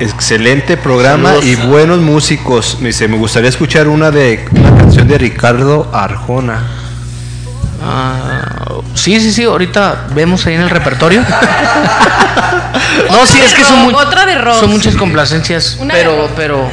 Excelente 0.00 0.76
programa 0.78 1.34
y 1.42 1.54
buenos 1.54 2.00
músicos. 2.00 2.78
Me 2.80 2.88
dice, 2.88 3.08
me 3.08 3.18
gustaría 3.18 3.50
escuchar 3.50 3.88
una 3.88 4.10
de 4.10 4.46
una 4.52 4.74
canción 4.76 5.06
de 5.06 5.18
Ricardo 5.18 5.90
Arjona. 5.92 6.64
Ah, 7.84 8.47
sí, 8.94 9.20
sí, 9.20 9.32
sí, 9.32 9.44
ahorita 9.44 10.06
vemos 10.14 10.44
ahí 10.46 10.54
en 10.54 10.62
el 10.62 10.70
repertorio. 10.70 11.22
no, 13.10 13.26
sí, 13.26 13.38
es 13.44 13.54
que 13.54 13.64
son, 13.64 13.84
rock, 13.84 13.92
mu- 13.92 13.98
otra 13.98 14.26
de 14.26 14.36
rock. 14.38 14.60
son 14.60 14.70
muchas 14.70 14.94
complacencias, 14.96 15.76
Una 15.80 15.94
de 15.94 16.00
pero, 16.00 16.16
rock. 16.22 16.30
pero, 16.36 16.68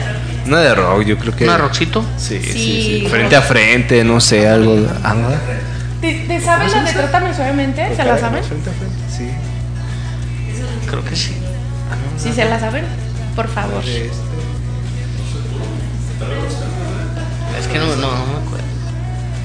Una 0.45 0.59
de 0.59 0.75
rock, 0.75 1.03
yo 1.03 1.17
creo 1.17 1.35
que. 1.35 1.43
¿una 1.45 1.57
rockcito? 1.57 2.03
Sí, 2.17 2.39
sí, 2.41 2.51
Sí, 2.53 2.99
sí. 3.01 3.07
Frente 3.09 3.35
a 3.35 3.41
frente, 3.41 4.03
no 4.03 4.19
sé, 4.21 4.47
algo. 4.47 4.73
algo. 5.03 5.29
¿Te, 6.01 6.13
te 6.27 6.41
sabes 6.41 6.71
la 6.73 6.83
de 6.83 6.93
Trátame 6.93 7.33
Suavemente? 7.33 7.95
¿Se 7.95 8.03
la 8.03 8.17
saben? 8.17 8.43
Frente 8.43 8.69
a 8.69 8.73
frente, 8.73 8.95
sí. 9.15 9.29
Creo 10.89 11.03
que 11.03 11.15
sí. 11.15 11.35
Sí, 12.21 12.31
se 12.33 12.45
la 12.45 12.59
saben. 12.59 12.85
Por 13.35 13.47
favor. 13.47 13.83
Es 17.59 17.67
que 17.67 17.79
no, 17.79 17.85
no, 17.87 17.95
no 17.95 18.07
me 18.07 18.45
acuerdo. 18.45 18.54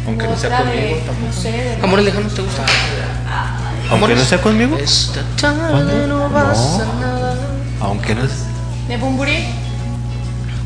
Aunque 0.06 0.27
no 0.27 0.36
sea 0.36 0.48
Otra 0.60 0.70
de- 0.70 0.81
conmigo. 0.81 0.97
No 1.27 1.32
sé. 1.32 1.52
de- 1.52 1.78
Amores 1.82 2.05
lejanos, 2.05 2.35
¿te 2.35 2.43
gusta? 2.43 2.62
Aunque 3.90 4.14
no 4.14 4.24
sea 4.24 4.40
conmigo. 4.40 4.77
Esta 4.78 5.22
tarde 5.40 6.06
no 6.06 6.28
pasa 6.28 6.85
nada. 7.01 7.35
Aunque 7.81 8.14
no, 8.14 8.22
De 8.89 8.97
Bumburi. 8.97 9.47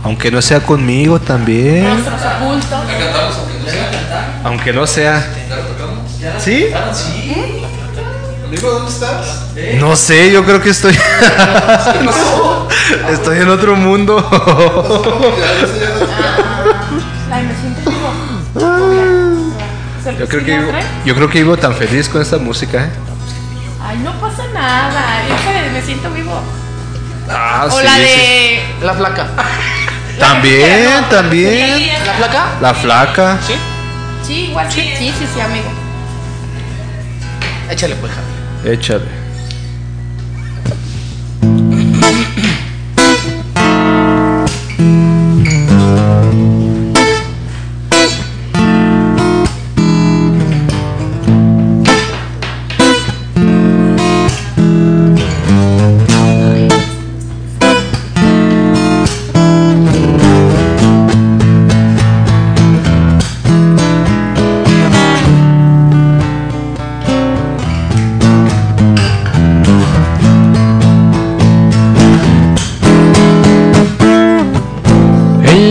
aunque 0.02 0.30
no 0.30 0.42
sea 0.42 0.60
conmigo 0.60 1.18
también. 1.20 1.86
Aunque 4.44 4.72
no 4.72 4.86
sea. 4.86 5.24
¿Sí? 6.38 6.66
No 9.78 9.96
sé, 9.96 10.30
yo 10.30 10.44
creo 10.44 10.60
que 10.62 10.70
estoy. 10.70 10.94
estoy 13.10 13.38
en 13.40 13.48
otro 13.48 13.74
mundo. 13.76 14.16
Yo 20.04 20.28
creo 20.28 20.44
que 20.44 20.58
vivo, 20.58 20.72
yo 21.06 21.14
creo 21.14 21.30
que 21.30 21.38
vivo 21.38 21.56
tan 21.56 21.74
feliz 21.74 22.10
con 22.10 22.20
esta 22.20 22.36
música, 22.36 22.84
¿eh? 22.84 22.90
Ay, 23.82 23.98
no 23.98 24.12
pasa 24.20 24.42
nada. 24.52 25.22
De 25.22 25.70
Me 25.70 25.80
siento 25.80 26.10
vivo. 26.10 26.42
Ah, 27.30 27.66
o 27.70 27.78
sí, 27.78 27.84
la 27.84 27.94
sí. 27.94 28.00
de. 28.02 28.62
La 28.82 28.94
flaca. 28.94 29.26
También, 30.18 31.08
también. 31.10 31.88
¿La 32.06 32.14
flaca? 32.14 32.46
La 32.60 32.74
flaca. 32.74 33.38
Sí. 33.44 33.54
Sí, 34.24 34.32
igual 34.50 34.70
sí. 34.70 34.82
Sí, 34.96 35.12
sí, 35.18 35.26
sí, 35.34 35.40
amigo. 35.40 35.70
Échale 37.68 37.96
pues, 37.96 38.12
Javi. 38.12 38.74
Échale. 38.74 39.24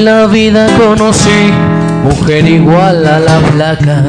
La 0.04 0.28
vida 0.28 0.68
conocí. 0.78 1.54
Mujer 2.04 2.46
igual 2.46 3.08
a 3.08 3.20
la 3.20 3.40
flaca, 3.40 4.04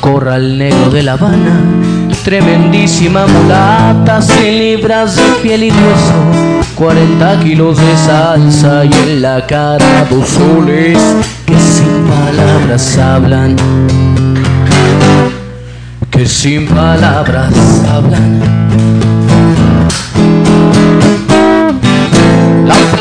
corral 0.00 0.56
negro 0.56 0.88
de 0.90 1.02
La 1.02 1.12
Habana, 1.12 1.60
tremendísima 2.24 3.26
mulata, 3.26 4.22
100 4.22 4.58
libras 4.58 5.16
de 5.16 5.22
piel 5.42 5.64
y 5.64 5.70
hueso, 5.70 6.64
40 6.76 7.40
kilos 7.40 7.76
de 7.76 7.96
salsa 8.06 8.86
y 8.86 8.92
en 9.06 9.20
la 9.20 9.46
cara 9.46 10.06
dos 10.08 10.26
soles 10.28 10.98
que 11.44 11.58
sin 11.58 12.06
palabras 12.06 12.96
hablan, 12.96 13.54
que 16.10 16.24
sin 16.24 16.66
palabras 16.68 17.52
hablan. 17.92 18.53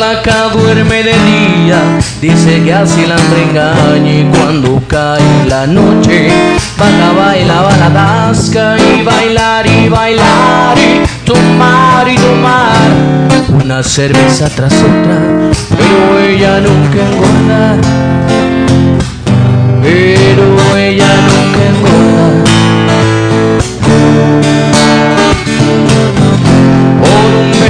Flaca 0.04 0.50
duerme 0.50 1.02
de 1.02 1.14
día, 1.14 1.82
dice 2.20 2.62
que 2.62 2.74
así 2.74 3.06
la 3.06 3.16
engaña 3.16 4.12
y 4.12 4.30
cuando 4.36 4.82
cae 4.86 5.22
la 5.48 5.66
noche, 5.66 6.30
baja 6.78 7.14
bailaba 7.14 7.72
la 7.78 7.94
tasca 7.94 8.76
y 8.78 9.02
bailar 9.02 9.66
y 9.66 9.88
bailar 9.88 10.78
y 10.78 11.26
tomar 11.26 12.06
y 12.10 12.16
tomar 12.16 13.54
una 13.64 13.82
cerveza 13.82 14.50
tras 14.50 14.74
otra, 14.74 15.22
pero 15.70 16.20
ella 16.20 16.60
nunca 16.60 16.98
engorda, 17.00 18.03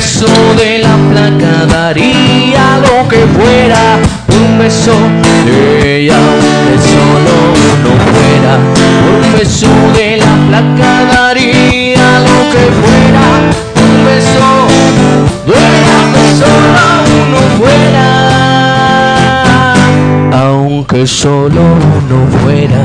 beso 0.03 0.27
de 0.57 0.79
la 0.79 0.95
placa 1.11 1.65
daría 1.65 2.65
lo 2.85 3.07
que 3.07 3.25
fuera. 3.37 3.83
Un 4.27 4.59
beso 4.59 4.95
de 5.45 6.01
ella, 6.01 6.17
aunque 6.17 6.75
solo 6.91 7.35
uno 7.73 7.91
fuera. 8.11 8.53
Un 9.15 9.25
beso 9.37 9.71
de 9.95 10.09
la 10.17 10.33
placa 10.47 10.91
daría 11.15 12.05
lo 12.27 12.37
que 12.53 12.65
fuera. 12.81 13.25
Un 13.85 13.93
beso 14.09 14.49
de 15.47 15.55
ella, 15.79 15.97
aunque 16.01 16.25
solo 16.41 16.85
uno 17.23 17.39
fuera. 17.59 18.07
Aunque 20.43 21.01
solo 21.07 21.61
uno 21.61 22.17
fuera. 22.41 22.83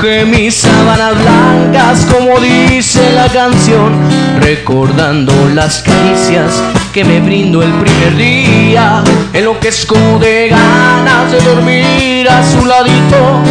Moje 0.00 0.24
mis 0.24 0.54
sábanas 0.54 1.12
blancas 1.22 2.06
como 2.10 2.40
dice 2.40 3.12
la 3.12 3.28
canción, 3.28 3.92
recordando 4.40 5.30
las 5.54 5.82
caricias 5.82 6.62
que 6.94 7.04
me 7.04 7.20
brindo 7.20 7.62
el 7.62 7.70
primer 7.74 8.16
día, 8.16 9.04
enloquezco 9.34 9.98
de 10.18 10.48
ganas 10.48 11.30
de 11.30 11.40
dormir 11.42 12.30
a 12.30 12.42
su 12.42 12.64
ladito, 12.64 13.42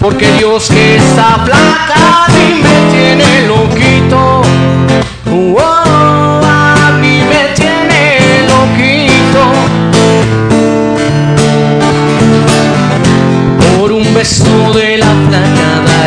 porque 0.00 0.32
Dios 0.38 0.70
que 0.70 0.96
está 0.96 1.44
flaca 1.44 2.24
a 2.24 2.28
mí 2.28 2.62
me 2.62 2.90
tiene 2.90 3.46
loquito. 3.46 4.42
Oh, 5.30 6.40
a 6.42 6.92
mí 7.02 7.20
me 7.28 7.54
tiene 7.54 8.46
loquito. 8.48 9.42
Por 13.78 13.92
un 13.92 14.14
beso 14.14 14.72
de 14.72 14.96
la 14.96 15.12
placa 15.28 15.47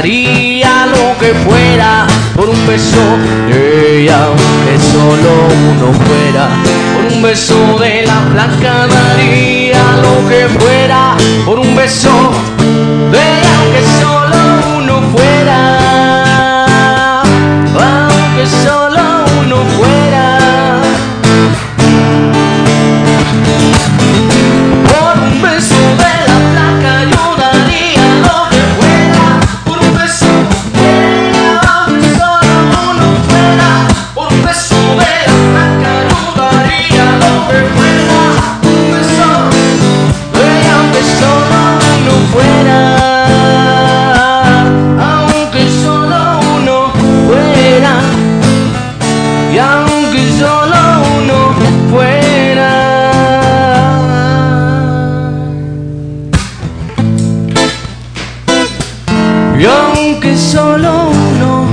daría 0.01 0.87
lo 0.87 1.17
que 1.19 1.31
fuera. 1.45 2.07
Por 2.35 2.49
un 2.49 2.65
beso 2.65 3.03
de 3.47 4.01
ella, 4.01 4.25
aunque 4.25 4.79
solo 4.91 5.31
uno 5.71 5.93
fuera. 5.93 6.49
Por 6.95 7.13
un 7.13 7.21
beso 7.21 7.77
de 7.79 8.03
la 8.07 8.19
placa 8.31 8.87
daría 8.87 9.83
lo 10.01 10.27
que 10.27 10.47
fuera. 10.59 11.15
Por 11.45 11.59
un 11.59 11.75
beso 11.75 12.09
de 13.11 13.19
ella, 13.19 13.53
aunque 13.59 13.81
solo 14.01 14.10
Y 59.61 59.65
aunque 59.65 60.35
solo 60.35 61.11
uno 61.11 61.67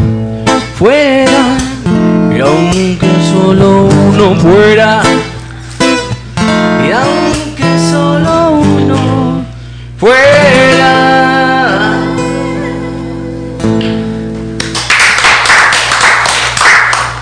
fuera, 0.79 1.57
y 2.37 2.39
aunque 2.39 3.07
solo 3.33 3.85
uno 3.87 4.35
fuera, 4.37 5.03
y 6.87 6.91
aunque 6.93 7.79
solo 7.91 8.51
uno 8.61 9.43
fuera. 9.97 11.97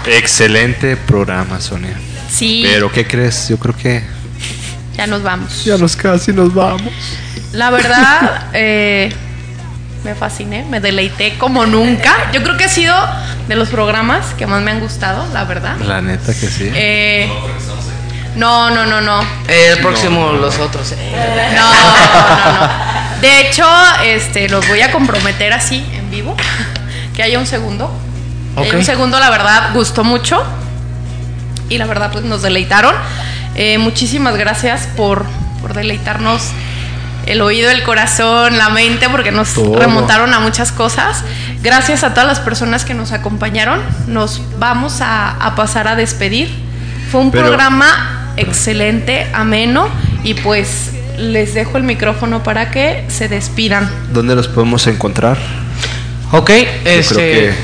Excelente 0.06 0.97
programa, 0.97 1.60
Sonia. 1.60 1.97
Sí, 2.28 2.64
Pero 2.66 2.90
¿qué 2.90 3.06
crees? 3.06 3.48
Yo 3.48 3.56
creo 3.56 3.76
que 3.76 4.02
ya 4.97 5.06
nos 5.06 5.22
vamos. 5.22 5.64
ya 5.64 5.78
nos 5.78 5.94
casi 5.94 6.32
nos 6.32 6.52
vamos. 6.52 6.93
La 7.52 7.70
verdad, 7.70 8.48
eh, 8.52 9.12
me 10.05 10.14
fasciné, 10.14 10.64
me 10.70 10.81
deleité 10.81 11.36
como 11.39 11.66
nunca. 11.66 12.14
Yo 12.32 12.43
creo 12.43 12.56
que 12.56 12.64
ha 12.64 12.68
sido 12.68 12.94
de 13.48 13.56
los 13.56 13.68
programas 13.68 14.35
que 14.35 14.47
más 14.47 14.62
me 14.62 14.70
han 14.70 14.81
gustado, 14.81 15.27
la 15.32 15.44
verdad. 15.44 15.77
La 15.78 16.01
neta 16.01 16.32
que 16.32 16.47
sí. 16.48 16.70
Eh, 16.74 17.28
no, 18.36 18.70
no, 18.70 18.86
no, 18.86 19.01
no. 19.01 19.20
El 19.48 19.78
próximo, 19.78 20.32
los 20.32 20.59
otros. 20.59 20.93
eh. 20.93 21.52
No, 21.55 21.73
no, 21.73 22.66
no. 22.68 23.20
De 23.20 23.40
hecho, 23.40 23.66
este, 24.05 24.48
los 24.48 24.66
voy 24.68 24.82
a 24.82 24.93
comprometer 24.93 25.52
así, 25.52 25.85
en 25.93 26.10
vivo. 26.10 26.36
Que 27.14 27.23
haya 27.23 27.39
un 27.39 27.47
segundo. 27.47 27.90
Que 28.55 28.60
haya 28.60 28.68
Ok. 28.73 28.74
Un 28.77 28.85
segundo, 28.85 29.18
la 29.18 29.31
verdad, 29.31 29.70
gustó 29.73 30.05
mucho. 30.05 30.44
Y 31.70 31.78
la 31.78 31.86
verdad, 31.86 32.10
pues 32.12 32.27
nos 32.27 32.43
deleitaron. 32.43 32.94
Eh, 33.55 33.78
muchísimas 33.78 34.36
gracias 34.36 34.86
por, 34.98 35.24
por 35.62 35.73
deleitarnos 35.73 36.51
el 37.27 37.40
oído, 37.43 37.70
el 37.70 37.82
corazón, 37.82 38.57
la 38.57 38.69
mente, 38.70 39.09
porque 39.09 39.32
nos 39.32 39.53
Todo. 39.55 39.78
remontaron 39.78 40.32
a 40.32 40.40
muchas 40.40 40.73
cosas. 40.73 41.23
Gracias 41.62 42.05
a 42.05 42.11
todas 42.15 42.27
las 42.27 42.40
personas 42.40 42.85
que 42.85 42.94
nos 42.94 43.12
acompañaron. 43.12 43.81
Nos 44.07 44.40
vamos 44.59 45.01
a, 45.01 45.31
a 45.32 45.55
pasar 45.55 45.89
a 45.89 45.97
despedir. 45.97 46.48
Fue 47.11 47.20
un 47.20 47.31
Pero- 47.31 47.47
programa 47.48 48.32
excelente, 48.36 49.27
ameno, 49.35 49.89
y 50.23 50.35
pues 50.35 50.93
les 51.19 51.55
dejo 51.55 51.78
el 51.78 51.82
micrófono 51.82 52.43
para 52.43 52.70
que 52.70 53.05
se 53.09 53.28
despidan. 53.28 53.90
¿Dónde 54.12 54.35
los 54.35 54.48
podemos 54.48 54.86
encontrar? 54.86 55.39
Ok, 56.32 56.51
este. 56.85 57.55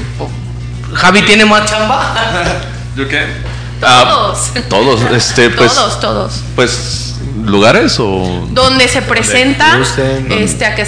Javi 0.95 1.23
tiene 1.23 1.45
más 1.45 1.69
chamba. 1.71 2.15
¿Yo 2.97 3.09
qué? 3.09 3.27
Todos. 3.81 4.51
Ah, 4.55 4.61
todos, 4.69 5.01
este, 5.13 5.51
pues. 5.51 5.75
todos, 5.75 6.01
todos. 6.01 6.41
Pues, 6.55 7.12
¿lugares 7.45 7.97
o.? 7.99 8.49
Donde 8.53 8.89
se 8.89 9.03
presenta, 9.03 9.79
gusten, 9.79 10.29
donde- 10.29 10.45
este, 10.45 10.65
a 10.67 10.75
que 10.75 10.87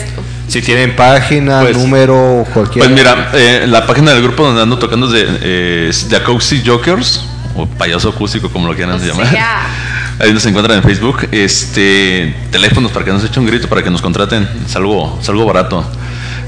Si 0.49 0.61
tienen 0.63 0.95
página, 0.95 1.61
Pues- 1.63 1.77
número, 1.77 2.47
cualquier. 2.53 2.85
Pues 2.87 2.91
mira, 2.97 3.31
eh, 3.33 3.65
la 3.67 3.87
página 3.87 4.13
del 4.13 4.23
grupo 4.23 4.45
donde 4.45 4.63
ando 4.63 4.79
tocando 4.79 5.07
es 5.07 5.13
de, 5.13 5.39
eh, 5.43 5.87
es 5.91 6.09
de 6.09 6.17
Acoustic 6.17 6.67
Jokers, 6.67 7.25
o 7.57 7.67
payaso 7.67 8.11
acústico, 8.11 8.51
como 8.51 8.69
lo 8.69 8.75
quieran 8.75 9.01
O 9.01 9.05
llamar. 9.05 9.29
sea. 9.31 9.63
Ahí 10.21 10.33
nos 10.33 10.45
encuentran 10.47 10.77
en 10.79 10.85
Facebook. 10.85 11.29
Este, 11.33 12.35
teléfonos 12.53 12.93
para 12.93 13.05
que 13.05 13.13
nos 13.13 13.25
echen 13.25 13.41
un 13.43 13.47
grito, 13.49 13.69
para 13.69 13.83
que 13.83 13.91
nos 13.91 14.01
contraten. 14.03 14.49
Es 14.67 14.77
algo, 14.77 15.19
es 15.21 15.29
algo 15.29 15.45
barato. 15.45 15.85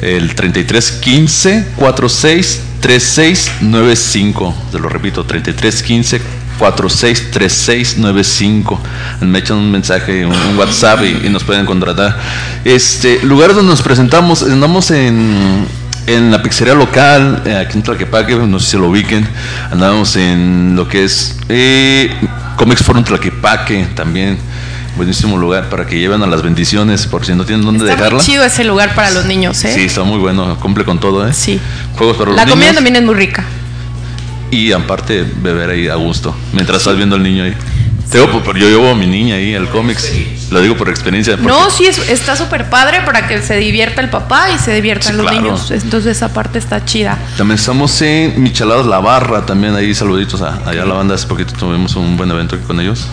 El 0.03 0.35
33 0.35 0.93
15 0.93 1.67
46 1.77 2.61
36 2.81 3.51
95. 3.63 4.55
Se 4.71 4.79
lo 4.79 4.89
repito, 4.89 5.25
33 5.25 5.83
15 5.83 6.21
46 6.59 7.31
36 7.31 7.99
95. 7.99 8.81
Me 9.21 9.39
echan 9.39 9.57
un 9.59 9.71
mensaje, 9.71 10.25
un, 10.27 10.35
un 10.35 10.59
WhatsApp 10.59 11.01
y, 11.03 11.27
y 11.27 11.31
nos 11.31 11.45
pueden 11.45 11.67
contratar. 11.67 12.17
Este, 12.65 13.21
lugar 13.23 13.55
donde 13.55 13.71
nos 13.71 13.83
presentamos, 13.83 14.43
andamos 14.43 14.91
en 14.91 15.67
en 16.07 16.31
la 16.31 16.43
pizzería 16.43 16.75
local, 16.75 17.43
eh, 17.45 17.57
aquí 17.57 17.77
en 17.77 17.83
Tlaquepaque, 17.83 18.37
no 18.37 18.61
sé 18.61 18.73
si 18.73 18.77
lo 18.77 18.89
ubiquen, 18.89 19.27
andamos 19.71 20.15
en 20.17 20.75
lo 20.77 20.89
que 20.89 21.05
es 21.05 21.37
eh, 21.49 22.15
Comics 22.57 22.83
Forum 22.83 23.05
Tlaquepaque 23.05 23.89
también. 23.95 24.39
Buenísimo 24.97 25.37
lugar 25.37 25.69
para 25.69 25.85
que 25.85 25.99
lleven 25.99 26.23
a 26.23 26.27
las 26.27 26.41
bendiciones 26.43 27.07
por 27.07 27.27
si 27.27 27.35
no 27.35 27.45
tienen 27.45 27.67
dónde 27.67 27.81
Está 27.85 27.97
muy 27.97 28.03
dejarla. 28.05 28.21
chido 28.25 28.45
ese 28.45 28.65
lugar 28.65 28.95
para 28.95 29.11
los 29.11 29.27
niños, 29.27 29.63
¿eh? 29.65 29.75
Sí, 29.75 29.83
está 29.83 30.05
muy 30.05 30.19
bueno, 30.19 30.57
cumple 30.59 30.85
con 30.85 30.99
todo, 30.99 31.29
¿eh? 31.29 31.35
Sí. 31.35 31.61
Juegos 31.99 32.17
para 32.17 32.31
los 32.31 32.37
La 32.37 32.47
comida 32.47 32.67
niños 32.67 32.75
también 32.77 32.97
es 32.97 33.03
muy 33.03 33.15
rica. 33.15 33.45
Y 34.57 34.73
aparte 34.73 35.25
beber 35.43 35.71
ahí 35.71 35.89
a 35.89 35.95
gusto, 35.97 36.35
mientras 36.53 36.79
estás 36.79 36.97
viendo 36.97 37.17
al 37.17 37.23
niño 37.23 37.45
ahí. 37.45 37.55
Te 38.11 38.21
digo, 38.21 38.41
pero 38.45 38.57
yo 38.57 38.69
llevo 38.69 38.91
a 38.91 38.95
mi 38.95 39.07
niña 39.07 39.35
ahí 39.35 39.55
al 39.57 39.69
cómics. 39.69 40.13
Lo 40.53 40.61
digo 40.61 40.77
por 40.77 40.89
experiencia. 40.89 41.37
No, 41.37 41.71
sí, 41.71 41.87
es- 41.87 42.09
está 42.09 42.37
súper 42.37 42.71
padre 42.71 43.01
para 43.05 43.27
que 43.27 43.43
se 43.43 43.57
divierta 43.57 44.01
el 44.01 44.09
papá 44.11 44.49
y 44.55 44.59
se 44.61 44.73
diviertan 44.73 45.11
Sí, 45.13 45.17
los 45.17 45.27
claro. 45.27 45.43
niños. 45.43 45.71
Entonces 45.73 46.17
esa 46.17 46.33
parte 46.33 46.61
está 46.61 46.85
chida. 46.85 47.19
También 47.37 47.59
estamos 47.59 48.01
en 48.03 48.41
Micheladas 48.41 48.87
La 48.87 49.01
Barra, 49.01 49.45
también 49.45 49.75
ahí 49.75 49.93
saluditos 49.93 50.41
a, 50.43 50.61
allá 50.65 50.83
a 50.85 50.87
la 50.87 50.95
banda. 50.95 51.17
Hace 51.17 51.27
poquito 51.27 51.53
tuvimos 51.55 51.97
un 51.97 52.17
buen 52.17 52.31
evento 52.31 52.55
aquí 52.55 52.65
con 52.65 52.79
ellos 52.81 53.09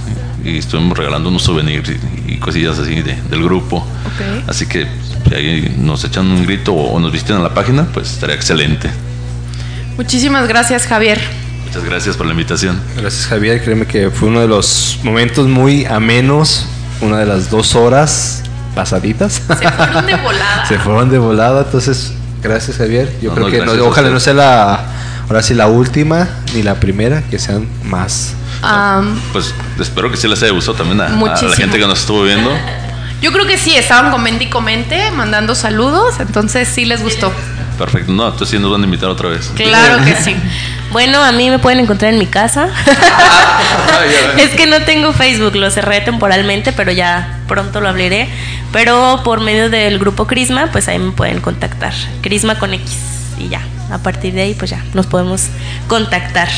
y 0.46 0.60
estuvimos 0.60 0.96
regalando 0.96 1.30
unos 1.30 1.42
souvenirs 1.42 1.90
y, 2.28 2.34
y 2.34 2.38
cosillas 2.38 2.78
así 2.78 2.94
de- 3.02 3.18
del 3.32 3.44
grupo. 3.44 3.78
Ok. 3.78 4.48
Así 4.48 4.68
que 4.68 4.86
si 5.28 5.34
ahí 5.34 5.76
nos 5.80 6.04
echan 6.04 6.28
un 6.28 6.46
grito 6.46 6.72
o, 6.72 6.92
o 6.94 7.00
nos 7.00 7.12
visitan 7.12 7.38
a 7.38 7.42
la 7.42 7.54
página, 7.56 7.88
pues 7.92 8.12
estaría 8.12 8.36
excelente. 8.36 8.92
Muchísimas 9.98 10.48
gracias, 10.48 10.88
Javier. 10.88 11.20
Muchas 11.66 11.84
gracias 11.86 12.18
por 12.18 12.26
la 12.26 12.34
invitación. 12.34 12.80
Gracias 12.98 13.26
Javier, 13.28 13.64
créeme 13.64 13.86
que 13.88 14.10
fue 14.12 14.28
uno 14.30 14.42
de 14.42 14.48
los 14.48 15.00
momentos 15.04 15.48
muy 15.48 15.86
amenos, 15.86 16.68
una 17.02 17.18
de 17.20 17.26
las 17.26 17.50
dos 17.50 17.74
horas 17.76 18.44
pasaditas. 18.76 19.42
Se 19.48 19.70
fueron 19.72 20.06
de 20.06 20.16
volada. 20.16 20.66
Se 20.68 20.80
fueron 20.80 21.10
de 21.10 21.18
volada, 21.18 21.62
entonces 21.64 22.14
gracias 22.44 22.78
Javier. 22.78 23.12
Yo 23.22 23.30
No, 23.30 23.36
creo 23.36 23.48
no, 23.66 23.72
que 23.72 23.78
no- 23.80 23.86
ojalá 23.88 24.10
no 24.10 24.20
sea 24.20 24.34
la, 24.36 24.86
ahora 25.28 25.42
sí 25.42 25.54
la 25.56 25.68
última 25.68 26.28
ni 26.54 26.62
la 26.64 26.76
primera, 26.76 27.24
que 27.24 27.40
sean 27.40 27.68
más. 27.84 28.34
Am, 28.62 29.20
Pues 29.32 29.54
espero 29.80 30.12
que 30.12 30.18
sí 30.18 30.28
les 30.28 30.42
haya 30.44 30.52
gustado 30.54 30.78
también 30.78 31.02
a, 31.02 31.08
a 31.08 31.42
la 31.42 31.56
gente 31.56 31.80
que 31.80 31.88
nos 31.88 32.00
estuvo 32.02 32.24
viendo. 32.24 32.52
yo 33.22 33.32
creo 33.32 33.48
que 33.48 33.58
sí, 33.58 33.76
estaban 33.76 34.12
comente 34.12 34.44
y 34.44 34.50
comente, 34.50 35.10
mandando 35.12 35.56
saludos, 35.56 36.20
entonces 36.20 36.68
sí 36.68 36.86
les 36.86 37.02
gustó. 37.02 37.32
Perfecto. 37.78 38.12
No, 38.12 38.26
entonces 38.26 38.50
sí 38.50 38.60
nos 38.60 38.72
van 38.72 38.82
a 38.82 38.86
invitar 38.86 39.10
otra 39.10 39.30
vez. 39.30 39.52
Claro 39.56 40.04
que 40.04 40.16
sí. 40.16 40.36
Bueno, 40.94 41.24
a 41.24 41.32
mí 41.32 41.50
me 41.50 41.58
pueden 41.58 41.80
encontrar 41.80 42.14
en 42.14 42.20
mi 42.20 42.28
casa. 42.28 42.70
es 44.38 44.52
que 44.52 44.68
no 44.68 44.84
tengo 44.84 45.12
Facebook, 45.12 45.56
lo 45.56 45.72
cerré 45.72 46.02
temporalmente, 46.02 46.72
pero 46.72 46.92
ya 46.92 47.40
pronto 47.48 47.82
lo 47.82 47.90
abriré. 47.90 48.30
Pero 48.72 49.22
por 49.24 49.40
medio 49.40 49.72
del 49.72 49.98
grupo 49.98 50.28
Crisma, 50.28 50.70
pues 50.72 50.88
ahí 50.88 51.00
me 51.00 51.12
pueden 51.12 51.42
contactar. 51.42 51.94
Crisma 52.22 52.60
con 52.60 52.76
X. 52.76 52.96
Y 53.40 53.50
ya, 53.50 53.62
a 53.90 53.98
partir 53.98 54.36
de 54.36 54.44
ahí, 54.44 54.54
pues 54.54 54.70
ya, 54.70 54.84
nos 54.94 55.08
podemos 55.08 55.48
contactar. 55.88 56.50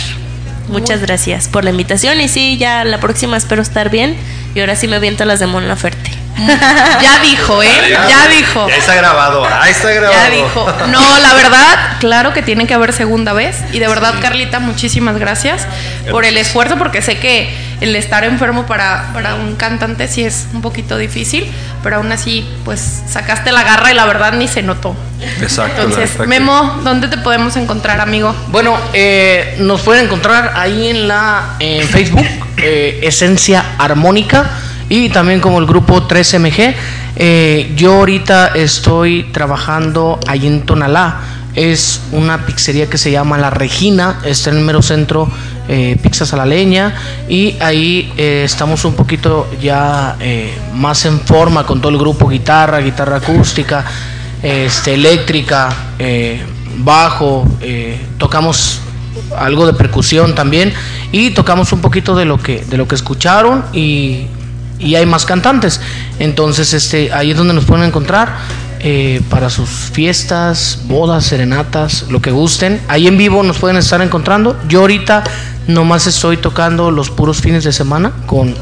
Muchas 0.67 0.99
gracias 0.99 1.47
por 1.47 1.63
la 1.63 1.69
invitación. 1.69 2.19
Y 2.19 2.27
sí, 2.27 2.57
ya 2.57 2.83
la 2.83 2.99
próxima 2.99 3.37
espero 3.37 3.61
estar 3.61 3.89
bien. 3.89 4.17
Y 4.53 4.59
ahora 4.59 4.75
sí 4.75 4.89
me 4.89 4.97
aviento 4.97 5.23
las 5.23 5.39
de 5.39 5.47
Mon 5.47 5.65
Laferte. 5.69 6.14
Ya 7.01 7.19
dijo, 7.21 7.63
¿eh? 7.63 7.69
Ya 7.89 8.27
dijo. 8.27 8.67
está 8.67 8.95
grabado, 8.95 9.45
ahí 9.45 9.71
está 9.71 9.93
Ya 9.93 10.29
dijo. 10.29 10.67
No, 10.87 11.19
la 11.19 11.33
verdad, 11.33 11.97
claro 11.99 12.33
que 12.33 12.41
tiene 12.41 12.67
que 12.67 12.73
haber 12.73 12.93
segunda 12.93 13.33
vez. 13.33 13.57
Y 13.71 13.79
de 13.79 13.87
verdad, 13.87 14.15
Carlita, 14.21 14.59
muchísimas 14.59 15.17
gracias 15.17 15.67
por 16.11 16.25
el 16.25 16.37
esfuerzo, 16.37 16.77
porque 16.77 17.01
sé 17.01 17.17
que 17.17 17.53
el 17.81 17.95
estar 17.95 18.23
enfermo 18.23 18.65
para, 18.65 19.11
para 19.13 19.35
un 19.35 19.55
cantante 19.55 20.07
sí 20.07 20.23
es 20.23 20.47
un 20.53 20.61
poquito 20.61 20.97
difícil, 20.97 21.51
pero 21.83 21.97
aún 21.97 22.11
así, 22.11 22.47
pues 22.63 23.03
sacaste 23.07 23.51
la 23.51 23.63
garra 23.63 23.91
y 23.91 23.93
la 23.95 24.05
verdad 24.05 24.33
ni 24.33 24.47
se 24.47 24.61
notó. 24.61 24.95
Exacto. 25.41 25.81
Entonces, 25.81 26.11
exacto. 26.11 26.27
Memo, 26.27 26.81
¿dónde 26.83 27.07
te 27.07 27.17
podemos 27.17 27.55
encontrar, 27.55 27.99
amigo? 27.99 28.35
Bueno, 28.47 28.77
eh, 28.93 29.55
nos 29.59 29.81
pueden 29.81 30.05
encontrar 30.05 30.53
ahí 30.55 30.89
en 30.89 31.07
la 31.07 31.55
en 31.59 31.87
Facebook, 31.87 32.27
eh, 32.57 32.99
Esencia 33.03 33.63
Armónica 33.77 34.49
y 34.89 35.09
también 35.09 35.39
como 35.39 35.59
el 35.59 35.65
grupo 35.65 36.07
3MG. 36.07 36.75
Eh, 37.17 37.73
yo 37.75 37.93
ahorita 37.93 38.47
estoy 38.47 39.23
trabajando 39.31 40.19
ahí 40.27 40.47
en 40.47 40.65
Tonalá. 40.65 41.21
Es 41.55 42.01
una 42.11 42.45
pizzería 42.45 42.89
que 42.89 42.97
se 42.97 43.11
llama 43.11 43.37
La 43.37 43.49
Regina, 43.49 44.19
está 44.25 44.49
en 44.49 44.57
el 44.57 44.63
mero 44.63 44.81
centro, 44.81 45.29
eh, 45.67 45.97
pizzas 46.01 46.33
a 46.33 46.37
la 46.37 46.45
leña. 46.45 46.93
Y 47.29 47.55
ahí 47.59 48.11
eh, 48.17 48.43
estamos 48.45 48.85
un 48.85 48.93
poquito 48.93 49.49
ya 49.61 50.17
eh, 50.19 50.53
más 50.73 51.05
en 51.05 51.19
forma 51.21 51.65
con 51.65 51.79
todo 51.79 51.91
el 51.91 51.97
grupo, 51.97 52.27
guitarra, 52.27 52.79
guitarra 52.79 53.17
acústica, 53.17 53.85
este, 54.43 54.93
eléctrica, 54.93 55.69
bajo, 56.79 57.47
tocamos 58.17 58.81
algo 59.37 59.65
de 59.65 59.73
percusión 59.73 60.35
también 60.35 60.73
y 61.11 61.31
tocamos 61.31 61.71
un 61.71 61.81
poquito 61.81 62.15
de 62.15 62.25
lo 62.25 62.37
que 62.37 62.63
de 62.65 62.77
lo 62.77 62.87
que 62.87 62.95
escucharon 62.95 63.63
y, 63.73 64.27
y 64.85 64.95
hay 64.95 65.05
más 65.05 65.25
cantantes 65.25 65.81
entonces 66.19 66.73
este 66.73 67.11
ahí 67.11 67.31
es 67.31 67.37
donde 67.37 67.53
nos 67.53 67.65
pueden 67.65 67.85
encontrar 67.85 68.37
eh, 68.79 69.21
para 69.29 69.49
sus 69.49 69.69
fiestas 69.69 70.79
bodas 70.85 71.25
serenatas 71.25 72.05
lo 72.09 72.21
que 72.21 72.31
gusten 72.31 72.79
ahí 72.87 73.07
en 73.07 73.17
vivo 73.17 73.43
nos 73.43 73.57
pueden 73.57 73.77
estar 73.77 74.01
encontrando 74.01 74.57
yo 74.69 74.81
ahorita 74.81 75.23
nomás 75.67 76.07
estoy 76.07 76.37
tocando 76.37 76.91
los 76.91 77.09
puros 77.09 77.41
fines 77.41 77.63
de 77.63 77.71
semana 77.71 78.11
con 78.25 78.55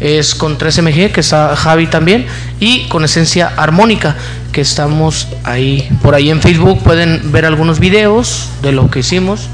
es 0.00 0.34
con 0.34 0.58
3MG, 0.58 1.12
que 1.12 1.20
está 1.20 1.56
Javi 1.56 1.86
también, 1.86 2.26
y 2.60 2.86
con 2.88 3.04
Esencia 3.04 3.52
Armónica, 3.56 4.16
que 4.52 4.60
estamos 4.60 5.28
ahí. 5.42 5.88
Por 6.02 6.14
ahí 6.14 6.30
en 6.30 6.40
Facebook 6.40 6.82
pueden 6.82 7.32
ver 7.32 7.44
algunos 7.44 7.80
videos 7.80 8.50
de 8.62 8.72
lo 8.72 8.90
que 8.90 9.00
hicimos, 9.00 9.48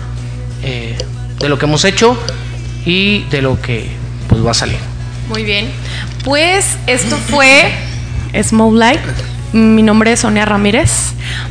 eh, 0.62 0.96
de 1.38 1.48
lo 1.48 1.58
que 1.58 1.66
hemos 1.66 1.84
hecho 1.84 2.18
y 2.84 3.24
de 3.30 3.42
lo 3.42 3.60
que 3.60 3.88
pues 4.28 4.44
va 4.44 4.50
a 4.50 4.54
salir. 4.54 4.78
Muy 5.28 5.44
bien. 5.44 5.68
Pues 6.24 6.76
esto 6.86 7.16
fue 7.16 7.72
Smoke 8.42 8.76
Light. 8.76 9.00
Mi 9.52 9.82
nombre 9.82 10.12
es 10.12 10.20
Sonia 10.20 10.44
Ramírez 10.44 10.90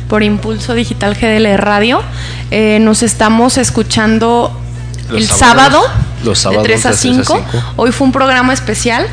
por 0.08 0.22
Impulso 0.22 0.74
Digital 0.74 1.14
GDL 1.14 1.56
Radio. 1.58 2.02
Eh, 2.50 2.78
nos 2.80 3.02
estamos 3.02 3.58
escuchando 3.58 4.56
Los 5.10 5.22
el 5.22 5.26
sábados. 5.28 5.84
sábado, 5.86 6.04
Los 6.24 6.38
sábados 6.38 6.62
de 6.62 6.68
3 6.68 6.86
a 6.86 6.90
de 6.90 6.96
3 6.96 7.18
a 7.18 7.24
5. 7.24 7.44
5. 7.50 7.72
Hoy 7.76 7.92
fue 7.92 8.06
un 8.06 8.12
programa 8.12 8.52
especial, 8.52 9.06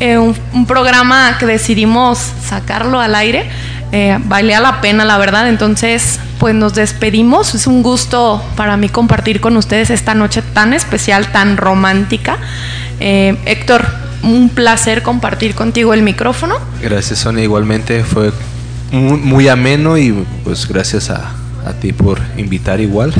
eh, 0.00 0.18
un, 0.18 0.36
un 0.52 0.66
programa 0.66 1.36
que 1.38 1.46
decidimos 1.46 2.18
sacarlo 2.46 3.00
al 3.00 3.14
aire. 3.14 3.48
Eh, 3.92 4.18
valía 4.24 4.60
la 4.60 4.80
pena, 4.80 5.04
la 5.04 5.18
verdad. 5.18 5.48
Entonces, 5.48 6.18
pues 6.38 6.54
nos 6.54 6.74
despedimos. 6.74 7.54
Es 7.54 7.66
un 7.66 7.82
gusto 7.82 8.42
para 8.56 8.76
mí 8.76 8.88
compartir 8.88 9.40
con 9.40 9.56
ustedes 9.56 9.90
esta 9.90 10.14
noche 10.14 10.42
tan 10.42 10.72
especial, 10.72 11.30
tan 11.30 11.56
romántica. 11.56 12.38
Eh, 13.00 13.38
Héctor, 13.46 13.86
un 14.22 14.48
placer 14.48 15.02
compartir 15.02 15.54
contigo 15.54 15.94
el 15.94 16.02
micrófono. 16.02 16.56
Gracias 16.82 17.20
Sonia, 17.20 17.44
igualmente 17.44 18.02
fue 18.04 18.32
muy, 18.92 19.18
muy 19.18 19.48
ameno 19.48 19.96
y 19.98 20.12
pues 20.44 20.66
gracias 20.68 21.10
a, 21.10 21.30
a 21.66 21.72
ti 21.74 21.92
por 21.92 22.18
invitar 22.36 22.80
igual, 22.80 23.12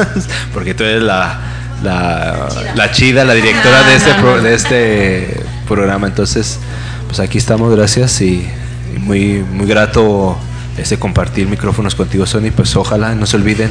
porque 0.54 0.74
tú 0.74 0.84
eres 0.84 1.02
la, 1.02 1.38
la, 1.82 2.48
la 2.74 2.90
chida, 2.92 3.24
la 3.24 3.34
directora 3.34 3.82
de 3.84 3.96
este, 3.96 4.14
pro- 4.14 4.42
de 4.42 4.54
este 4.54 5.40
programa, 5.68 6.06
entonces 6.06 6.58
pues 7.06 7.20
aquí 7.20 7.38
estamos, 7.38 7.74
gracias 7.74 8.20
y, 8.20 8.46
y 8.94 8.98
muy, 8.98 9.42
muy 9.52 9.66
grato 9.66 10.36
este 10.76 10.98
compartir 10.98 11.46
micrófonos 11.48 11.94
contigo 11.94 12.26
Sonia, 12.26 12.52
pues 12.54 12.74
ojalá 12.76 13.14
no 13.14 13.26
se 13.26 13.36
olviden 13.36 13.70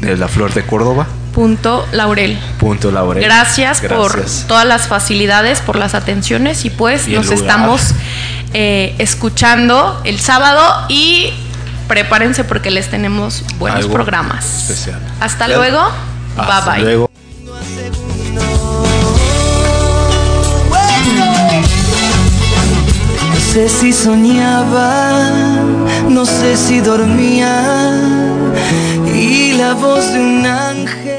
de 0.00 0.16
la 0.16 0.28
Flor 0.28 0.54
de 0.54 0.62
Córdoba, 0.62 1.06
Punto 1.36 1.86
Laurel. 1.92 2.38
punto 2.58 2.90
Laurel. 2.90 3.22
Gracias, 3.22 3.82
por 3.82 4.24
todas 4.48 4.64
las 4.64 4.88
facilidades, 4.88 5.60
por 5.60 5.76
las 5.76 5.94
atenciones 5.94 6.64
y 6.64 6.70
pues 6.70 7.06
Y 7.06 7.10
nos 7.12 7.26
lugar. 7.26 7.38
estamos 7.40 7.82
eh, 8.54 8.94
escuchando 8.96 10.00
el 10.04 10.18
sábado 10.18 10.86
y 10.88 11.34
prepárense 11.88 12.44
porque 12.44 12.70
les 12.70 12.88
tenemos 12.88 13.44
buenos 13.58 13.80
Algo 13.80 13.92
programas. 13.92 14.46
especial. 14.70 14.98
Hasta 15.20 15.46
luego. 15.48 15.82
Hasta 16.38 16.60
bye 16.62 16.72
bye. 16.76 16.82
luego. 16.82 17.10
No 23.32 23.40
sé 23.52 23.68
si 23.68 23.92
soñaba, 23.92 25.22
no 26.08 26.24
sé 26.26 26.56
si 26.56 26.80
dormía 26.80 27.92
y 29.14 29.52
la 29.54 29.74
voz 29.74 30.12
de 30.12 30.20
un 30.20 30.46
ángel. 30.46 31.15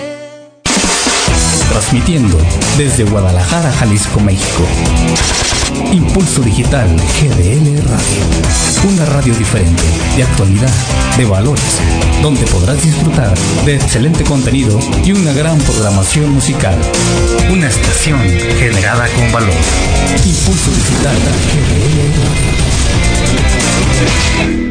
Transmitiendo 1.77 2.39
desde 2.75 3.03
Guadalajara, 3.03 3.71
Jalisco, 3.71 4.19
México. 4.19 4.63
Impulso 5.91 6.41
Digital 6.41 6.89
GDL 6.97 7.83
Radio. 7.83 8.23
Una 8.91 9.05
radio 9.05 9.35
diferente, 9.35 9.83
de 10.15 10.23
actualidad, 10.23 10.71
de 11.17 11.25
valores, 11.25 11.77
donde 12.23 12.47
podrás 12.47 12.81
disfrutar 12.81 13.31
de 13.63 13.75
excelente 13.75 14.23
contenido 14.23 14.79
y 15.05 15.11
una 15.11 15.33
gran 15.33 15.59
programación 15.59 16.31
musical. 16.33 16.75
Una 17.51 17.67
estación 17.67 18.21
generada 18.57 19.07
con 19.09 19.31
valor. 19.31 19.53
Impulso 20.25 20.71
Digital 20.71 21.15
GDL 21.53 21.99
Radio. 24.47 24.66